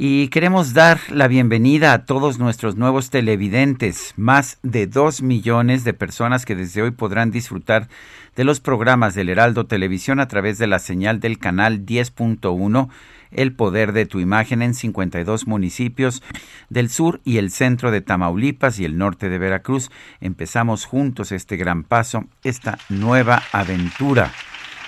Y 0.00 0.28
queremos 0.28 0.74
dar 0.74 1.00
la 1.10 1.26
bienvenida 1.26 1.92
a 1.92 2.04
todos 2.04 2.38
nuestros 2.38 2.76
nuevos 2.76 3.10
televidentes, 3.10 4.14
más 4.16 4.58
de 4.62 4.86
dos 4.86 5.22
millones 5.22 5.82
de 5.82 5.92
personas 5.92 6.46
que 6.46 6.54
desde 6.54 6.82
hoy 6.82 6.92
podrán 6.92 7.32
disfrutar 7.32 7.88
de 8.36 8.44
los 8.44 8.60
programas 8.60 9.16
del 9.16 9.28
Heraldo 9.28 9.66
Televisión 9.66 10.20
a 10.20 10.28
través 10.28 10.56
de 10.58 10.68
la 10.68 10.78
señal 10.78 11.18
del 11.18 11.40
canal 11.40 11.84
10.1 11.84 12.88
el 13.30 13.54
poder 13.54 13.92
de 13.92 14.06
tu 14.06 14.20
imagen 14.20 14.62
en 14.62 14.74
52 14.74 15.46
municipios 15.46 16.22
del 16.68 16.90
sur 16.90 17.20
y 17.24 17.38
el 17.38 17.50
centro 17.50 17.90
de 17.90 18.00
Tamaulipas 18.00 18.78
y 18.78 18.84
el 18.84 18.98
norte 18.98 19.28
de 19.28 19.38
Veracruz. 19.38 19.90
Empezamos 20.20 20.84
juntos 20.84 21.32
este 21.32 21.56
gran 21.56 21.84
paso, 21.84 22.24
esta 22.44 22.78
nueva 22.88 23.42
aventura 23.52 24.32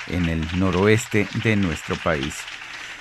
en 0.08 0.28
el 0.28 0.46
noroeste 0.58 1.26
de 1.42 1.56
nuestro 1.56 1.96
país. 1.96 2.36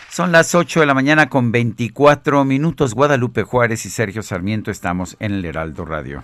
Son 0.09 0.31
las 0.31 0.55
8 0.55 0.79
de 0.79 0.85
la 0.87 0.95
mañana 0.95 1.29
con 1.29 1.51
24 1.51 2.43
minutos. 2.43 2.95
Guadalupe 2.95 3.43
Juárez 3.43 3.85
y 3.85 3.89
Sergio 3.89 4.23
Sarmiento 4.23 4.71
estamos 4.71 5.15
en 5.19 5.33
el 5.33 5.45
Heraldo 5.45 5.85
Radio. 5.85 6.23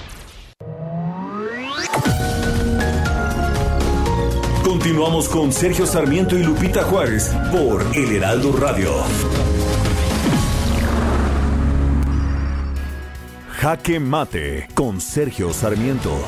Continuamos 4.81 5.29
con 5.29 5.51
Sergio 5.51 5.85
Sarmiento 5.85 6.35
y 6.35 6.41
Lupita 6.41 6.81
Juárez 6.81 7.31
por 7.51 7.85
El 7.95 8.15
Heraldo 8.15 8.51
Radio. 8.57 8.91
Jaque 13.59 13.99
Mate 13.99 14.67
con 14.73 14.99
Sergio 14.99 15.53
Sarmiento. 15.53 16.19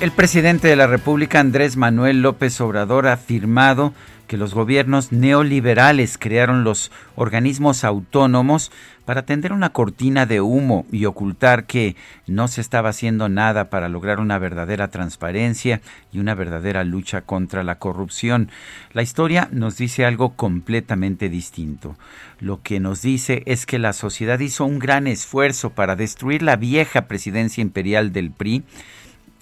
El 0.00 0.12
presidente 0.12 0.68
de 0.68 0.76
la 0.76 0.86
República, 0.86 1.40
Andrés 1.40 1.76
Manuel 1.76 2.22
López 2.22 2.60
Obrador, 2.60 3.08
ha 3.08 3.14
afirmado 3.14 3.92
que 4.34 4.38
los 4.38 4.52
gobiernos 4.52 5.12
neoliberales 5.12 6.18
crearon 6.18 6.64
los 6.64 6.90
organismos 7.14 7.84
autónomos 7.84 8.72
para 9.04 9.24
tender 9.24 9.52
una 9.52 9.70
cortina 9.70 10.26
de 10.26 10.40
humo 10.40 10.86
y 10.90 11.04
ocultar 11.04 11.66
que 11.66 11.94
no 12.26 12.48
se 12.48 12.60
estaba 12.60 12.88
haciendo 12.88 13.28
nada 13.28 13.70
para 13.70 13.88
lograr 13.88 14.18
una 14.18 14.40
verdadera 14.40 14.88
transparencia 14.88 15.80
y 16.12 16.18
una 16.18 16.34
verdadera 16.34 16.82
lucha 16.82 17.20
contra 17.20 17.62
la 17.62 17.78
corrupción. 17.78 18.50
La 18.92 19.02
historia 19.02 19.48
nos 19.52 19.76
dice 19.76 20.04
algo 20.04 20.30
completamente 20.30 21.28
distinto. 21.28 21.94
Lo 22.40 22.60
que 22.60 22.80
nos 22.80 23.02
dice 23.02 23.44
es 23.46 23.66
que 23.66 23.78
la 23.78 23.92
sociedad 23.92 24.40
hizo 24.40 24.64
un 24.64 24.80
gran 24.80 25.06
esfuerzo 25.06 25.70
para 25.70 25.94
destruir 25.94 26.42
la 26.42 26.56
vieja 26.56 27.02
presidencia 27.06 27.62
imperial 27.62 28.12
del 28.12 28.32
PRI 28.32 28.64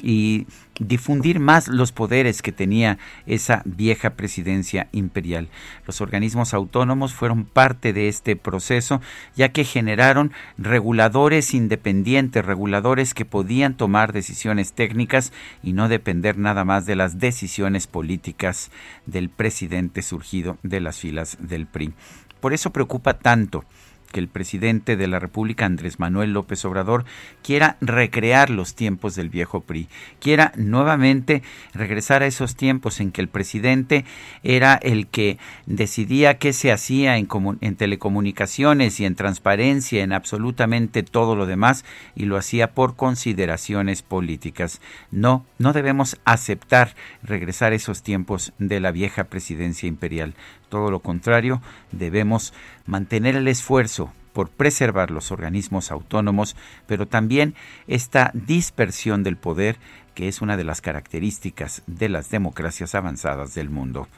y 0.02 0.46
difundir 0.78 1.38
más 1.38 1.68
los 1.68 1.92
poderes 1.92 2.42
que 2.42 2.52
tenía 2.52 2.98
esa 3.26 3.62
vieja 3.64 4.10
presidencia 4.10 4.88
imperial. 4.92 5.48
Los 5.86 6.00
organismos 6.00 6.54
autónomos 6.54 7.14
fueron 7.14 7.44
parte 7.44 7.92
de 7.92 8.08
este 8.08 8.36
proceso, 8.36 9.00
ya 9.36 9.50
que 9.50 9.64
generaron 9.64 10.32
reguladores 10.58 11.54
independientes, 11.54 12.44
reguladores 12.44 13.14
que 13.14 13.24
podían 13.24 13.76
tomar 13.76 14.12
decisiones 14.12 14.72
técnicas 14.72 15.32
y 15.62 15.72
no 15.72 15.88
depender 15.88 16.38
nada 16.38 16.64
más 16.64 16.86
de 16.86 16.96
las 16.96 17.18
decisiones 17.18 17.86
políticas 17.86 18.70
del 19.06 19.28
presidente 19.28 20.02
surgido 20.02 20.58
de 20.62 20.80
las 20.80 20.98
filas 20.98 21.36
del 21.40 21.66
PRI. 21.66 21.92
Por 22.40 22.52
eso 22.52 22.70
preocupa 22.70 23.18
tanto 23.18 23.64
que 24.12 24.20
el 24.20 24.28
presidente 24.28 24.96
de 24.96 25.08
la 25.08 25.18
República, 25.18 25.66
Andrés 25.66 25.98
Manuel 25.98 26.32
López 26.32 26.64
Obrador, 26.64 27.04
quiera 27.42 27.76
recrear 27.80 28.50
los 28.50 28.76
tiempos 28.76 29.16
del 29.16 29.28
viejo 29.28 29.62
PRI, 29.62 29.88
quiera 30.20 30.52
nuevamente 30.56 31.42
regresar 31.74 32.22
a 32.22 32.26
esos 32.26 32.54
tiempos 32.54 33.00
en 33.00 33.10
que 33.10 33.20
el 33.20 33.28
presidente 33.28 34.04
era 34.44 34.74
el 34.74 35.08
que 35.08 35.38
decidía 35.66 36.38
qué 36.38 36.52
se 36.52 36.70
hacía 36.70 37.16
en, 37.16 37.26
en 37.60 37.76
telecomunicaciones 37.76 39.00
y 39.00 39.04
en 39.04 39.16
transparencia, 39.16 40.04
en 40.04 40.12
absolutamente 40.12 41.02
todo 41.02 41.34
lo 41.34 41.46
demás, 41.46 41.84
y 42.14 42.26
lo 42.26 42.36
hacía 42.36 42.72
por 42.72 42.94
consideraciones 42.94 44.02
políticas. 44.02 44.80
No, 45.10 45.44
no 45.58 45.72
debemos 45.72 46.18
aceptar 46.24 46.94
regresar 47.22 47.72
a 47.72 47.76
esos 47.76 48.02
tiempos 48.02 48.52
de 48.58 48.80
la 48.80 48.92
vieja 48.92 49.24
presidencia 49.24 49.88
imperial. 49.88 50.34
Todo 50.72 50.90
lo 50.90 51.00
contrario, 51.00 51.60
debemos 51.90 52.54
mantener 52.86 53.36
el 53.36 53.46
esfuerzo 53.46 54.10
por 54.32 54.48
preservar 54.48 55.10
los 55.10 55.30
organismos 55.30 55.90
autónomos, 55.90 56.56
pero 56.86 57.06
también 57.06 57.54
esta 57.88 58.30
dispersión 58.32 59.22
del 59.22 59.36
poder 59.36 59.76
que 60.14 60.28
es 60.28 60.40
una 60.40 60.56
de 60.56 60.64
las 60.64 60.80
características 60.80 61.82
de 61.86 62.08
las 62.08 62.30
democracias 62.30 62.94
avanzadas 62.94 63.52
del 63.52 63.68
mundo. 63.68 64.08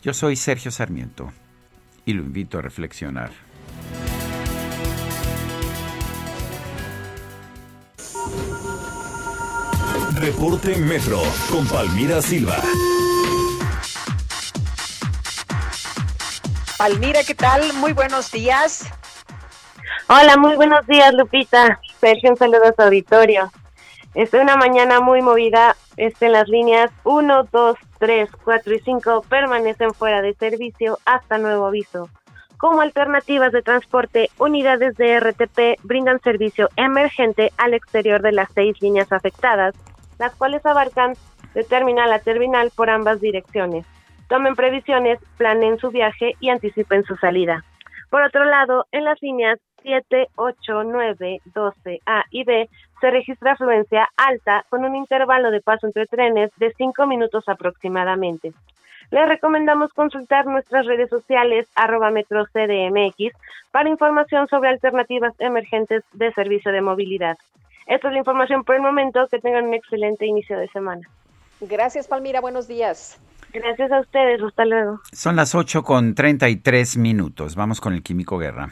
Yo 0.00 0.14
soy 0.14 0.36
Sergio 0.36 0.70
Sarmiento 0.70 1.32
y 2.04 2.12
lo 2.12 2.22
invito 2.22 2.60
a 2.60 2.62
reflexionar. 2.62 3.32
Reporte 10.20 10.76
Metro 10.76 11.20
con 11.50 11.66
Palmira 11.66 12.22
Silva. 12.22 12.62
Palmira, 16.78 17.24
¿qué 17.24 17.34
tal? 17.34 17.72
Muy 17.74 17.94
buenos 17.94 18.30
días. 18.30 18.86
Hola, 20.08 20.36
muy 20.36 20.56
buenos 20.56 20.86
días, 20.86 21.14
Lupita. 21.14 21.80
Sergio, 22.00 22.30
un 22.30 22.36
saludo 22.36 22.64
a 22.64 22.72
su 22.72 22.82
auditorio. 22.82 23.50
Es 24.14 24.34
una 24.34 24.56
mañana 24.56 25.00
muy 25.00 25.22
movida. 25.22 25.74
Este, 25.96 26.28
las 26.28 26.48
líneas 26.48 26.90
1, 27.04 27.48
2, 27.50 27.76
3, 27.98 28.28
4 28.44 28.74
y 28.74 28.80
5 28.80 29.24
permanecen 29.26 29.94
fuera 29.94 30.20
de 30.20 30.34
servicio 30.34 30.98
hasta 31.06 31.38
nuevo 31.38 31.66
aviso. 31.66 32.10
Como 32.58 32.82
alternativas 32.82 33.52
de 33.52 33.62
transporte, 33.62 34.30
unidades 34.38 34.96
de 34.96 35.18
RTP 35.18 35.82
brindan 35.82 36.20
servicio 36.20 36.68
emergente 36.76 37.52
al 37.56 37.72
exterior 37.72 38.20
de 38.20 38.32
las 38.32 38.48
seis 38.54 38.80
líneas 38.82 39.12
afectadas, 39.12 39.74
las 40.18 40.34
cuales 40.34 40.64
abarcan 40.66 41.14
de 41.54 41.64
terminal 41.64 42.12
a 42.12 42.18
terminal 42.18 42.70
por 42.74 42.90
ambas 42.90 43.20
direcciones. 43.20 43.86
Tomen 44.28 44.56
previsiones, 44.56 45.18
planeen 45.36 45.78
su 45.78 45.90
viaje 45.90 46.34
y 46.40 46.50
anticipen 46.50 47.04
su 47.04 47.16
salida. 47.16 47.64
Por 48.10 48.22
otro 48.22 48.44
lado, 48.44 48.86
en 48.92 49.04
las 49.04 49.20
líneas 49.22 49.58
7, 49.82 50.28
8, 50.36 50.84
9, 50.84 51.40
12, 51.44 52.00
A 52.06 52.24
y 52.30 52.44
B 52.44 52.68
se 53.00 53.10
registra 53.10 53.52
afluencia 53.52 54.08
alta 54.16 54.64
con 54.68 54.84
un 54.84 54.96
intervalo 54.96 55.50
de 55.50 55.60
paso 55.60 55.86
entre 55.86 56.06
trenes 56.06 56.50
de 56.56 56.72
5 56.72 57.06
minutos 57.06 57.48
aproximadamente. 57.48 58.52
Les 59.10 59.28
recomendamos 59.28 59.92
consultar 59.92 60.46
nuestras 60.46 60.86
redes 60.86 61.10
sociales 61.10 61.68
arroba 61.76 62.10
metrocdmx 62.10 63.32
para 63.70 63.88
información 63.88 64.48
sobre 64.48 64.70
alternativas 64.70 65.34
emergentes 65.38 66.02
de 66.12 66.32
servicio 66.32 66.72
de 66.72 66.80
movilidad. 66.80 67.36
Esta 67.86 68.08
es 68.08 68.12
la 68.12 68.18
información 68.18 68.64
por 68.64 68.74
el 68.74 68.82
momento. 68.82 69.28
Que 69.28 69.38
tengan 69.38 69.66
un 69.66 69.74
excelente 69.74 70.26
inicio 70.26 70.58
de 70.58 70.68
semana. 70.68 71.08
Gracias, 71.60 72.08
Palmira. 72.08 72.40
Buenos 72.40 72.66
días. 72.66 73.20
Gracias 73.56 73.90
a 73.90 74.00
ustedes. 74.00 74.42
Hasta 74.42 74.64
luego. 74.66 75.00
Son 75.12 75.36
las 75.36 75.54
8 75.54 75.82
con 75.82 76.14
33 76.14 76.98
minutos. 76.98 77.56
Vamos 77.56 77.80
con 77.80 77.94
el 77.94 78.02
Químico 78.02 78.38
Guerra. 78.38 78.68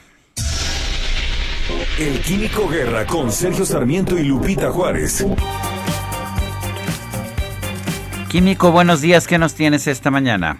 El 1.98 2.20
Químico 2.20 2.69
Guerra 2.69 3.06
con 3.06 3.31
Sergio 3.31 3.65
Sarmiento 3.65 4.19
y 4.19 4.24
Lupita 4.24 4.70
Juárez. 4.70 5.24
Químico, 8.31 8.73
buenos 8.73 9.01
días. 9.01 9.27
¿Qué 9.27 9.39
nos 9.39 9.55
tienes 9.55 9.86
esta 9.86 10.11
mañana? 10.11 10.59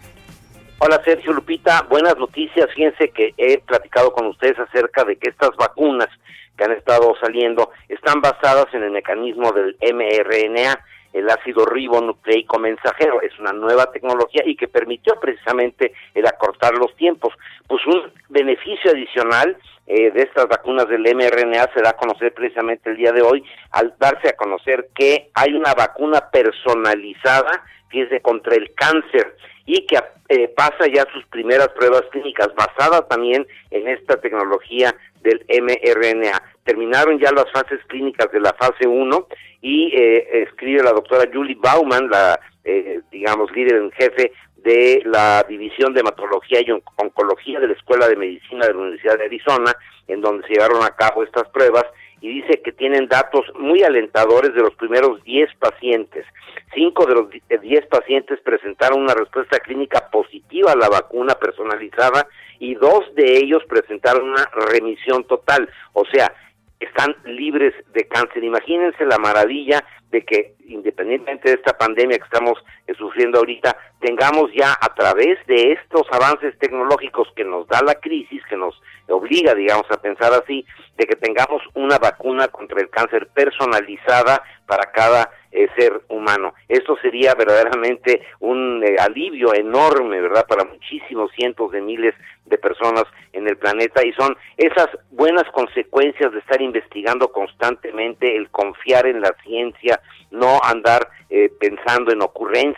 Hola 0.79 1.01
Sergio 1.05 1.33
Lupita, 1.33 1.83
buenas 1.91 2.17
noticias. 2.17 2.69
Fíjense 2.75 3.11
que 3.11 3.35
he 3.37 3.59
platicado 3.59 4.13
con 4.13 4.27
ustedes 4.27 4.59
acerca 4.59 5.05
de 5.05 5.17
que 5.17 5.31
estas 5.31 5.51
vacunas 5.57 6.09
que 6.57 6.65
han 6.65 6.73
estado 6.73 7.15
saliendo 7.21 7.71
están 7.89 8.21
basadas 8.21 8.67
en 8.73 8.85
el 8.85 8.91
mecanismo 8.91 9.53
del 9.53 9.77
mRNA, 9.81 10.79
el 11.15 11.31
ácido 11.31 11.65
ribonucleico 11.65 12.59
mensajero. 12.59 13.23
Es 13.23 13.39
una 13.39 13.53
nueva 13.53 13.91
tecnología 13.93 14.43
y 14.45 14.57
que 14.57 14.69
permitió 14.69 15.19
precisamente 15.21 15.95
el 16.13 16.27
acortar 16.27 16.75
los 16.75 16.95
tiempos. 16.97 17.33
Pues 17.67 17.81
un 17.87 18.13
beneficio 18.29 18.91
adicional 18.91 19.57
eh, 19.87 20.11
de 20.11 20.23
estas 20.23 20.49
vacunas 20.49 20.89
del 20.89 21.03
mRNA 21.03 21.71
se 21.73 21.83
da 21.83 21.91
a 21.91 21.97
conocer 21.97 22.35
precisamente 22.35 22.91
el 22.91 22.97
día 22.97 23.13
de 23.13 23.23
hoy 23.23 23.45
al 23.71 23.95
darse 23.99 24.29
a 24.29 24.37
conocer 24.37 24.89
que 24.95 25.31
hay 25.35 25.55
una 25.55 25.73
vacuna 25.75 26.31
personalizada, 26.31 27.65
fíjense, 27.89 28.21
contra 28.21 28.57
el 28.57 28.75
cáncer 28.75 29.37
y 29.67 29.87
que 29.87 29.99
eh, 30.29 30.49
pasa 30.49 30.87
ya 30.93 31.07
sus 31.13 31.25
primeras 31.27 31.69
pruebas 31.69 32.03
clínicas 32.11 32.49
basadas 32.55 33.07
también 33.09 33.47
en 33.71 33.89
esta 33.89 34.21
tecnología 34.21 34.95
del 35.21 35.45
mRNA. 35.49 36.43
Terminaron 36.65 37.19
ya 37.19 37.31
las 37.31 37.51
fases 37.53 37.81
clínicas 37.87 38.33
de 38.33 38.41
la 38.41 38.53
fase 38.55 38.87
1 38.87 39.29
y 39.65 39.91
eh, 39.95 40.43
escribe 40.43 40.83
la 40.83 40.93
doctora 40.93 41.25
Julie 41.33 41.57
Bauman, 41.59 42.11
la, 42.11 42.39
eh, 42.65 43.01
digamos, 43.11 43.51
líder 43.53 43.77
en 43.77 43.91
jefe 43.93 44.31
de 44.59 45.01
la 45.07 45.43
División 45.49 45.95
de 45.95 46.01
Hematología 46.01 46.61
y 46.61 46.71
Oncología 46.71 47.61
de 47.61 47.69
la 47.69 47.73
Escuela 47.73 48.07
de 48.07 48.15
Medicina 48.15 48.67
de 48.67 48.75
la 48.75 48.81
Universidad 48.81 49.17
de 49.17 49.25
Arizona, 49.25 49.75
en 50.07 50.21
donde 50.21 50.47
se 50.47 50.53
llevaron 50.53 50.85
a 50.85 50.95
cabo 50.95 51.25
estas 51.25 51.49
pruebas, 51.49 51.87
y 52.21 52.43
dice 52.43 52.61
que 52.63 52.73
tienen 52.73 53.09
datos 53.09 53.47
muy 53.59 53.83
alentadores 53.83 54.55
de 54.55 54.61
los 54.61 54.75
primeros 54.75 55.25
10 55.25 55.49
pacientes. 55.59 56.27
Cinco 56.75 57.07
de 57.07 57.15
los 57.15 57.29
10 57.31 57.87
pacientes 57.87 58.41
presentaron 58.41 59.01
una 59.01 59.15
respuesta 59.15 59.61
clínica 59.61 60.11
positiva 60.11 60.73
a 60.73 60.77
la 60.77 60.91
vacuna 60.91 61.37
personalizada 61.37 62.27
y 62.59 62.75
dos 62.75 63.15
de 63.15 63.39
ellos 63.39 63.63
presentaron 63.67 64.29
una 64.29 64.47
remisión 64.71 65.25
total. 65.25 65.71
O 65.95 66.05
sea, 66.05 66.35
están 66.81 67.15
libres 67.25 67.75
de 67.93 68.07
cáncer. 68.09 68.43
Imagínense 68.45 69.05
la 69.05 69.19
maravilla 69.19 69.85
de 70.11 70.25
que 70.25 70.55
independientemente 70.67 71.49
de 71.49 71.57
esta 71.57 71.77
pandemia 71.77 72.19
que 72.19 72.25
estamos 72.25 72.59
sufriendo 72.97 73.39
ahorita, 73.39 73.77
tengamos 74.01 74.51
ya 74.55 74.73
a 74.81 74.95
través 74.95 75.39
de 75.47 75.73
estos 75.73 76.03
avances 76.13 76.59
tecnológicos 76.59 77.29
que 77.35 77.45
nos 77.45 77.67
da 77.69 77.81
la 77.83 77.95
crisis, 77.95 78.43
que 78.49 78.57
nos 78.57 78.81
obliga, 79.09 79.55
digamos, 79.55 79.91
a 79.91 80.01
pensar 80.01 80.33
así, 80.33 80.65
de 80.97 81.07
que 81.07 81.17
tengamos 81.17 81.63
una 81.75 81.99
vacuna 81.99 82.49
contra 82.49 82.81
el 82.81 82.91
cáncer 82.91 83.29
personalizada 83.29 84.43
para 84.67 84.91
cada 84.93 85.31
eh, 85.53 85.69
ser 85.79 86.03
humano. 86.09 86.55
Esto 86.69 86.97
sería 87.01 87.35
verdaderamente 87.35 88.27
un 88.41 88.83
eh, 88.83 88.97
alivio 88.99 89.55
enorme, 89.55 90.21
¿verdad?, 90.21 90.47
para 90.49 90.65
muchísimos 90.65 91.31
cientos 91.33 91.71
de 91.71 91.81
miles 91.81 92.15
de 92.47 92.59
personas 92.59 93.05
en 93.33 93.49
el 93.49 93.57
planeta 93.57 94.05
y 94.05 94.13
son 94.15 94.37
esas 94.57 94.89
buenas 95.11 95.45
consecuencias 95.53 96.33
de 96.33 96.41
estar 96.41 96.61
investigando 96.61 97.29
constantemente, 97.29 98.37
el 98.37 98.51
confiar 98.51 99.07
en 99.07 99.21
la 99.21 99.35
ciencia, 99.45 100.01
no 100.31 100.61
andar 100.63 101.09
eh, 101.31 101.51
pensando 101.59 102.13
en 102.13 102.23
ocurrencias, 102.23 102.75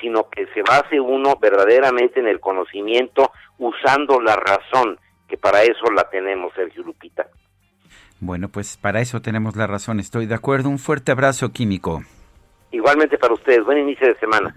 sino 0.00 0.28
que 0.30 0.46
se 0.54 0.62
base 0.62 1.00
uno 1.00 1.36
verdaderamente 1.40 2.20
en 2.20 2.28
el 2.28 2.40
conocimiento 2.40 3.32
usando 3.58 4.20
la 4.20 4.36
razón, 4.36 4.98
que 5.28 5.36
para 5.36 5.62
eso 5.62 5.90
la 5.94 6.08
tenemos, 6.10 6.52
Sergio 6.54 6.82
Lupita. 6.82 7.26
Bueno, 8.20 8.48
pues 8.48 8.76
para 8.76 9.00
eso 9.00 9.20
tenemos 9.22 9.56
la 9.56 9.66
razón, 9.66 10.00
estoy 10.00 10.26
de 10.26 10.34
acuerdo. 10.34 10.68
Un 10.68 10.78
fuerte 10.78 11.12
abrazo 11.12 11.52
químico. 11.52 12.02
Igualmente 12.70 13.16
para 13.16 13.34
ustedes, 13.34 13.64
buen 13.64 13.78
inicio 13.78 14.06
de 14.06 14.18
semana. 14.18 14.54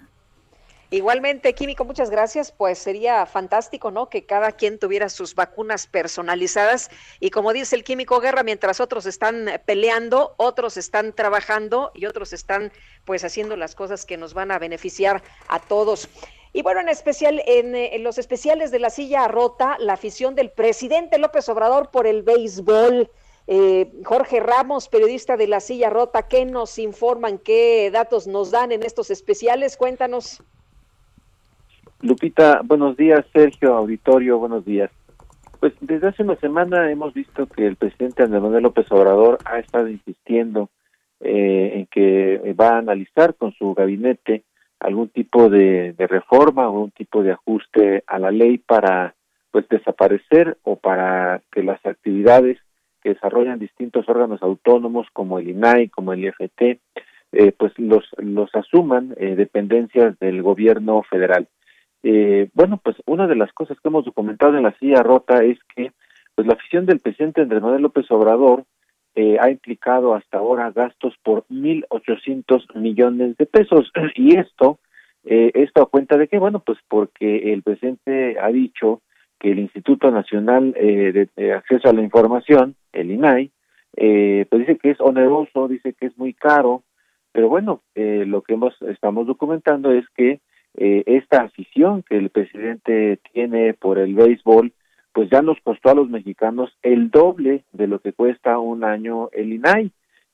Igualmente, 0.94 1.54
Químico, 1.56 1.86
muchas 1.86 2.10
gracias. 2.10 2.52
Pues 2.52 2.78
sería 2.78 3.26
fantástico, 3.26 3.92
¿no? 3.92 4.10
Que 4.10 4.26
cada 4.26 4.52
quien 4.52 4.78
tuviera 4.78 5.08
sus 5.08 5.36
vacunas 5.36 5.88
personalizadas. 5.88 6.92
Y 7.22 7.30
como 7.30 7.54
dice 7.54 7.78
el 7.78 7.86
Químico 7.86 8.20
Guerra, 8.20 8.44
mientras 8.44 8.82
otros 8.82 9.06
están 9.06 9.50
peleando, 9.66 10.36
otros 10.36 10.76
están 10.76 11.14
trabajando 11.14 11.92
y 11.96 12.08
otros 12.08 12.34
están 12.34 12.74
pues 13.06 13.24
haciendo 13.24 13.56
las 13.56 13.74
cosas 13.74 14.06
que 14.06 14.18
nos 14.18 14.34
van 14.34 14.52
a 14.52 14.60
beneficiar 14.60 15.24
a 15.48 15.60
todos. 15.60 16.10
Y 16.52 16.62
bueno, 16.62 16.82
en 16.82 16.90
especial 16.90 17.42
en, 17.46 17.74
eh, 17.74 17.98
los 18.00 18.18
especiales 18.18 18.70
de 18.70 18.80
la 18.80 18.90
silla 18.90 19.30
rota, 19.30 19.78
la 19.80 19.94
afición 19.94 20.36
del 20.36 20.52
presidente 20.52 21.20
López 21.20 21.48
Obrador 21.48 21.90
por 21.92 22.06
el 22.06 22.22
béisbol. 22.22 23.10
Eh, 23.48 23.94
Jorge 24.04 24.42
Ramos, 24.42 24.90
periodista 24.90 25.38
de 25.38 25.48
La 25.48 25.62
Silla 25.62 25.90
Rota, 25.90 26.28
¿qué 26.28 26.46
nos 26.46 26.78
informan? 26.78 27.38
¿Qué 27.38 27.90
datos 27.92 28.28
nos 28.28 28.52
dan 28.52 28.74
en 28.74 28.84
estos 28.84 29.10
especiales? 29.10 29.78
Cuéntanos. 29.78 30.44
Lupita, 32.04 32.62
buenos 32.64 32.98
días, 32.98 33.24
Sergio, 33.32 33.76
auditorio, 33.76 34.40
buenos 34.40 34.66
días. 34.66 34.90
Pues 35.60 35.74
desde 35.82 36.08
hace 36.08 36.24
una 36.24 36.36
semana 36.38 36.90
hemos 36.90 37.14
visto 37.14 37.46
que 37.46 37.68
el 37.68 37.76
presidente 37.76 38.24
Andrés 38.24 38.42
Manuel 38.42 38.64
López 38.64 38.92
Obrador 38.92 39.38
ha 39.46 39.60
estado 39.60 39.88
insistiendo 39.88 40.72
eh, 41.20 41.74
en 41.76 41.86
que 41.86 42.56
va 42.60 42.70
a 42.70 42.78
analizar 42.80 43.36
con 43.36 43.54
su 43.54 43.76
gabinete 43.76 44.44
algún 44.80 45.10
tipo 45.10 45.48
de, 45.48 45.94
reforma 46.00 46.70
o 46.70 46.86
un 46.86 46.92
tipo 46.92 47.22
de 47.22 47.34
ajuste 47.34 48.04
a 48.08 48.18
la 48.18 48.32
ley 48.32 48.58
para 48.58 49.14
pues 49.52 49.70
desaparecer 49.70 50.58
o 50.64 50.78
para 50.78 51.44
que 51.52 51.62
las 51.62 51.86
actividades 51.86 52.58
que 53.04 53.10
desarrollan 53.10 53.60
distintos 53.60 54.10
órganos 54.10 54.42
autónomos 54.42 55.06
como 55.14 55.38
el 55.38 55.50
INAI, 55.50 55.90
como 55.90 56.14
el 56.14 56.26
IFT, 56.26 56.80
eh, 57.34 57.52
pues 57.56 57.78
los, 57.78 58.10
los 58.18 58.50
asuman 58.56 59.14
eh, 59.18 59.36
dependencias 59.36 60.18
del 60.18 60.42
gobierno 60.42 61.04
federal. 61.04 61.48
Eh, 62.04 62.50
bueno, 62.54 62.80
pues 62.84 62.98
una 63.06 63.28
de 63.28 63.36
las 63.36 63.54
cosas 63.54 63.80
que 63.80 63.88
hemos 63.88 64.06
documentado 64.06 64.58
en 64.58 64.64
la 64.64 64.78
silla 64.80 65.04
rota 65.04 65.44
es 65.44 65.60
que 65.76 65.92
pues 66.36 66.48
la 66.48 66.54
afición 66.54 66.86
del 66.86 67.00
presidente 67.00 67.42
Andrés 67.42 67.62
Manuel 67.62 67.84
López 67.84 68.10
Obrador 68.10 68.64
eh, 69.16 69.38
ha 69.40 69.52
implicado 69.52 70.16
hasta 70.16 70.38
ahora 70.38 70.72
gastos 70.72 71.14
por 71.22 71.46
1.800 71.50 72.76
millones 72.76 73.38
de 73.38 73.46
pesos. 73.46 73.92
Y 74.16 74.38
esto 74.38 74.80
eh, 75.24 75.52
esto 75.54 75.84
a 75.84 75.90
cuenta 75.90 76.18
de 76.18 76.28
que 76.28 76.40
bueno 76.40 76.60
pues 76.60 76.80
porque 76.88 77.54
el 77.54 77.62
presidente 77.62 78.40
ha 78.40 78.48
dicho 78.48 79.02
que 79.40 79.52
el 79.52 79.60
Instituto 79.60 80.10
Nacional 80.10 80.74
eh, 80.76 81.28
de, 81.36 81.54
Acceso 81.54 81.90
a 81.90 81.94
la 81.94 82.02
Información 82.02 82.76
el 82.92 83.12
INAI 83.12 83.52
eh, 83.98 84.46
pues 84.50 84.66
dice 84.66 84.80
que 84.80 84.92
es 84.92 85.02
oneroso 85.02 85.68
dice 85.68 85.94
que 85.94 86.08
es 86.08 86.18
muy 86.18 86.34
caro. 86.34 86.84
Pero 87.32 87.50
bueno 87.50 87.82
eh, 87.94 88.24
lo 88.26 88.42
que 88.42 88.54
hemos 88.54 88.74
estamos 88.82 89.28
documentando 89.28 89.92
es 89.92 90.06
que 90.16 90.40
eh, 90.78 91.04
esta 91.06 91.44
afición 91.44 92.04
que 92.04 92.18
el 92.18 92.30
presidente 92.30 93.20
tiene 93.34 93.74
por 93.74 94.00
el 94.00 94.16
béisbol, 94.16 94.74
pues 95.14 95.30
ya 95.30 95.42
nos 95.42 95.60
costó 95.62 95.90
a 95.90 95.96
los 95.96 96.10
mexicanos 96.10 96.72
el 96.82 97.10
doble 97.10 97.64
de 97.74 97.88
lo 97.88 98.00
que 98.00 98.14
cuesta 98.14 98.60
un 98.60 98.84
año 98.84 99.30
el 99.34 99.54
INAI. 99.54 99.92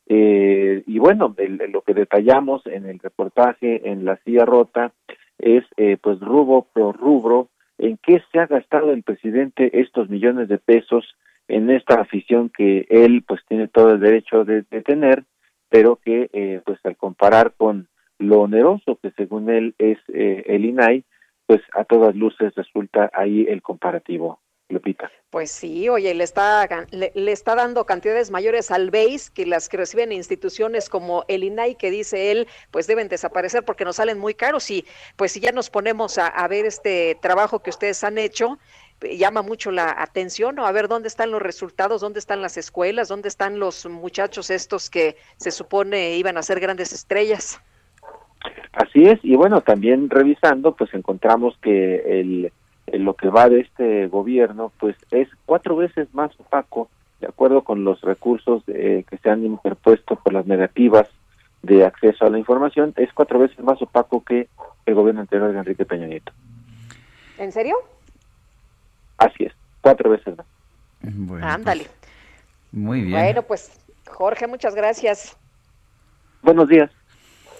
Eh, 0.10 0.84
y 0.86 1.00
bueno, 1.00 1.36
lo 1.70 1.82
que 1.82 1.94
detallamos 1.94 2.66
en 2.66 2.86
el 2.86 3.00
reportaje 3.00 3.90
en 3.90 4.06
la 4.06 4.18
silla 4.24 4.46
rota 4.46 4.94
es 5.38 5.64
eh, 5.76 5.98
pues 6.02 6.20
rubro 6.20 6.68
por 6.74 6.98
rubro 6.98 7.50
en 7.78 7.98
qué 7.98 8.24
se 8.32 8.40
ha 8.40 8.48
gastado 8.48 8.92
el 8.92 9.04
presidente 9.04 9.82
estos 9.82 10.10
millones 10.10 10.48
de 10.48 10.58
pesos 10.58 11.16
en 11.48 11.70
esta 11.70 12.02
afición 12.02 12.50
que 12.50 12.86
él 12.90 13.24
pues 13.28 13.42
tiene 13.48 13.68
todo 13.68 13.92
el 13.92 14.00
derecho 14.00 14.46
de, 14.46 14.64
tener, 14.64 15.24
pero 15.70 15.98
que 15.98 16.30
eh, 16.34 16.62
pues 16.66 16.80
al 16.86 16.98
comparar 16.98 17.54
con 17.56 17.88
lo 18.20 18.42
oneroso 18.42 18.98
que 19.02 19.12
según 19.12 19.50
él 19.50 19.76
es 19.78 19.98
eh, 20.14 20.44
el 20.48 20.66
INAI, 20.66 21.04
pues 21.46 21.62
a 21.74 21.86
todas 21.86 22.16
luces 22.16 22.54
resulta 22.56 23.10
ahí 23.14 23.46
el 23.48 23.62
comparativo. 23.62 24.40
Lupita. 24.70 25.10
Pues 25.30 25.50
sí, 25.50 25.88
oye, 25.88 26.14
le 26.14 26.26
está, 26.26 26.68
le, 26.92 27.32
está 27.32 27.56
dando 27.56 27.86
cantidades 27.86 28.32
mayores 28.32 28.70
al 28.70 28.92
BASE 28.92 29.32
que 29.34 29.46
las 29.46 29.70
que 29.70 29.78
reciben 29.78 30.12
instituciones 30.12 30.90
como 30.90 31.24
el 31.30 31.46
INAI, 31.46 31.76
que 31.76 31.90
dice 31.90 32.32
él, 32.32 32.48
pues 32.70 32.86
deben 32.86 33.08
desaparecer 33.08 33.64
porque 33.64 33.86
nos 33.86 33.96
salen 33.96 34.20
muy 34.20 34.34
caros. 34.34 34.70
Y 34.70 34.86
pues 35.16 35.32
si 35.32 35.40
ya 35.40 35.54
nos 35.54 35.70
ponemos 35.70 36.18
a, 36.18 36.46
ver 36.50 36.66
este 36.66 37.18
trabajo 37.22 37.60
que 37.60 37.70
ustedes 37.70 38.04
han 38.04 38.18
hecho, 38.18 38.60
llama 39.02 39.42
mucho 39.42 39.72
la 39.72 39.96
atención, 40.02 40.56
¿no? 40.56 40.66
A 40.66 40.72
ver 40.74 40.90
dónde 40.90 41.08
están 41.08 41.32
los 41.32 41.42
resultados, 41.42 42.02
dónde 42.02 42.20
están 42.20 42.42
las 42.42 42.58
escuelas, 42.58 43.08
dónde 43.08 43.30
están 43.30 43.60
los 43.60 43.86
muchachos 43.86 44.50
estos 44.50 44.90
que 44.90 45.16
se 45.38 45.52
supone 45.52 46.18
iban 46.18 46.36
a 46.38 46.44
ser 46.44 46.60
grandes 46.60 46.92
estrellas. 46.92 47.62
Así 48.74 49.04
es, 49.06 49.20
y 49.24 49.36
bueno, 49.36 49.62
también 49.62 50.10
revisando, 50.10 50.76
pues 50.76 50.94
encontramos 50.94 51.58
que 51.62 52.20
el, 52.20 52.52
lo 52.94 53.16
que 53.16 53.30
va 53.30 53.50
de 53.50 53.62
este 53.62 54.08
gobierno, 54.08 54.72
pues 54.80 54.96
es 55.12 55.28
cuatro 55.46 55.76
veces 55.76 56.08
más 56.14 56.32
opaco, 56.40 56.90
de 57.20 57.28
acuerdo 57.28 57.64
con 57.64 57.84
los 57.84 58.02
recursos 58.02 58.64
eh, 58.68 59.04
que 59.10 59.18
se 59.18 59.30
han 59.30 59.46
interpuesto 59.46 60.16
por 60.18 60.34
las 60.34 60.46
negativas 60.46 61.10
de 61.64 61.86
acceso 61.86 62.26
a 62.26 62.30
la 62.30 62.38
información, 62.38 62.94
es 62.98 63.12
cuatro 63.14 63.40
veces 63.40 63.60
más 63.60 63.82
opaco 63.82 64.24
que 64.24 64.48
el 64.86 64.94
gobierno 64.94 65.22
anterior 65.22 65.52
de 65.52 65.60
Enrique 65.60 65.86
Peña 65.86 66.08
Nieto. 66.08 66.32
¿En 67.38 67.52
serio? 67.52 67.76
Así 69.18 69.46
es, 69.46 69.54
cuatro 69.82 70.10
veces 70.10 70.38
más. 70.38 70.46
Bueno, 71.02 71.46
Ándale. 71.46 71.86
Pues, 71.86 72.74
muy 72.74 73.02
bien. 73.02 73.12
Bueno, 73.12 73.42
pues 73.44 73.72
Jorge, 74.08 74.48
muchas 74.48 74.76
gracias. 74.76 75.36
Buenos 76.42 76.70
días. 76.70 76.92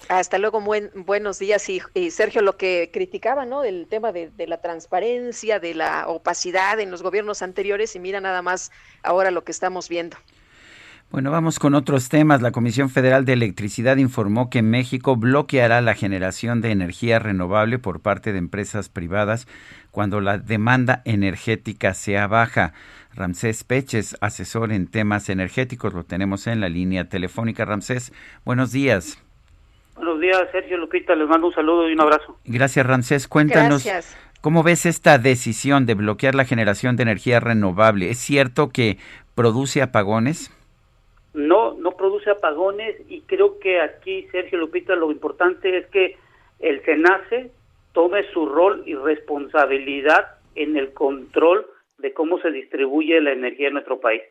Hasta 0.08 0.38
luego, 0.38 0.60
buen, 0.60 0.90
buenos 0.94 1.38
días. 1.38 1.68
Y, 1.68 2.10
Sergio, 2.10 2.40
lo 2.40 2.56
que 2.56 2.90
criticaba, 2.92 3.44
¿no? 3.44 3.60
Del 3.60 3.86
tema 3.88 4.10
de, 4.10 4.30
de, 4.30 4.46
la 4.46 4.60
transparencia, 4.60 5.60
de 5.60 5.74
la 5.74 6.08
opacidad 6.08 6.80
en 6.80 6.90
los 6.90 7.02
gobiernos 7.02 7.42
anteriores, 7.42 7.94
y 7.94 7.98
mira 7.98 8.20
nada 8.20 8.40
más 8.40 8.72
ahora 9.02 9.30
lo 9.30 9.44
que 9.44 9.52
estamos 9.52 9.88
viendo. 9.88 10.16
Bueno, 11.10 11.30
vamos 11.30 11.58
con 11.58 11.74
otros 11.74 12.10
temas. 12.10 12.42
La 12.42 12.52
Comisión 12.52 12.90
Federal 12.90 13.24
de 13.24 13.32
Electricidad 13.32 13.96
informó 13.96 14.50
que 14.50 14.60
México 14.60 15.16
bloqueará 15.16 15.80
la 15.80 15.94
generación 15.94 16.60
de 16.60 16.70
energía 16.70 17.18
renovable 17.18 17.78
por 17.78 18.00
parte 18.00 18.32
de 18.32 18.38
empresas 18.38 18.90
privadas 18.90 19.46
cuando 19.90 20.20
la 20.20 20.36
demanda 20.36 21.00
energética 21.06 21.94
sea 21.94 22.26
baja. 22.26 22.74
Ramsés 23.14 23.64
Peches, 23.64 24.16
asesor 24.20 24.70
en 24.70 24.86
temas 24.86 25.30
energéticos, 25.30 25.94
lo 25.94 26.04
tenemos 26.04 26.46
en 26.46 26.60
la 26.60 26.68
línea 26.68 27.08
telefónica. 27.08 27.64
Ramsés, 27.64 28.12
buenos 28.44 28.70
días. 28.72 29.18
Buenos 29.98 30.20
días, 30.20 30.48
Sergio 30.52 30.76
Lupita. 30.76 31.16
Les 31.16 31.28
mando 31.28 31.48
un 31.48 31.54
saludo 31.54 31.88
y 31.88 31.92
un 31.92 32.00
abrazo. 32.00 32.38
Gracias, 32.44 32.86
Ramsés. 32.86 33.26
Cuéntanos. 33.26 33.84
¿Cómo 34.40 34.62
ves 34.62 34.86
esta 34.86 35.18
decisión 35.18 35.86
de 35.86 35.94
bloquear 35.94 36.36
la 36.36 36.44
generación 36.44 36.94
de 36.94 37.02
energía 37.02 37.40
renovable? 37.40 38.08
¿Es 38.08 38.18
cierto 38.18 38.68
que 38.68 38.98
produce 39.34 39.82
apagones? 39.82 40.54
No, 41.34 41.74
no 41.74 41.96
produce 41.96 42.30
apagones 42.30 42.94
y 43.08 43.22
creo 43.22 43.58
que 43.58 43.80
aquí, 43.80 44.28
Sergio 44.30 44.58
Lupita, 44.58 44.94
lo 44.94 45.10
importante 45.10 45.76
es 45.76 45.86
que 45.88 46.16
el 46.60 46.80
SENACE 46.84 47.50
tome 47.92 48.22
su 48.32 48.46
rol 48.46 48.84
y 48.86 48.94
responsabilidad 48.94 50.36
en 50.54 50.76
el 50.76 50.92
control 50.92 51.66
de 51.98 52.12
cómo 52.12 52.38
se 52.38 52.52
distribuye 52.52 53.20
la 53.20 53.32
energía 53.32 53.66
en 53.66 53.74
nuestro 53.74 53.98
país. 53.98 54.22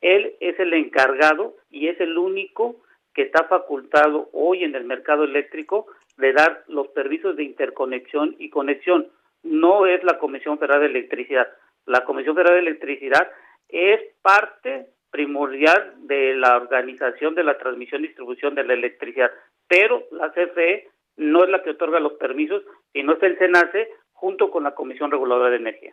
Él 0.00 0.34
es 0.38 0.60
el 0.60 0.72
encargado 0.74 1.56
y 1.72 1.88
es 1.88 2.00
el 2.00 2.16
único 2.16 2.76
que 3.18 3.24
está 3.24 3.48
facultado 3.48 4.28
hoy 4.32 4.62
en 4.62 4.76
el 4.76 4.84
mercado 4.84 5.24
eléctrico 5.24 5.88
de 6.18 6.32
dar 6.32 6.62
los 6.68 6.92
servicios 6.92 7.34
de 7.34 7.42
interconexión 7.42 8.36
y 8.38 8.48
conexión. 8.48 9.08
No 9.42 9.86
es 9.86 10.04
la 10.04 10.20
Comisión 10.20 10.56
Federal 10.56 10.82
de 10.82 10.86
Electricidad. 10.86 11.48
La 11.84 12.04
Comisión 12.04 12.36
Federal 12.36 12.54
de 12.54 12.70
Electricidad 12.70 13.28
es 13.68 14.00
parte 14.22 14.90
primordial 15.10 15.94
de 16.06 16.36
la 16.36 16.58
organización 16.58 17.34
de 17.34 17.42
la 17.42 17.58
transmisión 17.58 18.04
y 18.04 18.06
distribución 18.06 18.54
de 18.54 18.62
la 18.62 18.74
electricidad, 18.74 19.32
pero 19.66 20.04
la 20.12 20.30
CFE 20.30 20.86
no 21.16 21.42
es 21.42 21.50
la 21.50 21.64
que 21.64 21.70
otorga 21.70 21.98
los 21.98 22.12
permisos, 22.12 22.62
sino 22.92 23.14
es 23.14 23.22
el 23.24 23.36
SENACE 23.36 23.88
junto 24.12 24.48
con 24.52 24.62
la 24.62 24.76
Comisión 24.76 25.10
Reguladora 25.10 25.50
de 25.50 25.56
Energía. 25.56 25.92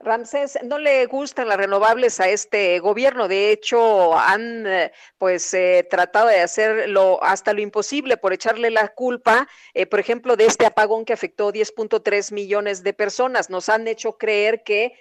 Ramsés, 0.00 0.58
no 0.64 0.78
le 0.78 1.06
gustan 1.06 1.48
las 1.48 1.58
renovables 1.58 2.20
a 2.20 2.28
este 2.28 2.78
gobierno. 2.78 3.28
De 3.28 3.52
hecho, 3.52 4.16
han 4.16 4.66
eh, 4.66 4.92
pues 5.18 5.52
eh, 5.54 5.86
tratado 5.90 6.28
de 6.28 6.40
hacerlo 6.40 7.18
hasta 7.22 7.52
lo 7.52 7.60
imposible 7.60 8.16
por 8.16 8.32
echarle 8.32 8.70
la 8.70 8.88
culpa, 8.88 9.46
eh, 9.74 9.86
por 9.86 10.00
ejemplo, 10.00 10.36
de 10.36 10.46
este 10.46 10.66
apagón 10.66 11.04
que 11.04 11.12
afectó 11.12 11.52
10.3 11.52 12.32
millones 12.32 12.82
de 12.82 12.92
personas. 12.92 13.50
Nos 13.50 13.68
han 13.68 13.88
hecho 13.88 14.16
creer 14.16 14.62
que 14.62 14.92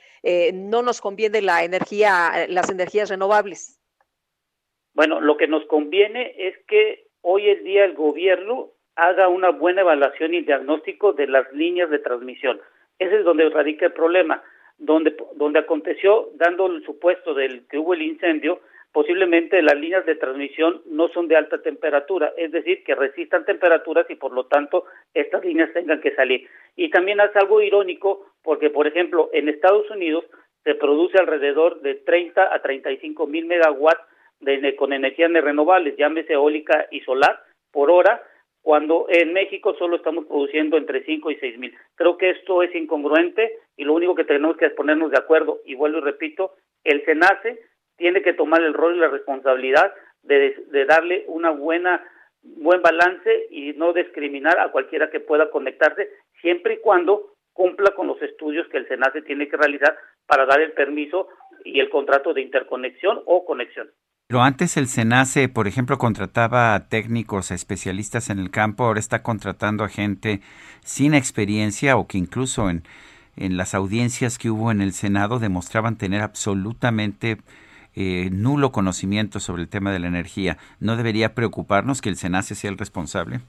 no 0.53 0.81
nos 0.81 0.99
conviene 0.99 1.41
la 1.41 1.63
energía, 1.63 2.47
las 2.49 2.69
energías 2.69 3.09
renovables. 3.09 3.79
Bueno, 4.93 5.21
lo 5.21 5.37
que 5.37 5.47
nos 5.47 5.65
conviene 5.67 6.35
es 6.37 6.55
que 6.67 7.07
hoy 7.21 7.47
en 7.49 7.63
día 7.63 7.85
el 7.85 7.93
gobierno 7.93 8.71
haga 8.95 9.29
una 9.29 9.51
buena 9.51 9.81
evaluación 9.81 10.33
y 10.33 10.41
diagnóstico 10.41 11.13
de 11.13 11.27
las 11.27 11.49
líneas 11.53 11.89
de 11.89 11.99
transmisión. 11.99 12.59
Ese 12.99 13.19
es 13.19 13.23
donde 13.23 13.49
radica 13.49 13.85
el 13.85 13.93
problema 13.93 14.43
donde, 14.77 15.15
donde 15.35 15.59
aconteció, 15.59 16.29
dando 16.35 16.67
el 16.67 16.83
supuesto 16.83 17.33
del 17.33 17.67
que 17.67 17.77
hubo 17.77 17.93
el 17.93 18.01
incendio, 18.01 18.59
posiblemente 18.91 19.61
las 19.61 19.75
líneas 19.75 20.05
de 20.05 20.15
transmisión 20.15 20.81
no 20.87 21.07
son 21.09 21.27
de 21.27 21.35
alta 21.35 21.61
temperatura, 21.61 22.33
es 22.37 22.51
decir, 22.51 22.83
que 22.83 22.95
resistan 22.95 23.45
temperaturas 23.45 24.05
y 24.09 24.15
por 24.15 24.31
lo 24.33 24.45
tanto 24.45 24.85
estas 25.13 25.43
líneas 25.43 25.71
tengan 25.73 26.01
que 26.01 26.15
salir. 26.15 26.47
Y 26.75 26.89
también 26.89 27.19
hace 27.21 27.37
algo 27.39 27.61
irónico 27.61 28.25
porque, 28.43 28.69
por 28.69 28.87
ejemplo, 28.87 29.29
en 29.33 29.49
Estados 29.49 29.89
Unidos 29.91 30.25
se 30.63 30.75
produce 30.75 31.17
alrededor 31.17 31.81
de 31.81 31.95
30 31.95 32.53
a 32.53 32.61
35 32.61 33.27
mil 33.27 33.45
megawatts 33.45 34.01
de, 34.39 34.75
con 34.75 34.93
energías 34.93 35.31
renovables, 35.31 35.95
llámese 35.97 36.33
eólica 36.33 36.87
y 36.91 37.01
solar, 37.01 37.39
por 37.71 37.91
hora, 37.91 38.21
cuando 38.67 39.05
en 39.07 39.31
México 39.31 39.77
solo 39.79 39.95
estamos 39.95 40.25
produciendo 40.25 40.75
entre 40.75 41.01
5 41.05 41.31
y 41.31 41.37
6 41.37 41.57
mil. 41.57 41.73
Creo 41.95 42.17
que 42.17 42.31
esto 42.31 42.61
es 42.61 42.75
incongruente 42.75 43.59
y 43.77 43.85
lo 43.85 43.93
único 43.93 44.13
que 44.13 44.25
tenemos 44.25 44.57
que 44.57 44.65
es 44.65 44.73
ponernos 44.73 45.09
de 45.09 45.17
acuerdo, 45.17 45.61
y 45.63 45.73
vuelvo 45.73 45.99
y 45.99 46.01
repito, 46.01 46.51
el 46.83 47.01
SENACE 47.05 47.61
tiene 47.95 48.21
que 48.21 48.33
tomar 48.33 48.61
el 48.61 48.73
rol 48.73 48.97
y 48.97 48.99
la 48.99 49.07
responsabilidad 49.07 49.93
de, 50.23 50.65
de 50.69 50.83
darle 50.83 51.23
una 51.27 51.51
buena 51.51 52.05
buen 52.41 52.81
balance 52.81 53.47
y 53.51 53.71
no 53.71 53.93
discriminar 53.93 54.59
a 54.59 54.69
cualquiera 54.69 55.09
que 55.09 55.21
pueda 55.21 55.49
conectarse, 55.49 56.09
siempre 56.41 56.73
y 56.73 56.79
cuando 56.79 57.35
cumpla 57.53 57.91
con 57.91 58.07
los 58.07 58.21
estudios 58.21 58.67
que 58.67 58.79
el 58.79 58.87
SENACE 58.89 59.21
tiene 59.21 59.47
que 59.47 59.55
realizar 59.55 59.97
para 60.25 60.45
dar 60.45 60.59
el 60.59 60.73
permiso 60.73 61.29
y 61.63 61.79
el 61.79 61.89
contrato 61.89 62.33
de 62.33 62.41
interconexión 62.41 63.21
o 63.27 63.45
conexión. 63.45 63.89
Pero 64.29 64.41
antes 64.41 64.75
el 64.75 64.89
SENACE, 64.89 65.47
por 65.47 65.69
ejemplo, 65.69 65.97
contrataba 65.97 66.75
a 66.75 66.89
técnicos, 66.89 67.49
a 67.49 67.55
especialistas 67.55 68.29
en 68.29 68.39
el 68.39 68.51
campo, 68.51 68.83
ahora 68.83 68.99
está 68.99 69.23
contratando 69.23 69.85
a 69.85 69.89
gente 69.89 70.41
sin 70.83 71.13
experiencia 71.13 71.95
o 71.95 72.07
que 72.07 72.17
incluso 72.17 72.69
en, 72.69 72.83
en 73.37 73.55
las 73.55 73.73
audiencias 73.73 74.37
que 74.37 74.49
hubo 74.49 74.69
en 74.69 74.81
el 74.81 74.91
Senado 74.91 75.39
demostraban 75.39 75.97
tener 75.97 76.19
absolutamente 76.19 77.37
eh, 77.95 78.27
nulo 78.29 78.73
conocimiento 78.73 79.39
sobre 79.39 79.61
el 79.61 79.69
tema 79.69 79.93
de 79.93 79.99
la 79.99 80.07
energía. 80.07 80.57
¿No 80.81 80.97
debería 80.97 81.33
preocuparnos 81.33 82.01
que 82.01 82.09
el 82.09 82.17
SENACE 82.17 82.55
sea 82.55 82.69
el 82.69 82.77
responsable? 82.77 83.39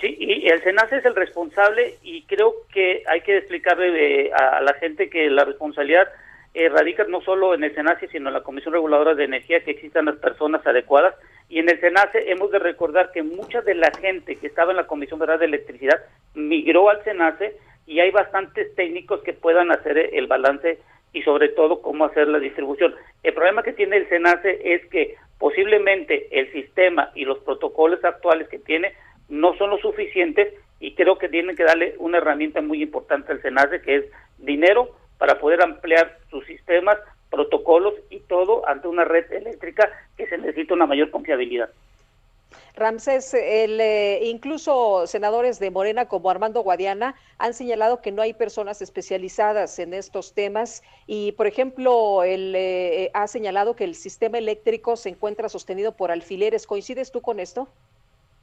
Sí, 0.00 0.16
y 0.18 0.48
el 0.48 0.60
SENACE 0.64 0.96
es 0.96 1.04
el 1.04 1.14
responsable 1.14 1.94
y 2.02 2.22
creo 2.22 2.54
que 2.74 3.04
hay 3.06 3.20
que 3.20 3.36
explicarle 3.36 4.26
eh, 4.26 4.32
a 4.32 4.60
la 4.62 4.74
gente 4.74 5.08
que 5.08 5.30
la 5.30 5.44
responsabilidad 5.44 6.08
eh, 6.54 6.68
no 7.08 7.20
solo 7.20 7.54
en 7.54 7.64
el 7.64 7.74
SENACE, 7.74 8.08
sino 8.08 8.28
en 8.28 8.34
la 8.34 8.42
Comisión 8.42 8.74
Reguladora 8.74 9.14
de 9.14 9.24
Energía, 9.24 9.62
que 9.62 9.72
existan 9.72 10.06
las 10.06 10.16
personas 10.16 10.66
adecuadas. 10.66 11.14
Y 11.48 11.58
en 11.58 11.68
el 11.68 11.80
SENACE 11.80 12.30
hemos 12.30 12.50
de 12.50 12.58
recordar 12.58 13.12
que 13.12 13.22
mucha 13.22 13.60
de 13.60 13.74
la 13.74 13.90
gente 14.00 14.36
que 14.36 14.46
estaba 14.46 14.72
en 14.72 14.76
la 14.76 14.86
Comisión 14.86 15.18
Federal 15.18 15.38
de 15.38 15.46
Electricidad 15.46 16.00
migró 16.34 16.90
al 16.90 17.02
SENACE 17.04 17.56
y 17.86 18.00
hay 18.00 18.10
bastantes 18.10 18.74
técnicos 18.74 19.22
que 19.22 19.32
puedan 19.32 19.70
hacer 19.72 19.98
el 19.98 20.26
balance 20.26 20.78
y 21.12 21.22
sobre 21.22 21.48
todo 21.48 21.82
cómo 21.82 22.04
hacer 22.04 22.28
la 22.28 22.38
distribución. 22.38 22.94
El 23.22 23.34
problema 23.34 23.62
que 23.62 23.72
tiene 23.72 23.96
el 23.96 24.08
SENACE 24.08 24.60
es 24.74 24.86
que 24.86 25.16
posiblemente 25.38 26.28
el 26.30 26.52
sistema 26.52 27.10
y 27.14 27.24
los 27.24 27.38
protocolos 27.38 28.04
actuales 28.04 28.48
que 28.48 28.58
tiene 28.58 28.92
no 29.28 29.54
son 29.56 29.70
lo 29.70 29.78
suficientes 29.78 30.54
y 30.78 30.94
creo 30.94 31.18
que 31.18 31.28
tienen 31.28 31.56
que 31.56 31.64
darle 31.64 31.94
una 31.98 32.18
herramienta 32.18 32.60
muy 32.60 32.82
importante 32.82 33.32
al 33.32 33.42
SENACE, 33.42 33.82
que 33.82 33.96
es 33.96 34.04
dinero 34.38 34.96
para 35.20 35.38
poder 35.38 35.62
ampliar 35.62 36.16
sus 36.30 36.46
sistemas, 36.46 36.96
protocolos 37.30 37.92
y 38.08 38.20
todo 38.20 38.66
ante 38.66 38.88
una 38.88 39.04
red 39.04 39.30
eléctrica 39.30 39.90
que 40.16 40.26
se 40.26 40.38
necesita 40.38 40.72
una 40.72 40.86
mayor 40.86 41.10
confiabilidad. 41.10 41.68
Ramsés, 42.74 43.34
el, 43.34 43.78
eh, 43.82 44.20
incluso 44.24 45.06
senadores 45.06 45.60
de 45.60 45.70
Morena 45.70 46.06
como 46.06 46.30
Armando 46.30 46.62
Guadiana 46.62 47.16
han 47.36 47.52
señalado 47.52 48.00
que 48.00 48.12
no 48.12 48.22
hay 48.22 48.32
personas 48.32 48.80
especializadas 48.80 49.78
en 49.78 49.92
estos 49.92 50.32
temas 50.32 50.82
y, 51.06 51.32
por 51.32 51.46
ejemplo, 51.46 52.22
él 52.24 52.54
eh, 52.56 53.10
ha 53.12 53.26
señalado 53.26 53.76
que 53.76 53.84
el 53.84 53.96
sistema 53.96 54.38
eléctrico 54.38 54.96
se 54.96 55.10
encuentra 55.10 55.50
sostenido 55.50 55.94
por 55.94 56.10
alfileres. 56.10 56.66
¿Coincides 56.66 57.12
tú 57.12 57.20
con 57.20 57.40
esto? 57.40 57.68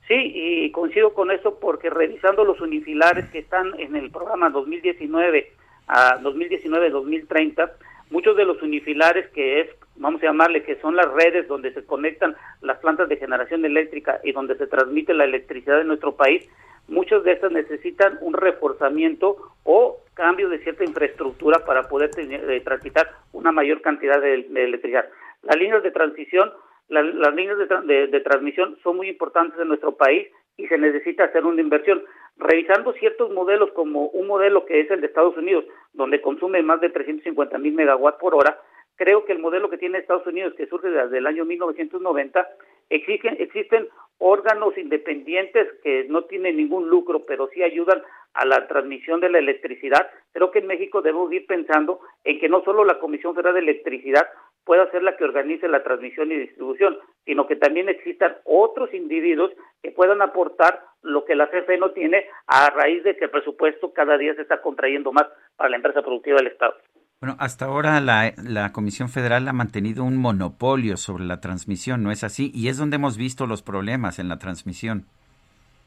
Sí, 0.08 0.14
y 0.14 0.72
coincido 0.72 1.16
con 1.16 1.32
eso 1.32 1.58
porque 1.60 1.90
revisando 1.90 2.46
los 2.46 2.62
unifilares 2.62 3.28
que 3.30 3.40
están 3.40 3.74
en 3.80 3.96
el 3.96 4.12
programa 4.12 4.52
2019 4.52 5.52
a 5.88 6.20
2019-2030, 6.22 7.72
muchos 8.12 8.36
de 8.36 8.46
los 8.46 8.62
unifilares 8.62 9.28
que 9.30 9.62
es 9.62 9.70
vamos 10.00 10.22
a 10.22 10.28
llamarle, 10.28 10.64
que 10.64 10.80
son 10.80 10.96
las 10.96 11.12
redes 11.12 11.48
donde 11.48 11.74
se 11.74 11.86
conectan 11.86 12.36
las 12.62 12.78
plantas 12.80 13.10
de 13.10 13.18
generación 13.18 13.66
eléctrica 13.66 14.20
y 14.24 14.32
donde 14.32 14.56
se 14.56 14.68
transmite 14.68 15.14
la 15.14 15.26
electricidad 15.26 15.82
en 15.82 15.88
nuestro 15.88 16.16
país, 16.16 16.48
muchas 16.88 17.24
de 17.24 17.34
estas 17.34 17.52
necesitan 17.52 18.18
un 18.22 18.34
reforzamiento 18.34 19.38
o 19.64 19.98
cambio 20.14 20.50
de 20.50 20.60
cierta 20.60 20.84
infraestructura 20.84 21.66
para 21.66 21.88
poder 21.88 22.12
tener, 22.12 22.50
eh, 22.50 22.62
transitar 22.62 23.12
una 23.34 23.52
mayor 23.52 23.82
cantidad 23.82 24.20
de, 24.22 24.34
electricidad. 24.56 25.06
Las 25.44 25.58
líneas 25.58 25.84
de 25.84 25.92
transición, 25.92 26.52
las 26.90 27.36
líneas 27.36 27.58
de, 27.58 28.08
de 28.08 28.20
transmisión 28.22 28.78
son 28.82 28.98
muy 28.98 29.10
importantes 29.10 29.60
en 29.60 29.68
nuestro 29.68 29.96
país 29.98 30.28
y 30.56 30.68
se 30.68 30.78
necesita 30.78 31.26
hacer 31.26 31.46
una 31.46 31.62
inversión. 31.62 32.02
Revisando 32.40 32.94
ciertos 32.94 33.32
modelos, 33.32 33.72
como 33.72 34.08
un 34.10 34.28
modelo 34.28 34.66
que 34.66 34.80
es 34.82 34.92
el 34.92 35.02
de 35.02 35.08
Estados 35.08 35.36
Unidos, 35.38 35.66
donde 35.94 36.22
consume 36.22 36.62
más 36.62 36.80
de 36.82 36.90
350 36.90 37.58
mil 37.58 37.74
megawatts 37.74 38.20
por 38.20 38.36
hora, 38.36 38.60
creo 38.96 39.26
que 39.26 39.32
el 39.32 39.40
modelo 39.40 39.70
que 39.70 39.78
tiene 39.78 39.98
Estados 39.98 40.28
Unidos, 40.28 40.54
que 40.56 40.68
surge 40.68 40.90
desde 40.90 41.18
el 41.18 41.28
año 41.28 41.46
1990, 41.46 42.48
existen, 42.90 43.38
existen 43.40 43.88
órganos 44.20 44.78
independientes 44.78 45.68
que 45.84 46.06
no 46.10 46.24
tienen 46.26 46.58
ningún 46.58 46.90
lucro, 46.90 47.26
pero 47.26 47.48
sí 47.54 47.64
ayudan 47.64 48.02
a 48.34 48.46
la 48.46 48.68
transmisión 48.68 49.20
de 49.20 49.30
la 49.30 49.40
electricidad. 49.40 50.10
Creo 50.32 50.52
que 50.52 50.60
en 50.60 50.68
México 50.68 51.02
debemos 51.02 51.32
ir 51.32 51.46
pensando 51.48 52.00
en 52.24 52.40
que 52.40 52.50
no 52.50 52.64
solo 52.64 52.84
la 52.84 53.00
Comisión 53.00 53.34
Federal 53.34 53.56
de 53.56 53.62
Electricidad 53.62 54.28
pueda 54.68 54.92
ser 54.92 55.02
la 55.02 55.16
que 55.16 55.24
organice 55.24 55.68
la 55.70 55.82
transmisión 55.82 56.32
y 56.32 56.36
distribución, 56.36 56.98
sino 57.26 57.48
que 57.48 57.56
también 57.56 57.88
existan 57.88 58.36
otros 58.44 58.94
individuos 58.94 59.52
que 59.82 59.92
puedan 59.92 60.22
aportar 60.22 60.82
lo 61.02 61.24
que 61.24 61.36
la 61.36 61.48
CFE 61.48 61.78
no 61.78 61.92
tiene 61.92 62.26
a 62.46 62.70
raíz 62.70 63.04
de 63.04 63.16
que 63.16 63.26
el 63.26 63.32
presupuesto 63.32 63.94
cada 63.94 64.18
día 64.18 64.36
se 64.36 64.42
está 64.42 64.62
contrayendo 64.62 65.14
más 65.14 65.26
para 65.56 65.70
la 65.70 65.78
empresa 65.78 66.02
productiva 66.02 66.38
del 66.38 66.48
Estado. 66.48 66.76
Bueno, 67.22 67.36
hasta 67.40 67.66
ahora 67.66 68.00
la, 68.02 68.34
la, 68.44 68.72
Comisión 68.74 69.10
Federal 69.10 69.48
ha 69.48 69.54
mantenido 69.54 70.04
un 70.04 70.18
monopolio 70.18 70.98
sobre 70.98 71.24
la 71.24 71.40
transmisión, 71.40 72.04
¿no 72.04 72.12
es 72.12 72.24
así? 72.24 72.52
Y 72.54 72.68
es 72.68 72.78
donde 72.78 72.98
hemos 72.98 73.18
visto 73.18 73.48
los 73.48 73.64
problemas 73.64 74.20
en 74.20 74.28
la 74.28 74.38
transmisión. 74.38 75.06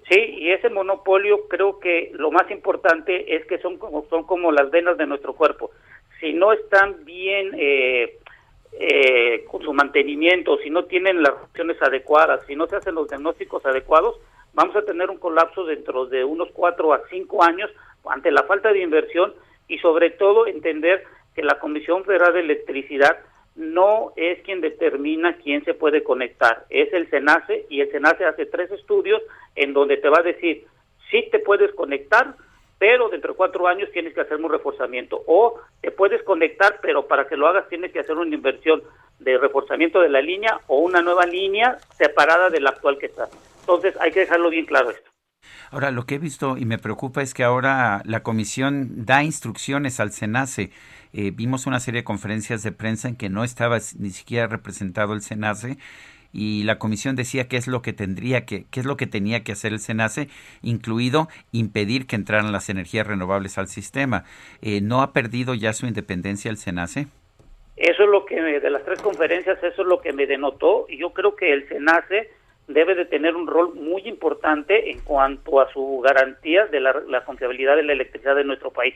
Sí, 0.08 0.18
y 0.18 0.50
ese 0.50 0.70
monopolio 0.70 1.46
creo 1.48 1.78
que 1.78 2.10
lo 2.14 2.32
más 2.32 2.50
importante 2.50 3.36
es 3.36 3.46
que 3.46 3.58
son 3.58 3.78
como, 3.78 4.06
son 4.10 4.24
como 4.24 4.50
las 4.50 4.70
venas 4.70 4.96
de 4.98 5.06
nuestro 5.06 5.34
cuerpo. 5.34 5.70
Si 6.18 6.32
no 6.32 6.52
están 6.52 7.04
bien 7.04 7.52
eh, 7.56 8.18
eh, 8.72 9.44
con 9.50 9.62
su 9.62 9.72
mantenimiento, 9.72 10.58
si 10.58 10.70
no 10.70 10.84
tienen 10.84 11.22
las 11.22 11.32
opciones 11.32 11.76
adecuadas, 11.82 12.44
si 12.46 12.54
no 12.54 12.66
se 12.66 12.76
hacen 12.76 12.94
los 12.94 13.08
diagnósticos 13.08 13.64
adecuados, 13.66 14.16
vamos 14.54 14.74
a 14.76 14.84
tener 14.84 15.10
un 15.10 15.18
colapso 15.18 15.64
dentro 15.64 16.06
de 16.06 16.24
unos 16.24 16.48
cuatro 16.52 16.92
a 16.92 17.02
cinco 17.10 17.42
años 17.42 17.70
ante 18.06 18.30
la 18.30 18.44
falta 18.44 18.72
de 18.72 18.80
inversión 18.80 19.34
y 19.68 19.78
sobre 19.78 20.10
todo 20.10 20.46
entender 20.46 21.04
que 21.34 21.42
la 21.42 21.58
Comisión 21.58 22.04
Federal 22.04 22.32
de 22.32 22.40
Electricidad 22.40 23.18
no 23.56 24.12
es 24.16 24.40
quien 24.42 24.60
determina 24.60 25.36
quién 25.36 25.64
se 25.64 25.74
puede 25.74 26.02
conectar, 26.02 26.64
es 26.70 26.92
el 26.92 27.10
SENACE 27.10 27.66
y 27.68 27.80
el 27.80 27.90
SENACE 27.90 28.24
hace 28.24 28.46
tres 28.46 28.70
estudios 28.70 29.22
en 29.56 29.72
donde 29.72 29.96
te 29.96 30.08
va 30.08 30.18
a 30.20 30.24
decir 30.24 30.64
si 31.10 31.28
te 31.30 31.40
puedes 31.40 31.72
conectar, 31.74 32.34
pero 32.80 33.10
dentro 33.10 33.32
de 33.32 33.36
cuatro 33.36 33.68
años 33.68 33.90
tienes 33.92 34.14
que 34.14 34.22
hacer 34.22 34.38
un 34.38 34.50
reforzamiento 34.50 35.22
o 35.26 35.60
te 35.82 35.90
puedes 35.90 36.22
conectar, 36.22 36.78
pero 36.80 37.06
para 37.06 37.28
que 37.28 37.36
lo 37.36 37.46
hagas 37.46 37.68
tienes 37.68 37.92
que 37.92 38.00
hacer 38.00 38.16
una 38.16 38.34
inversión 38.34 38.82
de 39.18 39.36
reforzamiento 39.36 40.00
de 40.00 40.08
la 40.08 40.22
línea 40.22 40.62
o 40.66 40.78
una 40.78 41.02
nueva 41.02 41.26
línea 41.26 41.76
separada 41.98 42.48
de 42.48 42.58
la 42.58 42.70
actual 42.70 42.96
que 42.96 43.06
está. 43.06 43.28
Entonces 43.60 43.94
hay 44.00 44.10
que 44.12 44.20
dejarlo 44.20 44.48
bien 44.48 44.64
claro 44.64 44.90
esto. 44.90 45.10
Ahora, 45.70 45.90
lo 45.90 46.06
que 46.06 46.14
he 46.14 46.18
visto 46.18 46.56
y 46.56 46.64
me 46.64 46.78
preocupa 46.78 47.20
es 47.20 47.34
que 47.34 47.44
ahora 47.44 48.00
la 48.06 48.22
comisión 48.22 49.04
da 49.04 49.22
instrucciones 49.22 50.00
al 50.00 50.10
SENACE 50.10 50.70
eh, 51.12 51.32
vimos 51.34 51.66
una 51.66 51.80
serie 51.80 52.00
de 52.00 52.04
conferencias 52.04 52.62
de 52.62 52.72
prensa 52.72 53.08
en 53.08 53.16
que 53.16 53.28
no 53.28 53.44
estaba 53.44 53.76
ni 53.98 54.08
siquiera 54.08 54.46
representado 54.46 55.12
el 55.12 55.20
SENACE 55.20 55.76
y 56.32 56.64
la 56.64 56.78
comisión 56.78 57.16
decía 57.16 57.48
qué 57.48 57.56
es 57.56 57.66
lo 57.66 57.82
que 57.82 57.92
tendría 57.92 58.44
que 58.46 58.64
qué 58.70 58.80
es 58.80 58.86
lo 58.86 58.96
que 58.96 59.06
tenía 59.06 59.42
que 59.42 59.52
hacer 59.52 59.72
el 59.72 59.80
SENACE, 59.80 60.28
incluido 60.62 61.28
impedir 61.52 62.06
que 62.06 62.16
entraran 62.16 62.52
las 62.52 62.68
energías 62.68 63.06
renovables 63.06 63.58
al 63.58 63.68
sistema. 63.68 64.24
Eh, 64.62 64.80
¿No 64.80 65.02
ha 65.02 65.12
perdido 65.12 65.54
ya 65.54 65.72
su 65.72 65.86
independencia 65.86 66.50
el 66.50 66.56
SENACE? 66.56 67.06
Eso 67.76 68.02
es 68.02 68.08
lo 68.10 68.26
que 68.26 68.40
de 68.40 68.70
las 68.70 68.84
tres 68.84 69.00
conferencias 69.00 69.58
eso 69.62 69.82
es 69.82 69.88
lo 69.88 70.00
que 70.00 70.12
me 70.12 70.26
denotó 70.26 70.86
y 70.88 70.98
yo 70.98 71.12
creo 71.14 71.34
que 71.34 71.52
el 71.52 71.66
SENACE 71.68 72.30
debe 72.68 72.94
de 72.94 73.04
tener 73.04 73.34
un 73.34 73.46
rol 73.46 73.74
muy 73.74 74.02
importante 74.02 74.90
en 74.90 75.00
cuanto 75.00 75.60
a 75.60 75.72
su 75.72 76.00
garantía 76.00 76.66
de 76.66 76.80
la, 76.80 76.94
la 77.08 77.24
confiabilidad 77.24 77.76
de 77.76 77.82
la 77.82 77.94
electricidad 77.94 78.36
de 78.36 78.44
nuestro 78.44 78.70
país. 78.70 78.94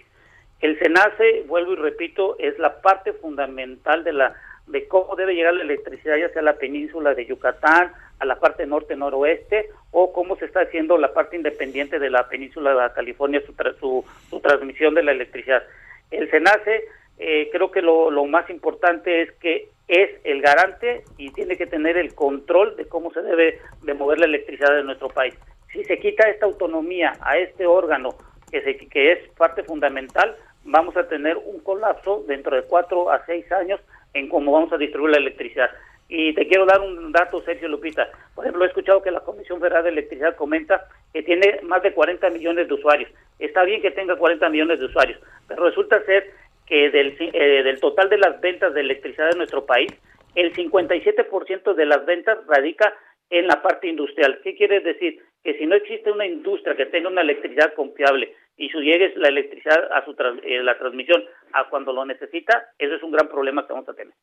El 0.61 0.79
SENACE, 0.79 1.45
vuelvo 1.47 1.73
y 1.73 1.77
repito, 1.77 2.37
es 2.39 2.59
la 2.59 2.81
parte 2.81 3.13
fundamental 3.15 4.05
de 4.05 4.13
la 4.13 4.35
de 4.67 4.89
cómo 4.89 5.15
debe 5.17 5.35
llegar 5.35 5.55
la 5.55 5.65
electricidad 5.65 6.17
ya 6.17 6.31
sea 6.31 6.41
a 6.41 6.45
la 6.45 6.57
península 6.57 7.15
de 7.15 7.27
Yucatán, 7.27 7.93
a 8.19 8.25
la 8.25 8.39
parte 8.39 8.67
norte-noroeste, 8.67 9.69
o 9.91 10.13
cómo 10.13 10.37
se 10.37 10.47
está 10.47 10.61
haciendo 10.61 10.97
la 10.99 11.13
parte 11.13 11.37
independiente 11.37 11.99
de 11.99 12.11
la 12.11 12.29
península 12.29 12.75
de 12.75 12.95
California, 12.95 13.43
su, 13.45 14.05
su, 14.31 14.41
transmisión 14.41 14.95
de 14.95 15.03
la 15.03 15.13
electricidad. 15.13 15.63
El 16.11 16.31
SENACE, 16.31 16.85
eh, 17.19 17.49
creo 17.53 17.71
que 17.71 17.83
lo, 17.83 18.11
lo 18.11 18.25
más 18.25 18.49
importante 18.51 19.23
es 19.23 19.33
que 19.33 19.69
es 19.87 20.11
el 20.25 20.41
garante 20.41 21.05
y 21.19 21.31
tiene 21.31 21.57
que 21.57 21.67
tener 21.67 21.97
el 21.97 22.15
control 22.15 22.77
de 22.77 22.87
cómo 22.87 23.13
se 23.13 23.23
debe 23.23 23.61
de 23.83 23.95
mover 23.95 24.19
la 24.19 24.27
electricidad 24.27 24.75
de 24.75 24.85
nuestro 24.85 25.09
país. 25.09 25.35
Si 25.73 25.85
se 25.85 25.99
quita 25.99 26.29
esta 26.29 26.47
autonomía 26.47 27.13
a 27.21 27.37
este 27.37 27.67
órgano 27.67 28.11
que, 28.51 28.63
se, 28.63 28.77
que 28.77 29.13
es 29.13 29.29
parte 29.37 29.63
fundamental, 29.63 30.37
vamos 30.65 30.97
a 30.97 31.07
tener 31.09 31.37
un 31.37 31.61
colapso 31.61 32.25
dentro 32.27 32.57
de 32.57 32.63
cuatro 32.63 33.11
a 33.11 33.25
seis 33.27 33.51
años 33.53 33.81
en 34.15 34.29
cómo 34.29 34.53
vamos 34.53 34.73
a 34.73 34.79
distribuir 34.79 35.13
la 35.13 35.19
electricidad. 35.19 35.71
Y 36.09 36.33
te 36.35 36.47
quiero 36.47 36.67
dar 36.67 36.81
un 36.81 37.13
dato, 37.13 37.43
Sergio 37.43 37.69
Lupita. 37.69 38.09
Por 38.35 38.45
ejemplo, 38.45 38.65
he 38.65 38.69
escuchado 38.69 39.03
que 39.03 39.11
la 39.11 39.21
Comisión 39.21 39.59
Federal 39.61 39.85
de 39.85 39.91
Electricidad 39.91 40.37
comenta 40.37 40.87
que 41.13 41.23
tiene 41.23 41.61
más 41.63 41.83
de 41.83 41.93
40 41.93 42.31
millones 42.31 42.69
de 42.69 42.75
usuarios. 42.75 43.11
Está 43.39 43.65
bien 43.65 43.81
que 43.81 43.91
tenga 43.91 44.17
40 44.17 44.49
millones 44.51 44.79
de 44.79 44.87
usuarios, 44.87 45.19
pero 45.49 45.65
resulta 45.65 46.05
ser 46.05 46.31
que 46.67 46.91
del, 46.91 47.17
eh, 47.19 47.63
del 47.63 47.81
total 47.81 48.09
de 48.09 48.19
las 48.19 48.41
ventas 48.41 48.73
de 48.75 48.81
electricidad 48.81 49.31
de 49.31 49.37
nuestro 49.37 49.67
país, 49.67 49.91
el 50.35 50.53
57% 50.55 51.75
de 51.75 51.87
las 51.87 52.05
ventas 52.07 52.39
radica 52.47 52.95
en 53.31 53.47
la 53.47 53.63
parte 53.63 53.89
industrial. 53.89 54.41
¿Qué 54.43 54.55
quiere 54.55 54.81
decir? 54.81 55.19
Que 55.43 55.55
si 55.59 55.67
no 55.67 55.75
existe 55.75 56.11
una 56.11 56.27
industria 56.27 56.77
que 56.77 56.87
tenga 56.87 57.09
una 57.09 57.23
electricidad 57.23 57.75
confiable 57.75 58.35
y 58.57 58.69
su 58.69 58.81
llegue 58.81 59.13
la 59.17 59.29
electricidad 59.29 59.93
a 59.93 60.05
su 60.05 60.13
eh, 60.13 60.63
la 60.63 60.79
transmisión 60.79 61.23
a 61.53 61.69
cuando 61.69 61.93
lo 61.93 62.05
necesita, 62.05 62.71
eso 62.79 62.95
es 62.95 63.03
un 63.03 63.13
gran 63.13 63.29
problema 63.29 63.67
que 63.67 63.73
vamos 63.73 63.89
a 63.89 63.95
tener. 63.95 64.15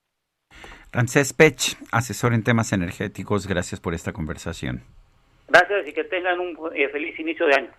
Ramsés 0.91 1.33
Pech, 1.33 1.77
asesor 1.91 2.33
en 2.33 2.43
temas 2.43 2.73
energéticos, 2.73 3.47
gracias 3.47 3.79
por 3.79 3.93
esta 3.93 4.11
conversación. 4.11 4.83
Gracias 5.47 5.87
y 5.87 5.93
que 5.93 6.03
tengan 6.05 6.39
un 6.39 6.57
eh, 6.73 6.89
feliz 6.89 7.17
inicio 7.19 7.45
de 7.45 7.55
año. 7.55 7.71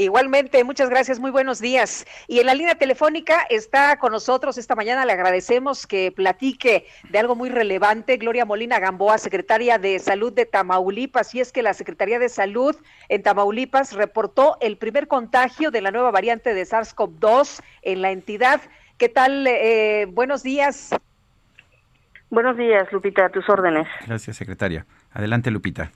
Igualmente, 0.00 0.64
muchas 0.64 0.88
gracias, 0.88 1.20
muy 1.20 1.30
buenos 1.30 1.60
días. 1.60 2.06
Y 2.26 2.40
en 2.40 2.46
la 2.46 2.54
línea 2.54 2.74
telefónica 2.74 3.42
está 3.50 3.98
con 3.98 4.12
nosotros 4.12 4.56
esta 4.56 4.74
mañana, 4.74 5.04
le 5.04 5.12
agradecemos 5.12 5.86
que 5.86 6.10
platique 6.10 6.86
de 7.10 7.18
algo 7.18 7.36
muy 7.36 7.50
relevante, 7.50 8.16
Gloria 8.16 8.46
Molina 8.46 8.78
Gamboa, 8.78 9.18
secretaria 9.18 9.76
de 9.76 9.98
Salud 9.98 10.32
de 10.32 10.46
Tamaulipas, 10.46 11.34
y 11.34 11.40
es 11.40 11.52
que 11.52 11.62
la 11.62 11.74
Secretaría 11.74 12.18
de 12.18 12.30
Salud 12.30 12.74
en 13.10 13.22
Tamaulipas 13.22 13.92
reportó 13.92 14.56
el 14.62 14.78
primer 14.78 15.06
contagio 15.06 15.70
de 15.70 15.82
la 15.82 15.90
nueva 15.90 16.10
variante 16.10 16.54
de 16.54 16.62
SARS-CoV-2 16.62 17.62
en 17.82 18.00
la 18.00 18.10
entidad. 18.10 18.62
¿Qué 18.96 19.10
tal? 19.10 19.46
Eh, 19.46 20.06
buenos 20.08 20.42
días. 20.42 20.94
Buenos 22.30 22.56
días, 22.56 22.90
Lupita, 22.90 23.26
a 23.26 23.28
tus 23.28 23.46
órdenes. 23.50 23.86
Gracias, 24.06 24.38
secretaria. 24.38 24.86
Adelante, 25.12 25.50
Lupita. 25.50 25.92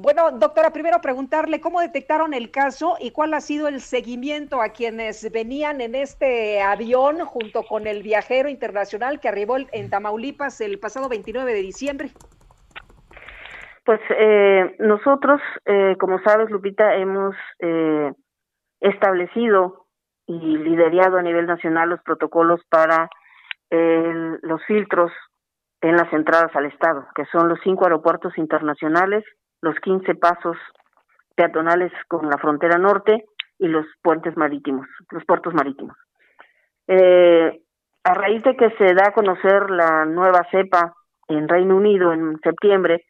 Bueno, 0.00 0.30
doctora, 0.30 0.70
primero 0.70 1.00
preguntarle 1.00 1.60
cómo 1.60 1.80
detectaron 1.80 2.32
el 2.32 2.52
caso 2.52 2.94
y 3.00 3.10
cuál 3.10 3.34
ha 3.34 3.40
sido 3.40 3.66
el 3.66 3.80
seguimiento 3.80 4.62
a 4.62 4.68
quienes 4.68 5.28
venían 5.32 5.80
en 5.80 5.96
este 5.96 6.62
avión 6.62 7.18
junto 7.24 7.64
con 7.64 7.88
el 7.88 8.04
viajero 8.04 8.48
internacional 8.48 9.18
que 9.18 9.26
arribó 9.26 9.56
en 9.56 9.90
Tamaulipas 9.90 10.60
el 10.60 10.78
pasado 10.78 11.08
29 11.08 11.52
de 11.52 11.62
diciembre. 11.62 12.10
Pues 13.84 13.98
eh, 14.10 14.76
nosotros, 14.78 15.40
eh, 15.64 15.96
como 15.98 16.20
sabes, 16.20 16.48
Lupita, 16.48 16.94
hemos 16.94 17.34
eh, 17.58 18.12
establecido 18.78 19.86
y 20.28 20.58
liderado 20.58 21.18
a 21.18 21.22
nivel 21.22 21.46
nacional 21.46 21.88
los 21.88 22.00
protocolos 22.02 22.60
para 22.70 23.10
los 23.70 24.64
filtros 24.64 25.10
en 25.82 25.96
las 25.96 26.10
entradas 26.12 26.54
al 26.54 26.66
Estado, 26.66 27.04
que 27.16 27.24
son 27.32 27.48
los 27.48 27.58
cinco 27.64 27.84
aeropuertos 27.84 28.38
internacionales, 28.38 29.24
los 29.60 29.74
15 29.80 30.14
pasos 30.14 30.56
peatonales 31.34 31.92
con 32.08 32.28
la 32.28 32.38
frontera 32.38 32.78
norte 32.78 33.24
y 33.58 33.68
los 33.68 33.86
puentes 34.02 34.36
marítimos, 34.36 34.86
los 35.10 35.24
puertos 35.24 35.54
marítimos. 35.54 35.96
Eh, 36.86 37.60
a 38.04 38.14
raíz 38.14 38.42
de 38.42 38.56
que 38.56 38.70
se 38.70 38.94
da 38.94 39.08
a 39.08 39.12
conocer 39.12 39.70
la 39.70 40.04
nueva 40.04 40.46
cepa 40.50 40.94
en 41.28 41.48
Reino 41.48 41.76
Unido 41.76 42.12
en 42.12 42.38
septiembre, 42.40 43.04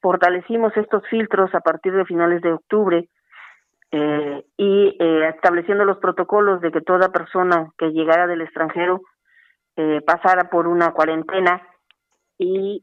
fortalecimos 0.00 0.76
estos 0.76 1.02
filtros 1.08 1.54
a 1.54 1.60
partir 1.60 1.92
de 1.94 2.04
finales 2.04 2.42
de 2.42 2.52
octubre 2.52 3.08
eh, 3.92 4.44
y 4.56 4.96
eh, 5.00 5.28
estableciendo 5.34 5.84
los 5.84 5.98
protocolos 5.98 6.60
de 6.60 6.70
que 6.70 6.80
toda 6.80 7.12
persona 7.12 7.70
que 7.78 7.90
llegara 7.90 8.26
del 8.26 8.42
extranjero 8.42 9.00
pasara 10.06 10.50
por 10.50 10.68
una 10.68 10.92
cuarentena 10.92 11.62
y 12.36 12.82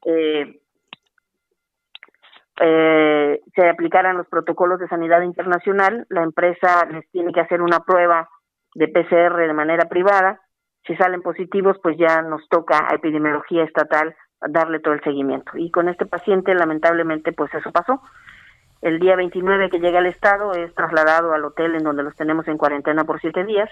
eh, 2.60 3.42
se 3.56 3.70
aplicaran 3.70 4.18
los 4.18 4.28
protocolos 4.28 4.80
de 4.80 4.88
sanidad 4.88 5.22
internacional, 5.22 6.06
la 6.10 6.24
empresa 6.24 6.86
les 6.92 7.10
tiene 7.12 7.32
que 7.32 7.42
hacer 7.42 7.62
una 7.62 7.80
prueba 7.80 8.30
de 8.76 8.88
PCR 8.88 9.36
de 9.36 9.54
manera 9.54 9.88
privada. 9.88 10.42
Si 10.86 10.96
salen 10.96 11.22
positivos, 11.22 11.78
pues 11.82 11.98
ya 11.98 12.22
nos 12.22 12.48
toca 12.50 12.88
a 12.90 12.96
epidemiología 12.96 13.64
estatal 13.64 14.16
darle 14.42 14.80
todo 14.80 14.94
el 14.94 15.04
seguimiento. 15.04 15.52
Y 15.56 15.72
con 15.72 15.90
este 15.90 16.06
paciente, 16.06 16.54
lamentablemente, 16.54 17.32
pues 17.34 17.54
eso 17.54 17.72
pasó. 17.72 18.02
El 18.82 19.00
día 19.00 19.16
29 19.16 19.70
que 19.70 19.80
llega 19.80 20.00
al 20.00 20.06
estado 20.06 20.54
es 20.54 20.74
trasladado 20.74 21.34
al 21.34 21.44
hotel 21.44 21.76
en 21.76 21.84
donde 21.84 22.04
los 22.04 22.16
tenemos 22.16 22.48
en 22.48 22.58
cuarentena 22.58 23.04
por 23.04 23.20
siete 23.20 23.44
días. 23.44 23.70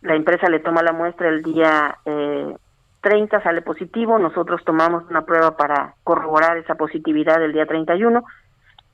La 0.00 0.16
empresa 0.16 0.48
le 0.48 0.58
toma 0.58 0.82
la 0.82 0.92
muestra 0.92 1.28
el 1.28 1.42
día 1.42 1.98
eh, 2.04 2.56
30 3.02 3.42
sale 3.42 3.62
positivo, 3.62 4.18
nosotros 4.18 4.62
tomamos 4.64 5.04
una 5.10 5.22
prueba 5.22 5.56
para 5.56 5.94
corroborar 6.04 6.56
esa 6.56 6.76
positividad 6.76 7.42
el 7.42 7.52
día 7.52 7.66
31 7.66 8.22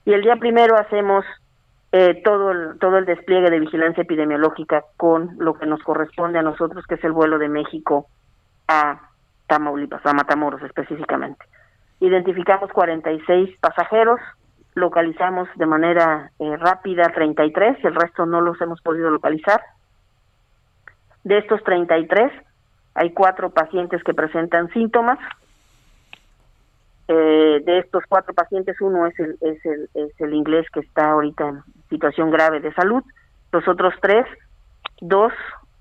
y 0.05 0.14
el 0.14 0.22
día 0.22 0.36
primero 0.36 0.76
hacemos 0.76 1.24
eh, 1.93 2.20
todo, 2.24 2.51
el, 2.51 2.78
todo 2.78 2.98
el 2.98 3.05
despliegue 3.05 3.51
de 3.51 3.60
vigilancia 3.60 4.02
epidemiológica 4.02 4.85
con 4.97 5.36
lo 5.39 5.55
que 5.55 5.66
nos 5.66 5.82
corresponde 5.82 6.39
a 6.39 6.43
nosotros, 6.43 6.86
que 6.86 6.94
es 6.94 7.05
el 7.05 7.12
vuelo 7.12 7.39
de 7.39 7.48
México 7.48 8.06
a 8.66 9.10
Tamaulipas, 9.47 10.05
a 10.05 10.14
Matamoros 10.14 10.62
específicamente. 10.62 11.44
Identificamos 12.01 12.70
46 12.72 13.59
pasajeros, 13.60 14.20
localizamos 14.74 15.48
de 15.56 15.66
manera 15.66 16.30
eh, 16.39 16.56
rápida 16.56 17.05
33, 17.14 17.85
el 17.85 17.94
resto 17.94 18.24
no 18.24 18.40
los 18.40 18.59
hemos 18.62 18.80
podido 18.80 19.10
localizar. 19.10 19.60
De 21.24 21.39
estos 21.39 21.62
33, 21.64 22.32
hay 22.94 23.12
cuatro 23.12 23.51
pacientes 23.51 24.02
que 24.02 24.15
presentan 24.15 24.69
síntomas. 24.70 25.19
Eh, 27.09 27.62
de 27.65 27.78
estos 27.78 28.02
cuatro 28.09 28.35
pacientes, 28.35 28.78
uno 28.81 29.06
es 29.06 29.19
el, 29.19 29.39
es, 29.40 29.65
el, 29.65 29.89
es 29.94 30.20
el 30.20 30.35
inglés 30.35 30.66
que 30.73 30.81
está 30.81 31.10
ahorita 31.10 31.48
en 31.48 31.62
situación 31.89 32.31
grave 32.31 32.60
de 32.60 32.73
salud. 32.74 33.02
Los 33.51 33.66
otros 33.66 33.94
tres, 34.02 34.27
dos 35.01 35.32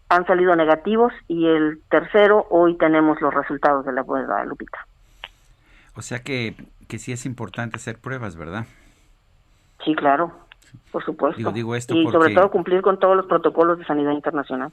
han 0.10 0.26
salido 0.26 0.56
negativos 0.56 1.12
y 1.28 1.48
el 1.48 1.82
tercero, 1.90 2.48
hoy 2.50 2.78
tenemos 2.78 3.20
los 3.22 3.34
resultados 3.34 3.86
de 3.86 3.92
la 3.92 4.04
prueba, 4.04 4.44
Lupita. 4.46 4.88
O 5.96 6.02
sea 6.02 6.20
que, 6.20 6.56
que 6.88 6.98
sí 6.98 7.12
es 7.12 7.26
importante 7.26 7.76
hacer 7.76 7.98
pruebas, 7.98 8.38
¿verdad? 8.38 8.66
Sí, 9.84 9.96
claro, 9.96 10.32
por 10.92 11.04
supuesto. 11.04 11.38
Digo, 11.38 11.52
digo 11.52 11.76
esto 11.76 11.96
y 11.96 12.08
sobre 12.10 12.34
todo 12.34 12.50
cumplir 12.52 12.82
con 12.82 13.00
todos 13.00 13.18
los 13.18 13.26
protocolos 13.26 13.80
de 13.80 13.86
sanidad 13.86 14.12
internacional. 14.12 14.72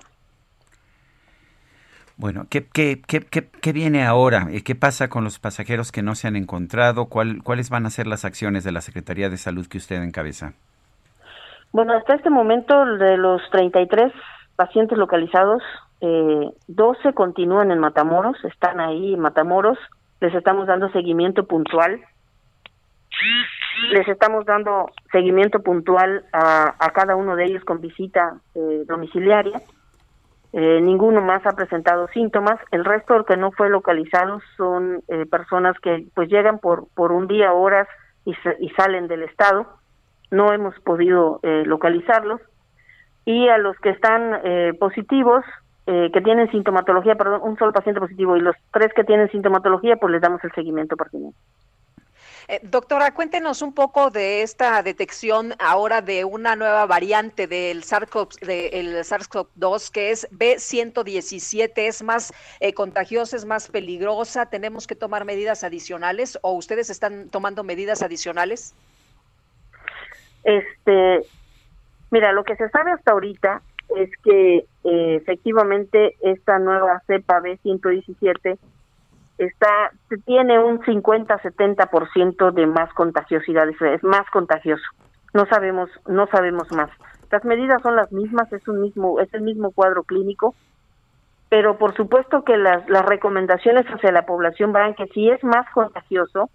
Bueno, 2.17 2.47
¿qué, 2.49 2.65
qué, 2.73 3.03
qué, 3.07 3.21
qué, 3.21 3.73
viene 3.73 4.05
ahora? 4.05 4.47
¿Qué 4.65 4.75
pasa 4.77 5.09
con 5.09 5.25
los 5.25 5.41
pasajeros 5.41 5.91
que 5.91 6.03
no 6.03 6.15
se 6.15 6.29
han 6.29 6.37
encontrado? 6.37 7.07
¿Cuál, 7.07 7.43
¿Cuáles 7.43 7.71
van 7.71 7.87
a 7.87 7.91
ser 7.91 8.07
las 8.07 8.25
acciones 8.25 8.63
de 8.63 8.71
la 8.71 8.81
Secretaría 8.81 9.29
de 9.29 9.37
Salud 9.37 9.67
que 9.67 9.79
usted 9.79 10.01
encabeza? 10.01 10.53
Bueno, 11.73 11.93
hasta 11.95 12.15
este 12.15 12.31
momento 12.31 12.85
de 12.85 13.17
los 13.17 13.43
33 13.51 14.13
pacientes 14.55 14.97
localizados, 14.97 15.61
eh, 16.01 16.51
12 16.69 17.15
continúan 17.15 17.73
en 17.73 17.81
Matamoros, 17.81 18.37
están 18.45 18.79
ahí 18.79 19.15
en 19.15 19.21
Matamoros, 19.21 19.79
les 20.21 20.33
estamos 20.35 20.69
dando 20.69 20.91
seguimiento 20.91 21.47
puntual. 21.49 22.01
Les 23.91 24.07
estamos 24.07 24.47
dando 24.47 24.87
seguimiento 25.11 25.61
puntual 25.65 26.25
a, 26.33 26.77
a 26.79 26.91
cada 26.91 27.17
uno 27.17 27.35
de 27.35 27.47
ellos 27.47 27.65
con 27.65 27.81
visita 27.81 28.39
eh, 28.55 28.85
domiciliaria 28.87 29.61
eh, 30.57 30.81
ninguno 30.81 31.21
más 31.21 31.45
ha 31.47 31.57
presentado 31.57 32.07
síntomas. 32.09 32.61
El 32.71 32.85
resto 32.85 33.25
que 33.25 33.37
no 33.37 33.51
fue 33.51 33.69
localizado 33.69 34.41
son 34.57 35.03
eh, 35.09 35.27
personas 35.27 35.77
que 35.81 36.07
pues 36.15 36.29
llegan 36.29 36.61
por, 36.61 36.87
por 36.95 37.11
un 37.11 37.27
día, 37.27 37.53
horas 37.53 37.89
y, 38.25 38.37
y 38.61 38.69
salen 38.71 39.09
del 39.09 39.25
estado. 39.25 39.67
No 40.31 40.53
hemos 40.53 40.79
podido 40.81 41.41
eh, 41.43 41.65
localizarlos. 41.67 42.41
Y 43.25 43.49
a 43.49 43.59
los 43.59 43.77
que 43.79 43.91
están 43.91 44.41
eh, 44.45 44.75
positivos, 44.79 45.45
eh, 45.87 46.11
que 46.13 46.21
tienen 46.21 46.49
sintomatología, 46.53 47.17
perdón, 47.17 47.41
un 47.43 47.59
solo 47.59 47.73
paciente 47.73 48.01
positivo 48.01 48.37
y 48.37 48.41
los 48.41 48.55
tres 48.73 48.93
que 48.95 49.03
tienen 49.03 49.31
sintomatología, 49.31 49.97
pues 49.97 50.13
les 50.13 50.23
damos 50.23 50.43
el 50.45 50.53
seguimiento 50.53 50.97
pertinente. 50.97 51.37
Eh, 52.47 52.61
doctora, 52.63 53.15
cuéntenos 53.15 53.63
un 53.63 53.73
poco 53.73 54.11
de 54.11 54.43
esta 54.43 54.83
detección 54.83 55.55
ahora 55.59 56.03
de 56.03 56.27
una 56.27 56.57
nueva 56.57 56.85
variante 56.85 57.47
del 57.47 57.85
SARS-CoV-2 57.85 59.91
que 59.91 60.11
es 60.11 60.29
B117. 60.31 61.73
¿Es 61.77 62.03
más 62.03 62.35
eh, 62.61 62.75
contagiosa, 62.75 63.37
es 63.37 63.47
más 63.47 63.69
peligrosa? 63.69 64.47
¿Tenemos 64.47 64.87
que 64.87 64.95
tomar 64.95 65.25
medidas 65.25 65.65
adicionales 65.65 66.39
o 66.43 66.53
ustedes 66.53 66.91
están 66.91 67.31
tomando 67.31 67.65
medidas 67.65 68.03
adicionales? 68.03 68.75
Este, 70.45 71.25
mira, 72.11 72.33
lo 72.33 72.45
que 72.45 72.57
se 72.57 72.69
sabe 72.69 72.93
hasta 72.93 73.13
ahorita 73.13 73.63
es 73.97 74.11
que 74.23 74.67
eh, 74.85 75.17
efectivamente 75.17 76.17
esta 76.21 76.59
nueva 76.59 77.03
cepa 77.07 77.41
B117 77.41 78.59
está 79.39 79.91
tiene 80.25 80.59
un 80.59 80.81
50-70% 80.81 82.53
de 82.53 82.67
más 82.67 82.93
contagiosidad, 82.95 83.69
es 83.69 84.05
más 84.05 84.29
contagioso. 84.31 84.85
No 85.33 85.47
sabemos 85.47 85.91
no 86.07 86.27
sabemos 86.29 86.71
más. 86.73 86.91
Las 87.31 87.45
medidas 87.45 87.83
son 87.83 87.97
las 87.97 88.13
mismas, 88.13 88.53
es 88.53 88.67
un 88.69 88.81
mismo 88.81 89.21
es 89.21 89.33
el 89.35 89.43
mismo 89.43 89.73
cuadro 89.73 90.05
clínico, 90.05 90.55
pero 91.49 91.79
por 91.79 91.95
supuesto 91.97 92.45
que 92.45 92.57
las, 92.57 92.89
las 92.89 93.05
recomendaciones 93.05 93.87
hacia 93.87 94.13
la 94.13 94.27
población 94.27 94.73
van 94.73 94.95
que 94.95 95.07
si 95.09 95.31
es 95.31 95.43
más 95.43 95.69
contagioso, 95.71 96.49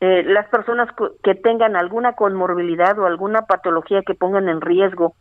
eh, 0.00 0.22
las 0.24 0.46
personas 0.48 0.88
que 1.22 1.34
tengan 1.34 1.74
alguna 1.74 2.12
conmorbilidad 2.12 2.98
o 2.98 3.06
alguna 3.06 3.42
patología 3.42 4.02
que 4.02 4.14
pongan 4.14 4.48
en 4.48 4.60
riesgo, 4.60 5.14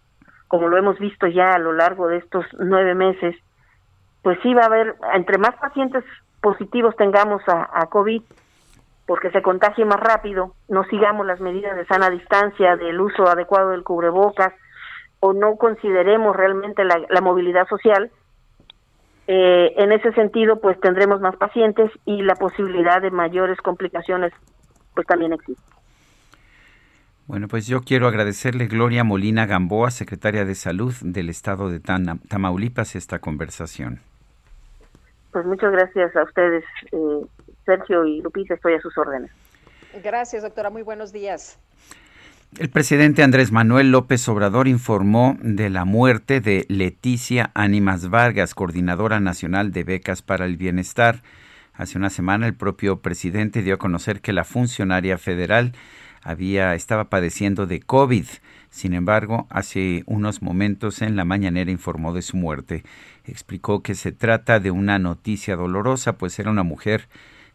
como 0.48 0.68
lo 0.68 0.78
hemos 0.78 1.00
visto 1.00 1.28
ya 1.28 1.54
a 1.54 1.60
lo 1.60 1.74
largo 1.74 2.08
de 2.08 2.18
estos 2.18 2.46
nueve 2.60 2.94
meses, 2.94 3.36
pues 4.22 4.38
sí 4.44 4.54
va 4.54 4.64
a 4.64 4.66
haber, 4.66 4.96
entre 5.14 5.38
más 5.38 5.56
pacientes 5.56 6.04
positivos 6.46 6.96
tengamos 6.96 7.42
a, 7.48 7.88
COVID, 7.88 8.22
porque 9.08 9.32
se 9.32 9.42
contagie 9.42 9.84
más 9.84 10.00
rápido, 10.00 10.54
no 10.68 10.84
sigamos 10.84 11.26
las 11.26 11.40
medidas 11.40 11.76
de 11.76 11.88
sana 11.88 12.12
distancia, 12.12 12.76
del 12.76 13.02
uso 13.02 13.28
adecuado 13.28 13.72
del 13.72 13.84
cubrebocas, 13.84 14.54
o 15.22 15.34
no 15.34 15.56
consideremos 15.56 16.36
realmente 16.36 16.84
la, 16.84 17.02
la 17.10 17.22
movilidad 17.22 17.68
social, 17.68 18.12
eh, 19.26 19.74
en 19.78 19.92
ese 19.92 20.14
sentido, 20.14 20.62
pues 20.62 20.80
tendremos 20.82 21.20
más 21.20 21.36
pacientes 21.36 21.90
y 22.06 22.22
la 22.22 22.36
posibilidad 22.36 23.02
de 23.02 23.10
mayores 23.10 23.58
complicaciones, 23.58 24.32
pues 24.94 25.08
también 25.08 25.34
existe. 25.34 25.64
Bueno, 27.26 27.48
pues 27.48 27.66
yo 27.66 27.82
quiero 27.82 28.08
agradecerle 28.08 28.68
Gloria 28.68 29.04
Molina 29.04 29.48
Gamboa, 29.48 29.90
secretaria 29.90 30.46
de 30.46 30.54
Salud 30.54 30.94
del 31.02 31.30
Estado 31.30 31.72
de 31.72 31.80
Tamaulipas, 31.80 32.96
esta 32.96 33.18
conversación. 33.18 34.02
Pues 35.36 35.46
muchas 35.46 35.74
gracias 35.74 36.16
a 36.16 36.24
ustedes, 36.24 36.64
eh, 36.94 37.26
Sergio 37.66 38.06
y 38.06 38.22
Lupita, 38.22 38.54
estoy 38.54 38.76
a 38.76 38.80
sus 38.80 38.98
órdenes. 38.98 39.30
Gracias, 40.02 40.44
doctora. 40.44 40.70
Muy 40.70 40.82
buenos 40.82 41.12
días. 41.12 41.60
El 42.58 42.70
presidente 42.70 43.22
Andrés 43.22 43.52
Manuel 43.52 43.92
López 43.92 44.30
Obrador 44.30 44.70
informó 44.70 45.38
de 45.42 45.70
la 45.70 45.84
muerte 45.84 46.40
de 46.40 46.66
Leticia 46.70 47.52
Ánimas 47.54 48.10
Vargas, 48.10 48.56
coordinadora 48.56 49.20
nacional 49.20 49.74
de 49.74 49.84
becas 49.84 50.22
para 50.22 50.46
el 50.46 50.56
bienestar. 50.56 51.22
Hace 51.74 51.98
una 51.98 52.10
semana 52.10 52.48
el 52.48 52.56
propio 52.56 53.02
presidente 53.02 53.62
dio 53.62 53.74
a 53.74 53.78
conocer 53.78 54.22
que 54.22 54.32
la 54.32 54.46
funcionaria 54.46 55.18
federal 55.18 55.74
había 56.24 56.76
estaba 56.76 57.10
padeciendo 57.10 57.66
de 57.66 57.82
COVID. 57.82 58.26
Sin 58.70 58.94
embargo, 58.94 59.48
hace 59.50 60.04
unos 60.06 60.42
momentos 60.42 61.02
en 61.02 61.18
la 61.18 61.26
mañanera 61.26 61.72
informó 61.72 62.14
de 62.14 62.22
su 62.22 62.38
muerte 62.38 62.84
explicó 63.28 63.82
que 63.82 63.96
se 63.96 64.12
trata 64.12 64.60
de 64.60 64.72
una 64.72 65.00
noticia 65.00 65.56
dolorosa, 65.56 66.18
pues 66.18 66.38
era 66.40 66.52
una 66.52 66.64
mujer 66.64 67.08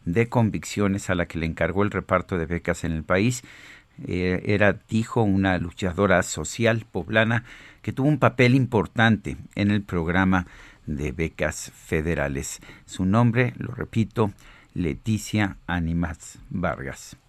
de 0.05 0.29
convicciones 0.29 1.09
a 1.09 1.15
la 1.15 1.27
que 1.27 1.39
le 1.39 1.45
encargó 1.45 1.83
el 1.83 1.91
reparto 1.91 2.37
de 2.37 2.45
becas 2.45 2.83
en 2.83 2.91
el 2.91 3.03
país. 3.03 3.43
Eh, 4.07 4.41
era, 4.45 4.79
dijo, 4.89 5.21
una 5.21 5.57
luchadora 5.57 6.23
social 6.23 6.85
poblana 6.91 7.43
que 7.81 7.93
tuvo 7.93 8.07
un 8.07 8.19
papel 8.19 8.55
importante 8.55 9.37
en 9.55 9.71
el 9.71 9.83
programa 9.83 10.47
de 10.85 11.11
becas 11.11 11.71
federales. 11.75 12.59
Su 12.85 13.05
nombre, 13.05 13.53
lo 13.57 13.73
repito, 13.73 14.31
Leticia 14.73 15.57
Animas 15.67 16.39
Vargas. 16.49 17.20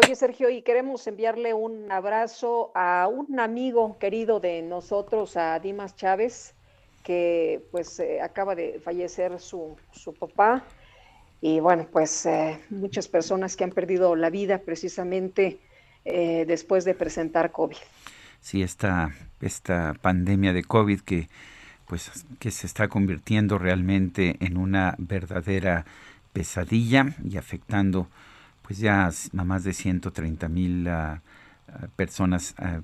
Oye, 0.00 0.14
Sergio, 0.14 0.48
y 0.48 0.62
queremos 0.62 1.04
enviarle 1.08 1.54
un 1.54 1.90
abrazo 1.90 2.70
a 2.76 3.08
un 3.08 3.40
amigo 3.40 3.98
querido 3.98 4.38
de 4.38 4.62
nosotros, 4.62 5.36
a 5.36 5.58
Dimas 5.58 5.96
Chávez, 5.96 6.54
que 7.02 7.66
pues 7.72 7.98
eh, 7.98 8.20
acaba 8.22 8.54
de 8.54 8.78
fallecer 8.78 9.40
su, 9.40 9.74
su, 9.90 10.14
papá. 10.14 10.62
Y 11.40 11.58
bueno, 11.58 11.88
pues 11.90 12.26
eh, 12.26 12.60
muchas 12.70 13.08
personas 13.08 13.56
que 13.56 13.64
han 13.64 13.72
perdido 13.72 14.14
la 14.14 14.30
vida 14.30 14.58
precisamente 14.58 15.58
eh, 16.04 16.44
después 16.46 16.84
de 16.84 16.94
presentar 16.94 17.50
COVID. 17.50 17.78
Sí, 18.40 18.62
esta, 18.62 19.10
esta 19.40 19.94
pandemia 20.00 20.52
de 20.52 20.62
COVID 20.62 21.00
que 21.00 21.28
pues 21.88 22.24
que 22.38 22.52
se 22.52 22.68
está 22.68 22.86
convirtiendo 22.86 23.58
realmente 23.58 24.36
en 24.38 24.58
una 24.58 24.94
verdadera 24.98 25.86
pesadilla 26.32 27.16
y 27.28 27.36
afectando 27.36 28.06
pues 28.68 28.80
ya 28.80 29.08
a 29.08 29.44
más 29.44 29.64
de 29.64 29.72
130 29.72 30.46
mil 30.50 30.86
ah, 30.88 31.22
ah, 31.68 31.86
personas, 31.96 32.54
ah, 32.58 32.80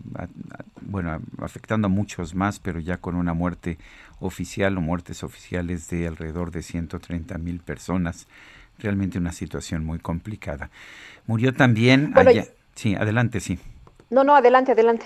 bueno, 0.81 1.21
afectando 1.43 1.87
a 1.87 1.89
muchos 1.91 2.35
más, 2.35 2.59
pero 2.59 2.81
ya 2.81 2.97
con 2.97 3.17
una 3.17 3.35
muerte 3.35 3.77
oficial 4.19 4.79
o 4.79 4.81
muertes 4.81 5.23
oficiales 5.23 5.91
de 5.91 6.07
alrededor 6.07 6.53
de 6.53 6.63
130 6.63 7.37
mil 7.37 7.61
personas. 7.61 8.27
Realmente 8.79 9.19
una 9.19 9.33
situación 9.33 9.85
muy 9.85 9.99
complicada. 9.99 10.71
Murió 11.27 11.53
también... 11.53 12.15
sí, 12.75 12.95
adelante, 12.95 13.41
sí. 13.41 13.59
No, 14.09 14.25
no, 14.25 14.35
adelante, 14.35 14.73
adelante. 14.73 15.05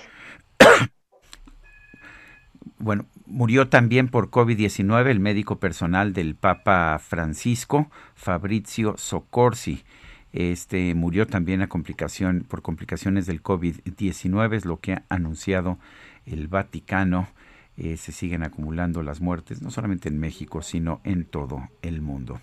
bueno, 2.77 3.05
murió 3.25 3.67
también 3.67 4.07
por 4.07 4.29
COVID-19 4.29 5.07
el 5.07 5.19
médico 5.19 5.59
personal 5.59 6.13
del 6.13 6.35
Papa 6.35 6.97
Francisco, 6.99 7.91
Fabrizio 8.15 8.95
Soccorsi. 8.97 9.83
Este 10.31 10.93
murió 10.93 11.25
también 11.25 11.61
a 11.61 11.67
complicación, 11.67 12.45
por 12.47 12.61
complicaciones 12.61 13.25
del 13.25 13.41
COVID-19, 13.41 14.55
es 14.55 14.65
lo 14.65 14.77
que 14.77 14.93
ha 14.93 15.03
anunciado 15.09 15.77
el 16.25 16.47
Vaticano. 16.47 17.27
Eh, 17.77 17.97
se 17.97 18.11
siguen 18.11 18.43
acumulando 18.43 19.01
las 19.03 19.21
muertes, 19.21 19.61
no 19.61 19.71
solamente 19.71 20.09
en 20.09 20.19
México, 20.19 20.61
sino 20.61 20.99
en 21.03 21.25
todo 21.25 21.69
el 21.81 22.01
mundo. 22.01 22.39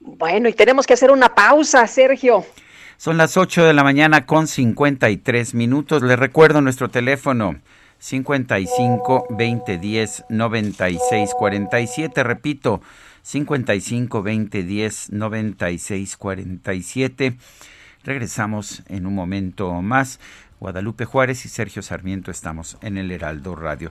Bueno, 0.00 0.48
y 0.48 0.52
tenemos 0.52 0.86
que 0.86 0.94
hacer 0.94 1.10
una 1.10 1.34
pausa, 1.34 1.86
Sergio. 1.86 2.44
Son 2.96 3.18
las 3.18 3.36
8 3.36 3.64
de 3.64 3.74
la 3.74 3.84
mañana 3.84 4.24
con 4.24 4.46
53 4.46 5.54
minutos. 5.54 6.02
Les 6.02 6.18
recuerdo 6.18 6.62
nuestro 6.62 6.88
teléfono 6.88 7.56
55 7.98 9.26
20 9.30 9.78
10 9.78 10.24
96 10.30 11.30
47. 11.38 12.22
Repito, 12.22 12.80
55 13.26 14.22
20 14.22 14.62
10 14.62 15.10
96 15.10 16.16
47. 16.16 17.36
Regresamos 18.04 18.84
en 18.86 19.04
un 19.04 19.16
momento 19.16 19.72
más. 19.82 20.20
Guadalupe 20.60 21.06
Juárez 21.06 21.44
y 21.44 21.48
Sergio 21.48 21.82
Sarmiento 21.82 22.30
estamos 22.30 22.78
en 22.82 22.98
el 22.98 23.10
Heraldo 23.10 23.56
Radio. 23.56 23.90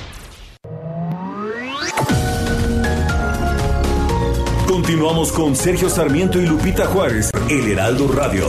Continuamos 4.91 5.31
con 5.31 5.55
Sergio 5.55 5.89
Sarmiento 5.89 6.37
y 6.37 6.45
Lupita 6.45 6.85
Juárez, 6.85 7.31
el 7.49 7.71
Heraldo 7.71 8.11
Radio. 8.11 8.45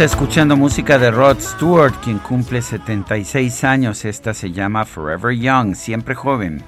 Escuchando 0.00 0.56
música 0.56 0.98
de 0.98 1.10
Rod 1.10 1.38
Stewart, 1.38 1.94
quien 2.02 2.18
cumple 2.18 2.62
76 2.62 3.62
años. 3.64 4.04
Esta 4.04 4.32
se 4.32 4.50
llama 4.50 4.84
Forever 4.84 5.36
Young, 5.36 5.74
siempre 5.74 6.14
joven. 6.14 6.62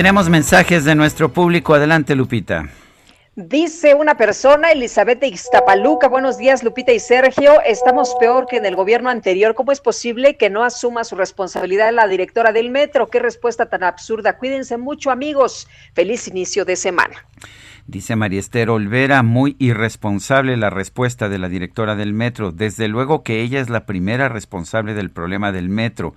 Tenemos 0.00 0.30
mensajes 0.30 0.86
de 0.86 0.94
nuestro 0.94 1.30
público. 1.30 1.74
Adelante, 1.74 2.16
Lupita. 2.16 2.70
Dice 3.36 3.94
una 3.94 4.16
persona, 4.16 4.72
Elizabeth 4.72 5.20
de 5.20 5.26
Ixtapaluca, 5.26 6.08
buenos 6.08 6.38
días 6.38 6.64
Lupita 6.64 6.90
y 6.90 6.98
Sergio, 6.98 7.60
estamos 7.66 8.16
peor 8.18 8.46
que 8.46 8.56
en 8.56 8.64
el 8.64 8.76
gobierno 8.76 9.10
anterior, 9.10 9.54
¿cómo 9.54 9.72
es 9.72 9.82
posible 9.82 10.38
que 10.38 10.48
no 10.48 10.64
asuma 10.64 11.04
su 11.04 11.16
responsabilidad 11.16 11.92
la 11.92 12.08
directora 12.08 12.50
del 12.52 12.70
metro? 12.70 13.10
Qué 13.10 13.18
respuesta 13.18 13.68
tan 13.68 13.82
absurda, 13.82 14.38
cuídense 14.38 14.78
mucho 14.78 15.10
amigos, 15.10 15.68
feliz 15.92 16.26
inicio 16.28 16.64
de 16.64 16.76
semana. 16.76 17.26
Dice 17.86 18.16
María 18.16 18.40
Esther 18.40 18.70
Olvera, 18.70 19.22
muy 19.22 19.54
irresponsable 19.58 20.56
la 20.56 20.70
respuesta 20.70 21.28
de 21.28 21.38
la 21.38 21.50
directora 21.50 21.94
del 21.94 22.14
metro, 22.14 22.52
desde 22.52 22.88
luego 22.88 23.22
que 23.22 23.42
ella 23.42 23.60
es 23.60 23.68
la 23.68 23.84
primera 23.84 24.30
responsable 24.30 24.94
del 24.94 25.10
problema 25.10 25.52
del 25.52 25.68
metro 25.68 26.14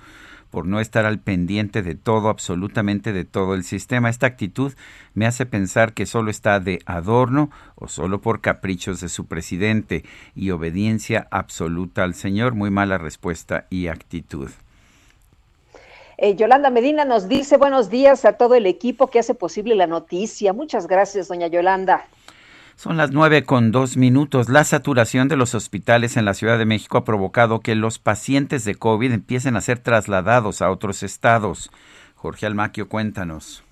por 0.54 0.68
no 0.68 0.80
estar 0.80 1.08
al 1.08 1.18
pendiente 1.18 1.82
de 1.82 1.96
todo, 1.96 2.30
absolutamente 2.30 3.12
de 3.12 3.26
todo 3.26 3.56
el 3.56 3.64
sistema. 3.64 4.12
Esta 4.12 4.28
actitud 4.28 4.72
me 5.16 5.26
hace 5.26 5.48
pensar 5.48 5.94
que 5.94 6.06
solo 6.06 6.30
está 6.30 6.60
de 6.60 6.78
adorno 6.86 7.50
o 7.74 7.88
solo 7.88 8.22
por 8.22 8.40
caprichos 8.40 9.02
de 9.02 9.10
su 9.10 9.26
presidente 9.26 10.04
y 10.36 10.52
obediencia 10.52 11.28
absoluta 11.32 12.04
al 12.04 12.14
Señor. 12.14 12.54
Muy 12.54 12.70
mala 12.70 13.00
respuesta 13.00 13.66
y 13.72 13.88
actitud. 13.88 14.52
Eh, 16.20 16.36
Yolanda 16.36 16.70
Medina 16.70 17.04
nos 17.04 17.28
dice 17.28 17.58
buenos 17.58 17.90
días 17.90 18.24
a 18.24 18.34
todo 18.34 18.54
el 18.54 18.68
equipo 18.68 19.08
que 19.08 19.18
hace 19.18 19.34
posible 19.34 19.74
la 19.74 19.88
noticia. 19.88 20.54
Muchas 20.54 20.86
gracias, 20.86 21.30
doña 21.30 21.48
Yolanda. 21.48 22.06
Son 22.76 22.98
las 22.98 23.12
nueve 23.12 23.44
con 23.44 23.72
dos 23.72 23.98
minutos. 23.98 24.50
La 24.50 24.64
saturación 24.64 25.28
de 25.28 25.38
los 25.38 25.56
hospitales 25.56 26.18
en 26.18 26.26
la 26.26 26.34
Ciudad 26.34 26.58
de 26.58 26.66
México 26.66 26.98
ha 26.98 27.06
provocado 27.06 27.60
que 27.60 27.76
los 27.76 28.00
pacientes 28.00 28.66
de 28.66 28.76
COVID 28.76 29.12
empiecen 29.12 29.56
a 29.56 29.62
ser 29.62 29.80
trasladados 29.80 30.62
a 30.62 30.72
otros 30.72 31.04
estados. 31.04 31.72
Jorge 32.16 32.46
Almaquio, 32.46 32.90
cuéntanos. 32.90 33.64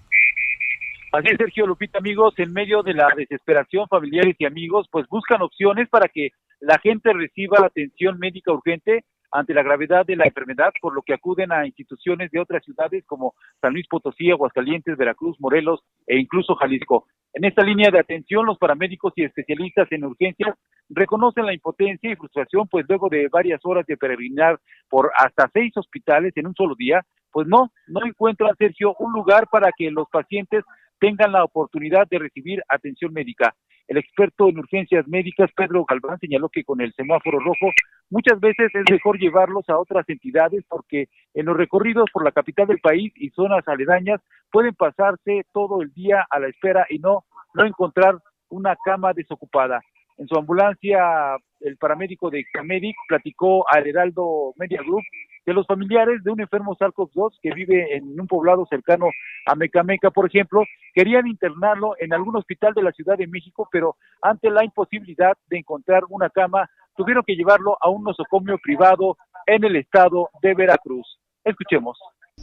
Así 1.12 1.28
es, 1.30 1.38
Sergio 1.38 1.68
Lupita, 1.68 1.98
amigos, 1.98 2.34
en 2.38 2.54
medio 2.54 2.84
de 2.84 2.94
la 2.94 3.10
desesperación, 3.18 3.88
familiares 3.90 4.36
y 4.40 4.46
amigos, 4.46 4.88
pues 4.90 5.06
buscan 5.10 5.42
opciones 5.42 5.90
para 5.90 6.08
que 6.08 6.30
la 6.62 6.78
gente 6.80 7.12
reciba 7.12 7.66
atención 7.66 8.18
médica 8.18 8.54
urgente 8.54 9.04
ante 9.32 9.54
la 9.54 9.64
gravedad 9.64 10.06
de 10.06 10.16
la 10.16 10.26
enfermedad, 10.26 10.74
por 10.82 10.94
lo 10.94 11.02
que 11.02 11.14
acuden 11.14 11.52
a 11.52 11.66
instituciones 11.66 12.32
de 12.32 12.40
otras 12.40 12.64
ciudades 12.64 13.06
como 13.06 13.34
San 13.62 13.74
Luis 13.74 13.88
Potosí, 13.88 14.30
Aguascalientes, 14.30 14.98
Veracruz, 14.98 15.38
Morelos 15.40 15.82
e 16.06 16.18
incluso 16.18 16.56
Jalisco. 16.56 17.08
En 17.34 17.46
esta 17.46 17.64
línea 17.64 17.90
de 17.92 18.00
atención, 18.00 18.46
los 18.46 18.58
paramédicos 18.58 19.14
y 19.16 19.24
especialistas 19.24 19.88
en 19.92 20.04
urgencias 20.04 20.56
reconocen 20.90 21.46
la 21.46 21.54
impotencia 21.54 22.12
y 22.12 22.16
frustración, 22.16 22.68
pues 22.68 22.86
luego 22.90 23.08
de 23.08 23.30
varias 23.30 23.62
horas 23.64 23.86
de 23.86 23.96
peregrinar 23.96 24.60
por 24.90 25.12
hasta 25.18 25.50
seis 25.54 25.72
hospitales 25.78 26.34
en 26.36 26.48
un 26.48 26.56
solo 26.56 26.76
día, 26.76 27.02
pues 27.32 27.48
no, 27.48 27.72
no 27.88 28.06
encuentran, 28.06 28.56
Sergio, 28.58 28.96
un 29.00 29.14
lugar 29.14 29.48
para 29.50 29.72
que 29.72 29.90
los 29.90 30.10
pacientes 30.12 30.66
tengan 31.00 31.32
la 31.32 31.44
oportunidad 31.46 32.08
de 32.10 32.20
recibir 32.20 32.62
atención 32.68 33.14
médica. 33.14 33.56
El 33.88 33.98
experto 33.98 34.48
en 34.48 34.60
urgencias 34.60 35.08
médicas, 35.08 35.50
Pedro 35.56 35.86
Galván, 35.86 36.20
señaló 36.20 36.50
que 36.50 36.64
con 36.64 36.82
el 36.82 36.94
semáforo 36.94 37.40
rojo 37.40 37.72
muchas 38.10 38.40
veces 38.40 38.72
es 38.74 38.84
mejor 38.90 39.20
llevarlos 39.20 39.68
a 39.70 39.78
otras 39.78 40.08
entidades 40.08 40.64
porque 40.68 41.10
en 41.34 41.46
los 41.46 41.58
recorridos 41.58 42.10
por 42.12 42.24
la 42.24 42.32
capital 42.32 42.68
del 42.68 42.80
país 42.80 43.12
y 43.16 43.30
zonas 43.32 43.68
aledañas 43.68 44.22
pueden 44.52 44.74
pasarse 44.76 45.46
todo 45.52 45.82
el 45.82 45.94
día 45.94 46.26
a 46.30 46.40
la 46.40 46.48
espera 46.48 46.86
y 46.90 47.00
no, 47.00 47.26
no 47.54 47.66
encontrar 47.66 48.18
una 48.50 48.76
cama 48.76 49.14
desocupada. 49.14 49.82
En 50.22 50.28
su 50.28 50.38
ambulancia, 50.38 51.36
el 51.62 51.78
paramédico 51.78 52.30
de 52.30 52.46
Camedic 52.54 52.96
platicó 53.08 53.66
al 53.68 53.88
Heraldo 53.88 54.54
Media 54.56 54.80
Group 54.86 55.02
de 55.48 55.54
los 55.54 55.66
familiares 55.66 56.24
de 56.24 56.30
un 56.30 56.40
enfermo 56.40 56.78
SARS-CoV-2 56.78 57.40
que 57.42 57.52
vive 57.56 57.96
en 57.96 58.04
un 58.20 58.28
poblado 58.28 58.68
cercano 58.70 59.08
a 59.48 59.56
Mecameca, 59.56 60.12
por 60.12 60.28
ejemplo, 60.28 60.62
querían 60.94 61.26
internarlo 61.26 61.96
en 62.00 62.14
algún 62.14 62.36
hospital 62.36 62.76
de 62.76 62.84
la 62.84 62.92
Ciudad 62.92 63.18
de 63.18 63.26
México, 63.26 63.68
pero 63.72 63.96
ante 64.22 64.52
la 64.52 64.64
imposibilidad 64.64 65.36
de 65.50 65.58
encontrar 65.58 66.04
una 66.10 66.30
cama, 66.30 66.70
tuvieron 66.96 67.24
que 67.26 67.34
llevarlo 67.34 67.76
a 67.82 67.90
un 67.90 68.04
nosocomio 68.04 68.60
privado 68.62 69.18
en 69.48 69.64
el 69.64 69.76
estado 69.76 70.30
de 70.44 70.54
Veracruz. 70.54 71.18
Escuchemos. 71.44 71.98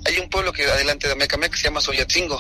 Hay 0.05 0.19
un 0.21 0.29
pueblo 0.29 0.51
que 0.51 0.65
adelante 0.65 1.07
de 1.07 1.15
Mecameca 1.15 1.53
que 1.53 1.59
se 1.59 1.69
llama 1.69 1.81
Soyatzingo. 1.81 2.39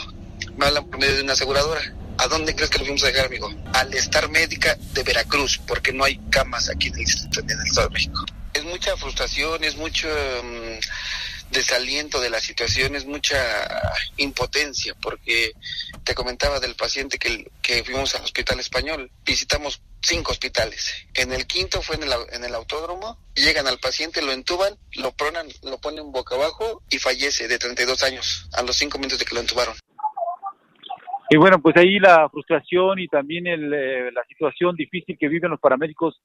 Me 0.58 0.66
hablan 0.66 0.90
por 0.90 0.98
medio 0.98 1.14
de 1.14 1.22
una 1.22 1.34
aseguradora. 1.34 1.80
¿A 2.18 2.28
dónde 2.28 2.54
crees 2.54 2.70
que 2.70 2.78
lo 2.78 2.84
fuimos 2.84 3.04
a 3.04 3.06
dejar, 3.06 3.26
amigo? 3.26 3.50
Al 3.74 3.94
estar 3.94 4.28
médica 4.28 4.76
de 4.92 5.02
Veracruz, 5.02 5.58
porque 5.66 5.92
no 5.92 6.04
hay 6.04 6.18
camas 6.30 6.68
aquí 6.68 6.88
en 6.88 6.94
el, 6.94 7.00
Estado 7.02 7.88
de 7.88 7.94
México 7.94 8.24
es 8.58 8.64
mucha 8.64 8.96
frustración, 8.96 9.62
es 9.64 9.76
mucho 9.76 10.08
mm, 10.08 11.52
desaliento 11.52 12.20
de 12.20 12.30
la 12.30 12.40
situación, 12.40 12.94
es 12.96 13.06
mucha 13.06 13.38
impotencia, 14.16 14.94
porque 15.00 15.52
te 16.04 16.14
comentaba 16.14 16.60
del 16.60 16.74
paciente 16.74 17.18
que, 17.18 17.50
que 17.62 17.84
fuimos 17.84 18.14
al 18.14 18.24
hospital 18.24 18.60
español, 18.60 19.10
visitamos 19.24 19.80
cinco 20.02 20.32
hospitales. 20.32 20.92
En 21.14 21.32
el 21.32 21.46
quinto 21.46 21.82
fue 21.82 21.96
en 21.96 22.04
el, 22.04 22.12
en 22.32 22.44
el 22.44 22.54
autódromo, 22.54 23.18
llegan 23.34 23.66
al 23.66 23.78
paciente, 23.78 24.22
lo 24.22 24.32
entuban, 24.32 24.76
lo 24.92 25.12
pronan, 25.12 25.48
lo 25.62 25.78
ponen 25.78 26.12
boca 26.12 26.34
abajo 26.34 26.82
y 26.90 26.98
fallece 26.98 27.48
de 27.48 27.58
32 27.58 28.02
años 28.02 28.48
a 28.52 28.62
los 28.62 28.76
cinco 28.76 28.98
minutos 28.98 29.18
de 29.18 29.24
que 29.24 29.34
lo 29.34 29.40
entubaron. 29.40 29.76
Y 31.30 31.36
bueno, 31.36 31.58
pues 31.60 31.76
ahí 31.76 31.98
la 31.98 32.28
frustración 32.30 32.98
y 32.98 33.06
también 33.06 33.46
el, 33.46 33.72
eh, 33.74 34.10
la 34.12 34.24
situación 34.24 34.74
difícil 34.76 35.18
que 35.18 35.28
viven 35.28 35.50
los 35.50 35.60
paramédicos 35.60 36.20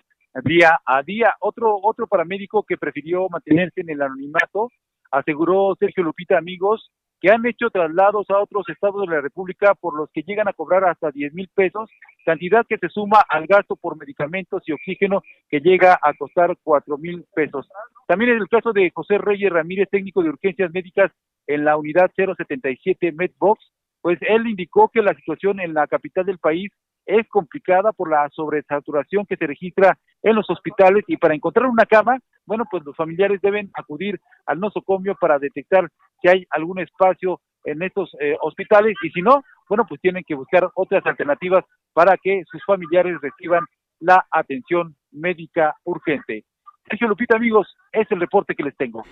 día 0.45 0.79
a 0.85 1.03
día. 1.03 1.33
Otro, 1.39 1.77
otro 1.81 2.07
paramédico 2.07 2.63
que 2.63 2.77
prefirió 2.77 3.27
mantenerse 3.29 3.81
en 3.81 3.89
el 3.89 4.01
anonimato 4.01 4.69
aseguró 5.11 5.75
Sergio 5.79 6.03
Lupita, 6.03 6.37
amigos, 6.37 6.89
que 7.21 7.29
han 7.29 7.45
hecho 7.45 7.69
traslados 7.69 8.29
a 8.29 8.39
otros 8.39 8.67
estados 8.67 9.07
de 9.07 9.15
la 9.15 9.21
República 9.21 9.75
por 9.75 9.95
los 9.95 10.09
que 10.11 10.23
llegan 10.23 10.47
a 10.47 10.53
cobrar 10.53 10.83
hasta 10.83 11.11
10 11.11 11.33
mil 11.33 11.49
pesos, 11.53 11.89
cantidad 12.25 12.65
que 12.67 12.77
se 12.77 12.89
suma 12.89 13.23
al 13.29 13.45
gasto 13.45 13.75
por 13.75 13.97
medicamentos 13.97 14.63
y 14.65 14.73
oxígeno 14.73 15.21
que 15.49 15.59
llega 15.59 15.99
a 16.01 16.13
costar 16.15 16.57
4 16.63 16.97
mil 16.97 17.25
pesos. 17.33 17.69
También 18.07 18.31
en 18.31 18.37
el 18.39 18.49
caso 18.49 18.73
de 18.73 18.91
José 18.93 19.17
Reyes 19.19 19.51
Ramírez, 19.51 19.87
técnico 19.89 20.21
de 20.23 20.29
urgencias 20.29 20.71
médicas 20.73 21.11
en 21.47 21.63
la 21.63 21.77
unidad 21.77 22.11
077 22.15 23.13
MedBox, 23.13 23.71
pues 24.03 24.19
él 24.21 24.47
indicó 24.47 24.89
que 24.89 25.01
la 25.01 25.15
situación 25.15 25.61
en 25.61 25.73
la 25.73 25.87
capital 25.87 26.25
del 26.25 26.37
país 26.37 26.69
es 27.05 27.25
complicada 27.29 27.93
por 27.93 28.11
la 28.11 28.29
sobresaturación 28.31 29.25
que 29.25 29.37
se 29.37 29.47
registra 29.47 29.97
en 30.21 30.35
los 30.35 30.49
hospitales 30.49 31.05
y 31.07 31.15
para 31.15 31.33
encontrar 31.33 31.67
una 31.67 31.85
cama, 31.85 32.19
bueno, 32.45 32.65
pues 32.69 32.83
los 32.83 32.97
familiares 32.97 33.39
deben 33.41 33.71
acudir 33.73 34.19
al 34.45 34.59
nosocomio 34.59 35.15
para 35.19 35.39
detectar 35.39 35.87
si 36.21 36.27
hay 36.27 36.45
algún 36.49 36.79
espacio 36.79 37.39
en 37.63 37.81
estos 37.81 38.11
eh, 38.19 38.35
hospitales 38.41 38.93
y 39.03 39.09
si 39.09 39.21
no, 39.21 39.41
bueno, 39.69 39.85
pues 39.87 40.01
tienen 40.01 40.25
que 40.27 40.35
buscar 40.35 40.69
otras 40.75 41.05
alternativas 41.05 41.63
para 41.93 42.17
que 42.17 42.43
sus 42.51 42.61
familiares 42.65 43.15
reciban 43.21 43.63
la 44.01 44.25
atención 44.31 44.97
médica 45.11 45.75
urgente. 45.85 46.43
Sergio 46.89 47.07
Lupita, 47.07 47.37
amigos, 47.37 47.73
es 47.93 48.05
el 48.11 48.19
reporte 48.19 48.53
que 48.53 48.63
les 48.63 48.75
tengo. 48.75 49.05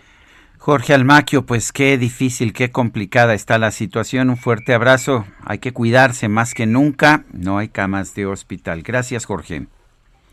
Jorge 0.63 0.93
Almaquio, 0.93 1.43
pues 1.43 1.71
qué 1.71 1.97
difícil, 1.97 2.53
qué 2.53 2.69
complicada 2.69 3.33
está 3.33 3.57
la 3.57 3.71
situación. 3.71 4.29
Un 4.29 4.38
fuerte 4.38 4.75
abrazo. 4.75 5.25
Hay 5.43 5.57
que 5.57 5.73
cuidarse 5.73 6.27
más 6.27 6.53
que 6.53 6.67
nunca. 6.67 7.23
No 7.33 7.57
hay 7.57 7.69
camas 7.69 8.13
de 8.13 8.27
hospital. 8.27 8.83
Gracias, 8.83 9.25
Jorge. 9.25 9.65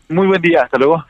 Muy 0.07 0.27
buen 0.27 0.39
día. 0.39 0.65
Hasta 0.65 0.77
luego. 0.77 1.03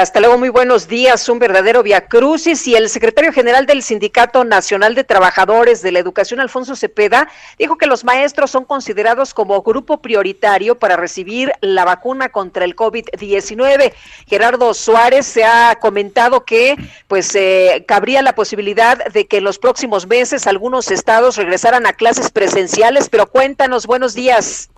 Hasta 0.00 0.20
luego, 0.20 0.38
muy 0.38 0.48
buenos 0.48 0.88
días. 0.88 1.28
Un 1.28 1.38
verdadero 1.38 1.82
viacrucis 1.82 2.66
y 2.66 2.74
el 2.74 2.88
secretario 2.88 3.30
general 3.30 3.66
del 3.66 3.82
Sindicato 3.82 4.42
Nacional 4.42 4.94
de 4.94 5.04
Trabajadores 5.04 5.82
de 5.82 5.92
la 5.92 5.98
Educación, 5.98 6.40
Alfonso 6.40 6.74
Cepeda, 6.76 7.28
dijo 7.58 7.76
que 7.76 7.86
los 7.86 8.02
maestros 8.02 8.50
son 8.50 8.64
considerados 8.64 9.34
como 9.34 9.60
grupo 9.60 10.00
prioritario 10.00 10.78
para 10.78 10.96
recibir 10.96 11.52
la 11.60 11.84
vacuna 11.84 12.30
contra 12.30 12.64
el 12.64 12.74
COVID-19. 12.74 13.92
Gerardo 14.26 14.72
Suárez 14.72 15.26
se 15.26 15.44
ha 15.44 15.76
comentado 15.78 16.46
que, 16.46 16.74
pues, 17.06 17.34
eh, 17.34 17.84
cabría 17.86 18.22
la 18.22 18.34
posibilidad 18.34 19.12
de 19.12 19.26
que 19.26 19.36
en 19.36 19.44
los 19.44 19.58
próximos 19.58 20.06
meses 20.06 20.46
algunos 20.46 20.90
estados 20.90 21.36
regresaran 21.36 21.84
a 21.84 21.92
clases 21.92 22.30
presenciales. 22.30 23.10
Pero 23.10 23.26
cuéntanos, 23.26 23.86
buenos 23.86 24.14
días. 24.14 24.70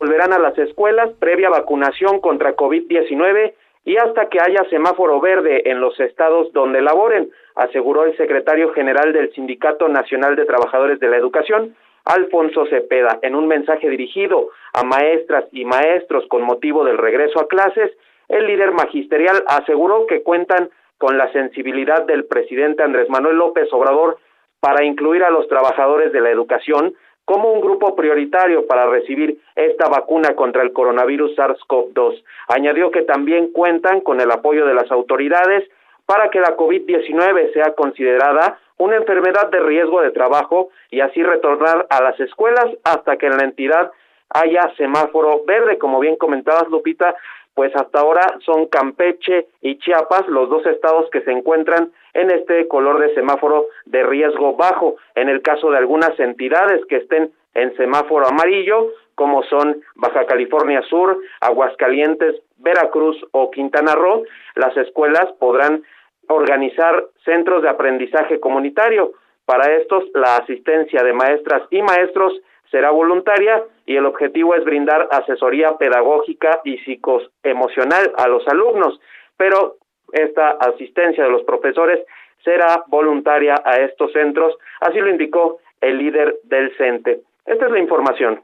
Volverán 0.00 0.32
a 0.32 0.38
las 0.38 0.56
escuelas 0.58 1.10
previa 1.18 1.50
vacunación 1.50 2.20
contra 2.20 2.56
COVID-19 2.56 3.52
y 3.84 3.96
hasta 3.98 4.28
que 4.28 4.40
haya 4.40 4.64
semáforo 4.70 5.20
verde 5.20 5.70
en 5.70 5.80
los 5.80 5.98
estados 6.00 6.52
donde 6.52 6.80
laboren, 6.80 7.30
aseguró 7.54 8.04
el 8.04 8.16
secretario 8.16 8.72
general 8.72 9.12
del 9.12 9.32
Sindicato 9.32 9.88
Nacional 9.88 10.36
de 10.36 10.46
Trabajadores 10.46 11.00
de 11.00 11.08
la 11.08 11.16
Educación, 11.16 11.76
Alfonso 12.04 12.66
Cepeda, 12.66 13.18
en 13.22 13.34
un 13.34 13.46
mensaje 13.46 13.88
dirigido 13.90 14.48
a 14.72 14.82
maestras 14.84 15.44
y 15.52 15.64
maestros 15.66 16.24
con 16.28 16.42
motivo 16.42 16.84
del 16.84 16.98
regreso 16.98 17.38
a 17.38 17.48
clases, 17.48 17.92
el 18.28 18.46
líder 18.46 18.72
magisterial 18.72 19.44
aseguró 19.46 20.06
que 20.06 20.22
cuentan 20.22 20.70
con 20.96 21.18
la 21.18 21.30
sensibilidad 21.32 22.04
del 22.04 22.24
presidente 22.24 22.82
Andrés 22.82 23.08
Manuel 23.10 23.36
López 23.36 23.68
Obrador 23.72 24.18
para 24.60 24.84
incluir 24.84 25.24
a 25.24 25.30
los 25.30 25.48
trabajadores 25.48 26.12
de 26.12 26.20
la 26.20 26.30
educación 26.30 26.94
como 27.30 27.52
un 27.52 27.60
grupo 27.60 27.94
prioritario 27.94 28.66
para 28.66 28.86
recibir 28.86 29.38
esta 29.54 29.88
vacuna 29.88 30.34
contra 30.34 30.64
el 30.64 30.72
coronavirus 30.72 31.36
SARS-CoV-2. 31.36 32.24
Añadió 32.48 32.90
que 32.90 33.02
también 33.02 33.52
cuentan 33.52 34.00
con 34.00 34.20
el 34.20 34.32
apoyo 34.32 34.66
de 34.66 34.74
las 34.74 34.90
autoridades 34.90 35.62
para 36.06 36.28
que 36.30 36.40
la 36.40 36.56
COVID-19 36.56 37.52
sea 37.52 37.74
considerada 37.76 38.58
una 38.78 38.96
enfermedad 38.96 39.48
de 39.48 39.60
riesgo 39.60 40.02
de 40.02 40.10
trabajo 40.10 40.70
y 40.90 41.02
así 41.02 41.22
retornar 41.22 41.86
a 41.88 42.02
las 42.02 42.18
escuelas 42.18 42.66
hasta 42.82 43.16
que 43.16 43.26
en 43.26 43.36
la 43.36 43.44
entidad 43.44 43.92
haya 44.30 44.68
semáforo 44.76 45.44
verde. 45.46 45.78
Como 45.78 46.00
bien 46.00 46.16
comentabas, 46.16 46.66
Lupita, 46.68 47.14
pues 47.60 47.76
hasta 47.76 48.00
ahora 48.00 48.38
son 48.46 48.68
Campeche 48.68 49.48
y 49.60 49.78
Chiapas 49.80 50.26
los 50.28 50.48
dos 50.48 50.64
estados 50.64 51.10
que 51.10 51.20
se 51.20 51.30
encuentran 51.30 51.92
en 52.14 52.30
este 52.30 52.66
color 52.68 52.98
de 53.00 53.12
semáforo 53.12 53.66
de 53.84 54.02
riesgo 54.02 54.56
bajo. 54.56 54.96
En 55.14 55.28
el 55.28 55.42
caso 55.42 55.70
de 55.70 55.76
algunas 55.76 56.18
entidades 56.18 56.80
que 56.86 56.96
estén 56.96 57.32
en 57.52 57.76
semáforo 57.76 58.26
amarillo, 58.26 58.92
como 59.14 59.42
son 59.42 59.82
Baja 59.94 60.24
California 60.24 60.80
Sur, 60.88 61.18
Aguascalientes, 61.42 62.36
Veracruz 62.56 63.22
o 63.32 63.50
Quintana 63.50 63.94
Roo, 63.94 64.24
las 64.54 64.74
escuelas 64.78 65.30
podrán 65.38 65.82
organizar 66.28 67.08
centros 67.26 67.62
de 67.62 67.68
aprendizaje 67.68 68.40
comunitario. 68.40 69.12
Para 69.44 69.70
estos, 69.74 70.04
la 70.14 70.36
asistencia 70.36 71.02
de 71.02 71.12
maestras 71.12 71.64
y 71.68 71.82
maestros 71.82 72.40
será 72.70 72.90
voluntaria 72.90 73.62
y 73.90 73.96
el 73.96 74.06
objetivo 74.06 74.54
es 74.54 74.64
brindar 74.64 75.08
asesoría 75.10 75.76
pedagógica 75.76 76.60
y 76.62 76.78
psicoemocional 76.78 78.12
a 78.16 78.28
los 78.28 78.46
alumnos, 78.46 79.00
pero 79.36 79.78
esta 80.12 80.50
asistencia 80.60 81.24
de 81.24 81.30
los 81.30 81.42
profesores 81.42 81.98
será 82.44 82.84
voluntaria 82.86 83.56
a 83.64 83.78
estos 83.78 84.12
centros, 84.12 84.54
así 84.80 85.00
lo 85.00 85.10
indicó 85.10 85.58
el 85.80 85.98
líder 85.98 86.36
del 86.44 86.70
CENTE. 86.76 87.22
Esta 87.44 87.66
es 87.66 87.72
la 87.72 87.80
información. 87.80 88.40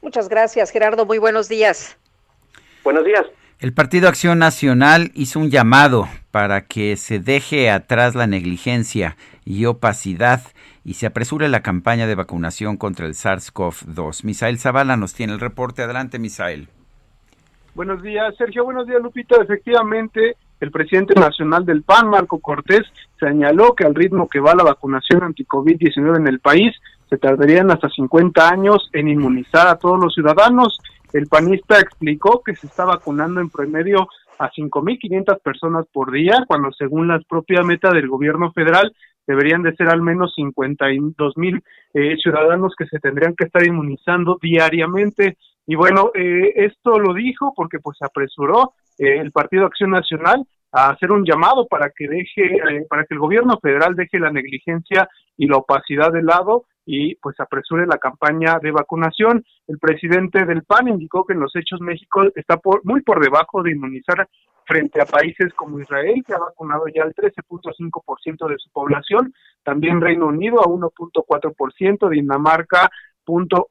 Muchas 0.00 0.30
gracias, 0.30 0.70
Gerardo. 0.70 1.04
Muy 1.04 1.18
buenos 1.18 1.50
días. 1.50 1.98
Buenos 2.84 3.04
días. 3.04 3.26
El 3.60 3.74
Partido 3.74 4.08
Acción 4.08 4.38
Nacional 4.38 5.10
hizo 5.14 5.40
un 5.40 5.50
llamado 5.50 6.08
para 6.30 6.62
que 6.62 6.96
se 6.96 7.18
deje 7.18 7.68
atrás 7.68 8.14
la 8.14 8.26
negligencia 8.26 9.18
y 9.44 9.66
opacidad 9.66 10.40
y 10.88 10.94
se 10.94 11.04
apresure 11.04 11.50
la 11.50 11.60
campaña 11.60 12.06
de 12.06 12.14
vacunación 12.14 12.78
contra 12.78 13.04
el 13.04 13.12
SARS-CoV-2. 13.12 14.24
Misael 14.24 14.58
Zavala 14.58 14.96
nos 14.96 15.12
tiene 15.12 15.34
el 15.34 15.38
reporte. 15.38 15.82
Adelante, 15.82 16.18
Misael. 16.18 16.68
Buenos 17.74 18.02
días, 18.02 18.34
Sergio. 18.38 18.64
Buenos 18.64 18.86
días, 18.86 19.02
Lupita. 19.02 19.36
Efectivamente, 19.36 20.38
el 20.60 20.70
presidente 20.70 21.12
nacional 21.12 21.66
del 21.66 21.82
PAN, 21.82 22.08
Marco 22.08 22.38
Cortés, 22.38 22.86
señaló 23.20 23.74
que 23.74 23.84
al 23.84 23.94
ritmo 23.94 24.30
que 24.30 24.40
va 24.40 24.54
la 24.54 24.64
vacunación 24.64 25.24
anti-COVID-19 25.24 26.16
en 26.16 26.26
el 26.26 26.40
país, 26.40 26.74
se 27.10 27.18
tardarían 27.18 27.70
hasta 27.70 27.90
50 27.90 28.48
años 28.48 28.88
en 28.94 29.08
inmunizar 29.08 29.68
a 29.68 29.76
todos 29.76 30.00
los 30.00 30.14
ciudadanos. 30.14 30.78
El 31.12 31.26
panista 31.26 31.78
explicó 31.80 32.42
que 32.42 32.56
se 32.56 32.66
está 32.66 32.86
vacunando 32.86 33.42
en 33.42 33.50
promedio 33.50 34.08
a 34.38 34.50
5.500 34.50 35.38
personas 35.42 35.84
por 35.92 36.12
día, 36.12 36.44
cuando 36.48 36.72
según 36.72 37.08
la 37.08 37.20
propia 37.28 37.62
meta 37.62 37.90
del 37.90 38.08
gobierno 38.08 38.52
federal 38.52 38.90
deberían 39.28 39.62
de 39.62 39.76
ser 39.76 39.88
al 39.90 40.02
menos 40.02 40.34
52.000 40.36 41.62
eh, 41.94 42.16
ciudadanos 42.16 42.74
que 42.76 42.86
se 42.86 42.98
tendrían 42.98 43.34
que 43.36 43.44
estar 43.44 43.64
inmunizando 43.64 44.38
diariamente. 44.42 45.36
Y 45.66 45.76
bueno, 45.76 46.10
eh, 46.14 46.54
esto 46.56 46.98
lo 46.98 47.12
dijo 47.12 47.52
porque 47.54 47.78
pues 47.78 47.98
apresuró 48.00 48.72
eh, 48.98 49.18
el 49.18 49.30
Partido 49.30 49.66
Acción 49.66 49.90
Nacional 49.90 50.44
a 50.72 50.90
hacer 50.90 51.12
un 51.12 51.24
llamado 51.24 51.66
para 51.66 51.90
que 51.94 52.08
deje, 52.08 52.56
eh, 52.56 52.86
para 52.88 53.04
que 53.04 53.14
el 53.14 53.20
gobierno 53.20 53.58
federal 53.60 53.94
deje 53.94 54.18
la 54.18 54.30
negligencia 54.30 55.08
y 55.36 55.46
la 55.46 55.58
opacidad 55.58 56.10
de 56.10 56.22
lado 56.22 56.64
y 56.86 57.14
pues 57.16 57.38
apresure 57.38 57.86
la 57.86 57.98
campaña 57.98 58.58
de 58.62 58.70
vacunación. 58.70 59.44
El 59.66 59.78
presidente 59.78 60.46
del 60.46 60.62
PAN 60.62 60.88
indicó 60.88 61.24
que 61.24 61.34
en 61.34 61.40
los 61.40 61.54
hechos 61.54 61.82
México 61.82 62.22
está 62.34 62.56
por, 62.56 62.80
muy 62.84 63.02
por 63.02 63.22
debajo 63.22 63.62
de 63.62 63.72
inmunizar 63.72 64.26
frente 64.68 65.00
a 65.00 65.06
países 65.06 65.54
como 65.54 65.80
Israel, 65.80 66.22
que 66.26 66.34
ha 66.34 66.38
vacunado 66.38 66.84
ya 66.94 67.02
el 67.02 67.14
13.5% 67.14 68.48
de 68.48 68.58
su 68.58 68.70
población, 68.70 69.32
también 69.64 70.02
Reino 70.02 70.26
Unido 70.26 70.60
a 70.60 70.66
1.4%, 70.66 72.10
Dinamarca 72.10 72.90
punto 73.28 73.68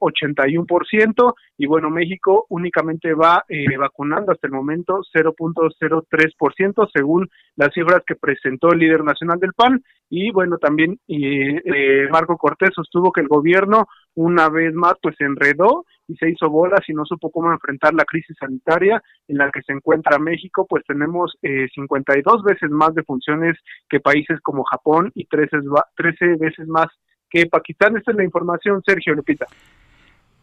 ciento 0.88 1.36
y 1.58 1.66
bueno, 1.66 1.90
México 1.90 2.46
únicamente 2.50 3.16
va 3.16 3.44
eh, 3.50 3.76
vacunando 3.76 4.32
hasta 4.32 4.46
el 4.46 4.54
momento 4.54 5.00
0.03% 5.12 6.88
según 6.94 7.28
las 7.56 7.74
cifras 7.74 8.04
que 8.06 8.16
presentó 8.16 8.72
el 8.72 8.80
líder 8.80 9.04
nacional 9.04 9.40
del 9.40 9.54
PAN 9.54 9.82
y 10.12 10.30
bueno, 10.30 10.60
también 10.60 11.00
eh, 11.08 12.08
Marco 12.12 12.38
Cortés 12.38 12.70
sostuvo 12.76 13.12
que 13.12 13.22
el 13.22 13.28
gobierno 13.28 13.88
una 14.14 14.48
vez 14.48 14.76
más 14.76 14.94
pues 15.02 15.16
se 15.18 15.26
enredó 15.26 15.86
y 16.08 16.16
se 16.18 16.30
hizo 16.30 16.50
bolas 16.52 16.82
y 16.88 16.94
no 16.94 17.04
supo 17.06 17.32
cómo 17.32 17.52
enfrentar 17.52 17.96
la 17.96 18.06
crisis 18.06 18.38
sanitaria 18.40 19.02
en 19.28 19.38
la 19.40 19.50
que 19.50 19.64
se 19.64 19.74
encuentra 19.74 20.20
México, 20.20 20.68
pues 20.70 20.84
tenemos 20.88 21.36
eh, 21.42 21.68
52 21.74 22.44
veces 22.44 22.70
más 22.70 22.94
de 22.94 23.04
funciones 23.04 23.58
que 23.90 24.00
países 24.00 24.40
como 24.42 24.64
Japón 24.66 25.12
y 25.16 25.26
13, 25.26 25.58
13 25.96 26.36
veces 26.40 26.68
más 26.68 26.88
que 27.30 27.46
Pakistán. 27.46 27.98
Esta 27.98 28.12
es 28.12 28.18
la 28.18 28.24
información, 28.24 28.82
Sergio 28.86 29.14
Lupita. 29.14 29.46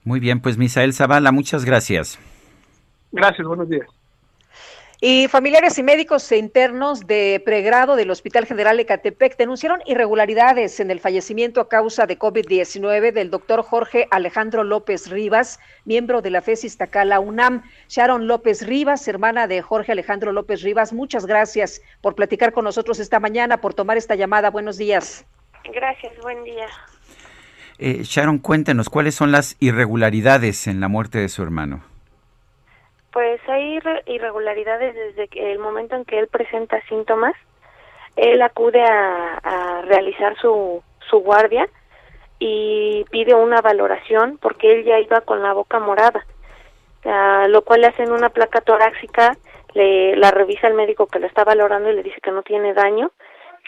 Muy 0.04 0.20
bien, 0.20 0.40
pues 0.40 0.58
Misael 0.58 0.92
Zavala, 0.92 1.32
muchas 1.32 1.64
gracias. 1.64 2.18
Gracias, 3.10 3.46
buenos 3.46 3.68
días. 3.68 3.86
Y 5.00 5.28
familiares 5.28 5.76
y 5.78 5.82
médicos 5.82 6.32
internos 6.32 7.06
de 7.06 7.42
pregrado 7.44 7.94
del 7.94 8.10
Hospital 8.10 8.46
General 8.46 8.76
de 8.76 8.86
Catepec 8.86 9.36
denunciaron 9.36 9.80
irregularidades 9.86 10.80
en 10.80 10.90
el 10.90 10.98
fallecimiento 10.98 11.60
a 11.60 11.68
causa 11.68 12.06
de 12.06 12.18
COVID-19 12.18 13.12
del 13.12 13.30
doctor 13.30 13.62
Jorge 13.62 14.08
Alejandro 14.10 14.64
López 14.64 15.10
Rivas, 15.10 15.60
miembro 15.84 16.22
de 16.22 16.30
la 16.30 16.40
FES 16.40 16.78
Tacala 16.78 17.20
UNAM. 17.20 17.64
Sharon 17.88 18.26
López 18.26 18.66
Rivas, 18.66 19.06
hermana 19.06 19.46
de 19.46 19.60
Jorge 19.60 19.92
Alejandro 19.92 20.32
López 20.32 20.62
Rivas, 20.62 20.92
muchas 20.94 21.26
gracias 21.26 21.82
por 22.00 22.14
platicar 22.14 22.52
con 22.52 22.64
nosotros 22.64 22.98
esta 22.98 23.20
mañana, 23.20 23.60
por 23.60 23.74
tomar 23.74 23.98
esta 23.98 24.14
llamada. 24.14 24.48
Buenos 24.48 24.78
días. 24.78 25.26
Gracias, 25.72 26.16
buen 26.20 26.44
día. 26.44 26.66
Eh, 27.78 28.02
Sharon, 28.02 28.38
cuéntenos, 28.38 28.88
¿cuáles 28.88 29.14
son 29.14 29.32
las 29.32 29.56
irregularidades 29.60 30.66
en 30.66 30.80
la 30.80 30.88
muerte 30.88 31.18
de 31.18 31.28
su 31.28 31.42
hermano? 31.42 31.82
Pues 33.12 33.40
hay 33.48 33.80
irregularidades 34.06 34.94
desde 34.94 35.52
el 35.52 35.58
momento 35.58 35.96
en 35.96 36.04
que 36.04 36.18
él 36.18 36.28
presenta 36.28 36.80
síntomas. 36.88 37.34
Él 38.16 38.42
acude 38.42 38.82
a, 38.82 39.82
realizar 39.86 40.36
su, 40.38 40.82
su 41.10 41.18
guardia 41.18 41.68
y 42.38 43.04
pide 43.10 43.34
una 43.34 43.60
valoración 43.60 44.38
porque 44.40 44.72
él 44.72 44.84
ya 44.84 44.98
iba 44.98 45.20
con 45.20 45.42
la 45.42 45.52
boca 45.52 45.78
morada, 45.78 46.24
lo 47.48 47.62
cual 47.62 47.82
le 47.82 47.88
hacen 47.88 48.12
una 48.12 48.30
placa 48.30 48.60
torácica, 48.60 49.36
le, 49.74 50.16
la 50.16 50.30
revisa 50.30 50.68
el 50.68 50.74
médico 50.74 51.06
que 51.06 51.18
lo 51.18 51.26
está 51.26 51.44
valorando 51.44 51.90
y 51.90 51.96
le 51.96 52.02
dice 52.02 52.20
que 52.22 52.30
no 52.30 52.42
tiene 52.42 52.72
daño 52.72 53.10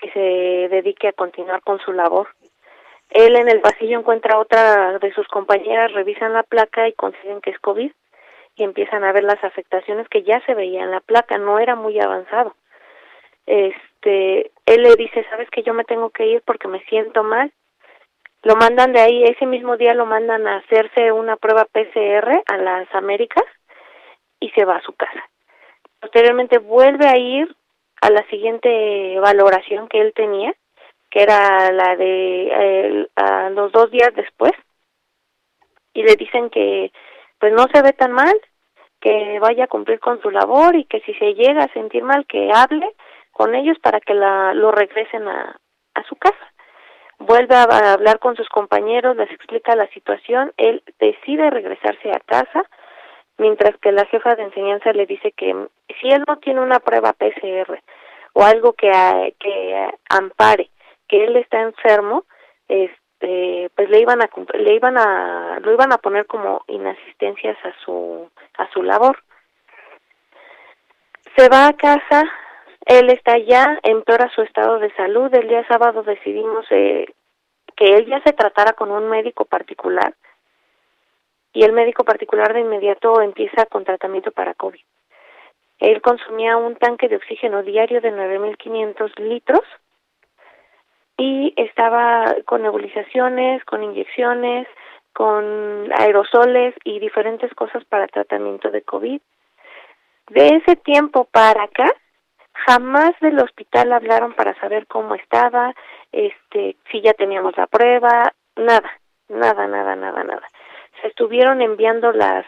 que 0.01 0.11
se 0.13 0.69
dedique 0.69 1.09
a 1.09 1.13
continuar 1.13 1.63
con 1.63 1.79
su 1.81 1.93
labor. 1.93 2.29
Él 3.11 3.37
en 3.37 3.49
el 3.49 3.61
pasillo 3.61 3.99
encuentra 3.99 4.35
a 4.35 4.39
otra 4.39 4.99
de 4.99 5.13
sus 5.13 5.27
compañeras, 5.29 5.93
revisan 5.93 6.33
la 6.33 6.43
placa 6.43 6.89
y 6.89 6.93
consiguen 6.93 7.41
que 7.41 7.51
es 7.51 7.59
COVID 7.61 7.91
y 8.57 8.63
empiezan 8.63 9.05
a 9.05 9.13
ver 9.13 9.25
las 9.25 9.43
afectaciones 9.45 10.09
que 10.09 10.23
ya 10.23 10.41
se 10.47 10.55
veían 10.55 10.85
en 10.85 10.91
la 10.93 11.01
placa, 11.01 11.39
no 11.39 11.59
era 11.59 11.77
muy 11.77 12.01
avanzado. 12.01 12.55
Este, 13.47 14.51
él 14.67 14.83
le 14.83 14.97
dice, 14.97 15.25
"Sabes 15.31 15.49
que 15.51 15.63
yo 15.63 15.75
me 15.75 15.85
tengo 15.85 16.11
que 16.11 16.27
ir 16.27 16.43
porque 16.45 16.69
me 16.69 16.81
siento 16.85 17.23
mal." 17.23 17.53
Lo 18.43 18.57
mandan 18.57 18.93
de 18.93 19.01
ahí, 19.01 19.25
ese 19.25 19.47
mismo 19.47 19.77
día 19.77 19.95
lo 19.95 20.07
mandan 20.07 20.47
a 20.47 20.59
hacerse 20.59 21.13
una 21.13 21.37
prueba 21.37 21.65
PCR 21.65 22.43
a 22.47 22.57
las 22.57 22.93
Américas 22.95 23.45
y 24.41 24.51
se 24.51 24.65
va 24.65 24.77
a 24.77 24.83
su 24.83 24.93
casa. 24.93 25.29
Posteriormente 26.01 26.59
vuelve 26.59 27.07
a 27.07 27.17
ir 27.17 27.55
a 28.01 28.11
la 28.11 28.27
siguiente 28.29 29.19
valoración 29.21 29.89
que 29.89 30.01
él 30.01 30.13
tenía, 30.15 30.55
que 31.11 31.23
era 31.23 31.71
la 31.73 31.97
de 31.97 33.09
a 33.17 33.51
los 33.51 33.73
dos 33.73 33.91
días 33.91 34.13
después, 34.15 34.53
y 35.95 36.03
le 36.03 36.15
dicen 36.17 36.51
que 36.51 36.93
pues 37.39 37.53
no 37.53 37.67
se 37.73 37.83
ve 37.83 37.93
tan 37.93 38.13
mal, 38.13 38.35
que 39.01 39.39
vaya 39.41 39.65
a 39.65 39.69
cumplir 39.69 40.01
con 40.01 40.21
su 40.21 40.31
labor 40.31 40.75
y 40.75 40.85
que 40.85 41.01
si 41.01 41.15
se 41.15 41.35
llega 41.35 41.65
a 41.65 41.73
sentir 41.73 42.03
mal 42.03 42.27
que 42.27 42.51
hable 42.53 42.89
con 43.31 43.55
ellos 43.55 43.79
para 43.81 44.01
que 44.01 44.15
la, 44.15 44.55
lo 44.55 44.73
regresen 44.73 45.29
a, 45.29 45.57
a 45.95 46.03
su 46.05 46.17
casa. 46.17 46.53
Vuelve 47.19 47.55
a 47.55 47.93
hablar 47.93 48.19
con 48.19 48.37
sus 48.37 48.49
compañeros, 48.49 49.17
les 49.17 49.31
explica 49.31 49.75
la 49.75 49.87
situación, 49.89 50.53
él 50.57 50.83
decide 50.99 51.51
regresarse 51.51 52.11
a 52.11 52.21
casa, 52.21 52.65
mientras 53.39 53.77
que 53.79 53.93
la 53.93 54.07
jefa 54.07 54.35
de 54.35 54.45
enseñanza 54.45 54.93
le 54.93 55.07
dice 55.07 55.33
que 55.33 55.55
si 56.01 56.09
él 56.09 56.25
no 56.27 56.39
tiene 56.39 56.61
una 56.61 56.81
prueba 56.81 57.13
PCR 57.13 57.81
o 58.33 58.43
algo 58.43 58.73
que, 58.73 58.91
que 59.39 59.91
ampare 60.11 60.71
que 61.09 61.25
él 61.25 61.37
está 61.37 61.61
enfermo, 61.61 62.25
este, 62.69 63.71
pues 63.75 63.89
le 63.91 64.01
iban 64.01 64.23
a 64.23 64.31
le 64.55 64.75
iban 64.75 64.99
a 64.99 65.61
lo 65.61 65.73
iban 65.73 65.93
a 65.93 65.99
poner 65.99 66.27
como 66.27 66.63
inasistencias 66.67 67.57
a 67.65 67.73
su 67.85 68.29
a 68.59 68.69
su 68.71 68.83
labor. 68.83 69.23
Se 71.37 71.49
va 71.49 71.69
a 71.69 71.73
casa, 71.75 72.25
él 72.87 73.11
está 73.11 73.39
ya, 73.39 73.79
empeora 73.83 74.31
su 74.35 74.43
estado 74.43 74.79
de 74.79 74.93
salud. 74.95 75.33
El 75.35 75.49
día 75.49 75.67
sábado 75.69 76.03
decidimos 76.03 76.67
eh, 76.71 77.07
que 77.77 77.95
él 77.95 78.07
ya 78.07 78.23
se 78.23 78.33
tratara 78.33 78.73
con 78.73 78.91
un 78.91 79.09
médico 79.09 79.45
particular 79.45 80.15
y 81.57 81.65
el 81.65 81.73
médico 81.73 82.05
particular 82.05 82.53
de 82.53 82.61
inmediato 82.61 83.23
empieza 83.23 83.65
con 83.65 83.83
tratamiento 83.83 84.31
para 84.31 84.53
COVID. 84.53 84.83
Él 85.79 86.03
consumía 86.03 86.59
un 86.59 86.77
tanque 86.77 87.09
de 87.09 87.17
oxígeno 87.17 87.63
diario 87.63 88.03
de 88.03 88.13
9.500 88.13 89.19
litros 89.21 89.63
y 91.17 91.55
estaba 91.57 92.35
con 92.45 92.61
nebulizaciones, 92.61 93.65
con 93.65 93.83
inyecciones, 93.83 94.69
con 95.15 95.91
aerosoles 95.97 96.75
y 96.85 96.99
diferentes 96.99 97.51
cosas 97.55 97.83
para 97.87 98.07
tratamiento 98.07 98.71
de 98.71 98.83
COVID. 98.83 99.23
De 100.29 100.49
ese 100.57 100.77
tiempo 100.77 101.25
para 101.25 101.63
acá, 101.63 101.91
jamás 102.53 103.19
del 103.23 103.39
hospital 103.39 103.95
hablaron 103.95 104.35
para 104.35 104.53
saber 104.61 104.87
cómo 104.89 105.15
estaba, 105.15 105.75
este, 106.13 106.77
si 106.93 107.01
ya 107.01 107.15
teníamos 107.15 107.57
la 107.57 107.67
prueba, 107.67 108.35
nada, 108.57 108.91
nada, 109.31 109.67
nada, 109.67 109.97
nada, 109.97 110.23
nada. 110.23 110.51
Estuvieron 111.07 111.63
enviando 111.63 112.13
las 112.13 112.45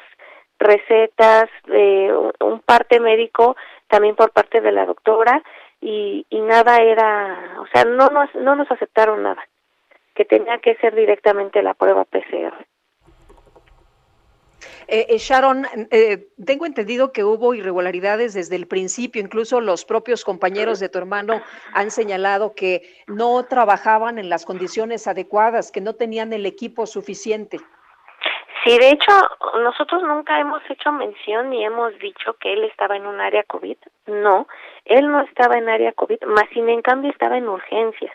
recetas 0.59 1.49
de 1.67 2.13
un 2.41 2.61
parte 2.61 3.01
médico 3.01 3.57
también 3.89 4.17
por 4.17 4.33
parte 4.33 4.61
de 4.61 4.73
la 4.73 4.87
doctora 4.87 5.43
y, 5.81 6.27
y 6.29 6.41
nada 6.41 6.79
era, 6.81 7.57
o 7.61 7.67
sea, 7.69 7.85
no 7.85 8.09
nos, 8.09 8.35
no 8.35 8.57
nos 8.57 8.71
aceptaron 8.71 9.23
nada, 9.23 9.47
que 10.15 10.25
tenía 10.25 10.59
que 10.59 10.75
ser 10.77 10.95
directamente 10.95 11.63
la 11.63 11.75
prueba 11.75 12.05
PCR. 12.05 12.67
Eh, 14.91 15.07
eh, 15.11 15.19
Sharon, 15.19 15.67
eh, 15.91 16.29
tengo 16.45 16.65
entendido 16.65 17.13
que 17.13 17.23
hubo 17.23 17.53
irregularidades 17.53 18.33
desde 18.33 18.57
el 18.57 18.67
principio, 18.67 19.21
incluso 19.21 19.61
los 19.61 19.85
propios 19.85 20.25
compañeros 20.25 20.81
de 20.81 20.89
tu 20.89 20.97
hermano 20.97 21.43
han 21.75 21.91
señalado 21.91 22.55
que 22.55 22.83
no 23.07 23.45
trabajaban 23.45 24.19
en 24.19 24.31
las 24.31 24.47
condiciones 24.47 25.07
adecuadas, 25.07 25.71
que 25.71 25.83
no 25.83 25.95
tenían 25.95 26.33
el 26.33 26.47
equipo 26.47 26.87
suficiente. 26.87 27.61
Sí, 28.69 28.77
de 28.77 28.91
hecho, 28.91 29.13
nosotros 29.63 30.03
nunca 30.03 30.39
hemos 30.39 30.61
hecho 30.69 30.93
mención 30.93 31.49
ni 31.49 31.65
hemos 31.65 31.99
dicho 32.01 32.35
que 32.35 32.53
él 32.53 32.65
estaba 32.65 32.99
en 32.99 33.07
un 33.07 33.19
área 33.19 33.43
COVID. 33.45 33.79
No, 34.09 34.47
él 34.85 35.11
no 35.11 35.23
estaba 35.23 35.57
en 35.57 35.71
área 35.71 35.93
COVID, 35.93 36.23
más 36.27 36.45
sin 36.53 36.69
en 36.69 36.83
cambio 36.83 37.11
estaba 37.11 37.39
en 37.39 37.49
urgencias. 37.49 38.15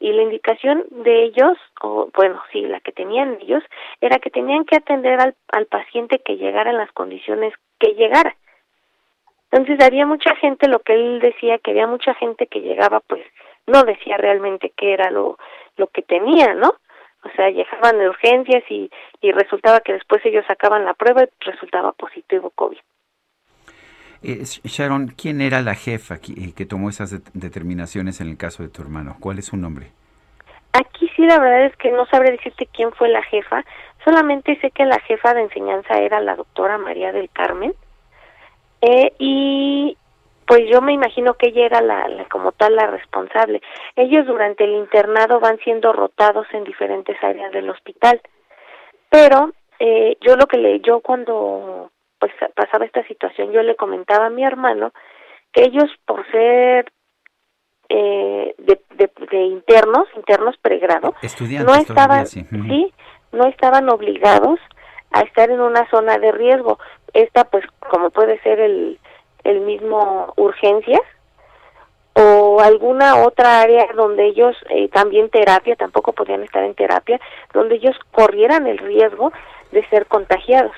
Y 0.00 0.12
la 0.12 0.22
indicación 0.22 0.84
de 0.90 1.22
ellos, 1.22 1.56
o 1.82 2.08
bueno, 2.16 2.42
sí, 2.50 2.62
la 2.62 2.80
que 2.80 2.90
tenían 2.90 3.38
ellos, 3.42 3.62
era 4.00 4.18
que 4.18 4.30
tenían 4.30 4.64
que 4.64 4.74
atender 4.74 5.20
al, 5.20 5.36
al 5.52 5.66
paciente 5.66 6.18
que 6.18 6.36
llegara 6.36 6.70
en 6.70 6.78
las 6.78 6.90
condiciones 6.90 7.54
que 7.78 7.94
llegara. 7.94 8.34
Entonces 9.52 9.86
había 9.86 10.04
mucha 10.04 10.34
gente, 10.34 10.66
lo 10.66 10.80
que 10.80 10.94
él 10.94 11.20
decía, 11.20 11.58
que 11.58 11.70
había 11.70 11.86
mucha 11.86 12.12
gente 12.14 12.48
que 12.48 12.60
llegaba, 12.60 12.98
pues 13.06 13.22
no 13.68 13.84
decía 13.84 14.16
realmente 14.16 14.72
qué 14.76 14.94
era 14.94 15.12
lo, 15.12 15.38
lo 15.76 15.86
que 15.86 16.02
tenía, 16.02 16.54
¿no? 16.54 16.74
O 17.24 17.30
sea, 17.36 17.50
llegaban 17.50 17.98
de 17.98 18.08
urgencias 18.08 18.64
y, 18.68 18.90
y 19.20 19.32
resultaba 19.32 19.80
que 19.80 19.92
después 19.92 20.24
ellos 20.24 20.44
sacaban 20.46 20.84
la 20.84 20.94
prueba 20.94 21.24
y 21.24 21.44
resultaba 21.44 21.92
positivo 21.92 22.50
COVID. 22.50 22.78
Eh, 24.24 24.44
Sharon, 24.44 25.08
¿quién 25.08 25.40
era 25.40 25.62
la 25.62 25.74
jefa 25.74 26.18
que, 26.18 26.32
eh, 26.32 26.52
que 26.56 26.64
tomó 26.64 26.88
esas 26.88 27.10
de 27.10 27.20
determinaciones 27.34 28.20
en 28.20 28.28
el 28.28 28.36
caso 28.36 28.62
de 28.62 28.68
tu 28.68 28.82
hermano? 28.82 29.16
¿Cuál 29.20 29.38
es 29.38 29.46
su 29.46 29.56
nombre? 29.56 29.90
Aquí 30.72 31.10
sí 31.14 31.22
la 31.26 31.38
verdad 31.38 31.66
es 31.66 31.76
que 31.76 31.90
no 31.90 32.06
sabré 32.06 32.30
decirte 32.30 32.66
quién 32.72 32.92
fue 32.92 33.08
la 33.08 33.22
jefa, 33.22 33.64
solamente 34.04 34.58
sé 34.60 34.70
que 34.70 34.84
la 34.84 34.98
jefa 35.00 35.34
de 35.34 35.42
enseñanza 35.42 35.98
era 35.98 36.20
la 36.20 36.34
doctora 36.34 36.78
María 36.78 37.12
del 37.12 37.28
Carmen 37.30 37.74
eh, 38.80 39.12
y 39.18 39.96
pues 40.52 40.68
yo 40.70 40.82
me 40.82 40.92
imagino 40.92 41.32
que 41.32 41.46
ella 41.46 41.64
era 41.64 41.80
la, 41.80 42.06
la, 42.08 42.26
como 42.26 42.52
tal 42.52 42.76
la 42.76 42.86
responsable. 42.86 43.62
Ellos 43.96 44.26
durante 44.26 44.64
el 44.64 44.72
internado 44.72 45.40
van 45.40 45.58
siendo 45.64 45.94
rotados 45.94 46.46
en 46.52 46.64
diferentes 46.64 47.16
áreas 47.24 47.50
del 47.52 47.70
hospital, 47.70 48.20
pero 49.08 49.52
eh, 49.78 50.18
yo 50.20 50.36
lo 50.36 50.46
que 50.46 50.58
le 50.58 50.80
yo 50.80 51.00
cuando 51.00 51.90
pues 52.18 52.32
pasaba 52.54 52.84
esta 52.84 53.02
situación 53.08 53.50
yo 53.50 53.62
le 53.62 53.76
comentaba 53.76 54.26
a 54.26 54.30
mi 54.30 54.44
hermano 54.44 54.92
que 55.52 55.64
ellos 55.64 55.90
por 56.04 56.30
ser 56.30 56.92
eh, 57.88 58.54
de, 58.58 58.80
de, 58.90 59.10
de, 59.30 59.42
internos 59.44 60.06
internos 60.14 60.58
pregrado 60.58 61.14
no 61.64 61.74
estaban 61.76 62.26
sí. 62.26 62.44
sí 62.50 62.92
no 63.32 63.48
estaban 63.48 63.88
obligados 63.88 64.60
a 65.12 65.22
estar 65.22 65.50
en 65.50 65.62
una 65.62 65.88
zona 65.88 66.18
de 66.18 66.30
riesgo 66.30 66.78
esta 67.14 67.44
pues 67.44 67.64
como 67.90 68.10
puede 68.10 68.38
ser 68.42 68.60
el 68.60 69.00
el 69.44 69.60
mismo 69.60 70.32
urgencias 70.36 71.00
o 72.14 72.60
alguna 72.60 73.16
otra 73.24 73.60
área 73.60 73.86
donde 73.94 74.26
ellos 74.26 74.54
eh, 74.68 74.88
también 74.88 75.30
terapia 75.30 75.76
tampoco 75.76 76.12
podían 76.12 76.42
estar 76.42 76.62
en 76.62 76.74
terapia 76.74 77.20
donde 77.54 77.76
ellos 77.76 77.96
corrieran 78.10 78.66
el 78.66 78.78
riesgo 78.78 79.32
de 79.70 79.86
ser 79.88 80.06
contagiados 80.06 80.74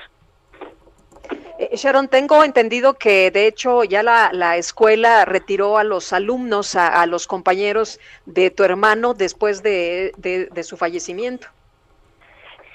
eh, 1.57 1.75
Sharon, 1.75 2.09
tengo 2.09 2.43
entendido 2.43 2.95
que 2.95 3.31
de 3.31 3.47
hecho 3.47 3.83
ya 3.83 4.03
la, 4.03 4.29
la 4.33 4.57
escuela 4.57 5.23
retiró 5.25 5.77
a 5.77 5.83
los 5.83 6.11
alumnos, 6.11 6.75
a, 6.75 7.01
a, 7.01 7.05
los 7.05 7.27
compañeros 7.27 7.99
de 8.25 8.51
tu 8.51 8.63
hermano 8.63 9.13
después 9.13 9.63
de, 9.63 10.11
de, 10.17 10.47
de, 10.47 10.63
su 10.63 10.75
fallecimiento. 10.75 11.47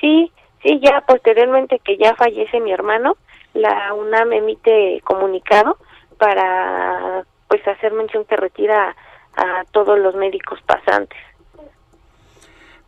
Sí, 0.01 0.33
sí, 0.63 0.81
ya 0.81 1.03
posteriormente 1.03 1.79
que 1.85 1.99
ya 1.99 2.15
fallece 2.15 2.59
mi 2.61 2.73
hermano, 2.73 3.19
la 3.55 3.93
UNAM 3.95 4.33
emite 4.33 5.01
comunicado 5.05 5.79
para 6.19 7.25
pues 7.49 7.67
hacer 7.67 7.93
mención 7.93 8.25
que 8.25 8.37
retira 8.37 8.95
a, 9.37 9.61
a 9.61 9.65
todos 9.73 9.99
los 9.99 10.15
médicos 10.15 10.61
pasantes. 10.63 11.19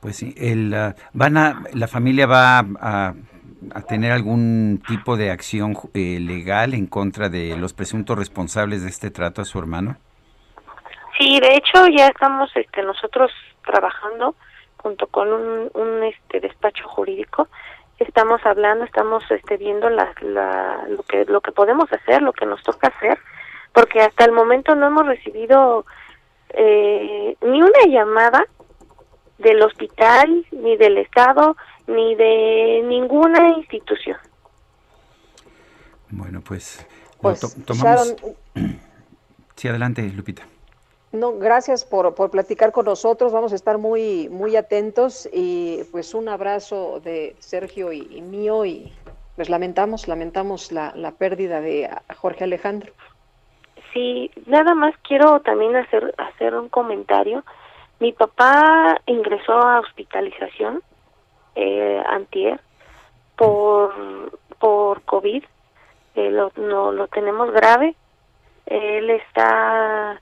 Pues 0.00 0.16
sí, 0.16 0.34
el, 0.36 0.74
uh, 0.74 0.94
van 1.12 1.36
a, 1.36 1.62
la 1.74 1.86
familia 1.86 2.26
va 2.26 2.58
a 2.80 3.14
a 3.74 3.82
tener 3.82 4.12
algún 4.12 4.82
tipo 4.86 5.16
de 5.16 5.30
acción 5.30 5.76
eh, 5.94 6.18
legal 6.20 6.74
en 6.74 6.86
contra 6.86 7.28
de 7.28 7.56
los 7.56 7.72
presuntos 7.72 8.18
responsables 8.18 8.82
de 8.82 8.88
este 8.88 9.10
trato 9.10 9.42
a 9.42 9.44
su 9.44 9.58
hermano? 9.58 9.96
Sí, 11.18 11.38
de 11.40 11.56
hecho 11.56 11.86
ya 11.88 12.08
estamos 12.08 12.50
este, 12.56 12.82
nosotros 12.82 13.30
trabajando 13.64 14.34
junto 14.78 15.06
con 15.06 15.32
un, 15.32 15.70
un 15.74 16.02
este 16.02 16.40
despacho 16.40 16.88
jurídico 16.88 17.48
estamos 18.02 18.44
hablando 18.44 18.84
estamos 18.84 19.24
este 19.30 19.56
viendo 19.56 19.88
la, 19.90 20.12
la, 20.20 20.84
lo 20.88 21.02
que 21.02 21.24
lo 21.24 21.40
que 21.40 21.52
podemos 21.52 21.92
hacer 21.92 22.22
lo 22.22 22.32
que 22.32 22.46
nos 22.46 22.62
toca 22.62 22.88
hacer 22.88 23.18
porque 23.72 24.00
hasta 24.00 24.24
el 24.24 24.32
momento 24.32 24.74
no 24.74 24.86
hemos 24.86 25.06
recibido 25.06 25.84
eh, 26.50 27.36
ni 27.40 27.62
una 27.62 27.86
llamada 27.88 28.44
del 29.38 29.62
hospital 29.62 30.46
ni 30.52 30.76
del 30.76 30.98
estado 30.98 31.56
ni 31.86 32.14
de 32.14 32.82
ninguna 32.84 33.50
institución. 33.56 34.16
Bueno, 36.10 36.40
pues, 36.42 36.86
pues 37.20 37.40
to 37.40 37.48
tomamos... 37.64 38.14
Sharon, 38.14 38.36
sí, 39.56 39.68
adelante, 39.68 40.02
Lupita. 40.14 40.42
No, 41.12 41.38
gracias 41.38 41.84
por, 41.84 42.14
por 42.14 42.30
platicar 42.30 42.72
con 42.72 42.86
nosotros. 42.86 43.32
Vamos 43.32 43.52
a 43.52 43.56
estar 43.56 43.76
muy, 43.76 44.30
muy 44.30 44.56
atentos 44.56 45.28
y 45.30 45.84
pues 45.92 46.14
un 46.14 46.28
abrazo 46.28 47.00
de 47.00 47.36
Sergio 47.38 47.92
y, 47.92 48.22
mío 48.22 48.64
y 48.64 48.92
pues 49.36 49.50
lamentamos, 49.50 50.08
lamentamos 50.08 50.72
la, 50.72 50.92
la 50.96 51.12
pérdida 51.12 51.60
de 51.60 51.90
Jorge 52.16 52.44
Alejandro. 52.44 52.92
Sí, 53.92 54.30
nada 54.46 54.74
más 54.74 54.94
quiero 55.06 55.40
también 55.40 55.76
hacer, 55.76 56.14
hacer 56.16 56.54
un 56.54 56.70
comentario. 56.70 57.44
Mi 58.00 58.12
papá 58.12 58.98
ingresó 59.04 59.52
a 59.52 59.80
hospitalización 59.80 60.82
eh, 61.54 62.02
antier 62.08 62.58
por 63.36 63.92
por 64.58 65.02
covid 65.02 65.44
eh, 66.14 66.30
lo, 66.30 66.52
no, 66.56 66.92
lo 66.92 67.08
tenemos 67.08 67.50
grave 67.50 67.94
él 68.66 69.10
está 69.10 70.20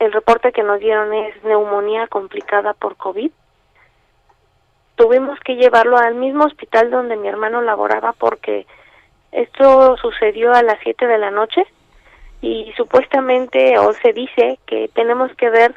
el 0.00 0.12
reporte 0.12 0.52
que 0.52 0.64
nos 0.64 0.80
dieron 0.80 1.14
es 1.14 1.42
neumonía 1.44 2.08
complicada 2.08 2.74
por 2.74 2.96
covid 2.96 3.30
tuvimos 4.96 5.38
que 5.40 5.54
llevarlo 5.54 5.96
al 5.96 6.16
mismo 6.16 6.44
hospital 6.44 6.90
donde 6.90 7.16
mi 7.16 7.28
hermano 7.28 7.62
laboraba 7.62 8.12
porque 8.12 8.66
esto 9.32 9.96
sucedió 9.98 10.52
a 10.52 10.62
las 10.62 10.78
7 10.82 11.06
de 11.06 11.18
la 11.18 11.30
noche 11.30 11.64
y 12.42 12.72
supuestamente 12.76 13.78
o 13.78 13.92
se 13.92 14.12
dice 14.12 14.58
que 14.66 14.88
tenemos 14.94 15.32
que 15.36 15.48
ver 15.50 15.74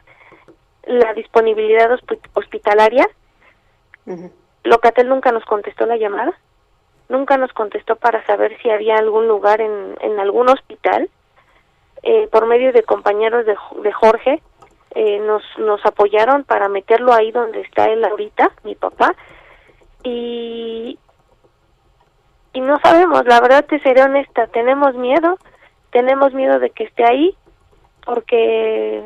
la 0.85 1.13
disponibilidad 1.13 1.91
hospitalaria 2.33 3.07
Uh 4.05 4.11
-huh. 4.11 4.31
Locatel 4.63 5.09
nunca 5.09 5.31
nos 5.31 5.45
contestó 5.45 5.85
la 5.85 5.97
llamada, 5.97 6.33
nunca 7.09 7.37
nos 7.37 7.51
contestó 7.53 7.95
para 7.95 8.25
saber 8.25 8.57
si 8.61 8.69
había 8.69 8.97
algún 8.97 9.27
lugar 9.27 9.61
en, 9.61 9.95
en 10.01 10.19
algún 10.19 10.49
hospital. 10.49 11.09
Eh, 12.03 12.27
por 12.31 12.45
medio 12.45 12.73
de 12.73 12.83
compañeros 12.83 13.45
de, 13.45 13.55
de 13.81 13.91
Jorge, 13.93 14.41
eh, 14.93 15.19
nos, 15.19 15.41
nos 15.57 15.85
apoyaron 15.85 16.43
para 16.43 16.67
meterlo 16.67 17.13
ahí 17.13 17.31
donde 17.31 17.61
está 17.61 17.85
él 17.85 18.03
ahorita, 18.03 18.51
mi 18.63 18.75
papá, 18.75 19.15
y, 20.03 20.99
y 22.51 22.61
no 22.61 22.77
sabemos, 22.81 23.25
la 23.25 23.39
verdad 23.39 23.65
te 23.65 23.79
seré 23.79 24.03
honesta, 24.03 24.47
tenemos 24.47 24.95
miedo, 24.95 25.37
tenemos 25.91 26.33
miedo 26.33 26.59
de 26.59 26.71
que 26.71 26.83
esté 26.83 27.05
ahí, 27.05 27.35
porque 28.05 29.03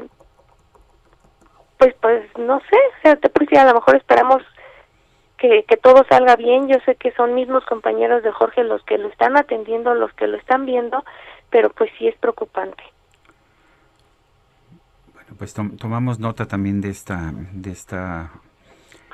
pues 1.78 1.94
pues 2.02 2.26
no 2.38 2.60
sé, 2.62 2.76
o 2.76 3.02
sea, 3.04 3.16
te 3.16 3.30
pues, 3.30 3.48
a 3.54 3.66
lo 3.66 3.76
mejor 3.76 3.96
esperamos 3.96 4.42
que, 5.38 5.64
que 5.64 5.78
todo 5.78 6.04
salga 6.10 6.36
bien. 6.36 6.68
Yo 6.68 6.78
sé 6.86 6.96
que 6.96 7.12
son 7.12 7.36
mismos 7.36 7.64
compañeros 7.66 8.24
de 8.24 8.32
Jorge 8.32 8.64
los 8.64 8.84
que 8.84 8.98
lo 8.98 9.08
están 9.08 9.38
atendiendo, 9.38 9.94
los 9.94 10.12
que 10.14 10.28
lo 10.28 10.38
están 10.38 10.66
viendo, 10.66 11.04
pero 11.50 11.70
pues 11.72 11.90
sí 11.98 12.08
es 12.08 12.16
preocupante. 12.16 12.84
Bueno, 15.14 15.30
pues 15.38 15.54
tomamos 15.54 16.20
nota 16.20 16.46
también 16.46 16.82
de 16.82 16.90
esta, 16.90 17.34
de 17.54 17.72
esta, 17.72 18.32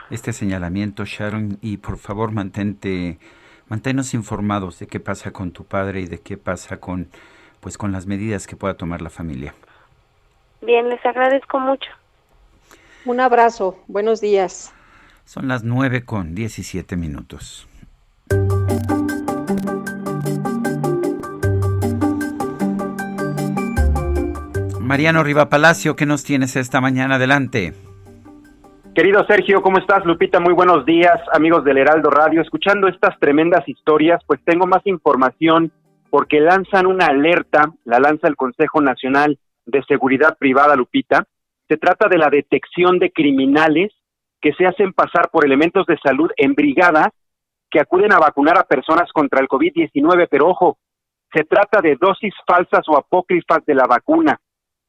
este 0.10 0.34
señalamiento, 0.34 1.05
Sharon, 1.05 1.57
y 1.61 1.77
por 1.77 1.97
favor 1.97 2.31
mantente, 2.31 3.19
manténnos 3.68 4.14
informados 4.14 4.80
de 4.80 4.88
qué 4.88 4.99
pasa 4.99 5.31
con 5.31 5.51
tu 5.51 5.65
padre 5.65 6.01
y 6.01 6.05
de 6.05 6.19
qué 6.19 6.38
pasa 6.38 6.80
con, 6.80 7.10
pues 7.60 7.77
con 7.77 7.91
las 7.91 8.05
medidas 8.05 8.47
que 8.47 8.55
pueda 8.55 8.76
tomar 8.76 9.01
la 9.01 9.10
familia. 9.10 9.53
Bien, 10.61 10.89
les 10.89 11.05
agradezco 11.05 11.60
mucho. 11.60 11.89
Un 13.05 13.19
abrazo, 13.19 13.77
buenos 13.88 14.22
días. 14.22 14.73
Son 15.26 15.47
las 15.47 15.64
nueve 15.64 16.05
con 16.05 16.35
diecisiete 16.35 16.95
minutos. 16.95 17.68
Mariano 24.94 25.24
Riva 25.24 25.49
Palacio, 25.49 25.95
¿qué 25.95 26.06
nos 26.06 26.24
tienes 26.24 26.56
esta 26.56 26.80
mañana? 26.80 27.15
Adelante. 27.15 27.74
Querido 28.94 29.26
Sergio, 29.26 29.64
¿cómo 29.64 29.80
estás? 29.80 30.06
Lupita, 30.06 30.40
muy 30.40 30.53
buenos 30.53 30.86
días, 30.86 31.20
amigos 31.34 31.64
del 31.64 31.80
Heraldo 31.80 32.11
Radio. 32.11 32.44
Escuchando 32.44 32.88
estas 32.88 33.18
tremendas 33.20 33.68
historias, 33.68 34.22
pues 34.28 34.40
tengo 34.45 34.68
más 34.68 34.86
información 34.86 35.72
porque 36.11 36.40
lanzan 36.40 36.86
una 36.86 37.07
alerta, 37.07 37.72
la 37.86 37.99
lanza 37.99 38.28
el 38.28 38.36
Consejo 38.36 38.82
Nacional 38.82 39.40
de 39.65 39.82
Seguridad 39.88 40.38
Privada, 40.38 40.76
Lupita. 40.76 41.26
Se 41.68 41.78
trata 41.78 42.07
de 42.07 42.20
la 42.20 42.30
detección 42.30 42.99
de 42.99 43.10
criminales 43.10 43.91
que 44.40 44.53
se 44.53 44.68
hacen 44.68 44.94
pasar 44.94 45.32
por 45.32 45.44
elementos 45.44 45.88
de 45.88 45.98
salud 46.03 46.30
en 46.38 46.53
brigadas 46.53 47.10
que 47.72 47.80
acuden 47.80 48.14
a 48.14 48.20
vacunar 48.20 48.60
a 48.60 48.64
personas 48.64 49.11
contra 49.11 49.41
el 49.41 49.48
COVID-19, 49.48 50.28
pero 50.30 50.49
ojo, 50.49 50.78
se 51.34 51.45
trata 51.45 51.82
de 51.82 51.98
dosis 51.99 52.36
falsas 52.45 52.88
o 52.88 52.95
apócrifas 52.95 53.65
de 53.65 53.74
la 53.74 53.88
vacuna 53.88 54.40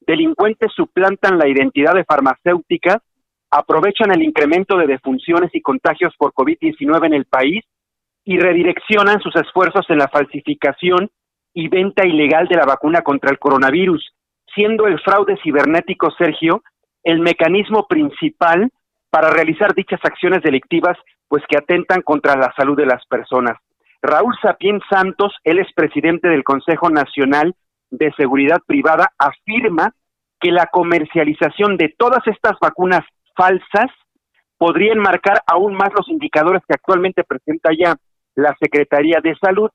delincuentes 0.06 0.72
suplantan 0.74 1.39
la 1.39 1.48
identidad 1.48 1.94
de 1.94 2.05
farmacéuticas, 2.05 2.98
aprovechan 3.51 4.12
el 4.12 4.22
incremento 4.22 4.76
de 4.76 4.86
defunciones 4.86 5.51
y 5.55 5.60
contagios 5.60 6.14
por 6.16 6.32
COVID-19 6.32 7.06
en 7.06 7.14
el 7.14 7.24
país 7.24 7.64
y 8.24 8.39
redireccionan 8.39 9.20
sus 9.20 9.36
esfuerzos 9.36 9.85
en 9.90 9.98
la 9.98 10.09
falsificación 10.09 11.10
y 11.52 11.68
venta 11.68 12.06
ilegal 12.06 12.48
de 12.48 12.56
la 12.56 12.64
vacuna 12.64 13.02
contra 13.02 13.31
el 13.31 13.39
coronavirus, 13.39 14.12
siendo 14.55 14.86
el 14.86 14.98
fraude 15.01 15.39
cibernético, 15.43 16.10
Sergio, 16.10 16.62
el 17.05 17.20
mecanismo 17.20 17.86
principal 17.86 18.70
para 19.10 19.31
realizar 19.31 19.74
dichas 19.74 20.01
acciones 20.02 20.43
delictivas, 20.43 20.98
pues 21.28 21.44
que 21.48 21.56
atentan 21.56 22.02
contra 22.02 22.36
la 22.36 22.52
salud 22.56 22.76
de 22.76 22.86
las 22.86 23.06
personas. 23.06 23.56
Raúl 24.02 24.35
Sapien 24.43 24.81
Santos, 24.90 25.32
él 25.44 25.60
es 25.60 25.72
presidente 25.74 26.28
del 26.28 26.43
Consejo 26.43 26.90
Nacional 26.90 27.55
de 27.98 28.12
Seguridad 28.16 28.58
Privada 28.66 29.12
afirma 29.18 29.94
que 30.40 30.50
la 30.50 30.66
comercialización 30.66 31.76
de 31.76 31.94
todas 31.96 32.26
estas 32.26 32.58
vacunas 32.60 33.04
falsas 33.36 33.90
podría 34.58 34.94
marcar 34.94 35.42
aún 35.46 35.74
más 35.74 35.90
los 35.96 36.08
indicadores 36.08 36.62
que 36.66 36.74
actualmente 36.74 37.24
presenta 37.24 37.70
ya 37.76 37.96
la 38.34 38.54
Secretaría 38.60 39.20
de 39.22 39.34
Salud 39.36 39.70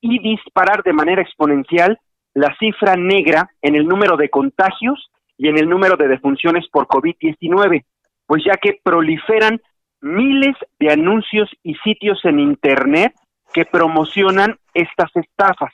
y 0.00 0.18
disparar 0.20 0.82
de 0.82 0.92
manera 0.92 1.22
exponencial 1.22 1.98
la 2.34 2.54
cifra 2.58 2.96
negra 2.96 3.50
en 3.62 3.74
el 3.74 3.86
número 3.86 4.16
de 4.16 4.28
contagios 4.28 5.10
y 5.36 5.48
en 5.48 5.58
el 5.58 5.68
número 5.68 5.96
de 5.96 6.08
defunciones 6.08 6.66
por 6.68 6.86
COVID-19, 6.86 7.84
pues 8.26 8.44
ya 8.44 8.54
que 8.54 8.78
proliferan 8.82 9.60
miles 10.00 10.56
de 10.78 10.92
anuncios 10.92 11.50
y 11.62 11.74
sitios 11.76 12.24
en 12.24 12.38
Internet 12.38 13.14
que 13.52 13.64
promocionan 13.64 14.58
estas 14.74 15.10
estafas 15.14 15.72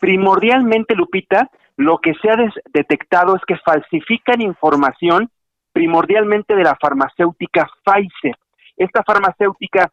primordialmente, 0.00 0.94
Lupita, 0.94 1.50
lo 1.76 1.98
que 1.98 2.14
se 2.14 2.30
ha 2.30 2.36
detectado 2.72 3.36
es 3.36 3.42
que 3.46 3.56
falsifican 3.58 4.40
información 4.40 5.30
primordialmente 5.72 6.54
de 6.56 6.64
la 6.64 6.76
farmacéutica 6.80 7.68
Pfizer. 7.84 8.36
Esta 8.76 9.02
farmacéutica 9.04 9.90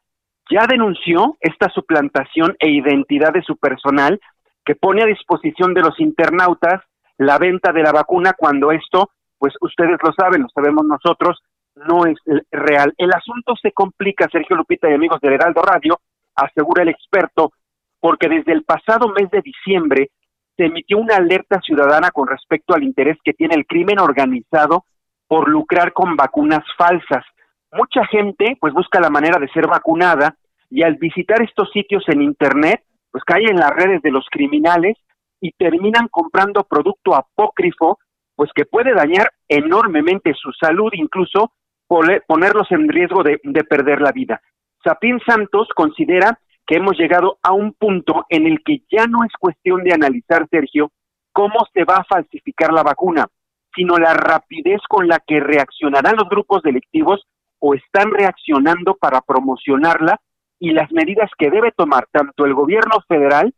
ya 0.50 0.66
denunció 0.68 1.38
esta 1.40 1.70
suplantación 1.70 2.56
e 2.60 2.70
identidad 2.70 3.34
de 3.34 3.44
su 3.44 3.58
personal 3.58 4.20
que 4.66 4.76
pone 4.76 5.04
a 5.04 5.08
disposición 5.08 5.74
de 5.74 5.82
los 5.82 6.00
internautas 6.00 6.82
la 7.18 7.38
venta 7.38 7.72
de 7.72 7.84
la 7.84 7.92
vacuna 7.92 8.34
cuando 8.34 8.72
esto, 8.72 9.10
pues 9.38 9.54
ustedes 9.62 9.98
lo 10.04 10.14
saben, 10.14 10.44
lo 10.44 10.50
sabemos 10.50 10.86
nosotros, 10.86 11.42
no 11.76 12.06
es 12.06 12.18
real. 12.52 12.94
El 12.98 13.12
asunto 13.14 13.56
se 13.62 13.72
complica, 13.72 14.28
Sergio 14.32 14.56
Lupita 14.56 14.90
y 14.90 14.94
amigos 14.94 15.20
del 15.22 15.34
Heraldo 15.34 15.62
Radio, 15.62 16.00
asegura 16.36 16.84
el 16.84 16.90
experto, 16.90 17.52
porque 18.00 18.30
desde 18.30 18.54
el 18.54 18.64
pasado 18.64 19.10
mes 19.10 19.30
de 19.32 19.42
diciembre 19.42 20.12
se 20.56 20.66
emitió 20.66 20.98
una 20.98 21.16
alerta 21.16 21.60
ciudadana 21.62 22.10
con 22.12 22.28
respecto 22.28 22.74
al 22.74 22.84
interés 22.84 23.18
que 23.24 23.34
tiene 23.34 23.56
el 23.56 23.66
crimen 23.66 24.00
organizado 24.00 24.86
por 25.28 25.48
lucrar 25.50 25.94
con 25.94 26.16
vacunas 26.16 26.64
falsas. 26.78 27.24
Mucha 27.72 28.06
gente 28.08 28.58
pues 28.60 28.74
busca 28.74 29.00
la 29.00 29.10
manera 29.10 29.40
de 29.40 29.50
ser 29.50 29.68
vacunada 29.68 30.36
y 30.70 30.84
al 30.84 30.96
visitar 30.96 31.42
estos 31.42 31.70
sitios 31.72 32.04
en 32.08 32.22
internet 32.22 32.84
pues 33.12 33.24
caen 33.24 33.50
en 33.50 33.58
las 33.58 33.72
redes 33.72 34.02
de 34.02 34.12
los 34.12 34.26
criminales 34.32 34.98
y 35.40 35.52
terminan 35.52 36.08
comprando 36.10 36.64
producto 36.64 37.16
apócrifo 37.16 38.00
pues 38.36 38.52
que 38.54 38.66
puede 38.66 38.94
dañar 38.94 39.32
enormemente 39.48 40.34
su 40.34 40.52
salud, 40.54 40.92
incluso 40.94 41.54
ponerlos 41.88 42.72
en 42.72 42.88
riesgo 42.88 43.24
de, 43.24 43.40
de 43.44 43.64
perder 43.64 44.02
la 44.02 44.12
vida. 44.12 44.42
Sapín 44.84 45.20
Santos 45.26 45.70
considera 45.76 46.40
que 46.68 46.76
hemos 46.76 46.98
llegado 47.00 47.40
a 47.42 47.54
un 47.54 47.72
punto 47.74 48.26
en 48.30 48.46
el 48.46 48.62
que 48.64 48.84
ya 48.92 49.08
no 49.08 49.24
es 49.24 49.32
cuestión 49.40 49.84
de 49.84 49.94
analizar, 49.94 50.48
Sergio, 50.52 50.92
cómo 51.32 51.66
se 51.74 51.86
va 51.86 51.96
a 51.96 52.04
falsificar 52.04 52.74
la 52.74 52.84
vacuna, 52.84 53.26
sino 53.74 53.98
la 53.98 54.14
rapidez 54.14 54.82
con 54.90 55.08
la 55.08 55.20
que 55.26 55.40
reaccionarán 55.40 56.18
los 56.18 56.28
grupos 56.28 56.62
delictivos 56.64 57.26
o 57.60 57.74
están 57.74 58.12
reaccionando 58.12 58.96
para 58.96 59.22
promocionarla 59.22 60.20
y 60.60 60.72
las 60.72 60.92
medidas 60.92 61.30
que 61.38 61.50
debe 61.50 61.72
tomar 61.72 62.08
tanto 62.12 62.46
el 62.46 62.54
gobierno 62.54 62.98
federal 63.08 63.54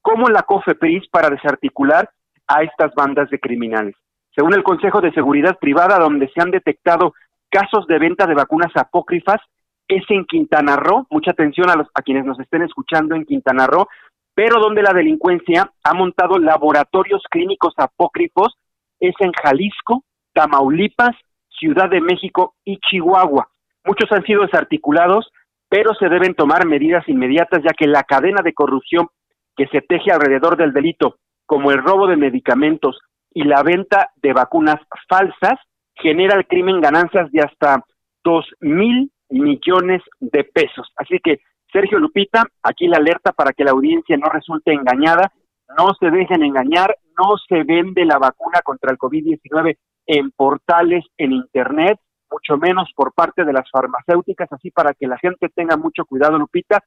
como 0.00 0.28
la 0.28 0.42
COFEPRIS 0.42 1.08
para 1.08 1.28
desarticular 1.28 2.08
a 2.46 2.62
estas 2.62 2.94
bandas 2.94 3.28
de 3.30 3.40
criminales. 3.40 3.94
Según 4.34 4.54
el 4.54 4.62
Consejo 4.62 5.00
de 5.00 5.12
Seguridad 5.12 5.58
Privada, 5.58 5.98
donde 5.98 6.28
se 6.28 6.40
han 6.40 6.50
detectado 6.50 7.14
casos 7.50 7.86
de 7.86 7.98
venta 7.98 8.26
de 8.26 8.34
vacunas 8.34 8.72
apócrifas, 8.74 9.40
es 9.88 10.02
en 10.08 10.24
Quintana 10.24 10.76
Roo, 10.76 11.06
mucha 11.10 11.32
atención 11.32 11.70
a, 11.70 11.76
los, 11.76 11.88
a 11.94 12.02
quienes 12.02 12.24
nos 12.24 12.38
estén 12.40 12.62
escuchando 12.62 13.14
en 13.14 13.24
Quintana 13.24 13.66
Roo, 13.66 13.86
pero 14.34 14.60
donde 14.60 14.82
la 14.82 14.92
delincuencia 14.92 15.70
ha 15.82 15.94
montado 15.94 16.38
laboratorios 16.38 17.22
clínicos 17.30 17.74
apócrifos 17.76 18.56
es 19.00 19.14
en 19.20 19.32
Jalisco, 19.32 20.04
Tamaulipas, 20.32 21.14
Ciudad 21.48 21.88
de 21.88 22.00
México 22.00 22.54
y 22.64 22.78
Chihuahua. 22.78 23.48
Muchos 23.84 24.10
han 24.12 24.24
sido 24.24 24.42
desarticulados, 24.42 25.30
pero 25.68 25.94
se 25.94 26.08
deben 26.08 26.34
tomar 26.34 26.66
medidas 26.66 27.08
inmediatas 27.08 27.62
ya 27.62 27.72
que 27.72 27.86
la 27.86 28.02
cadena 28.02 28.42
de 28.42 28.54
corrupción 28.54 29.08
que 29.56 29.66
se 29.68 29.82
teje 29.82 30.10
alrededor 30.10 30.56
del 30.56 30.72
delito, 30.72 31.16
como 31.46 31.70
el 31.70 31.78
robo 31.78 32.06
de 32.06 32.16
medicamentos 32.16 32.98
y 33.32 33.44
la 33.44 33.62
venta 33.62 34.10
de 34.16 34.32
vacunas 34.32 34.80
falsas, 35.08 35.60
genera 35.94 36.34
al 36.34 36.46
crimen 36.46 36.80
ganancias 36.80 37.30
de 37.30 37.40
hasta 37.40 37.84
dos 38.24 38.46
mil 38.60 39.12
millones 39.30 40.02
de 40.20 40.44
pesos. 40.44 40.92
Así 40.96 41.18
que, 41.22 41.40
Sergio 41.72 41.98
Lupita, 41.98 42.44
aquí 42.62 42.86
la 42.86 42.98
alerta 42.98 43.32
para 43.32 43.52
que 43.52 43.64
la 43.64 43.72
audiencia 43.72 44.16
no 44.16 44.28
resulte 44.28 44.72
engañada, 44.72 45.32
no 45.76 45.92
se 45.98 46.10
dejen 46.10 46.42
engañar, 46.42 46.96
no 47.18 47.36
se 47.48 47.64
vende 47.64 48.04
la 48.04 48.18
vacuna 48.18 48.60
contra 48.62 48.92
el 48.92 48.98
COVID-19 48.98 49.76
en 50.06 50.30
portales, 50.30 51.04
en 51.16 51.32
Internet, 51.32 51.98
mucho 52.30 52.56
menos 52.58 52.90
por 52.94 53.12
parte 53.12 53.44
de 53.44 53.52
las 53.52 53.68
farmacéuticas, 53.70 54.52
así 54.52 54.70
para 54.70 54.94
que 54.94 55.06
la 55.06 55.18
gente 55.18 55.48
tenga 55.48 55.76
mucho 55.76 56.04
cuidado, 56.04 56.38
Lupita, 56.38 56.82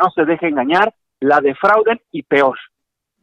no 0.00 0.10
se 0.10 0.24
deje 0.24 0.48
engañar, 0.48 0.94
la 1.20 1.40
defrauden 1.40 2.00
y 2.10 2.22
peor, 2.22 2.58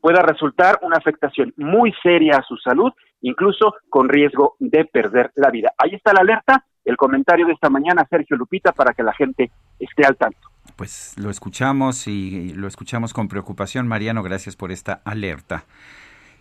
pueda 0.02 0.22
resultar 0.22 0.80
una 0.82 0.98
afectación 0.98 1.54
muy 1.58 1.94
seria 2.02 2.38
a 2.38 2.44
su 2.44 2.58
salud, 2.58 2.92
incluso 3.22 3.76
con 3.90 4.10
riesgo 4.10 4.56
de 4.60 4.86
perder 4.86 5.32
la 5.36 5.50
vida. 5.50 5.74
Ahí 5.78 5.96
está 5.96 6.14
la 6.14 6.22
alerta, 6.22 6.66
el 6.90 6.98
comentario 6.98 7.46
de 7.46 7.54
esta 7.54 7.70
mañana, 7.70 8.06
Sergio 8.10 8.36
Lupita, 8.36 8.72
para 8.72 8.94
que 8.94 9.04
la 9.04 9.14
gente 9.14 9.52
esté 9.80 10.06
al 10.06 10.18
tanto. 10.18 10.40
Pues 10.76 11.14
lo 11.18 11.30
escuchamos 11.30 12.08
y 12.08 12.54
lo 12.56 12.68
escuchamos 12.68 13.14
con 13.14 13.28
preocupación. 13.28 13.88
Mariano, 13.88 14.24
gracias 14.24 14.56
por 14.56 14.72
esta 14.72 15.02
alerta. 15.06 15.66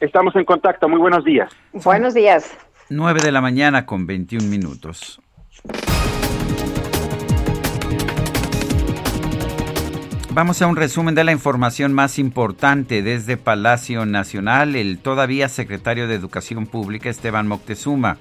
Estamos 0.01 0.35
en 0.37 0.45
contacto. 0.45 0.89
Muy 0.89 0.99
buenos 0.99 1.25
días. 1.25 1.55
Buenos 1.73 2.15
días. 2.15 2.57
9 2.89 3.21
de 3.23 3.33
la 3.33 3.43
mañana 3.43 3.85
con 3.85 4.07
21 4.07 4.47
minutos. 4.49 5.21
Vamos 10.31 10.63
a 10.63 10.67
un 10.67 10.77
resumen 10.77 11.15
de 11.15 11.25
la 11.25 11.33
información 11.33 11.93
más 11.93 12.19
importante 12.19 13.03
desde 13.03 13.37
Palacio 13.37 14.07
Nacional. 14.07 14.77
El 14.77 14.99
todavía 14.99 15.49
secretario 15.49 16.07
de 16.07 16.15
Educación 16.15 16.67
Pública, 16.67 17.11
Esteban 17.11 17.49
Moctezuma, 17.49 18.19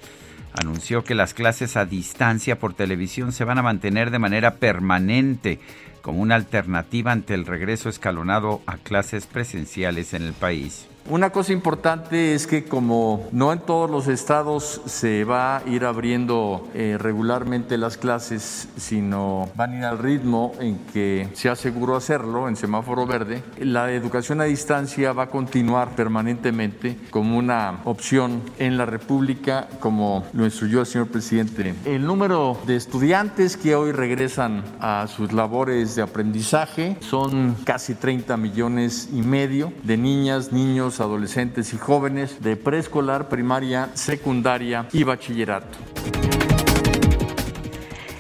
anunció 0.58 1.04
que 1.04 1.16
las 1.16 1.34
clases 1.34 1.78
a 1.78 1.86
distancia 1.86 2.60
por 2.60 2.74
televisión 2.74 3.32
se 3.32 3.44
van 3.44 3.58
a 3.58 3.64
mantener 3.64 4.12
de 4.12 4.20
manera 4.20 4.56
permanente 4.56 5.60
como 6.02 6.22
una 6.22 6.36
alternativa 6.36 7.12
ante 7.12 7.34
el 7.34 7.46
regreso 7.46 7.90
escalonado 7.90 8.62
a 8.66 8.78
clases 8.78 9.26
presenciales 9.26 10.14
en 10.14 10.24
el 10.24 10.34
país. 10.34 10.88
Una 11.10 11.30
cosa 11.30 11.54
importante 11.54 12.34
es 12.34 12.48
que 12.48 12.66
como 12.66 13.30
no 13.32 13.54
en 13.54 13.60
todos 13.60 13.90
los 13.90 14.10
estados 14.10 14.82
se 14.88 15.24
va 15.24 15.58
a 15.58 15.64
ir 15.66 15.86
abriendo 15.86 16.68
eh, 16.74 16.98
regularmente 17.00 17.78
las 17.78 17.96
clases, 17.96 18.68
sino 18.76 19.50
van 19.56 19.72
a 19.72 19.78
ir 19.78 19.84
al 19.86 20.00
ritmo 20.00 20.52
en 20.60 20.78
que 20.92 21.30
se 21.32 21.48
aseguró 21.48 21.96
hacerlo 21.96 22.50
en 22.50 22.58
semáforo 22.58 23.08
verde, 23.08 23.42
la 23.58 23.90
educación 23.94 24.42
a 24.42 24.46
distancia 24.46 25.14
va 25.14 25.24
a 25.24 25.30
continuar 25.30 25.96
permanentemente 25.96 26.98
como 27.10 27.38
una 27.38 27.80
opción 27.86 28.42
en 28.60 28.78
la 28.78 28.86
República, 28.86 29.70
como 29.80 30.26
lo 30.34 30.44
instruyó 30.44 30.82
el 30.82 30.88
señor 30.88 31.08
presidente. 31.08 31.74
El 31.86 32.06
número 32.06 32.58
de 32.68 32.76
estudiantes 32.76 33.56
que 33.56 33.76
hoy 33.76 33.94
regresan 33.94 34.62
a 34.82 35.08
sus 35.08 35.32
labores 35.32 35.96
de 35.96 36.02
aprendizaje 36.02 36.98
son 37.00 37.56
casi 37.64 37.96
30 37.96 38.36
millones 38.36 39.08
y 39.14 39.22
medio 39.22 39.72
de 39.84 39.96
niñas, 39.96 40.52
niños, 40.52 40.97
adolescentes 41.00 41.74
y 41.74 41.78
jóvenes 41.78 42.42
de 42.42 42.56
preescolar, 42.56 43.30
primaria, 43.30 43.90
secundaria 43.94 44.88
y 44.92 45.04
bachillerato. 45.04 45.78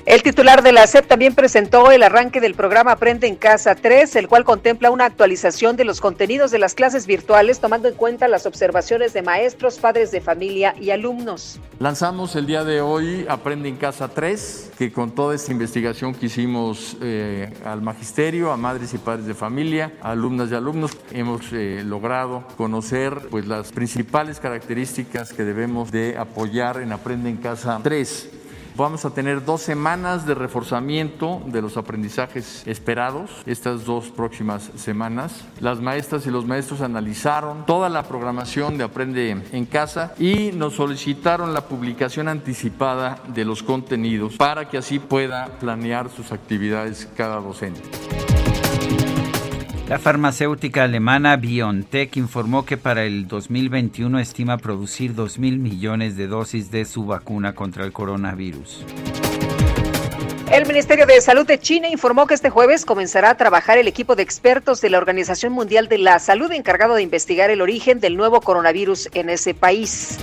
El 0.07 0.23
titular 0.23 0.63
de 0.63 0.71
la 0.71 0.87
SEP 0.87 1.05
también 1.05 1.35
presentó 1.35 1.91
el 1.91 2.01
arranque 2.01 2.39
del 2.39 2.53
programa 2.53 2.93
Aprende 2.93 3.27
en 3.27 3.35
Casa 3.35 3.75
3, 3.75 4.15
el 4.15 4.29
cual 4.29 4.45
contempla 4.45 4.89
una 4.89 5.03
actualización 5.03 5.75
de 5.75 5.83
los 5.83 5.99
contenidos 5.99 6.49
de 6.49 6.59
las 6.59 6.75
clases 6.75 7.07
virtuales, 7.07 7.59
tomando 7.59 7.89
en 7.89 7.93
cuenta 7.93 8.29
las 8.29 8.45
observaciones 8.45 9.11
de 9.11 9.21
maestros, 9.21 9.79
padres 9.79 10.11
de 10.11 10.21
familia 10.21 10.73
y 10.79 10.91
alumnos. 10.91 11.59
Lanzamos 11.79 12.37
el 12.37 12.45
día 12.45 12.63
de 12.63 12.79
hoy 12.79 13.25
Aprende 13.27 13.67
en 13.67 13.75
Casa 13.75 14.07
3, 14.07 14.71
que 14.77 14.93
con 14.93 15.11
toda 15.11 15.35
esta 15.35 15.51
investigación 15.51 16.15
que 16.15 16.27
hicimos 16.27 16.95
eh, 17.01 17.53
al 17.65 17.81
magisterio, 17.81 18.53
a 18.53 18.55
madres 18.55 18.93
y 18.93 18.99
padres 18.99 19.25
de 19.25 19.33
familia, 19.33 19.91
a 20.01 20.11
alumnas 20.11 20.49
y 20.49 20.55
alumnos, 20.55 20.91
hemos 21.11 21.51
eh, 21.51 21.81
logrado 21.83 22.47
conocer 22.55 23.27
pues, 23.29 23.45
las 23.45 23.73
principales 23.73 24.39
características 24.39 25.33
que 25.33 25.43
debemos 25.43 25.91
de 25.91 26.17
apoyar 26.17 26.79
en 26.79 26.93
Aprende 26.93 27.29
en 27.29 27.35
Casa 27.35 27.77
3. 27.83 28.36
Vamos 28.77 29.05
a 29.05 29.09
tener 29.09 29.43
dos 29.43 29.63
semanas 29.63 30.27
de 30.27 30.35
reforzamiento 30.35 31.41
de 31.47 31.63
los 31.63 31.77
aprendizajes 31.77 32.61
esperados, 32.67 33.31
estas 33.47 33.85
dos 33.85 34.09
próximas 34.09 34.69
semanas. 34.75 35.45
Las 35.59 35.81
maestras 35.81 36.27
y 36.27 36.29
los 36.29 36.45
maestros 36.45 36.81
analizaron 36.81 37.65
toda 37.65 37.89
la 37.89 38.03
programación 38.03 38.77
de 38.77 38.83
Aprende 38.83 39.31
en 39.51 39.65
Casa 39.65 40.13
y 40.19 40.51
nos 40.51 40.75
solicitaron 40.75 41.55
la 41.55 41.61
publicación 41.61 42.27
anticipada 42.27 43.17
de 43.33 43.45
los 43.45 43.63
contenidos 43.63 44.37
para 44.37 44.69
que 44.69 44.77
así 44.77 44.99
pueda 44.99 45.47
planear 45.59 46.11
sus 46.11 46.31
actividades 46.31 47.09
cada 47.17 47.41
docente. 47.41 47.81
La 49.89 49.99
farmacéutica 49.99 50.83
alemana 50.83 51.37
BioNTech 51.37 52.17
informó 52.17 52.65
que 52.65 52.75
para 52.75 53.05
el 53.05 53.25
2021 53.25 54.19
estima 54.19 54.57
producir 54.57 55.15
2 55.15 55.39
mil 55.39 55.59
millones 55.59 56.17
de 56.17 56.27
dosis 56.27 56.69
de 56.71 56.83
su 56.83 57.05
vacuna 57.05 57.55
contra 57.55 57.85
el 57.85 57.93
coronavirus. 57.93 58.83
El 60.51 60.65
Ministerio 60.65 61.05
de 61.05 61.21
Salud 61.21 61.47
de 61.47 61.57
China 61.59 61.87
informó 61.87 62.27
que 62.27 62.33
este 62.33 62.49
jueves 62.49 62.83
comenzará 62.83 63.29
a 63.29 63.37
trabajar 63.37 63.77
el 63.77 63.87
equipo 63.87 64.17
de 64.17 64.23
expertos 64.23 64.81
de 64.81 64.89
la 64.89 64.97
Organización 64.97 65.53
Mundial 65.53 65.87
de 65.87 65.99
la 65.99 66.19
Salud 66.19 66.51
encargado 66.51 66.95
de 66.95 67.03
investigar 67.03 67.49
el 67.49 67.61
origen 67.61 68.01
del 68.01 68.17
nuevo 68.17 68.41
coronavirus 68.41 69.07
en 69.13 69.29
ese 69.29 69.53
país. 69.53 70.17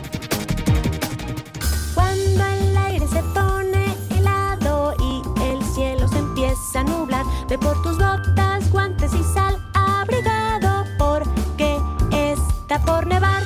Cuando 1.95 2.45
el 2.45 2.77
aire 2.77 3.07
se 3.07 3.23
pone 3.33 3.87
helado 4.11 4.95
y 5.01 5.43
el 5.43 5.65
cielo 5.75 6.07
se 6.07 6.19
empieza 6.19 6.81
a 6.81 6.85
nublar, 6.85 7.25
ve 7.49 7.57
por 7.57 7.83
tus 7.83 7.97
por 12.87 13.07
nevar. 13.07 13.43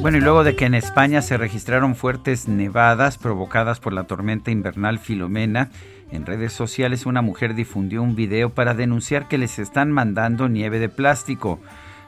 Bueno, 0.00 0.18
y 0.18 0.20
luego 0.20 0.44
de 0.44 0.56
que 0.56 0.64
en 0.64 0.74
España 0.74 1.22
se 1.22 1.36
registraron 1.36 1.94
fuertes 1.94 2.48
nevadas 2.48 3.18
provocadas 3.18 3.78
por 3.78 3.92
la 3.92 4.04
tormenta 4.04 4.50
invernal 4.50 4.98
Filomena, 4.98 5.70
en 6.10 6.26
redes 6.26 6.52
sociales 6.52 7.06
una 7.06 7.22
mujer 7.22 7.54
difundió 7.54 8.02
un 8.02 8.14
video 8.14 8.50
para 8.50 8.74
denunciar 8.74 9.28
que 9.28 9.38
les 9.38 9.58
están 9.58 9.92
mandando 9.92 10.48
nieve 10.48 10.78
de 10.78 10.88
plástico. 10.88 11.58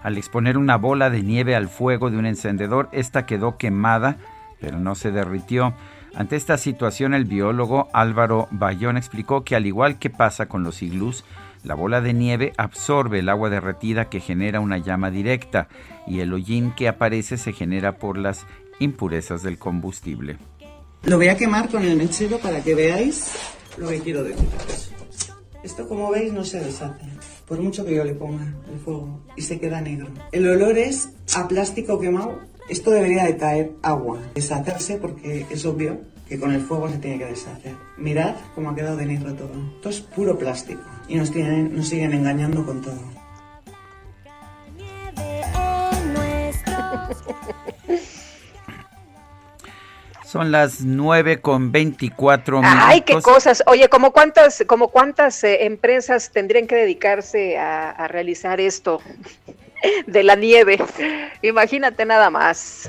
Al 0.03 0.19
exponer 0.19 0.59
una 0.59 0.77
bola 0.77 1.09
de 1.09 1.23
nieve 1.23 1.57
al 1.57 1.69
fuego 1.69 2.11
de 2.11 2.19
un 2.19 2.27
encendedor, 2.27 2.89
esta 2.93 3.27
quedó 3.27 3.57
quemada, 3.57 4.17
pero 4.61 4.79
no 4.79 4.95
se 4.95 5.11
derritió. 5.11 5.75
Ante 6.15 6.37
esta 6.37 6.59
situación, 6.59 7.15
el 7.15 7.25
biólogo 7.25 7.89
Álvaro 7.93 8.47
Bayón 8.51 8.97
explicó 8.97 9.43
que 9.43 9.57
al 9.57 9.67
igual 9.67 9.99
que 9.99 10.11
pasa 10.11 10.47
con 10.47 10.63
los 10.63 10.83
iglús, 10.83 11.25
la 11.65 11.75
bola 11.75 12.01
de 12.01 12.13
nieve 12.13 12.53
absorbe 12.57 13.21
el 13.21 13.29
agua 13.29 13.51
derretida 13.51 14.09
que 14.09 14.21
genera 14.21 14.61
una 14.61 14.79
llama 14.79 15.11
directa 15.11 15.69
y 16.07 16.21
el 16.21 16.33
hollín 16.33 16.73
que 16.77 16.89
aparece 16.89 17.39
se 17.39 17.53
genera 17.53 17.99
por 17.99 18.19
las 18.19 18.47
impurezas 18.79 19.43
del 19.43 19.59
combustible. 19.59 20.37
Lo 21.05 21.17
voy 21.17 21.29
a 21.29 21.37
quemar 21.37 21.69
con 21.69 21.83
el 21.85 21.97
mechero 21.97 22.39
para 22.39 22.63
que 22.63 22.75
veáis 22.75 23.33
lo 23.79 23.89
que 23.89 24.01
quiero 24.01 24.23
deciros. 24.23 24.91
Esto, 25.63 25.89
como 25.89 26.11
veis, 26.11 26.33
no 26.33 26.45
se 26.45 26.61
deshace, 26.61 27.07
por 27.49 27.59
mucho 27.59 27.87
que 27.87 27.95
yo 27.95 28.05
le 28.05 28.15
ponga 28.15 28.45
el 28.71 28.79
fuego, 28.79 29.23
y 29.35 29.41
se 29.41 29.59
queda 29.59 29.81
negro. 29.81 30.09
El 30.31 30.47
olor 30.47 30.77
es 30.77 31.09
a 31.35 31.49
plástico 31.49 31.99
quemado. 31.99 32.41
Esto 32.69 32.91
debería 32.91 33.25
de 33.25 33.37
caer 33.39 33.73
agua, 33.83 34.19
deshacerse 34.35 34.99
porque 34.99 35.47
es 35.51 35.65
obvio 35.65 36.01
que 36.29 36.39
con 36.39 36.53
el 36.53 36.61
fuego 36.61 36.89
se 36.89 36.99
tiene 36.99 37.19
que 37.19 37.27
deshacer. 37.27 37.75
Mirad 37.97 38.35
cómo 38.55 38.71
ha 38.71 38.75
quedado 38.75 38.97
de 38.97 39.07
negro 39.07 39.35
todo. 39.35 39.53
Esto 39.77 39.89
es 39.89 40.01
puro 40.01 40.39
plástico 40.39 40.83
y 41.09 41.17
nos, 41.17 41.31
tienen, 41.31 41.77
nos 41.77 41.89
siguen 41.89 42.13
engañando 42.13 42.65
con 42.65 42.83
todo. 42.83 42.99
Son 50.25 50.51
las 50.51 50.81
9 50.81 51.41
con 51.41 51.71
24 51.71 52.61
minutos. 52.61 52.85
Ay, 52.85 53.03
qué 53.03 53.23
cosas. 53.23 53.63
Oye, 53.69 53.89
¿como 53.89 54.11
cuántas, 54.11 54.65
como 54.67 54.89
cuántas 54.89 55.45
eh, 55.45 55.65
empresas 55.65 56.33
tendrían 56.33 56.67
que 56.67 56.75
dedicarse 56.75 57.57
a, 57.57 57.91
a 57.91 58.09
realizar 58.09 58.61
esto 58.61 59.01
de 60.09 60.25
la 60.25 60.35
nieve? 60.35 60.79
Imagínate 61.43 62.05
nada 62.05 62.31
más. 62.31 62.89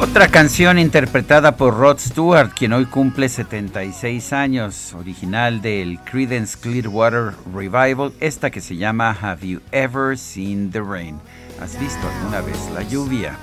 Otra 0.00 0.28
canción 0.28 0.78
interpretada 0.78 1.56
por 1.56 1.76
Rod 1.76 1.98
Stewart, 1.98 2.54
quien 2.54 2.72
hoy 2.72 2.86
cumple 2.86 3.28
76 3.28 4.32
años, 4.32 4.94
original 4.94 5.60
del 5.60 5.98
Creedence 6.00 6.58
Clearwater 6.58 7.34
Revival, 7.54 8.14
esta 8.18 8.50
que 8.50 8.62
se 8.62 8.76
llama 8.76 9.10
Have 9.10 9.46
You 9.46 9.60
Ever 9.72 10.16
Seen 10.16 10.70
the 10.70 10.80
Rain? 10.80 11.20
¿Has 11.60 11.78
visto 11.78 12.00
alguna 12.08 12.40
vez 12.40 12.56
la 12.72 12.82
lluvia? 12.82 13.36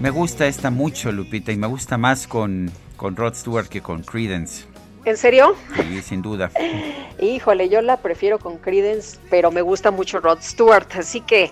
Me 0.00 0.10
gusta 0.10 0.48
esta 0.48 0.72
mucho, 0.72 1.12
Lupita, 1.12 1.52
y 1.52 1.56
me 1.56 1.68
gusta 1.68 1.98
más 1.98 2.26
con, 2.26 2.72
con 2.96 3.14
Rod 3.14 3.34
Stewart 3.34 3.68
que 3.68 3.80
con 3.80 4.02
Creedence. 4.02 4.73
¿En 5.04 5.16
serio? 5.16 5.54
Sí, 5.76 6.02
sin 6.02 6.22
duda. 6.22 6.50
Híjole, 7.20 7.68
yo 7.68 7.82
la 7.82 7.98
prefiero 7.98 8.38
con 8.38 8.58
Credence, 8.58 9.18
pero 9.30 9.50
me 9.50 9.60
gusta 9.60 9.90
mucho 9.90 10.20
Rod 10.20 10.38
Stewart, 10.40 10.88
así 10.96 11.20
que 11.20 11.50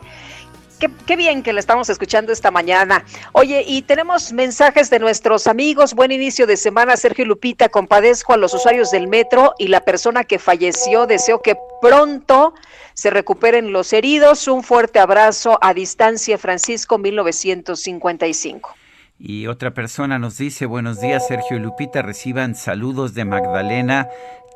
qué, 0.81 0.91
qué 1.07 1.17
bien 1.17 1.43
que 1.43 1.53
la 1.53 1.61
estamos 1.61 1.91
escuchando 1.91 2.33
esta 2.33 2.51
mañana. 2.51 3.05
Oye, 3.33 3.63
y 3.67 3.83
tenemos 3.83 4.33
mensajes 4.33 4.89
de 4.89 4.99
nuestros 4.99 5.47
amigos. 5.47 5.95
Buen 5.95 6.13
inicio 6.13 6.47
de 6.47 6.57
semana, 6.57 6.97
Sergio 6.97 7.25
y 7.25 7.29
Lupita. 7.29 7.69
Compadezco 7.69 8.33
a 8.33 8.39
los 8.39 8.55
usuarios 8.55 8.91
del 8.91 9.07
metro 9.07 9.55
y 9.59 9.69
la 9.69 9.81
persona 9.81 10.25
que 10.25 10.39
falleció. 10.39 11.07
Deseo 11.07 11.43
que 11.43 11.57
pronto 11.83 12.55
se 12.95 13.11
recuperen 13.11 13.73
los 13.73 13.93
heridos. 13.93 14.49
Un 14.49 14.63
fuerte 14.63 14.99
abrazo 14.99 15.59
a 15.61 15.75
distancia, 15.75 16.39
Francisco, 16.39 16.97
1955. 16.97 18.82
Y 19.25 19.47
otra 19.47 19.73
persona 19.73 20.19
nos 20.19 20.37
dice, 20.37 20.67
buenos 20.67 21.01
días 21.01 21.29
Sergio 21.29 21.57
y 21.57 21.61
Lupita, 21.61 22.03
reciban 22.03 22.57
saludos 22.57 23.15
de 23.15 23.25
Magdalena 23.25 24.09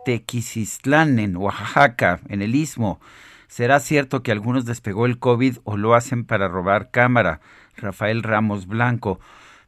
Tequisistlán 0.04 1.20
en 1.20 1.36
Oaxaca, 1.36 2.18
en 2.28 2.42
el 2.42 2.56
Istmo. 2.56 2.98
¿Será 3.46 3.78
cierto 3.78 4.24
que 4.24 4.32
algunos 4.32 4.64
despegó 4.64 5.06
el 5.06 5.20
COVID 5.20 5.58
o 5.62 5.76
lo 5.76 5.94
hacen 5.94 6.24
para 6.24 6.48
robar 6.48 6.90
cámara? 6.90 7.40
Rafael 7.76 8.24
Ramos 8.24 8.66
Blanco. 8.66 9.20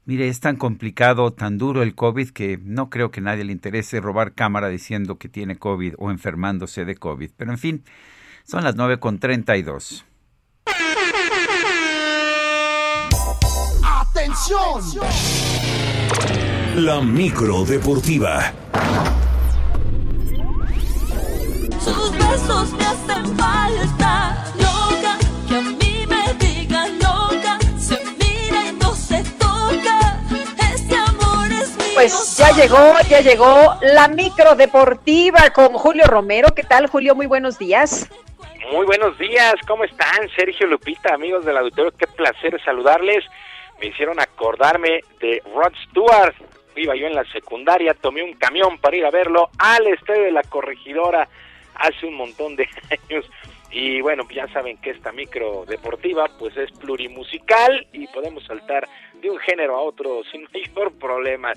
Mire, 0.04 0.26
es 0.26 0.40
tan 0.40 0.56
complicado, 0.56 1.32
tan 1.32 1.58
duro 1.58 1.84
el 1.84 1.94
COVID 1.94 2.30
que 2.30 2.58
no 2.60 2.90
creo 2.90 3.12
que 3.12 3.20
nadie 3.20 3.44
le 3.44 3.52
interese 3.52 4.00
robar 4.00 4.32
cámara 4.32 4.68
diciendo 4.68 5.16
que 5.16 5.28
tiene 5.28 5.58
COVID 5.58 5.94
o 5.98 6.10
enfermándose 6.10 6.84
de 6.84 6.96
COVID. 6.96 7.30
Pero 7.36 7.52
en 7.52 7.58
fin, 7.58 7.84
son 8.42 8.64
las 8.64 8.74
9.32. 8.74 10.07
¡Atención! 14.38 15.02
La 16.76 17.00
micro 17.00 17.64
deportiva. 17.64 18.52
Sus 21.80 22.12
besos 22.12 22.72
me 22.74 22.84
hacen 22.84 23.36
falta, 23.36 24.44
loca, 24.54 25.18
que 25.48 25.56
a 25.56 25.60
mí 25.60 26.06
me 26.06 26.34
digan 26.34 26.98
loca, 27.00 27.58
se 27.78 27.98
mira 28.16 28.68
y 28.68 28.72
no 28.80 28.94
se 28.94 29.24
toca, 29.24 30.22
este 30.72 30.94
amor 30.94 31.50
es 31.50 31.76
mío. 31.76 31.94
Pues 31.94 32.36
ya 32.36 32.52
llegó, 32.52 32.94
ya 33.08 33.20
llegó 33.20 33.74
la 33.82 34.06
micro 34.06 34.54
deportiva 34.54 35.50
con 35.50 35.72
Julio 35.72 36.04
Romero. 36.06 36.54
¿Qué 36.54 36.62
tal, 36.62 36.86
Julio? 36.86 37.16
Muy 37.16 37.26
buenos 37.26 37.58
días. 37.58 38.08
Muy 38.70 38.86
buenos 38.86 39.18
días, 39.18 39.54
¿cómo 39.66 39.82
están? 39.82 40.28
Sergio 40.36 40.68
Lupita, 40.68 41.14
amigos 41.14 41.44
del 41.44 41.56
auditorio, 41.56 41.90
qué 41.98 42.06
placer 42.06 42.60
saludarles. 42.64 43.24
Me 43.80 43.88
hicieron 43.88 44.20
acordarme 44.20 45.00
de 45.20 45.42
Rod 45.54 45.72
Stewart. 45.88 46.34
Iba 46.76 46.94
yo 46.94 47.06
en 47.06 47.14
la 47.14 47.24
secundaria, 47.32 47.94
tomé 47.94 48.22
un 48.22 48.34
camión 48.34 48.78
para 48.78 48.96
ir 48.96 49.04
a 49.04 49.10
verlo 49.10 49.50
al 49.58 49.86
estadio 49.88 50.22
de 50.22 50.32
la 50.32 50.42
corregidora 50.42 51.28
hace 51.74 52.06
un 52.06 52.14
montón 52.14 52.56
de 52.56 52.68
años. 52.90 53.24
Y 53.70 54.00
bueno, 54.00 54.26
ya 54.30 54.48
saben 54.48 54.78
que 54.78 54.90
esta 54.90 55.12
micro 55.12 55.64
deportiva 55.66 56.26
pues 56.38 56.56
es 56.56 56.70
plurimusical 56.72 57.86
y 57.92 58.06
podemos 58.08 58.44
saltar 58.44 58.88
de 59.20 59.30
un 59.30 59.38
género 59.38 59.76
a 59.76 59.82
otro 59.82 60.22
sin 60.32 60.48
mayor 60.52 60.92
problema. 60.98 61.52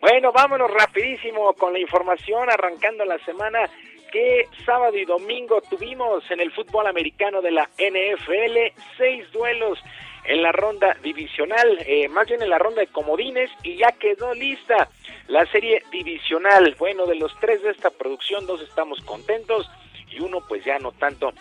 Bueno, 0.00 0.32
vámonos 0.32 0.70
rapidísimo 0.70 1.52
con 1.54 1.72
la 1.72 1.78
información, 1.78 2.50
arrancando 2.50 3.04
la 3.04 3.18
semana 3.24 3.70
que 4.12 4.46
sábado 4.64 4.96
y 4.96 5.04
domingo 5.04 5.60
tuvimos 5.62 6.22
en 6.30 6.40
el 6.40 6.52
fútbol 6.52 6.86
americano 6.86 7.40
de 7.40 7.50
la 7.50 7.68
NFL 7.78 8.78
seis 8.96 9.30
duelos 9.32 9.78
en 10.24 10.42
la 10.42 10.52
ronda 10.52 10.96
divisional, 11.02 11.78
eh, 11.86 12.08
más 12.08 12.28
bien 12.28 12.42
en 12.42 12.50
la 12.50 12.58
ronda 12.58 12.82
de 12.82 12.86
comodines 12.86 13.50
y 13.64 13.76
ya 13.76 13.90
quedó 13.92 14.34
lista 14.34 14.88
la 15.26 15.44
serie 15.46 15.82
divisional. 15.90 16.76
Bueno, 16.78 17.06
de 17.06 17.16
los 17.16 17.34
tres 17.40 17.62
de 17.62 17.70
esta 17.70 17.90
producción, 17.90 18.46
dos 18.46 18.60
estamos 18.60 19.00
contentos 19.00 19.68
y 20.10 20.20
uno 20.20 20.40
pues 20.46 20.64
ya 20.64 20.78
no 20.78 20.92
tanto. 20.92 21.32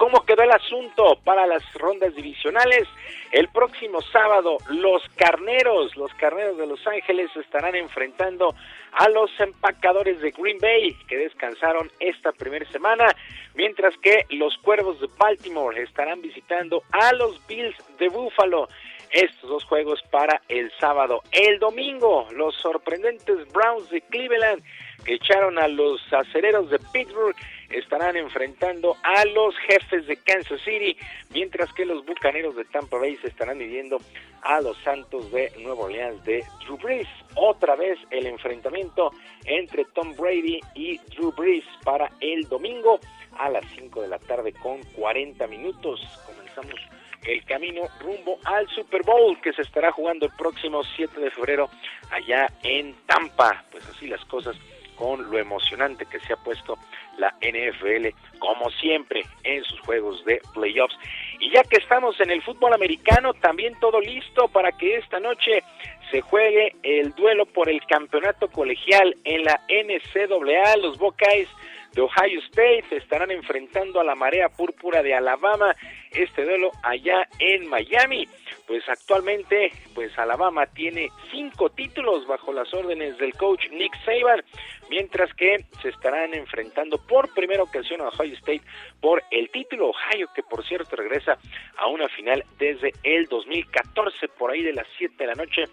¿Cómo 0.00 0.24
quedó 0.24 0.44
el 0.44 0.50
asunto 0.50 1.18
para 1.24 1.46
las 1.46 1.62
rondas 1.74 2.14
divisionales? 2.14 2.88
El 3.32 3.48
próximo 3.48 4.00
sábado, 4.00 4.56
los 4.70 5.06
carneros, 5.14 5.94
los 5.94 6.10
carneros 6.14 6.56
de 6.56 6.66
Los 6.66 6.86
Ángeles 6.86 7.28
estarán 7.36 7.74
enfrentando 7.74 8.54
a 8.92 9.10
los 9.10 9.30
empacadores 9.38 10.22
de 10.22 10.30
Green 10.30 10.56
Bay, 10.58 10.96
que 11.06 11.18
descansaron 11.18 11.92
esta 12.00 12.32
primera 12.32 12.64
semana, 12.70 13.08
mientras 13.54 13.94
que 13.98 14.24
los 14.30 14.56
cuervos 14.62 14.98
de 15.02 15.08
Baltimore 15.18 15.82
estarán 15.82 16.22
visitando 16.22 16.82
a 16.92 17.12
los 17.12 17.46
Bills 17.46 17.76
de 17.98 18.08
Buffalo. 18.08 18.68
Estos 19.10 19.50
dos 19.50 19.64
juegos 19.64 20.00
para 20.10 20.40
el 20.48 20.72
sábado. 20.80 21.20
El 21.32 21.58
domingo, 21.58 22.26
los 22.32 22.54
sorprendentes 22.56 23.52
Browns 23.52 23.90
de 23.90 24.00
Cleveland, 24.02 24.62
que 25.04 25.14
echaron 25.14 25.58
a 25.58 25.68
los 25.68 26.00
acereros 26.12 26.70
de 26.70 26.78
Pittsburgh, 26.92 27.36
estarán 27.70 28.16
enfrentando 28.16 28.96
a 29.02 29.24
los 29.26 29.54
jefes 29.66 30.06
de 30.06 30.16
Kansas 30.16 30.60
City, 30.62 30.96
mientras 31.30 31.72
que 31.72 31.84
los 31.84 32.04
bucaneros 32.04 32.56
de 32.56 32.64
Tampa 32.64 32.98
Bay 32.98 33.16
se 33.18 33.28
estarán 33.28 33.58
midiendo 33.58 33.98
a 34.42 34.60
los 34.60 34.76
Santos 34.78 35.30
de 35.32 35.52
Nueva 35.58 35.84
Orleans 35.84 36.24
de 36.24 36.44
Drew 36.64 36.76
Brees. 36.78 37.08
Otra 37.34 37.76
vez 37.76 37.98
el 38.10 38.26
enfrentamiento 38.26 39.12
entre 39.44 39.84
Tom 39.86 40.14
Brady 40.16 40.60
y 40.74 40.98
Drew 41.14 41.32
Brees 41.32 41.64
para 41.84 42.10
el 42.20 42.48
domingo 42.48 43.00
a 43.38 43.48
las 43.50 43.64
5 43.76 44.02
de 44.02 44.08
la 44.08 44.18
tarde 44.18 44.52
con 44.52 44.82
40 44.94 45.46
minutos. 45.46 46.00
Comenzamos 46.26 46.80
el 47.24 47.44
camino 47.44 47.82
rumbo 48.00 48.38
al 48.44 48.66
Super 48.68 49.02
Bowl 49.02 49.40
que 49.40 49.52
se 49.52 49.62
estará 49.62 49.92
jugando 49.92 50.26
el 50.26 50.32
próximo 50.32 50.82
7 50.96 51.20
de 51.20 51.30
febrero 51.30 51.68
allá 52.10 52.46
en 52.62 52.94
Tampa. 53.06 53.64
Pues 53.70 53.86
así 53.88 54.06
las 54.08 54.24
cosas 54.24 54.56
con 55.00 55.30
lo 55.30 55.38
emocionante 55.38 56.04
que 56.04 56.20
se 56.20 56.34
ha 56.34 56.36
puesto 56.36 56.78
la 57.16 57.34
NFL, 57.40 58.08
como 58.38 58.70
siempre, 58.70 59.24
en 59.44 59.64
sus 59.64 59.80
juegos 59.80 60.22
de 60.26 60.42
playoffs. 60.52 60.94
Y 61.40 61.50
ya 61.50 61.62
que 61.64 61.78
estamos 61.78 62.20
en 62.20 62.30
el 62.30 62.42
fútbol 62.42 62.74
americano, 62.74 63.32
también 63.32 63.74
todo 63.80 63.98
listo 63.98 64.48
para 64.48 64.72
que 64.72 64.96
esta 64.96 65.18
noche 65.18 65.64
se 66.10 66.20
juegue 66.20 66.74
el 66.82 67.14
duelo 67.14 67.46
por 67.46 67.70
el 67.70 67.80
campeonato 67.86 68.48
colegial 68.48 69.16
en 69.24 69.44
la 69.44 69.58
NCAA. 69.68 70.76
Los 70.76 70.98
Buckeyes 70.98 71.48
de 71.92 72.02
Ohio 72.02 72.40
State 72.46 72.96
estarán 72.96 73.30
enfrentando 73.30 74.00
a 74.00 74.04
la 74.04 74.14
marea 74.14 74.48
púrpura 74.48 75.02
de 75.02 75.14
Alabama 75.14 75.74
este 76.12 76.44
duelo 76.44 76.70
allá 76.82 77.28
en 77.38 77.68
Miami. 77.68 78.28
Pues 78.66 78.88
actualmente 78.88 79.72
pues 79.94 80.16
Alabama 80.18 80.66
tiene 80.66 81.08
cinco 81.30 81.70
títulos 81.70 82.26
bajo 82.26 82.52
las 82.52 82.72
órdenes 82.72 83.18
del 83.18 83.32
coach 83.34 83.68
Nick 83.70 83.92
Saban 84.04 84.42
mientras 84.88 85.32
que 85.34 85.64
se 85.82 85.88
estarán 85.88 86.34
enfrentando 86.34 86.98
por 86.98 87.32
primera 87.34 87.62
ocasión 87.62 88.00
a 88.00 88.08
Ohio 88.08 88.34
State 88.34 88.62
por 89.00 89.22
el 89.30 89.50
título 89.50 89.90
Ohio 89.90 90.28
que 90.34 90.42
por 90.42 90.66
cierto 90.66 90.96
regresa 90.96 91.38
a 91.78 91.86
una 91.88 92.08
final 92.08 92.44
desde 92.58 92.92
el 93.02 93.26
2014 93.26 94.28
por 94.38 94.50
ahí 94.50 94.62
de 94.62 94.72
las 94.72 94.86
7 94.98 95.14
de 95.18 95.26
la 95.26 95.34
noche. 95.34 95.64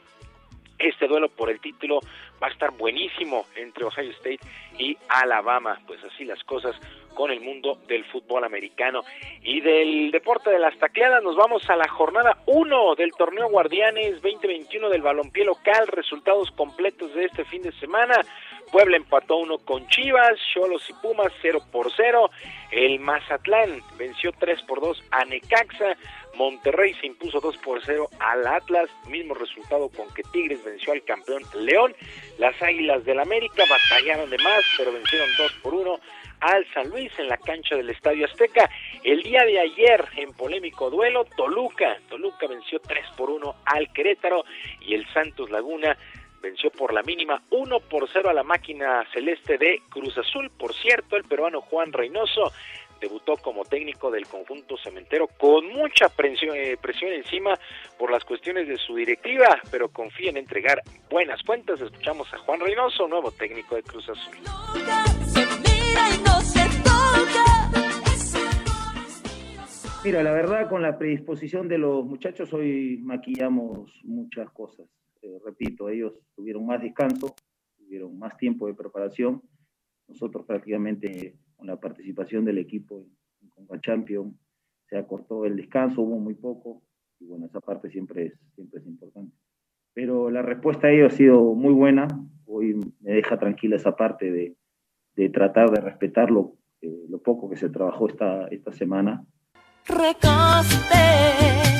Este 0.79 1.07
duelo 1.07 1.29
por 1.29 1.49
el 1.49 1.59
título 1.59 1.99
va 2.41 2.47
a 2.47 2.51
estar 2.51 2.71
buenísimo 2.71 3.45
entre 3.55 3.85
Ohio 3.85 4.11
State 4.11 4.39
y 4.77 4.97
Alabama. 5.09 5.79
Pues 5.87 6.03
así 6.03 6.25
las 6.25 6.43
cosas 6.43 6.75
con 7.13 7.31
el 7.31 7.41
mundo 7.41 7.79
del 7.87 8.05
fútbol 8.05 8.43
americano. 8.43 9.01
Y 9.41 9.61
del 9.61 10.11
deporte 10.11 10.51
de 10.51 10.59
las 10.59 10.77
tacleadas 10.77 11.23
nos 11.23 11.35
vamos 11.35 11.67
a 11.69 11.75
la 11.75 11.87
jornada 11.87 12.37
1 12.45 12.95
del 12.95 13.11
torneo 13.13 13.49
Guardianes 13.49 14.21
2021 14.21 14.89
del 14.89 15.01
balompié 15.01 15.43
local. 15.43 15.87
Resultados 15.87 16.51
completos 16.51 17.13
de 17.15 17.25
este 17.25 17.43
fin 17.45 17.63
de 17.63 17.71
semana. 17.73 18.15
Puebla 18.71 18.97
empató 18.97 19.37
uno 19.37 19.57
con 19.59 19.87
Chivas, 19.87 20.37
Cholos 20.53 20.83
y 20.89 20.93
Pumas 20.93 21.31
0 21.41 21.59
por 21.71 21.91
0. 21.95 22.29
El 22.71 22.99
Mazatlán 22.99 23.81
venció 23.97 24.31
3 24.37 24.61
por 24.63 24.81
2 24.81 25.03
a 25.11 25.25
Necaxa. 25.25 25.95
Monterrey 26.35 26.93
se 26.95 27.07
impuso 27.07 27.39
2 27.39 27.57
por 27.57 27.83
0 27.83 28.09
al 28.19 28.45
Atlas, 28.45 28.89
mismo 29.07 29.33
resultado 29.33 29.89
con 29.89 30.13
que 30.13 30.23
Tigres 30.31 30.63
venció 30.63 30.93
al 30.93 31.03
campeón 31.03 31.43
León. 31.55 31.95
Las 32.37 32.61
Águilas 32.61 33.03
del 33.05 33.19
América 33.19 33.63
batallaron 33.67 34.29
de 34.29 34.37
más, 34.39 34.63
pero 34.77 34.91
vencieron 34.91 35.29
2 35.37 35.53
por 35.63 35.73
1 35.73 35.99
al 36.39 36.65
San 36.73 36.89
Luis 36.89 37.11
en 37.17 37.29
la 37.29 37.37
cancha 37.37 37.75
del 37.75 37.89
Estadio 37.89 38.25
Azteca. 38.25 38.69
El 39.03 39.23
día 39.23 39.43
de 39.43 39.59
ayer, 39.59 40.05
en 40.17 40.33
polémico 40.33 40.89
duelo, 40.89 41.25
Toluca. 41.35 41.97
Toluca 42.09 42.47
venció 42.47 42.79
3 42.79 43.05
por 43.17 43.29
1 43.29 43.55
al 43.65 43.91
Querétaro 43.93 44.43
y 44.81 44.93
el 44.93 45.07
Santos 45.13 45.49
Laguna 45.49 45.97
venció 46.41 46.69
por 46.71 46.93
la 46.93 47.03
mínima 47.03 47.41
1 47.51 47.79
por 47.81 48.07
0 48.11 48.29
a 48.29 48.33
la 48.33 48.43
máquina 48.43 49.03
celeste 49.11 49.57
de 49.57 49.81
Cruz 49.89 50.17
Azul. 50.17 50.49
Por 50.57 50.73
cierto, 50.73 51.15
el 51.15 51.23
peruano 51.23 51.61
Juan 51.61 51.91
Reynoso 51.91 52.51
debutó 52.99 53.37
como 53.37 53.63
técnico 53.63 54.09
del 54.11 54.27
conjunto 54.27 54.75
cementero 54.77 55.27
con 55.27 55.67
mucha 55.67 56.09
presión, 56.09 56.55
eh, 56.55 56.77
presión 56.81 57.11
encima 57.13 57.53
por 57.97 58.11
las 58.11 58.23
cuestiones 58.23 58.67
de 58.67 58.77
su 58.77 58.95
directiva, 58.95 59.61
pero 59.71 59.89
confía 59.89 60.29
en 60.29 60.37
entregar 60.37 60.81
buenas 61.09 61.41
cuentas. 61.43 61.79
Escuchamos 61.81 62.33
a 62.33 62.37
Juan 62.39 62.59
Reynoso, 62.59 63.07
nuevo 63.07 63.31
técnico 63.31 63.75
de 63.75 63.83
Cruz 63.83 64.09
Azul. 64.09 64.37
Mira, 70.03 70.23
la 70.23 70.31
verdad, 70.31 70.69
con 70.69 70.81
la 70.81 70.97
predisposición 70.97 71.67
de 71.67 71.77
los 71.77 72.05
muchachos, 72.05 72.53
hoy 72.53 72.97
maquillamos 73.03 73.91
muchas 74.03 74.49
cosas. 74.51 74.85
Eh, 75.27 75.39
repito, 75.43 75.89
ellos 75.89 76.13
tuvieron 76.35 76.65
más 76.65 76.81
descanso, 76.81 77.35
tuvieron 77.77 78.17
más 78.17 78.37
tiempo 78.37 78.67
de 78.67 78.73
preparación. 78.73 79.41
Nosotros 80.07 80.45
prácticamente, 80.45 81.35
con 81.55 81.67
la 81.67 81.77
participación 81.77 82.45
del 82.45 82.59
equipo 82.59 83.05
en 83.41 83.49
Conca 83.49 83.79
Champion, 83.81 84.37
se 84.89 84.97
acortó 84.97 85.45
el 85.45 85.57
descanso, 85.57 86.01
hubo 86.01 86.17
muy 86.17 86.35
poco, 86.35 86.81
y 87.19 87.25
bueno, 87.25 87.47
esa 87.47 87.59
parte 87.59 87.89
siempre 87.89 88.27
es, 88.27 88.33
siempre 88.55 88.79
es 88.79 88.87
importante. 88.87 89.35
Pero 89.93 90.29
la 90.29 90.41
respuesta 90.41 90.87
a 90.87 90.91
ello 90.91 91.07
ha 91.07 91.09
sido 91.09 91.53
muy 91.53 91.73
buena, 91.73 92.07
hoy 92.45 92.75
me 93.01 93.11
deja 93.11 93.37
tranquila 93.37 93.75
esa 93.75 93.97
parte 93.97 94.31
de, 94.31 94.55
de 95.15 95.29
tratar 95.29 95.71
de 95.71 95.81
respetar 95.81 96.31
lo, 96.31 96.55
eh, 96.81 97.07
poco 97.23 97.49
que 97.49 97.57
se 97.57 97.69
trabajó 97.69 98.07
esta, 98.07 98.47
esta 98.47 98.71
semana 98.71 99.25
Recoste. 99.87 101.76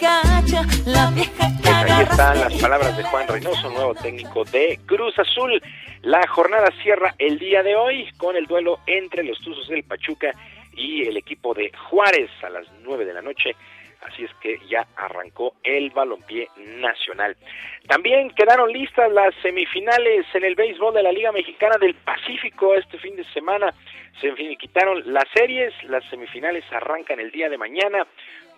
La 0.00 1.10
vieja 1.14 1.48
Pues 1.62 1.74
ahí 1.74 2.02
están 2.02 2.38
las 2.38 2.52
palabras 2.60 2.96
de 2.98 3.02
Juan 3.04 3.26
Reynoso, 3.26 3.70
nuevo 3.70 3.94
técnico 3.94 4.44
de 4.44 4.78
Cruz 4.84 5.18
Azul. 5.18 5.62
La 6.02 6.26
jornada 6.26 6.68
cierra 6.82 7.14
el 7.18 7.38
día 7.38 7.62
de 7.62 7.76
hoy 7.76 8.06
con 8.18 8.36
el 8.36 8.44
duelo 8.44 8.78
entre 8.86 9.22
los 9.22 9.40
Tuzos 9.40 9.68
del 9.68 9.84
Pachuca 9.84 10.32
y 10.74 11.06
el 11.08 11.16
equipo 11.16 11.54
de 11.54 11.72
Juárez 11.88 12.30
a 12.42 12.50
las 12.50 12.66
9 12.82 13.06
de 13.06 13.14
la 13.14 13.22
noche. 13.22 13.56
Así 14.02 14.24
es 14.24 14.30
que 14.42 14.58
ya 14.68 14.86
arrancó 14.96 15.54
el 15.64 15.88
balompié 15.90 16.48
nacional. 16.78 17.34
También 17.88 18.30
quedaron 18.30 18.70
listas 18.70 19.10
las 19.10 19.34
semifinales 19.40 20.26
en 20.34 20.44
el 20.44 20.54
béisbol 20.54 20.92
de 20.92 21.02
la 21.02 21.12
Liga 21.12 21.32
Mexicana 21.32 21.76
del 21.80 21.94
Pacífico 21.94 22.74
este 22.74 22.98
fin 22.98 23.16
de 23.16 23.24
semana. 23.32 23.72
Se 24.20 24.32
quitaron 24.58 25.02
las 25.12 25.24
series, 25.34 25.72
las 25.84 26.04
semifinales 26.10 26.64
arrancan 26.70 27.18
el 27.18 27.30
día 27.30 27.48
de 27.48 27.56
mañana. 27.56 28.06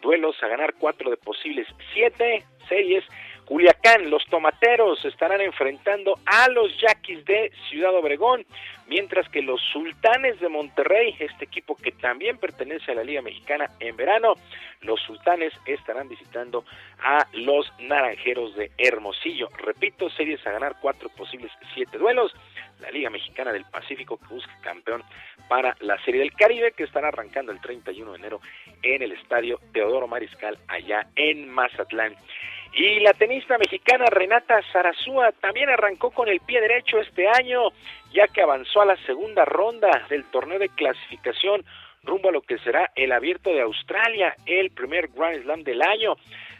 Duelos 0.00 0.36
a 0.42 0.48
ganar 0.48 0.74
cuatro 0.78 1.10
de 1.10 1.16
posibles 1.16 1.66
siete 1.92 2.44
series. 2.68 3.04
Culiacán, 3.44 4.10
los 4.10 4.26
tomateros 4.26 5.02
estarán 5.06 5.40
enfrentando 5.40 6.18
a 6.26 6.50
los 6.50 6.70
yaquis 6.82 7.24
de 7.24 7.50
Ciudad 7.70 7.94
Obregón, 7.94 8.44
mientras 8.88 9.26
que 9.30 9.40
los 9.40 9.58
sultanes 9.72 10.38
de 10.38 10.50
Monterrey, 10.50 11.16
este 11.18 11.46
equipo 11.46 11.74
que 11.74 11.92
también 11.92 12.36
pertenece 12.36 12.92
a 12.92 12.94
la 12.94 13.04
Liga 13.04 13.22
Mexicana 13.22 13.70
en 13.80 13.96
verano, 13.96 14.34
los 14.82 15.00
sultanes 15.00 15.54
estarán 15.64 16.10
visitando 16.10 16.64
a 17.00 17.26
los 17.32 17.72
naranjeros 17.78 18.54
de 18.54 18.70
Hermosillo. 18.76 19.48
Repito, 19.56 20.10
series 20.10 20.46
a 20.46 20.52
ganar 20.52 20.76
cuatro 20.82 21.08
posibles 21.08 21.50
siete 21.72 21.96
duelos. 21.96 22.34
La 22.80 22.90
Liga 22.90 23.10
Mexicana 23.10 23.52
del 23.52 23.64
Pacífico 23.64 24.18
que 24.18 24.34
busca 24.34 24.52
campeón 24.62 25.02
para 25.48 25.76
la 25.80 25.98
Serie 26.04 26.20
del 26.20 26.32
Caribe 26.32 26.72
que 26.72 26.84
estará 26.84 27.08
arrancando 27.08 27.52
el 27.52 27.60
31 27.60 28.12
de 28.12 28.18
enero 28.18 28.40
en 28.82 29.02
el 29.02 29.12
estadio 29.12 29.60
Teodoro 29.72 30.06
Mariscal 30.06 30.58
allá 30.68 31.06
en 31.16 31.48
Mazatlán. 31.48 32.14
Y 32.74 33.00
la 33.00 33.12
tenista 33.14 33.56
mexicana 33.58 34.04
Renata 34.06 34.60
Zarazúa 34.72 35.32
también 35.32 35.70
arrancó 35.70 36.10
con 36.10 36.28
el 36.28 36.40
pie 36.40 36.60
derecho 36.60 37.00
este 37.00 37.26
año, 37.28 37.70
ya 38.12 38.28
que 38.28 38.42
avanzó 38.42 38.82
a 38.82 38.86
la 38.86 38.96
segunda 39.06 39.44
ronda 39.44 40.06
del 40.08 40.24
torneo 40.24 40.58
de 40.58 40.68
clasificación 40.68 41.64
rumbo 42.04 42.28
a 42.28 42.32
lo 42.32 42.42
que 42.42 42.58
será 42.58 42.90
el 42.94 43.12
abierto 43.12 43.50
de 43.50 43.60
Australia, 43.60 44.34
el 44.46 44.70
primer 44.70 45.08
Grand 45.08 45.42
Slam 45.42 45.62
del 45.62 45.82
año. 45.82 46.16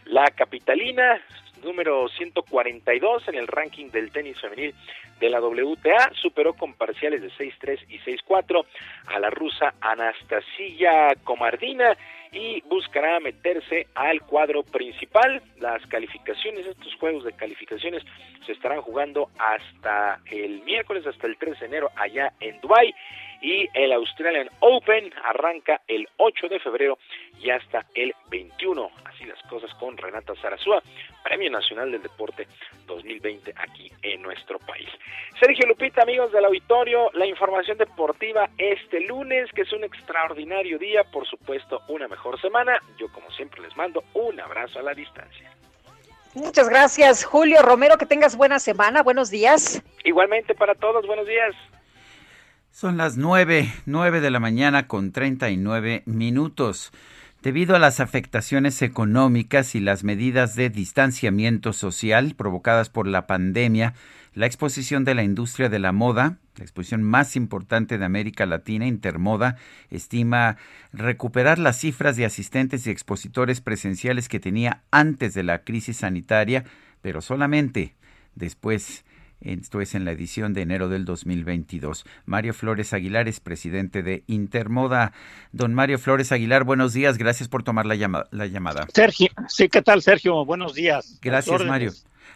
La 0.06 0.24
capitalina, 0.26 1.20
número 1.62 2.08
142 2.08 3.28
en 3.28 3.34
el 3.34 3.46
ranking 3.46 3.90
del 3.90 4.10
tenis 4.10 4.40
femenil 4.40 4.74
de 5.20 5.30
la 5.30 5.40
WTA, 5.40 6.10
superó 6.14 6.54
con 6.54 6.74
parciales 6.74 7.22
de 7.22 7.30
6-3 7.30 7.86
y 7.88 7.98
6-4 7.98 8.64
a 9.06 9.18
la 9.18 9.30
rusa 9.30 9.74
Anastasia 9.80 11.14
Komardina 11.24 11.96
y 12.32 12.60
buscará 12.62 13.20
meterse 13.20 13.86
al 13.94 14.20
cuadro 14.22 14.62
principal. 14.62 15.42
Las 15.58 15.84
calificaciones, 15.86 16.66
estos 16.66 16.94
juegos 16.96 17.24
de 17.24 17.32
calificaciones 17.32 18.02
se 18.46 18.52
estarán 18.52 18.80
jugando 18.80 19.30
hasta 19.38 20.20
el 20.30 20.62
miércoles, 20.62 21.06
hasta 21.06 21.26
el 21.26 21.36
3 21.36 21.60
de 21.60 21.66
enero 21.66 21.90
allá 21.96 22.32
en 22.40 22.60
Dubai 22.60 22.94
y 23.40 23.68
el 23.74 23.92
Australian 23.92 24.48
Open 24.60 25.12
arranca 25.24 25.80
el 25.86 26.08
8 26.16 26.48
de 26.48 26.58
febrero 26.58 26.98
y 27.40 27.50
hasta 27.50 27.86
el 27.94 28.14
21. 28.30 28.90
Así 29.04 29.24
las 29.24 29.40
cosas 29.44 29.72
con 29.74 29.96
Renata 29.96 30.34
Zarazúa, 30.40 30.82
Premio 31.22 31.50
Nacional 31.50 31.90
del 31.92 32.02
Deporte 32.02 32.48
2020 32.86 33.54
aquí 33.56 33.90
en 34.02 34.22
nuestro 34.22 34.58
país. 34.58 34.88
Sergio 35.40 35.66
Lupita, 35.66 36.02
amigos 36.02 36.32
del 36.32 36.44
auditorio, 36.44 37.10
la 37.14 37.26
información 37.26 37.78
deportiva 37.78 38.50
este 38.58 39.00
lunes, 39.00 39.50
que 39.52 39.62
es 39.62 39.72
un 39.72 39.84
extraordinario 39.84 40.78
día, 40.78 41.04
por 41.04 41.26
supuesto, 41.26 41.82
una 41.88 42.08
mejor 42.08 42.17
semana. 42.40 42.78
Yo 42.98 43.08
como 43.12 43.30
siempre 43.32 43.60
les 43.62 43.76
mando 43.76 44.02
un 44.14 44.40
abrazo 44.40 44.78
a 44.78 44.82
la 44.82 44.94
distancia. 44.94 45.50
Muchas 46.34 46.68
gracias, 46.68 47.24
Julio 47.24 47.62
Romero. 47.62 47.96
Que 47.98 48.06
tengas 48.06 48.36
buena 48.36 48.58
semana. 48.58 49.02
Buenos 49.02 49.30
días. 49.30 49.82
Igualmente 50.04 50.54
para 50.54 50.74
todos, 50.74 51.06
buenos 51.06 51.26
días. 51.26 51.54
Son 52.70 52.96
las 52.96 53.16
nueve, 53.16 53.72
nueve 53.86 54.20
de 54.20 54.30
la 54.30 54.38
mañana 54.38 54.86
con 54.86 55.10
39 55.10 56.02
minutos. 56.06 56.92
Debido 57.42 57.74
a 57.74 57.78
las 57.78 58.00
afectaciones 58.00 58.82
económicas 58.82 59.74
y 59.74 59.80
las 59.80 60.04
medidas 60.04 60.54
de 60.54 60.70
distanciamiento 60.70 61.72
social 61.72 62.34
provocadas 62.36 62.90
por 62.90 63.06
la 63.06 63.26
pandemia, 63.26 63.94
la 64.38 64.46
exposición 64.46 65.04
de 65.04 65.16
la 65.16 65.24
industria 65.24 65.68
de 65.68 65.80
la 65.80 65.90
moda, 65.90 66.38
la 66.56 66.62
exposición 66.62 67.02
más 67.02 67.34
importante 67.34 67.98
de 67.98 68.04
América 68.04 68.46
Latina, 68.46 68.86
Intermoda, 68.86 69.56
estima 69.90 70.56
recuperar 70.92 71.58
las 71.58 71.80
cifras 71.80 72.16
de 72.16 72.24
asistentes 72.24 72.86
y 72.86 72.90
expositores 72.90 73.60
presenciales 73.60 74.28
que 74.28 74.38
tenía 74.38 74.82
antes 74.92 75.34
de 75.34 75.42
la 75.42 75.64
crisis 75.64 75.96
sanitaria, 75.96 76.62
pero 77.02 77.20
solamente 77.20 77.96
después 78.36 79.04
esto 79.40 79.80
es 79.80 79.96
en 79.96 80.04
la 80.04 80.12
edición 80.12 80.54
de 80.54 80.62
enero 80.62 80.88
del 80.88 81.04
2022. 81.04 82.04
Mario 82.24 82.54
Flores 82.54 82.92
Aguilar 82.92 83.26
es 83.26 83.40
presidente 83.40 84.04
de 84.04 84.22
Intermoda. 84.28 85.12
Don 85.50 85.74
Mario 85.74 85.98
Flores 85.98 86.30
Aguilar, 86.30 86.62
buenos 86.62 86.92
días. 86.92 87.18
Gracias 87.18 87.48
por 87.48 87.64
tomar 87.64 87.86
la, 87.86 87.96
llama- 87.96 88.26
la 88.30 88.46
llamada. 88.46 88.86
Sergio, 88.94 89.28
sí, 89.48 89.68
¿qué 89.68 89.82
tal, 89.82 90.00
Sergio? 90.00 90.44
Buenos 90.44 90.74
días. 90.74 91.18
Gracias. 91.22 91.64
Mario. 91.64 91.92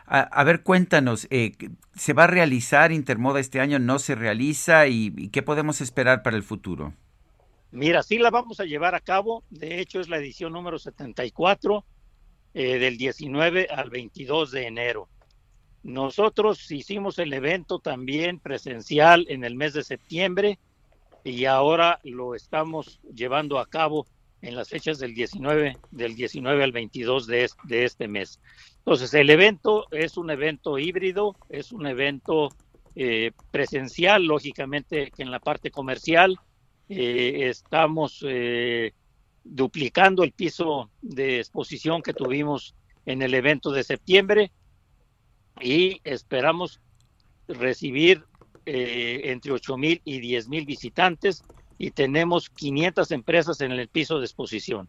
A, 0.06 0.44
ver, 0.44 0.62
cuéntanos, 0.62 1.26
eh, 1.30 1.52
¿se 1.94 2.12
va 2.12 2.24
a 2.24 2.26
realizar 2.26 2.92
Intermoda 2.92 3.40
este 3.40 3.60
año? 3.60 3.78
¿No 3.78 3.98
se 3.98 4.14
realiza? 4.14 4.86
¿Y, 4.86 5.28
qué 5.28 5.42
podemos 5.42 5.80
esperar 5.80 6.22
para 6.22 6.36
el 6.36 6.42
futuro? 6.42 6.92
Mira, 7.70 8.02
sí 8.02 8.18
la 8.18 8.30
vamos 8.30 8.60
a 8.60 8.64
llevar 8.64 8.94
a 8.94 9.00
cabo. 9.00 9.42
De 9.48 9.80
hecho, 9.80 10.00
es 10.00 10.08
la 10.08 10.18
edición 10.18 10.52
número 10.52 10.78
74 10.78 11.84
eh, 12.52 12.78
del 12.78 12.98
19 12.98 13.68
al 13.70 13.88
22 13.88 14.50
de 14.50 14.66
enero. 14.66 15.08
Nosotros 15.82 16.70
hicimos 16.70 17.18
el 17.18 17.32
evento 17.32 17.78
también 17.78 18.38
presencial 18.38 19.26
en 19.28 19.44
el 19.44 19.56
mes 19.56 19.72
de 19.72 19.82
septiembre 19.82 20.58
y 21.24 21.46
ahora 21.46 22.00
lo 22.04 22.34
estamos 22.34 23.00
llevando 23.14 23.58
a 23.58 23.66
cabo 23.66 24.06
en 24.42 24.56
las 24.56 24.68
fechas 24.68 24.98
del 24.98 25.14
19, 25.14 25.78
del 25.90 26.14
19 26.14 26.64
al 26.64 26.72
22 26.72 27.26
de 27.26 27.48
de 27.64 27.84
este 27.84 28.08
mes. 28.08 28.40
Entonces, 28.84 29.14
el 29.14 29.30
evento 29.30 29.86
es 29.90 30.16
un 30.16 30.30
evento 30.30 30.78
híbrido, 30.78 31.36
es 31.48 31.72
un 31.72 31.86
evento 31.86 32.48
eh, 32.96 33.30
presencial, 33.50 34.24
lógicamente 34.24 35.10
que 35.10 35.22
en 35.22 35.30
la 35.30 35.38
parte 35.38 35.70
comercial 35.70 36.38
eh, 36.88 37.48
estamos 37.48 38.24
eh, 38.26 38.92
duplicando 39.44 40.24
el 40.24 40.32
piso 40.32 40.90
de 41.00 41.38
exposición 41.38 42.02
que 42.02 42.12
tuvimos 42.12 42.74
en 43.06 43.22
el 43.22 43.34
evento 43.34 43.70
de 43.70 43.84
septiembre 43.84 44.52
y 45.60 46.00
esperamos 46.04 46.80
recibir 47.48 48.24
eh, 48.66 49.22
entre 49.24 49.52
8 49.52 49.76
mil 49.76 50.00
y 50.04 50.20
10 50.20 50.48
mil 50.48 50.66
visitantes 50.66 51.42
y 51.78 51.90
tenemos 51.90 52.48
500 52.50 53.10
empresas 53.10 53.60
en 53.60 53.72
el 53.72 53.88
piso 53.88 54.18
de 54.18 54.26
exposición. 54.26 54.88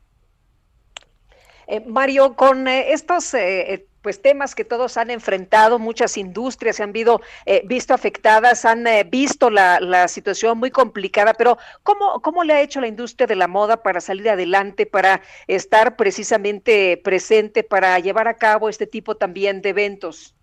Eh, 1.67 1.83
Mario, 1.85 2.35
con 2.35 2.67
eh, 2.67 2.93
estos 2.93 3.33
eh, 3.33 3.73
eh, 3.73 3.87
pues 4.01 4.21
temas 4.21 4.53
que 4.53 4.65
todos 4.65 4.97
han 4.97 5.09
enfrentado, 5.11 5.79
muchas 5.79 6.17
industrias 6.17 6.75
se 6.75 6.83
han 6.83 6.91
visto, 6.91 7.21
eh, 7.45 7.61
visto 7.65 7.93
afectadas, 7.93 8.65
han 8.65 8.85
visto 9.09 9.49
la, 9.49 10.07
situación 10.09 10.57
muy 10.57 10.71
complicada, 10.71 11.33
pero 11.33 11.57
¿cómo, 11.83 12.21
¿cómo 12.21 12.43
le 12.43 12.53
ha 12.53 12.61
hecho 12.61 12.81
la 12.81 12.87
industria 12.87 13.27
de 13.27 13.37
la 13.37 13.47
moda 13.47 13.81
para 13.81 14.01
salir 14.01 14.29
adelante, 14.29 14.85
para 14.85 15.21
estar 15.47 15.95
precisamente 15.95 16.99
presente, 17.01 17.63
para 17.63 17.97
llevar 17.99 18.27
a 18.27 18.37
cabo 18.37 18.67
este 18.67 18.87
tipo 18.87 19.15
también 19.15 19.61
de 19.61 19.69
eventos? 19.69 20.35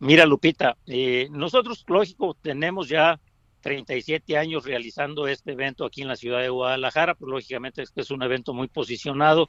Mira, 0.00 0.26
Lupita, 0.26 0.76
nosotros, 1.30 1.84
lógico, 1.86 2.34
tenemos 2.34 2.88
ya 2.88 3.20
37 3.64 4.36
años 4.36 4.64
realizando 4.64 5.26
este 5.26 5.52
evento 5.52 5.86
aquí 5.86 6.02
en 6.02 6.08
la 6.08 6.16
ciudad 6.16 6.40
de 6.40 6.50
Guadalajara, 6.50 7.14
pues 7.14 7.30
lógicamente 7.30 7.82
este 7.82 8.02
es 8.02 8.10
un 8.10 8.22
evento 8.22 8.52
muy 8.52 8.68
posicionado. 8.68 9.48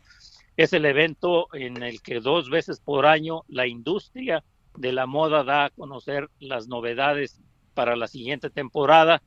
Es 0.58 0.74
el 0.74 0.86
evento 0.86 1.48
en 1.54 1.84
el 1.84 2.02
que 2.02 2.20
dos 2.20 2.50
veces 2.50 2.80
por 2.80 3.06
año 3.06 3.44
la 3.48 3.68
industria 3.68 4.44
de 4.78 4.92
la 4.92 5.06
moda 5.06 5.44
da 5.44 5.66
a 5.66 5.70
conocer 5.70 6.30
las 6.40 6.68
novedades 6.68 7.42
para 7.74 7.96
la 7.96 8.08
siguiente 8.08 8.50
temporada 8.50 9.22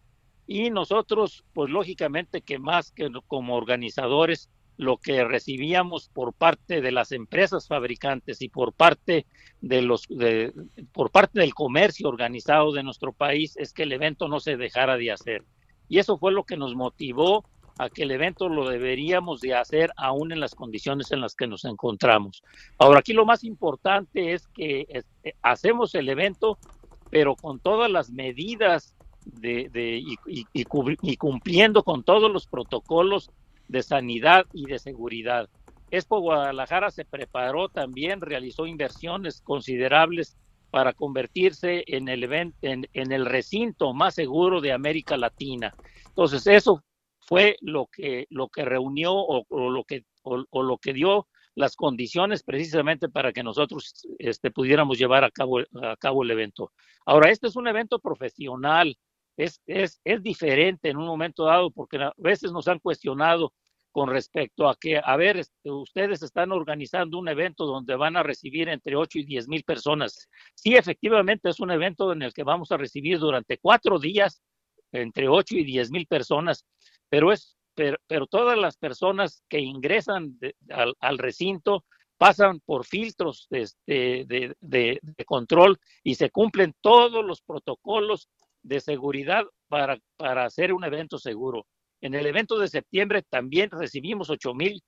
y 0.47 0.71
nosotros, 0.71 1.45
pues 1.53 1.71
lógicamente 1.71 2.41
que 2.41 2.59
más 2.59 2.91
que 2.91 3.11
como 3.27 3.55
organizadores, 3.55 4.49
lo 4.79 4.97
que 4.97 5.25
recibíamos 5.25 6.09
por 6.09 6.33
parte 6.33 6.81
de 6.81 6.93
las 6.93 7.13
empresas 7.13 7.67
fabricantes 7.67 8.41
y 8.41 8.49
por 8.49 8.73
parte 8.73 9.27
de 9.61 9.83
los 9.83 10.07
por 10.93 11.11
parte 11.11 11.41
del 11.41 11.53
comercio 11.53 12.09
organizado 12.09 12.73
de 12.73 12.85
nuestro 12.85 13.13
país 13.13 13.57
es 13.57 13.73
que 13.73 13.83
el 13.83 13.93
evento 13.93 14.29
no 14.29 14.41
se 14.41 14.57
dejara 14.57 14.97
de 14.97 15.11
hacer. 15.11 15.45
Y 15.89 15.99
eso 15.99 16.17
fue 16.17 16.33
lo 16.33 16.45
que 16.45 16.57
nos 16.57 16.75
motivó 16.75 17.45
a 17.79 17.89
que 17.91 18.03
el 18.03 18.11
evento 18.11 18.49
lo 18.49 18.69
deberíamos 18.69 19.41
de 19.41 19.55
hacer 19.55 19.93
aún 19.97 20.33
en 20.33 20.41
las 20.41 20.55
condiciones 20.55 21.13
en 21.13 21.21
las 21.21 21.35
que 21.35 21.47
nos 21.47 21.65
encontramos. 21.65 22.43
Ahora, 22.79 22.99
aquí 22.99 23.13
lo 23.13 23.25
más 23.25 23.45
importante 23.45 24.33
es 24.33 24.49
que 24.49 24.87
este, 24.89 25.37
hacemos 25.43 25.95
el 25.95 26.09
evento, 26.09 26.59
pero 27.09 27.37
con 27.37 27.61
todas 27.61 27.91
las 27.91 28.11
medidas 28.11 28.95
de, 29.25 30.03
y, 30.27 31.17
cumpliendo 31.17 31.83
con 31.85 32.03
todos 32.03 32.31
los 32.31 32.47
protocolos 32.47 33.31
de 33.69 33.83
sanidad 33.83 34.47
y 34.53 34.67
de 34.67 34.79
seguridad. 34.79 35.49
Expo 35.91 36.21
Guadalajara 36.21 36.91
se 36.91 37.05
preparó 37.05 37.69
también, 37.69 38.21
realizó 38.21 38.67
inversiones 38.67 39.41
considerables 39.43 40.37
para 40.71 40.93
convertirse 40.93 41.85
en 41.87 42.09
el, 42.09 42.25
event- 42.25 42.55
en, 42.61 42.87
en 42.93 43.13
el 43.13 43.25
recinto 43.25 43.95
más 43.95 44.15
seguro 44.15 44.61
de 44.61 44.73
América 44.73 45.17
Latina. 45.17 45.75
Entonces, 46.09 46.47
eso 46.47 46.83
fue 47.29 47.59
lo 47.61 47.89
que, 47.93 48.27
lo 48.31 48.49
que 48.49 48.65
reunió 48.65 49.13
o, 49.15 49.45
lo 49.71 49.85
que, 49.85 50.05
o 50.23 50.63
lo 50.63 50.79
que 50.79 50.95
dio 50.95 51.29
las 51.55 51.77
condiciones 51.77 52.43
precisamente 52.43 53.11
para 53.11 53.33
que 53.33 53.43
nosotros 53.43 54.07
este, 54.19 54.51
pudiéramos 54.51 54.99
llevar 54.99 55.25
a 55.25 55.31
cabo, 55.31 55.59
a 55.59 55.97
cabo 55.99 56.23
el 56.23 56.31
evento. 56.31 56.73
Ahora, 57.05 57.31
este 57.31 57.49
es 57.49 57.57
un 57.57 57.69
evento 57.69 57.99
profesional, 57.99 58.97
es, 59.37 59.61
es, 59.67 60.01
es 60.05 60.23
diferente 60.23 60.89
en 60.89 60.97
un 60.97 61.07
momento 61.07 61.45
dado 61.45 61.71
porque 61.71 61.99
a 61.99 62.13
veces 62.17 62.51
nos 62.51 62.67
han 62.67 62.79
cuestionado 62.79 63.53
con 63.93 64.09
respecto 64.09 64.69
a 64.69 64.77
que, 64.77 64.99
a 65.03 65.17
ver, 65.17 65.37
este, 65.37 65.71
ustedes 65.71 66.23
están 66.23 66.53
organizando 66.53 67.19
un 67.19 67.29
evento 67.29 67.67
donde 67.67 67.95
van 67.95 68.17
a 68.17 68.23
recibir 68.23 68.71
entre 68.71 68.97
8 68.97 69.19
y 69.19 69.25
10 69.25 69.49
mil 69.49 69.65
personas. 69.65 70.29
Sí, 70.55 70.77
efectivamente 70.77 71.51
es 71.51 71.61
un 71.61 71.73
evento 71.73 72.13
en 72.13 72.23
el 72.23 72.33
que 72.33 72.45
vamos 72.45 72.73
a 72.73 72.79
recibir 72.79 73.19
durante 73.19 73.59
cuatro 73.59 73.99
días 73.99 74.41
entre 74.93 75.29
8 75.29 75.57
y 75.57 75.65
10 75.65 75.91
mil 75.91 76.07
personas, 76.07 76.65
pero 77.09 77.33
es 77.33 77.57
pero, 77.75 77.97
pero 78.09 78.27
todas 78.27 78.59
las 78.59 78.77
personas 78.77 79.45
que 79.49 79.61
ingresan 79.61 80.37
al, 80.71 81.19
recinto 81.19 81.85
pasan 82.17 82.59
por 82.61 82.85
filtros 82.85 83.47
este, 83.51 84.25
de, 84.27 84.57
de- 84.61 84.99
de 85.03 85.25
control 85.25 85.79
y 86.03 86.17
se 86.17 86.31
cumplen 86.31 86.75
todos 86.81 87.25
los 87.25 87.41
protocolos 87.41 88.29
de 88.63 88.81
seguridad 88.81 89.45
para, 89.69 89.97
para 90.17 90.45
hacer 90.45 90.73
un 90.73 90.83
evento 90.85 91.19
seguro. 91.19 91.67
En 92.01 92.15
el 92.15 92.27
evento 92.27 92.59
de 92.59 92.67
septiembre 92.69 93.23
también 93.31 93.71
recibimos 93.71 94.29
8 94.31 94.55
mil 94.55 94.83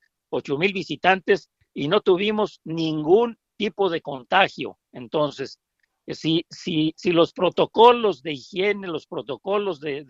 mil 0.59 0.73
visitantes 0.73 1.49
y 1.73 1.87
no 1.89 2.01
tuvimos 2.01 2.61
ningún 2.65 3.37
tipo 3.57 3.89
de 3.89 4.01
contagio. 4.01 4.79
Entonces, 4.93 5.61
si, 6.09 6.45
si, 6.51 6.93
si 6.97 7.13
los 7.13 7.33
protocolos 7.33 8.23
de 8.23 8.33
higiene, 8.33 8.89
los 8.89 9.07
protocolos 9.07 9.81
de, 9.81 10.05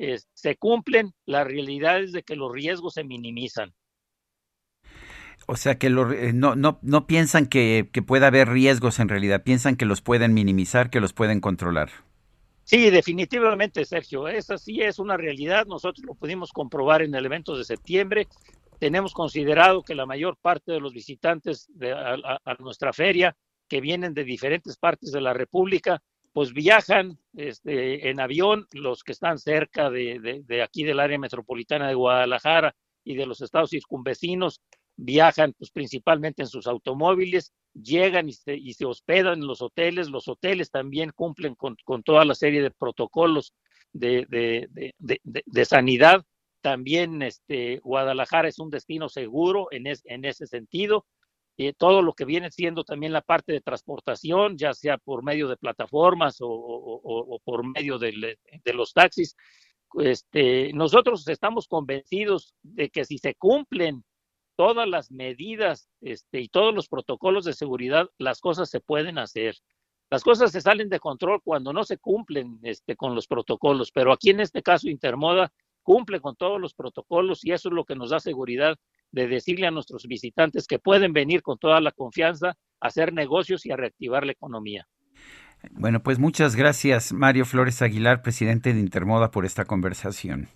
eh, 0.00 0.18
se 0.34 0.56
cumplen, 0.56 1.12
la 1.26 1.44
realidad 1.44 2.02
es 2.02 2.12
de 2.12 2.22
que 2.24 2.36
los 2.36 2.52
riesgos 2.52 2.94
se 2.94 3.04
minimizan. 3.04 3.74
O 5.46 5.56
sea 5.56 5.78
que 5.78 5.90
lo- 5.90 6.12
eh, 6.12 6.32
no, 6.32 6.54
no, 6.56 6.78
no 6.82 7.06
piensan 7.06 7.46
que, 7.46 7.90
que 7.92 8.02
pueda 8.02 8.28
haber 8.28 8.48
riesgos 8.48 9.00
en 9.00 9.08
realidad, 9.08 9.42
piensan 9.42 9.76
que 9.76 9.86
los 9.86 10.00
pueden 10.00 10.34
minimizar, 10.34 10.90
que 10.90 11.00
los 11.00 11.12
pueden 11.12 11.40
controlar. 11.40 11.90
Sí, 12.64 12.90
definitivamente, 12.90 13.84
Sergio, 13.84 14.28
esa 14.28 14.56
sí 14.56 14.80
es 14.80 14.98
una 15.00 15.16
realidad. 15.16 15.66
Nosotros 15.66 16.04
lo 16.06 16.14
pudimos 16.14 16.52
comprobar 16.52 17.02
en 17.02 17.14
el 17.14 17.26
evento 17.26 17.56
de 17.56 17.64
septiembre. 17.64 18.28
Tenemos 18.78 19.12
considerado 19.12 19.82
que 19.82 19.94
la 19.96 20.06
mayor 20.06 20.36
parte 20.40 20.72
de 20.72 20.80
los 20.80 20.92
visitantes 20.94 21.66
de, 21.74 21.92
a 21.92 22.56
nuestra 22.60 22.92
feria, 22.92 23.36
que 23.68 23.80
vienen 23.80 24.14
de 24.14 24.24
diferentes 24.24 24.76
partes 24.76 25.10
de 25.12 25.20
la 25.20 25.32
República, 25.34 26.00
pues 26.32 26.52
viajan 26.52 27.18
este, 27.36 28.08
en 28.10 28.20
avión, 28.20 28.66
los 28.72 29.02
que 29.02 29.12
están 29.12 29.38
cerca 29.38 29.90
de, 29.90 30.44
aquí 30.62 30.84
del 30.84 31.00
área 31.00 31.18
metropolitana 31.18 31.88
de 31.88 31.94
Guadalajara 31.94 32.74
y 33.04 33.14
de 33.16 33.26
los 33.26 33.40
estados 33.40 33.70
circunvecinos, 33.70 34.60
viajan 34.96 35.54
pues 35.58 35.70
principalmente 35.70 36.42
en 36.42 36.48
sus 36.48 36.66
automóviles, 36.66 37.52
llegan 37.74 38.28
y 38.28 38.32
se, 38.32 38.54
y 38.56 38.74
se 38.74 38.84
hospedan 38.84 39.40
en 39.40 39.46
los 39.46 39.62
hoteles, 39.62 40.10
los 40.10 40.28
hoteles 40.28 40.70
también 40.70 41.10
cumplen 41.14 41.54
con, 41.54 41.76
con 41.84 42.02
toda 42.02 42.24
la 42.24 42.34
serie 42.34 42.62
de 42.62 42.70
protocolos 42.70 43.54
de- 43.92 44.26
de 45.46 45.64
sanidad. 45.64 46.24
También 46.60 47.22
este, 47.22 47.78
Guadalajara 47.78 48.48
es 48.48 48.58
un 48.58 48.70
destino 48.70 49.08
seguro 49.08 49.68
en, 49.70 49.86
es- 49.86 50.02
en 50.04 50.24
ese 50.24 50.46
sentido. 50.46 51.06
Eh, 51.62 51.74
todo 51.76 52.00
lo 52.00 52.14
que 52.14 52.24
viene 52.24 52.50
siendo 52.50 52.84
también 52.84 53.12
la 53.12 53.20
parte 53.20 53.52
de 53.52 53.60
transportación, 53.60 54.56
ya 54.56 54.72
sea 54.72 54.96
por 54.96 55.22
medio 55.22 55.46
de 55.46 55.58
plataformas 55.58 56.40
o, 56.40 56.48
o- 56.48 57.34
o- 57.34 57.38
por 57.40 57.66
medio 57.66 57.98
del- 57.98 58.38
de 58.64 58.72
los 58.72 58.94
taxis, 58.94 59.36
este, 59.98 60.72
nosotros 60.72 61.28
estamos 61.28 61.68
convencidos 61.68 62.54
de 62.62 62.88
que 62.88 63.04
si 63.04 63.18
se 63.18 63.34
cumplen 63.34 64.02
todas 64.56 64.88
las 64.88 65.10
medidas 65.10 65.90
este, 66.00 66.40
y 66.40 66.48
todos 66.48 66.74
los 66.74 66.88
protocolos 66.88 67.44
de 67.44 67.52
seguridad, 67.52 68.08
las 68.16 68.40
cosas 68.40 68.70
se 68.70 68.80
pueden 68.80 69.18
hacer. 69.18 69.54
Las 70.10 70.22
cosas 70.24 70.52
se 70.52 70.62
salen 70.62 70.88
de 70.88 70.98
control 70.98 71.42
cuando 71.44 71.74
no 71.74 71.84
se 71.84 71.98
cumplen 71.98 72.58
este, 72.62 72.96
con 72.96 73.14
los 73.14 73.26
protocolos, 73.26 73.92
pero 73.92 74.12
aquí 74.12 74.30
en 74.30 74.40
este 74.40 74.62
caso 74.62 74.88
Intermoda 74.88 75.52
cumple 75.82 76.20
con 76.20 76.36
todos 76.36 76.58
los 76.58 76.72
protocolos 76.72 77.44
y 77.44 77.52
eso 77.52 77.68
es 77.68 77.74
lo 77.74 77.84
que 77.84 77.96
nos 77.96 78.08
da 78.08 78.18
seguridad 78.18 78.78
de 79.12 79.28
decirle 79.28 79.66
a 79.66 79.70
nuestros 79.70 80.06
visitantes 80.06 80.66
que 80.66 80.78
pueden 80.78 81.12
venir 81.12 81.42
con 81.42 81.58
toda 81.58 81.80
la 81.80 81.92
confianza 81.92 82.48
a 82.80 82.86
hacer 82.86 83.12
negocios 83.12 83.66
y 83.66 83.72
a 83.72 83.76
reactivar 83.76 84.24
la 84.24 84.32
economía. 84.32 84.86
Bueno, 85.72 86.02
pues 86.02 86.18
muchas 86.18 86.56
gracias, 86.56 87.12
Mario 87.12 87.44
Flores 87.44 87.82
Aguilar, 87.82 88.22
presidente 88.22 88.72
de 88.72 88.80
Intermoda, 88.80 89.30
por 89.30 89.44
esta 89.44 89.64
conversación. 89.64 90.48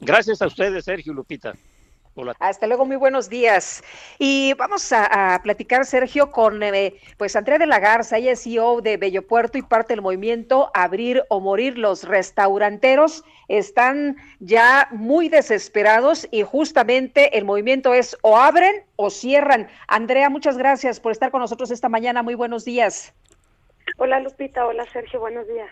Gracias 0.00 0.42
a 0.42 0.46
ustedes, 0.46 0.84
Sergio 0.84 1.12
Lupita. 1.12 1.54
Hola. 2.16 2.34
Hasta 2.40 2.66
luego, 2.66 2.84
muy 2.84 2.96
buenos 2.96 3.28
días. 3.28 3.84
Y 4.18 4.52
vamos 4.54 4.92
a, 4.92 5.34
a 5.34 5.42
platicar, 5.42 5.86
Sergio, 5.86 6.32
con 6.32 6.60
eh, 6.62 6.96
pues 7.16 7.36
Andrea 7.36 7.58
de 7.58 7.66
la 7.66 7.78
Garza, 7.78 8.18
ella 8.18 8.32
es 8.32 8.42
CEO 8.42 8.80
de 8.80 8.96
Bello 8.96 9.26
Puerto 9.26 9.58
y 9.58 9.62
parte 9.62 9.92
del 9.92 10.02
movimiento 10.02 10.70
Abrir 10.74 11.22
o 11.28 11.38
Morir. 11.40 11.78
Los 11.78 12.04
restauranteros 12.04 13.24
están 13.46 14.16
ya 14.40 14.88
muy 14.90 15.28
desesperados 15.28 16.26
y 16.32 16.42
justamente 16.42 17.38
el 17.38 17.44
movimiento 17.44 17.94
es 17.94 18.16
o 18.22 18.36
abren 18.36 18.84
o 18.96 19.10
cierran. 19.10 19.68
Andrea, 19.86 20.30
muchas 20.30 20.58
gracias 20.58 20.98
por 20.98 21.12
estar 21.12 21.30
con 21.30 21.40
nosotros 21.40 21.70
esta 21.70 21.88
mañana. 21.88 22.22
Muy 22.22 22.34
buenos 22.34 22.64
días. 22.64 23.14
Hola 23.98 24.20
Lupita, 24.20 24.66
hola 24.66 24.84
Sergio, 24.92 25.20
buenos 25.20 25.46
días. 25.46 25.70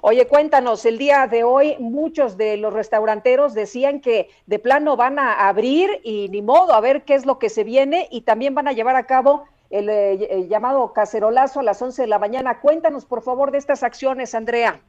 Oye, 0.00 0.26
cuéntanos, 0.26 0.84
el 0.86 0.98
día 0.98 1.26
de 1.26 1.44
hoy 1.44 1.76
muchos 1.78 2.36
de 2.36 2.56
los 2.56 2.72
restauranteros 2.72 3.54
decían 3.54 4.00
que 4.00 4.28
de 4.46 4.58
plano 4.58 4.96
van 4.96 5.18
a 5.18 5.48
abrir 5.48 6.00
y 6.02 6.28
ni 6.28 6.42
modo, 6.42 6.74
a 6.74 6.80
ver 6.80 7.02
qué 7.02 7.14
es 7.14 7.26
lo 7.26 7.38
que 7.38 7.48
se 7.48 7.64
viene 7.64 8.08
y 8.10 8.22
también 8.22 8.54
van 8.54 8.68
a 8.68 8.72
llevar 8.72 8.96
a 8.96 9.06
cabo 9.06 9.44
el, 9.70 9.88
eh, 9.88 10.28
el 10.30 10.48
llamado 10.48 10.92
cacerolazo 10.92 11.60
a 11.60 11.62
las 11.62 11.80
11 11.80 12.02
de 12.02 12.08
la 12.08 12.18
mañana. 12.18 12.60
Cuéntanos, 12.60 13.04
por 13.04 13.22
favor, 13.22 13.50
de 13.50 13.58
estas 13.58 13.82
acciones, 13.82 14.34
Andrea. 14.34 14.80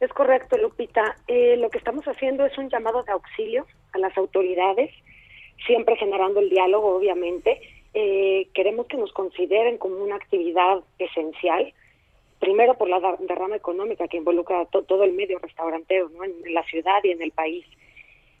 Es 0.00 0.12
correcto, 0.12 0.56
Lupita. 0.56 1.16
Eh, 1.26 1.56
lo 1.56 1.70
que 1.70 1.78
estamos 1.78 2.06
haciendo 2.06 2.46
es 2.46 2.56
un 2.56 2.70
llamado 2.70 3.02
de 3.02 3.12
auxilio 3.12 3.66
a 3.92 3.98
las 3.98 4.16
autoridades, 4.16 4.90
siempre 5.66 5.96
generando 5.96 6.40
el 6.40 6.50
diálogo, 6.50 6.96
obviamente. 6.96 7.60
Eh, 7.94 8.48
queremos 8.54 8.86
que 8.86 8.96
nos 8.96 9.12
consideren 9.12 9.76
como 9.76 9.96
una 9.96 10.16
actividad 10.16 10.82
esencial, 10.98 11.72
primero 12.38 12.74
por 12.74 12.88
la 12.88 13.16
derrama 13.18 13.56
económica 13.56 14.08
que 14.08 14.16
involucra 14.16 14.64
to- 14.66 14.82
todo 14.84 15.04
el 15.04 15.12
medio 15.12 15.38
restaurantero 15.38 16.08
¿no? 16.10 16.24
en, 16.24 16.54
la 16.54 16.62
ciudad 16.64 17.02
y 17.02 17.10
en 17.10 17.22
el 17.22 17.32
país. 17.32 17.64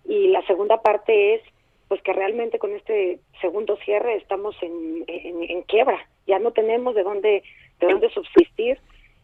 Y 0.04 0.28
la 0.28 0.42
segunda 0.46 0.80
parte 0.82 1.34
es 1.34 1.42
pues 1.88 2.02
que 2.02 2.12
realmente 2.12 2.58
con 2.58 2.72
este 2.74 3.18
segundo 3.40 3.76
cierre 3.78 4.16
estamos 4.16 4.54
en, 4.62 5.04
en, 5.06 5.62
quiebra, 5.62 6.06
ya 6.26 6.38
no 6.38 6.52
tenemos 6.52 6.94
de 6.94 7.02
dónde, 7.02 7.42
de 7.80 7.86
dónde 7.86 8.10
subsistir, 8.10 8.78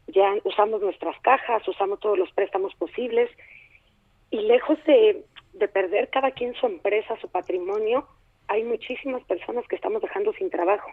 ya 0.06 0.34
usamos 0.44 0.80
nuestras 0.80 1.18
cajas, 1.20 1.66
usamos 1.68 2.00
todos 2.00 2.18
los 2.18 2.32
préstamos 2.32 2.74
posibles 2.76 3.30
y 4.30 4.38
lejos 4.38 4.82
de, 4.86 5.22
de 5.52 5.68
perder 5.68 6.08
cada 6.08 6.30
quien 6.30 6.54
su 6.54 6.66
empresa, 6.66 7.18
su 7.20 7.28
patrimonio, 7.28 8.06
hay 8.48 8.64
muchísimas 8.64 9.22
personas 9.24 9.66
que 9.68 9.76
estamos 9.76 10.00
dejando 10.00 10.32
sin 10.32 10.48
trabajo. 10.50 10.90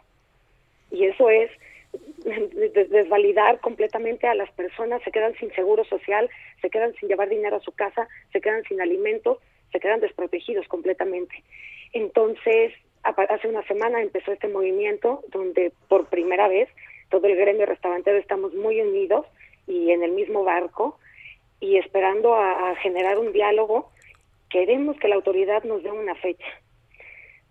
Y 0.92 1.06
eso 1.06 1.30
es 1.30 1.50
desvalidar 2.90 3.60
completamente 3.60 4.28
a 4.28 4.36
las 4.36 4.52
personas, 4.52 5.02
se 5.04 5.12
quedan 5.12 5.36
sin 5.36 5.52
seguro 5.54 5.84
social, 5.86 6.30
se 6.62 6.70
quedan 6.70 6.94
sin 6.96 7.10
llevar 7.10 7.30
dinero 7.30 7.58
a 7.58 7.62
su 7.62 7.72
casa, 7.72 8.08
se 8.32 8.42
quedan 8.42 8.64
sin 8.64 8.82
alimentos, 8.82 9.40
se 9.72 9.80
quedan 9.80 10.00
desprotegidos 10.00 10.68
completamente. 10.68 11.44
Entonces, 11.94 12.74
hace 13.04 13.48
una 13.48 13.64
semana 13.64 14.02
empezó 14.02 14.32
este 14.32 14.48
movimiento 14.48 15.24
donde 15.30 15.74
por 15.88 16.08
primera 16.08 16.48
vez 16.48 16.70
todo 17.10 17.28
el 17.28 17.36
gremio 17.36 17.66
restaurantero 17.66 18.18
estamos 18.18 18.54
muy 18.54 18.80
unidos 18.80 19.26
y 19.68 19.92
en 19.92 20.04
el 20.04 20.12
mismo 20.12 20.44
barco 20.44 20.98
y 21.60 21.78
esperando 21.78 22.36
a, 22.36 22.72
a 22.72 22.76
generar 22.78 23.18
un 23.20 23.32
diálogo, 23.34 23.92
queremos 24.50 24.98
que 24.98 25.08
la 25.08 25.16
autoridad 25.16 25.64
nos 25.64 25.84
dé 25.84 25.92
una 25.92 26.16
fecha, 26.16 26.46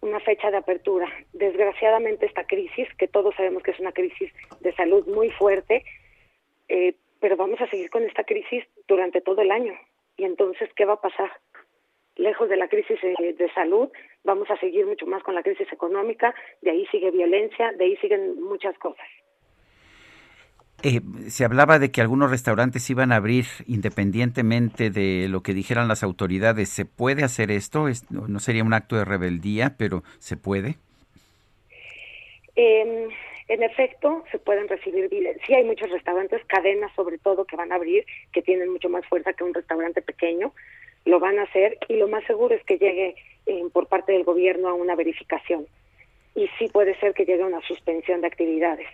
una 0.01 0.21
fecha 0.21 0.51
de 0.51 0.59
apertura. 0.59 1.09
Desgraciadamente 1.33 2.27
esta 2.27 2.45
crisis, 2.45 2.89
que 2.99 3.09
todos 3.09 3.35
sabemos 3.35 3.63
que 3.63 3.73
es 3.73 3.81
una 3.81 3.93
crisis 3.93 4.33
de 4.61 4.75
salud 4.75 5.07
muy 5.07 5.31
fuerte, 5.31 5.85
eh, 6.69 6.95
pero 7.21 7.37
vamos 7.37 7.61
a 7.61 7.69
seguir 7.69 7.91
con 7.91 8.05
esta 8.05 8.25
crisis 8.25 8.65
durante 8.89 9.21
todo 9.21 9.43
el 9.43 9.51
año. 9.51 9.75
Y 10.17 10.25
entonces, 10.25 10.71
¿qué 10.75 10.85
va 10.85 10.95
a 10.95 11.01
pasar? 11.01 11.31
Lejos 12.17 12.49
de 12.49 12.57
la 12.57 12.69
crisis 12.69 12.99
de 13.01 13.53
salud, 13.55 13.89
vamos 14.25 14.51
a 14.51 14.59
seguir 14.59 14.87
mucho 14.87 15.07
más 15.07 15.23
con 15.23 15.35
la 15.35 15.43
crisis 15.43 15.73
económica, 15.73 16.35
de 16.61 16.71
ahí 16.71 16.87
sigue 16.87 17.11
violencia, 17.11 17.73
de 17.73 17.85
ahí 17.85 17.97
siguen 17.97 18.43
muchas 18.43 18.77
cosas. 18.79 19.07
Eh, 20.83 21.03
se 21.29 21.45
hablaba 21.45 21.79
de 21.79 21.91
que 21.91 22.01
algunos 22.01 22.31
restaurantes 22.31 22.89
iban 22.89 23.13
a 23.13 23.17
abrir 23.17 23.45
independientemente 23.67 24.89
de 24.91 25.29
lo 25.29 25.43
que 25.43 25.53
dijeran 25.53 25.89
las 25.89 26.03
autoridades. 26.03 26.71
¿Se 26.71 26.87
puede 26.87 27.23
hacer 27.23 27.51
esto? 27.51 27.89
Es- 27.89 28.11
no, 28.11 28.41
sería 28.41 28.65
un 28.65 28.73
acto 28.73 28.97
de 28.97 29.05
rebeldía, 29.05 29.75
pero 29.77 30.03
¿se 30.19 30.39
puede? 30.39 30.77
Eh, 32.57 33.09
en 33.49 33.63
efecto, 33.63 34.25
se 34.31 34.39
pueden 34.39 34.69
recibir. 34.69 35.11
Sí 35.47 35.55
hay 35.55 35.65
muchos 35.65 35.91
restaurantes, 35.91 36.43
cadenas 36.47 36.93
sobre 36.95 37.19
todo, 37.19 37.45
que 37.45 37.57
van 37.57 37.73
a 37.73 37.75
abrir, 37.75 38.07
que 38.33 38.41
tienen 38.41 38.71
mucho 38.71 38.89
más 38.89 39.05
fuerza 39.07 39.35
que 39.35 39.45
un 39.45 39.53
restaurante 39.53 40.01
pequeño. 40.01 40.55
Lo 41.05 41.21
van 41.21 41.39
a 41.39 41.43
hacer 41.43 41.77
y 41.89 41.97
lo 41.97 42.09
más 42.09 42.25
seguro 42.25 42.55
es 42.55 42.65
que 42.65 42.79
llegue 42.79 43.17
eh, 43.47 43.63
por 43.73 43.87
parte 43.87 44.13
del 44.13 44.25
gobierno 44.25 44.69
a 44.69 44.75
una 44.75 44.95
verificación. 44.95 45.67
Y 46.35 46.49
sí 46.59 46.69
puede 46.69 46.99
ser 47.01 47.13
que 47.13 47.25
llegue 47.27 47.43
a 47.43 47.47
una 47.47 47.61
suspensión 47.63 48.21
de 48.21 48.29
actividades. 48.29 48.87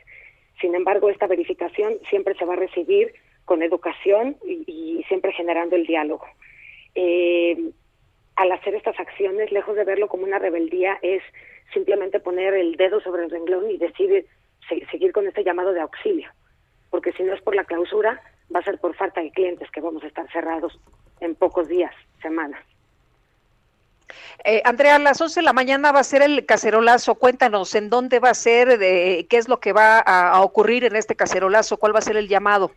Sin 0.60 0.74
embargo, 0.74 1.10
esta 1.10 1.26
verificación 1.26 1.98
siempre 2.08 2.34
se 2.34 2.44
va 2.44 2.54
a 2.54 2.56
recibir 2.56 3.14
con 3.44 3.62
educación 3.62 4.36
y, 4.44 5.04
siempre 5.08 5.32
generando 5.32 5.76
el 5.76 5.86
diálogo. 5.86 6.26
Eh, 6.94 7.56
al 8.36 8.52
hacer 8.52 8.74
estas 8.74 8.98
acciones, 8.98 9.52
lejos 9.52 9.76
de 9.76 9.84
verlo 9.84 10.08
como 10.08 10.24
una 10.24 10.38
rebeldía, 10.38 10.98
es 11.02 11.22
simplemente 11.72 12.20
poner 12.20 12.54
el 12.54 12.76
dedo 12.76 13.00
sobre 13.00 13.24
el 13.24 13.30
renglón 13.30 13.70
y 13.70 13.76
decir 13.78 14.26
se- 14.68 14.86
seguir 14.86 15.12
con 15.12 15.26
este 15.26 15.44
llamado 15.44 15.72
de 15.72 15.80
auxilio. 15.80 16.30
Porque 16.90 17.12
si 17.12 17.22
no 17.22 17.34
es 17.34 17.42
por 17.42 17.54
la 17.54 17.64
clausura, 17.64 18.20
va 18.54 18.60
a 18.60 18.64
ser 18.64 18.78
por 18.78 18.94
falta 18.96 19.20
de 19.22 19.30
clientes 19.30 19.70
que 19.70 19.80
vamos 19.80 20.02
a 20.04 20.06
estar 20.08 20.30
cerrados 20.32 20.78
en 21.20 21.34
pocos 21.34 21.68
días, 21.68 21.94
semanas. 22.22 22.62
Eh, 24.44 24.62
Andrea, 24.64 24.96
a 24.96 24.98
las 24.98 25.20
11 25.20 25.40
de 25.40 25.44
la 25.44 25.52
mañana 25.52 25.92
va 25.92 26.00
a 26.00 26.04
ser 26.04 26.22
el 26.22 26.46
cacerolazo. 26.46 27.16
Cuéntanos 27.16 27.74
en 27.74 27.90
dónde 27.90 28.18
va 28.20 28.30
a 28.30 28.34
ser, 28.34 28.78
qué 28.78 29.26
es 29.30 29.48
lo 29.48 29.58
que 29.60 29.72
va 29.72 29.98
a, 29.98 30.40
ocurrir 30.42 30.84
en 30.84 30.96
este 30.96 31.16
cacerolazo, 31.16 31.76
cuál 31.76 31.94
va 31.94 31.98
a 31.98 32.02
ser 32.02 32.16
el 32.16 32.28
llamado. 32.28 32.70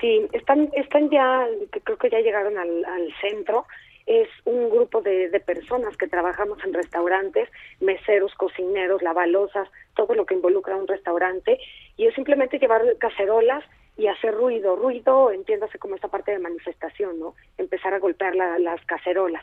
Sí, 0.00 0.26
están, 0.32 0.70
están 0.74 1.08
ya, 1.10 1.46
creo 1.84 1.96
que 1.96 2.10
ya 2.10 2.20
llegaron 2.20 2.58
al, 2.58 2.84
al 2.84 3.14
centro. 3.20 3.66
Es 4.04 4.28
un 4.44 4.70
grupo 4.70 5.00
de, 5.00 5.30
de 5.30 5.40
personas 5.40 5.96
que 5.96 6.06
trabajamos 6.06 6.62
en 6.64 6.74
restaurantes, 6.74 7.48
meseros, 7.80 8.34
cocineros, 8.34 9.02
lavalosas, 9.02 9.68
todo 9.96 10.14
lo 10.14 10.26
que 10.26 10.34
involucra 10.34 10.76
un 10.76 10.86
restaurante. 10.86 11.58
Y 11.96 12.06
es 12.06 12.14
simplemente 12.14 12.58
llevar 12.58 12.82
cacerolas 12.98 13.64
y 13.96 14.06
hacer 14.06 14.34
ruido. 14.34 14.76
Ruido, 14.76 15.32
entiéndase 15.32 15.78
como 15.78 15.94
esta 15.96 16.08
parte 16.08 16.30
de 16.30 16.38
manifestación, 16.38 17.18
¿no? 17.18 17.34
Empezar 17.58 17.94
a 17.94 17.98
golpear 17.98 18.36
la- 18.36 18.58
las 18.58 18.84
cacerolas. 18.84 19.42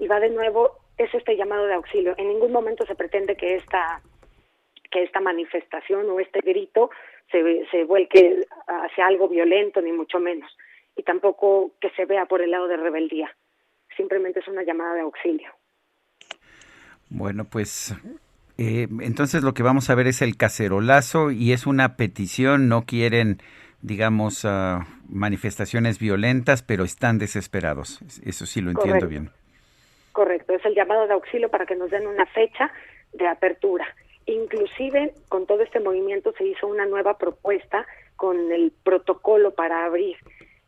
Y 0.00 0.08
va 0.08 0.18
de 0.18 0.30
nuevo, 0.30 0.78
es 0.98 1.14
este 1.14 1.36
llamado 1.36 1.66
de 1.66 1.74
auxilio. 1.74 2.14
En 2.18 2.28
ningún 2.28 2.50
momento 2.50 2.84
se 2.86 2.96
pretende 2.96 3.36
que 3.36 3.54
esta 3.54 4.02
que 4.90 5.04
esta 5.04 5.20
manifestación 5.20 6.10
o 6.10 6.18
este 6.18 6.40
grito 6.40 6.90
se, 7.30 7.64
se 7.70 7.84
vuelque 7.84 8.44
hacia 8.66 9.06
algo 9.06 9.28
violento, 9.28 9.80
ni 9.80 9.92
mucho 9.92 10.18
menos. 10.18 10.50
Y 10.96 11.04
tampoco 11.04 11.70
que 11.80 11.90
se 11.90 12.04
vea 12.06 12.26
por 12.26 12.42
el 12.42 12.50
lado 12.50 12.66
de 12.66 12.76
rebeldía. 12.76 13.30
Simplemente 13.96 14.40
es 14.40 14.48
una 14.48 14.64
llamada 14.64 14.94
de 14.94 15.02
auxilio. 15.02 15.48
Bueno, 17.08 17.44
pues 17.44 17.94
eh, 18.58 18.88
entonces 19.00 19.42
lo 19.42 19.54
que 19.54 19.62
vamos 19.62 19.90
a 19.90 19.94
ver 19.94 20.06
es 20.06 20.22
el 20.22 20.36
cacerolazo 20.36 21.30
y 21.30 21.52
es 21.52 21.66
una 21.66 21.96
petición, 21.96 22.68
no 22.68 22.82
quieren, 22.82 23.38
digamos, 23.82 24.44
ah, 24.44 24.86
manifestaciones 25.08 25.98
violentas, 25.98 26.62
pero 26.62 26.84
están 26.84 27.18
desesperados. 27.18 28.00
Eso 28.24 28.46
sí 28.46 28.60
lo 28.60 28.70
entiendo 28.70 29.06
Correcto. 29.06 29.08
bien. 29.08 29.39
Correcto, 30.12 30.54
es 30.54 30.64
el 30.64 30.74
llamado 30.74 31.06
de 31.06 31.14
auxilio 31.14 31.48
para 31.48 31.66
que 31.66 31.76
nos 31.76 31.90
den 31.90 32.06
una 32.06 32.26
fecha 32.26 32.72
de 33.12 33.26
apertura. 33.26 33.86
Inclusive 34.26 35.14
con 35.28 35.46
todo 35.46 35.62
este 35.62 35.80
movimiento 35.80 36.32
se 36.36 36.44
hizo 36.44 36.66
una 36.66 36.86
nueva 36.86 37.16
propuesta 37.18 37.86
con 38.16 38.52
el 38.52 38.72
protocolo 38.84 39.52
para 39.52 39.84
abrir, 39.84 40.16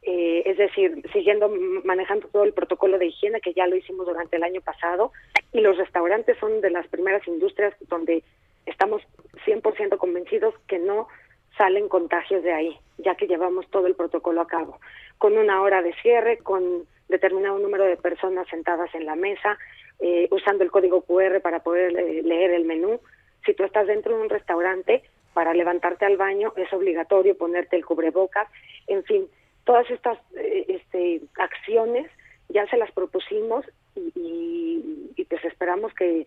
Eh, 0.04 0.42
es 0.46 0.56
decir, 0.56 1.00
siguiendo 1.12 1.48
manejando 1.84 2.26
todo 2.26 2.42
el 2.42 2.52
protocolo 2.52 2.98
de 2.98 3.06
higiene 3.06 3.40
que 3.40 3.54
ya 3.54 3.68
lo 3.68 3.76
hicimos 3.76 4.04
durante 4.04 4.36
el 4.36 4.42
año 4.42 4.60
pasado 4.60 5.12
y 5.52 5.60
los 5.60 5.76
restaurantes 5.76 6.36
son 6.38 6.60
de 6.60 6.70
las 6.70 6.88
primeras 6.88 7.24
industrias 7.28 7.72
donde 7.88 8.24
estamos 8.66 9.00
100% 9.46 9.98
convencidos 9.98 10.54
que 10.66 10.80
no 10.80 11.06
salen 11.56 11.88
contagios 11.88 12.42
de 12.42 12.52
ahí, 12.52 12.76
ya 12.98 13.14
que 13.14 13.28
llevamos 13.28 13.68
todo 13.70 13.86
el 13.86 13.94
protocolo 13.94 14.40
a 14.40 14.48
cabo, 14.48 14.80
con 15.18 15.38
una 15.38 15.62
hora 15.62 15.82
de 15.82 15.94
cierre, 16.02 16.38
con 16.38 16.84
determinado 17.12 17.58
número 17.58 17.84
de 17.84 17.96
personas 17.96 18.48
sentadas 18.48 18.92
en 18.94 19.06
la 19.06 19.14
mesa, 19.14 19.56
eh, 20.00 20.26
usando 20.32 20.64
el 20.64 20.72
código 20.72 21.02
QR 21.02 21.40
para 21.40 21.62
poder 21.62 21.96
eh, 21.96 22.22
leer 22.24 22.50
el 22.50 22.64
menú. 22.64 22.98
Si 23.46 23.54
tú 23.54 23.62
estás 23.62 23.86
dentro 23.86 24.16
de 24.16 24.22
un 24.22 24.28
restaurante, 24.28 25.04
para 25.34 25.54
levantarte 25.54 26.04
al 26.04 26.16
baño 26.16 26.52
es 26.56 26.72
obligatorio 26.72 27.36
ponerte 27.38 27.76
el 27.76 27.84
cubrebocas, 27.84 28.48
en 28.88 29.04
fin, 29.04 29.28
todas 29.64 29.88
estas 29.90 30.18
eh, 30.36 30.64
este, 30.68 31.20
acciones 31.38 32.10
ya 32.48 32.66
se 32.66 32.76
las 32.76 32.90
propusimos 32.90 33.64
y, 33.94 35.24
pues 35.28 35.44
esperamos 35.44 35.94
que, 35.94 36.26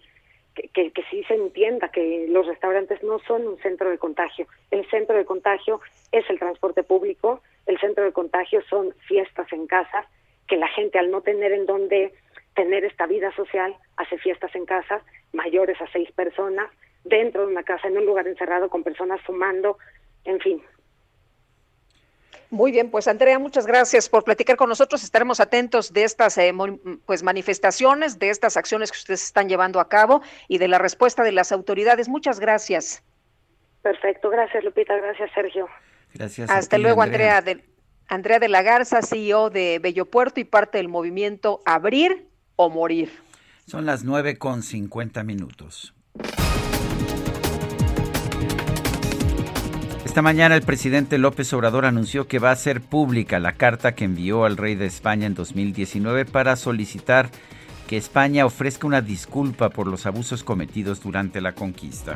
que 0.55 1.03
sí 1.11 1.23
se 1.27 1.35
entienda 1.35 1.89
que 1.89 2.25
los 2.29 2.47
restaurantes 2.47 3.03
no 3.03 3.19
son 3.27 3.45
un 3.45 3.57
centro 3.59 3.89
de 3.89 3.97
contagio. 3.97 4.47
El 4.71 4.89
centro 4.89 5.15
de 5.15 5.25
contagio 5.25 5.81
es 6.11 6.27
el 6.29 6.39
transporte 6.39 6.81
público, 6.81 7.41
el 7.65 7.79
centro 7.79 8.03
de 8.03 8.13
contagio 8.13 8.63
son 8.69 8.93
fiestas 9.07 9.51
en 9.51 9.67
casa, 9.67 10.07
que 10.47 10.57
la 10.57 10.67
gente 10.69 10.99
al 10.99 11.11
no 11.11 11.21
tener 11.21 11.51
en 11.51 11.65
dónde 11.65 12.13
tener 12.55 12.85
esta 12.85 13.05
vida 13.05 13.33
social 13.35 13.75
hace 13.97 14.17
fiestas 14.17 14.53
en 14.55 14.65
casa, 14.65 15.01
mayores 15.33 15.79
a 15.81 15.91
seis 15.91 16.11
personas, 16.11 16.69
dentro 17.03 17.45
de 17.45 17.51
una 17.51 17.63
casa, 17.63 17.87
en 17.87 17.97
un 17.97 18.05
lugar 18.05 18.27
encerrado 18.27 18.69
con 18.69 18.83
personas 18.83 19.21
fumando, 19.21 19.77
en 20.23 20.39
fin, 20.39 20.61
Muy 22.49 22.71
bien, 22.71 22.89
pues 22.89 23.07
Andrea, 23.07 23.37
muchas 23.39 23.65
gracias 23.65 24.07
por 24.07 24.23
platicar 24.23 24.55
con 24.55 24.69
nosotros. 24.69 25.03
Estaremos 25.03 25.39
atentos 25.39 25.91
de 25.91 26.03
estas 26.03 26.37
eh, 26.37 26.53
pues 27.05 27.23
manifestaciones, 27.23 28.17
de 28.19 28.29
estas 28.29 28.55
acciones 28.55 28.91
que 28.91 28.97
ustedes 28.97 29.23
están 29.23 29.49
llevando 29.49 29.79
a 29.79 29.89
cabo 29.89 30.21
y 30.47 30.57
de 30.57 30.67
la 30.67 30.77
respuesta 30.77 31.23
de 31.23 31.31
las 31.31 31.51
autoridades. 31.51 32.07
Muchas 32.07 32.39
gracias. 32.39 33.03
Perfecto, 33.81 34.29
gracias 34.29 34.63
Lupita, 34.63 34.95
gracias 34.95 35.31
Sergio. 35.33 35.67
Gracias. 36.13 36.49
a 36.49 36.57
Hasta 36.57 36.77
ti, 36.77 36.81
luego, 36.81 37.01
Andrea. 37.01 37.41
de, 37.41 37.63
Andrea 38.07 38.39
de 38.39 38.49
la 38.49 38.61
Garza, 38.61 39.01
CEO 39.01 39.49
de 39.49 39.79
Bello 39.79 40.05
Puerto 40.05 40.39
y 40.39 40.43
parte 40.43 40.77
del 40.77 40.87
movimiento 40.87 41.61
Abrir 41.65 42.27
o 42.55 42.69
Morir. 42.69 43.11
Son 43.65 43.85
las 43.85 44.03
9 44.03 44.37
con 44.37 44.61
50 44.61 45.23
minutos. 45.23 45.93
Esta 50.05 50.21
mañana 50.21 50.55
el 50.55 50.61
presidente 50.61 51.17
López 51.17 51.51
Obrador 51.51 51.85
anunció 51.85 52.27
que 52.27 52.39
va 52.39 52.49
a 52.49 52.53
hacer 52.53 52.79
pública 52.79 53.39
la 53.39 53.53
carta 53.53 53.95
que 53.95 54.05
envió 54.05 54.45
al 54.45 54.55
rey 54.55 54.75
de 54.75 54.85
España 54.85 55.25
en 55.25 55.33
2019 55.33 56.25
para 56.25 56.55
solicitar 56.55 57.29
que 57.87 57.97
España 57.97 58.45
ofrezca 58.45 58.87
una 58.87 59.01
disculpa 59.01 59.69
por 59.69 59.87
los 59.87 60.05
abusos 60.05 60.43
cometidos 60.43 61.01
durante 61.01 61.41
la 61.41 61.53
conquista. 61.53 62.15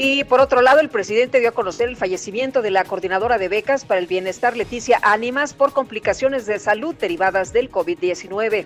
Y 0.00 0.22
por 0.24 0.40
otro 0.40 0.62
lado, 0.62 0.78
el 0.78 0.90
presidente 0.90 1.40
dio 1.40 1.48
a 1.48 1.52
conocer 1.52 1.88
el 1.88 1.96
fallecimiento 1.96 2.62
de 2.62 2.70
la 2.70 2.84
coordinadora 2.84 3.36
de 3.36 3.48
becas 3.48 3.84
para 3.84 3.98
el 3.98 4.06
bienestar 4.06 4.56
Leticia 4.56 5.00
Ánimas 5.02 5.54
por 5.54 5.72
complicaciones 5.72 6.46
de 6.46 6.60
salud 6.60 6.94
derivadas 6.94 7.52
del 7.52 7.68
COVID-19. 7.68 8.64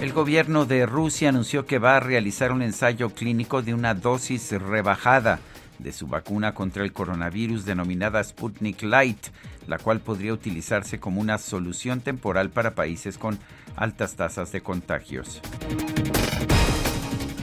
El 0.00 0.12
gobierno 0.12 0.64
de 0.64 0.86
Rusia 0.86 1.30
anunció 1.30 1.66
que 1.66 1.80
va 1.80 1.96
a 1.96 2.00
realizar 2.00 2.52
un 2.52 2.62
ensayo 2.62 3.10
clínico 3.10 3.62
de 3.62 3.74
una 3.74 3.94
dosis 3.94 4.52
rebajada 4.52 5.40
de 5.80 5.92
su 5.92 6.06
vacuna 6.06 6.54
contra 6.54 6.84
el 6.84 6.92
coronavirus 6.92 7.64
denominada 7.64 8.22
Sputnik 8.22 8.82
Light, 8.82 9.26
la 9.66 9.78
cual 9.78 9.98
podría 9.98 10.32
utilizarse 10.32 11.00
como 11.00 11.20
una 11.20 11.38
solución 11.38 12.00
temporal 12.00 12.50
para 12.50 12.76
países 12.76 13.18
con 13.18 13.40
altas 13.74 14.14
tasas 14.14 14.52
de 14.52 14.60
contagios. 14.60 15.42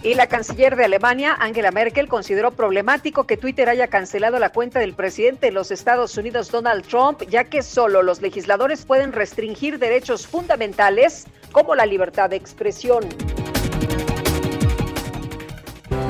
Y 0.04 0.16
la 0.16 0.28
canciller 0.28 0.76
de 0.76 0.84
Alemania, 0.84 1.34
Angela 1.40 1.72
Merkel, 1.72 2.10
consideró 2.10 2.52
problemático 2.52 3.26
que 3.26 3.38
Twitter 3.38 3.70
haya 3.70 3.88
cancelado 3.88 4.38
la 4.38 4.50
cuenta 4.50 4.80
del 4.80 4.94
presidente 4.94 5.46
de 5.46 5.54
los 5.54 5.72
Estados 5.72 6.18
Unidos, 6.18 6.52
Donald 6.52 6.86
Trump, 6.86 7.22
ya 7.30 7.46
que 7.46 7.64
solo 7.64 8.04
los 8.04 8.22
legisladores 8.22 8.84
pueden 8.84 9.14
restringir 9.14 9.80
derechos 9.80 10.28
fundamentales 10.28 11.26
como 11.54 11.74
la 11.74 11.86
libertad 11.86 12.30
de 12.30 12.36
expresión. 12.36 13.08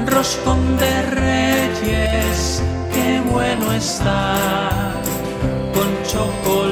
Roscón 0.07 0.77
de 0.77 1.01
Reyes, 1.11 2.63
qué 2.91 3.21
bueno 3.31 3.71
está. 3.73 4.93
chocolate 6.03 6.62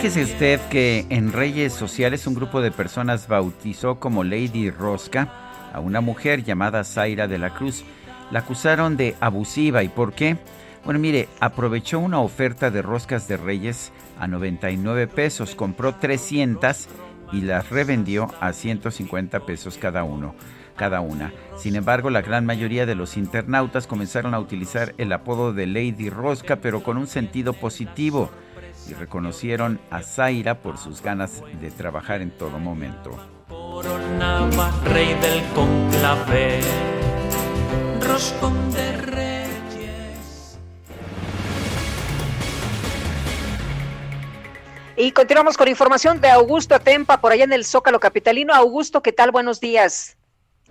fíjese 0.00 0.32
usted 0.32 0.60
que 0.70 1.04
en 1.10 1.30
Reyes 1.30 1.74
Sociales 1.74 2.26
un 2.26 2.32
grupo 2.32 2.62
de 2.62 2.70
personas 2.70 3.28
bautizó 3.28 4.00
como 4.00 4.24
Lady 4.24 4.70
Rosca 4.70 5.28
a 5.74 5.80
una 5.80 6.00
mujer 6.00 6.42
llamada 6.42 6.84
Zaira 6.84 7.28
de 7.28 7.36
la 7.36 7.50
Cruz. 7.52 7.84
La 8.30 8.38
acusaron 8.38 8.96
de 8.96 9.14
abusiva. 9.20 9.82
¿Y 9.82 9.90
por 9.90 10.14
qué? 10.14 10.38
Bueno, 10.86 11.00
mire, 11.00 11.28
aprovechó 11.38 11.98
una 11.98 12.20
oferta 12.20 12.70
de 12.70 12.80
roscas 12.80 13.28
de 13.28 13.36
Reyes 13.36 13.92
a 14.18 14.26
99 14.26 15.06
pesos, 15.06 15.54
compró 15.54 15.94
300 15.94 16.88
y 17.32 17.42
las 17.42 17.68
revendió 17.68 18.32
a 18.40 18.54
150 18.54 19.40
pesos 19.40 19.76
cada 19.76 20.02
uno, 20.02 20.34
cada 20.76 21.02
una. 21.02 21.30
Sin 21.58 21.76
embargo, 21.76 22.08
la 22.08 22.22
gran 22.22 22.46
mayoría 22.46 22.86
de 22.86 22.94
los 22.94 23.18
internautas 23.18 23.86
comenzaron 23.86 24.32
a 24.32 24.40
utilizar 24.40 24.94
el 24.96 25.12
apodo 25.12 25.52
de 25.52 25.66
Lady 25.66 26.08
Rosca, 26.08 26.56
pero 26.56 26.82
con 26.82 26.96
un 26.96 27.06
sentido 27.06 27.52
positivo, 27.52 28.30
y 28.90 28.94
reconocieron 28.94 29.80
a 29.90 30.02
Zaira 30.02 30.60
por 30.60 30.78
sus 30.78 31.02
ganas 31.02 31.42
de 31.60 31.70
trabajar 31.70 32.20
en 32.20 32.30
todo 32.30 32.58
momento. 32.58 33.10
rey 34.84 35.14
del 35.14 35.44
conclave. 35.54 36.60
Y 44.96 45.12
continuamos 45.12 45.56
con 45.56 45.68
información 45.68 46.20
de 46.20 46.28
Augusto 46.28 46.74
Atempa 46.74 47.20
por 47.20 47.32
allá 47.32 47.44
en 47.44 47.52
el 47.54 47.64
Zócalo 47.64 48.00
Capitalino. 48.00 48.52
Augusto, 48.52 49.02
¿qué 49.02 49.12
tal? 49.12 49.30
Buenos 49.30 49.58
días. 49.58 50.19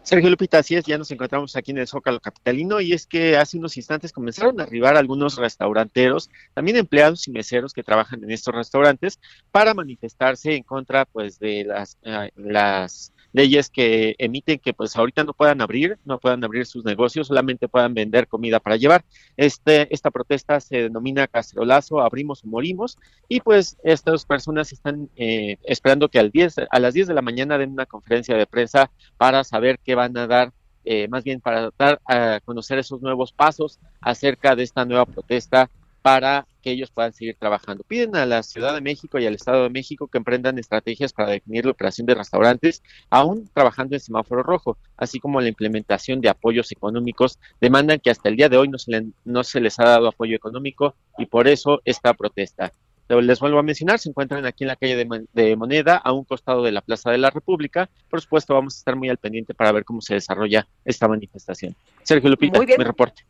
Sergio 0.04 0.30
Lupita, 0.30 0.60
así 0.60 0.76
es, 0.76 0.86
ya 0.86 0.98
nos 0.98 1.12
encontramos 1.12 1.56
aquí 1.56 1.72
en 1.72 1.78
el 1.78 1.88
Zócalo 1.88 2.20
Capitalino 2.20 2.82
y 2.82 2.94
es 2.94 3.06
que 3.06 3.38
hace 3.38 3.58
unos 3.58 3.78
instantes 3.78 4.12
comenzaron 4.12 4.60
a 4.60 4.64
arribar 4.64 4.98
algunos 4.98 5.38
restauranteros, 5.38 6.30
también 6.54 6.78
empleados 6.78 7.28
y 7.28 7.32
meseros 7.32 7.74
que 7.74 7.84
trabajan 7.84 8.24
en 8.24 8.32
estos 8.32 8.56
restaurantes 8.56 9.20
para 9.52 9.74
manifestarse 9.74 10.56
en 10.56 10.64
contra 10.64 11.06
pues 11.06 11.38
de 11.38 11.64
las, 11.66 11.98
eh, 12.04 12.32
las 12.36 13.14
leyes 13.34 13.70
que 13.70 14.16
emiten 14.18 14.60
que 14.60 14.74
pues 14.74 14.96
ahorita 14.96 15.24
no 15.24 15.34
puedan 15.34 15.62
abrir, 15.62 15.98
no 16.06 16.20
puedan 16.20 16.44
abrir 16.44 16.66
sus 16.66 16.84
negocios, 16.84 17.28
solamente 17.28 17.68
puedan 17.68 17.94
vender 17.94 18.28
comida 18.28 18.60
para 18.60 18.78
llevar. 18.78 19.04
Este, 19.38 19.94
esta 19.94 20.12
protesta 20.12 20.60
se 20.60 20.84
denomina 20.84 21.28
cacerolazo, 21.28 22.02
abrimos 22.02 22.44
o 22.44 22.48
morimos, 22.48 22.98
y 23.28 23.42
pues 23.42 23.78
estas 23.84 24.26
personas 24.26 24.72
están 24.72 25.10
eh, 25.16 25.58
esperando 25.64 26.10
que 26.10 26.20
al 26.20 26.32
10, 26.32 26.56
a 26.70 26.80
las 26.80 26.94
10 26.94 27.08
de 27.08 27.14
la 27.14 27.22
mañana 27.22 27.58
den 27.58 27.72
una 27.72 27.86
conferencia 27.86 28.36
de 28.36 28.48
prensa 28.48 28.90
para 29.18 29.44
saber 29.44 29.80
qué 29.84 29.96
van 29.96 30.18
a 30.18 30.28
dar, 30.28 30.54
eh, 30.86 31.08
más 31.08 31.24
bien 31.24 31.42
para 31.42 31.72
dar 31.78 32.02
a 32.06 32.40
conocer 32.44 32.80
esos 32.80 33.02
nuevos 33.02 33.32
pasos 33.32 33.80
acerca 34.02 34.56
de 34.56 34.64
esta 34.64 34.86
nueva 34.86 35.06
protesta 35.06 35.70
para 36.02 36.48
que 36.70 36.74
ellos 36.76 36.92
puedan 36.92 37.14
seguir 37.14 37.36
trabajando. 37.40 37.84
Piden 37.84 38.16
a 38.16 38.26
la 38.28 38.44
Ciudad 38.44 38.74
de 38.76 38.82
México 38.82 39.18
y 39.18 39.26
al 39.26 39.34
Estado 39.34 39.64
de 39.64 39.70
México 39.70 40.08
que 40.08 40.20
emprendan 40.20 40.60
estrategias 40.60 41.14
para 41.14 41.30
definir 41.32 41.66
la 41.66 41.72
operación 41.72 42.06
de 42.06 42.14
restaurantes, 42.16 42.84
aún 43.10 43.50
trabajando 43.54 43.96
en 43.96 44.00
semáforo 44.00 44.44
rojo, 44.44 44.78
así 44.98 45.20
como 45.20 45.42
la 45.42 45.48
implementación 45.48 46.22
de 46.22 46.30
apoyos 46.30 46.72
económicos. 46.72 47.40
Demandan 47.60 48.00
que 48.00 48.12
hasta 48.12 48.30
el 48.30 48.36
día 48.36 48.50
de 48.50 48.58
hoy 48.58 48.68
no 48.68 48.78
se, 48.78 48.92
le- 48.92 49.08
no 49.26 49.44
se 49.44 49.60
les 49.60 49.80
ha 49.80 49.86
dado 49.86 50.08
apoyo 50.08 50.36
económico 50.36 50.94
y 51.18 51.26
por 51.26 51.48
eso 51.48 51.82
esta 51.86 52.14
protesta. 52.14 52.72
Les 53.10 53.40
vuelvo 53.40 53.58
a 53.58 53.64
mencionar, 53.64 53.98
se 53.98 54.08
encuentran 54.10 54.46
aquí 54.46 54.64
en 54.64 54.68
la 54.68 54.76
calle 54.76 54.96
de, 54.96 55.06
Mon- 55.06 55.28
de 55.34 55.56
Moneda, 55.56 55.98
a 55.98 56.12
un 56.14 56.24
costado 56.26 56.62
de 56.64 56.72
la 56.72 56.82
Plaza 56.82 57.10
de 57.10 57.18
la 57.18 57.32
República. 57.32 57.90
Por 58.08 58.22
supuesto, 58.22 58.54
vamos 58.54 58.76
a 58.76 58.78
estar 58.78 58.96
muy 58.96 59.10
al 59.10 59.18
pendiente 59.18 59.56
para 59.56 59.72
ver 59.72 59.84
cómo 59.84 60.00
se 60.02 60.14
desarrolla 60.14 60.68
esta 60.86 61.08
manifestación. 61.08 61.76
Sergio 62.04 62.30
Lupita, 62.30 62.60
mi 62.78 62.84
reporte. 62.84 63.24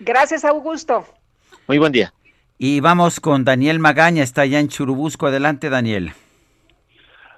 Gracias, 0.00 0.44
Augusto. 0.44 1.04
Muy 1.68 1.78
buen 1.78 1.92
día. 1.92 2.12
Y 2.62 2.80
vamos 2.80 3.20
con 3.20 3.42
Daniel 3.42 3.78
Magaña, 3.78 4.22
está 4.22 4.42
allá 4.42 4.60
en 4.60 4.68
Churubusco. 4.68 5.28
Adelante, 5.28 5.70
Daniel. 5.70 6.12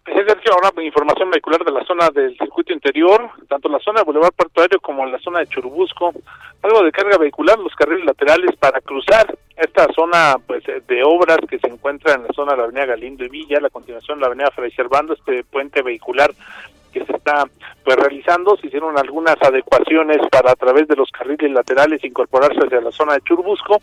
Sergio, 0.05 0.53
ahora 0.53 0.83
información 0.83 1.31
vehicular 1.31 1.65
de 1.65 1.71
la 1.71 1.85
zona 1.85 2.11
del 2.11 2.37
circuito 2.37 2.73
interior, 2.73 3.31
tanto 3.49 3.69
la 3.69 3.79
zona 3.79 4.01
de 4.01 4.05
Boulevard 4.05 4.33
Puerto 4.33 4.61
Aéreo 4.61 4.81
como 4.81 5.07
la 5.07 5.21
zona 5.21 5.39
de 5.39 5.47
Churubusco, 5.47 6.13
algo 6.63 6.83
de 6.83 6.91
carga 6.91 7.19
vehicular, 7.19 7.57
los 7.57 7.73
carriles 7.77 8.05
laterales 8.05 8.57
para 8.57 8.81
cruzar 8.81 9.33
esta 9.57 9.87
zona 9.95 10.39
pues 10.45 10.65
de 10.65 11.05
obras 11.05 11.39
que 11.49 11.61
se 11.61 11.69
encuentra 11.69 12.15
en 12.15 12.25
la 12.25 12.33
zona 12.35 12.53
de 12.53 12.59
la 12.59 12.65
avenida 12.65 12.87
Galindo 12.87 13.25
y 13.25 13.29
Villa, 13.29 13.61
la 13.61 13.71
continuación 13.71 14.19
de 14.19 14.23
la 14.23 14.27
avenida 14.27 14.51
Fray 14.51 14.73
Servando, 14.73 15.15
este 15.15 15.45
puente 15.45 15.83
vehicular 15.83 16.33
que 16.93 17.05
se 17.05 17.13
está 17.13 17.45
pues 17.85 17.97
realizando, 17.97 18.57
se 18.57 18.67
hicieron 18.67 18.99
algunas 18.99 19.37
adecuaciones 19.41 20.19
para 20.33 20.51
a 20.51 20.57
través 20.57 20.89
de 20.89 20.97
los 20.97 21.13
carriles 21.13 21.53
laterales 21.53 22.03
incorporarse 22.03 22.59
hacia 22.59 22.81
la 22.81 22.91
zona 22.91 23.15
de 23.15 23.21
Churubusco, 23.21 23.81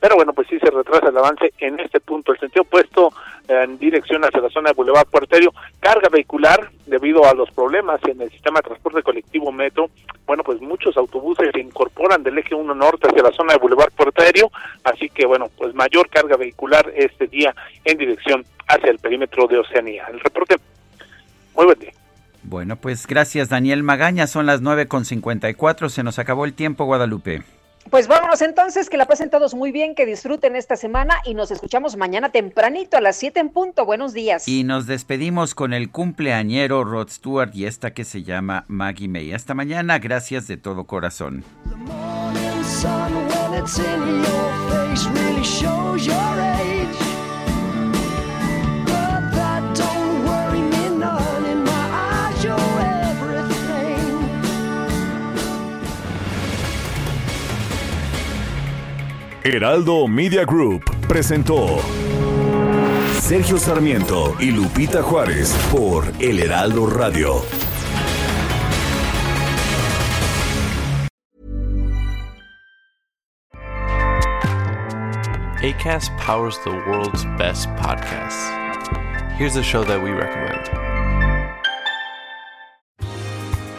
pero 0.00 0.16
bueno, 0.16 0.32
pues 0.32 0.46
sí 0.48 0.58
se 0.60 0.70
retrasa 0.70 1.08
el 1.08 1.16
avance 1.16 1.52
en 1.58 1.80
este 1.80 2.00
punto. 2.00 2.32
El 2.32 2.38
sentido 2.38 2.62
opuesto 2.62 3.12
eh, 3.48 3.62
en 3.64 3.78
dirección 3.78 4.22
hacia 4.24 4.40
la 4.40 4.50
zona 4.50 4.70
de 4.70 4.74
Boulevard 4.74 5.06
Puerterio, 5.08 5.52
carga 5.80 6.08
vehicular 6.08 6.70
debido 6.86 7.24
a 7.24 7.34
los 7.34 7.50
problemas 7.50 8.00
en 8.04 8.20
el 8.20 8.30
sistema 8.30 8.60
de 8.60 8.68
transporte 8.68 9.02
colectivo 9.02 9.50
metro. 9.50 9.90
Bueno, 10.26 10.44
pues 10.44 10.60
muchos 10.60 10.96
autobuses 10.96 11.50
se 11.52 11.60
incorporan 11.60 12.22
del 12.22 12.38
eje 12.38 12.54
1 12.54 12.74
norte 12.74 13.08
hacia 13.08 13.22
la 13.22 13.32
zona 13.32 13.54
de 13.54 13.58
Boulevard 13.58 13.92
Puerterio, 13.92 14.50
así 14.84 15.08
que 15.08 15.26
bueno, 15.26 15.50
pues 15.56 15.74
mayor 15.74 16.08
carga 16.10 16.36
vehicular 16.36 16.92
este 16.94 17.26
día 17.26 17.54
en 17.84 17.98
dirección 17.98 18.44
hacia 18.68 18.90
el 18.90 18.98
perímetro 18.98 19.46
de 19.48 19.58
Oceanía. 19.58 20.06
El 20.12 20.20
reporte, 20.20 20.56
muy 21.56 21.66
buen 21.66 21.78
día. 21.78 21.92
Bueno, 22.44 22.76
pues 22.76 23.06
gracias, 23.06 23.48
Daniel 23.48 23.82
Magaña. 23.82 24.26
Son 24.26 24.46
las 24.46 24.62
9.54. 24.62 25.88
Se 25.88 26.02
nos 26.02 26.18
acabó 26.18 26.44
el 26.44 26.54
tiempo, 26.54 26.84
Guadalupe. 26.84 27.42
Pues 27.90 28.06
vámonos 28.06 28.42
entonces, 28.42 28.90
que 28.90 28.96
la 28.96 29.06
pasen 29.06 29.30
todos 29.30 29.54
muy 29.54 29.72
bien, 29.72 29.94
que 29.94 30.04
disfruten 30.04 30.56
esta 30.56 30.76
semana 30.76 31.14
y 31.24 31.34
nos 31.34 31.50
escuchamos 31.50 31.96
mañana 31.96 32.30
tempranito 32.30 32.96
a 32.96 33.00
las 33.00 33.16
7 33.16 33.40
en 33.40 33.48
punto. 33.50 33.84
Buenos 33.86 34.12
días. 34.12 34.46
Y 34.46 34.64
nos 34.64 34.86
despedimos 34.86 35.54
con 35.54 35.72
el 35.72 35.90
cumpleañero 35.90 36.84
Rod 36.84 37.08
Stewart 37.08 37.54
y 37.54 37.66
esta 37.66 37.92
que 37.92 38.04
se 38.04 38.22
llama 38.22 38.64
Maggie 38.68 39.08
May. 39.08 39.32
Hasta 39.32 39.54
mañana, 39.54 39.98
gracias 39.98 40.46
de 40.48 40.56
todo 40.56 40.84
corazón. 40.84 41.44
Heraldo 59.50 60.06
Media 60.06 60.44
Group 60.44 60.84
presentó 61.08 61.78
Sergio 63.18 63.56
Sarmiento 63.56 64.36
y 64.38 64.50
Lupita 64.50 65.02
Juárez 65.02 65.56
por 65.72 66.04
El 66.20 66.38
Heraldo 66.40 66.86
Radio. 66.86 67.42
ACAST 75.62 76.10
powers 76.18 76.58
the 76.64 76.70
world's 76.70 77.24
best 77.38 77.68
podcasts. 77.76 78.52
Here's 79.38 79.56
a 79.56 79.62
show 79.62 79.82
that 79.82 80.02
we 80.02 80.10
recommend. 80.10 80.87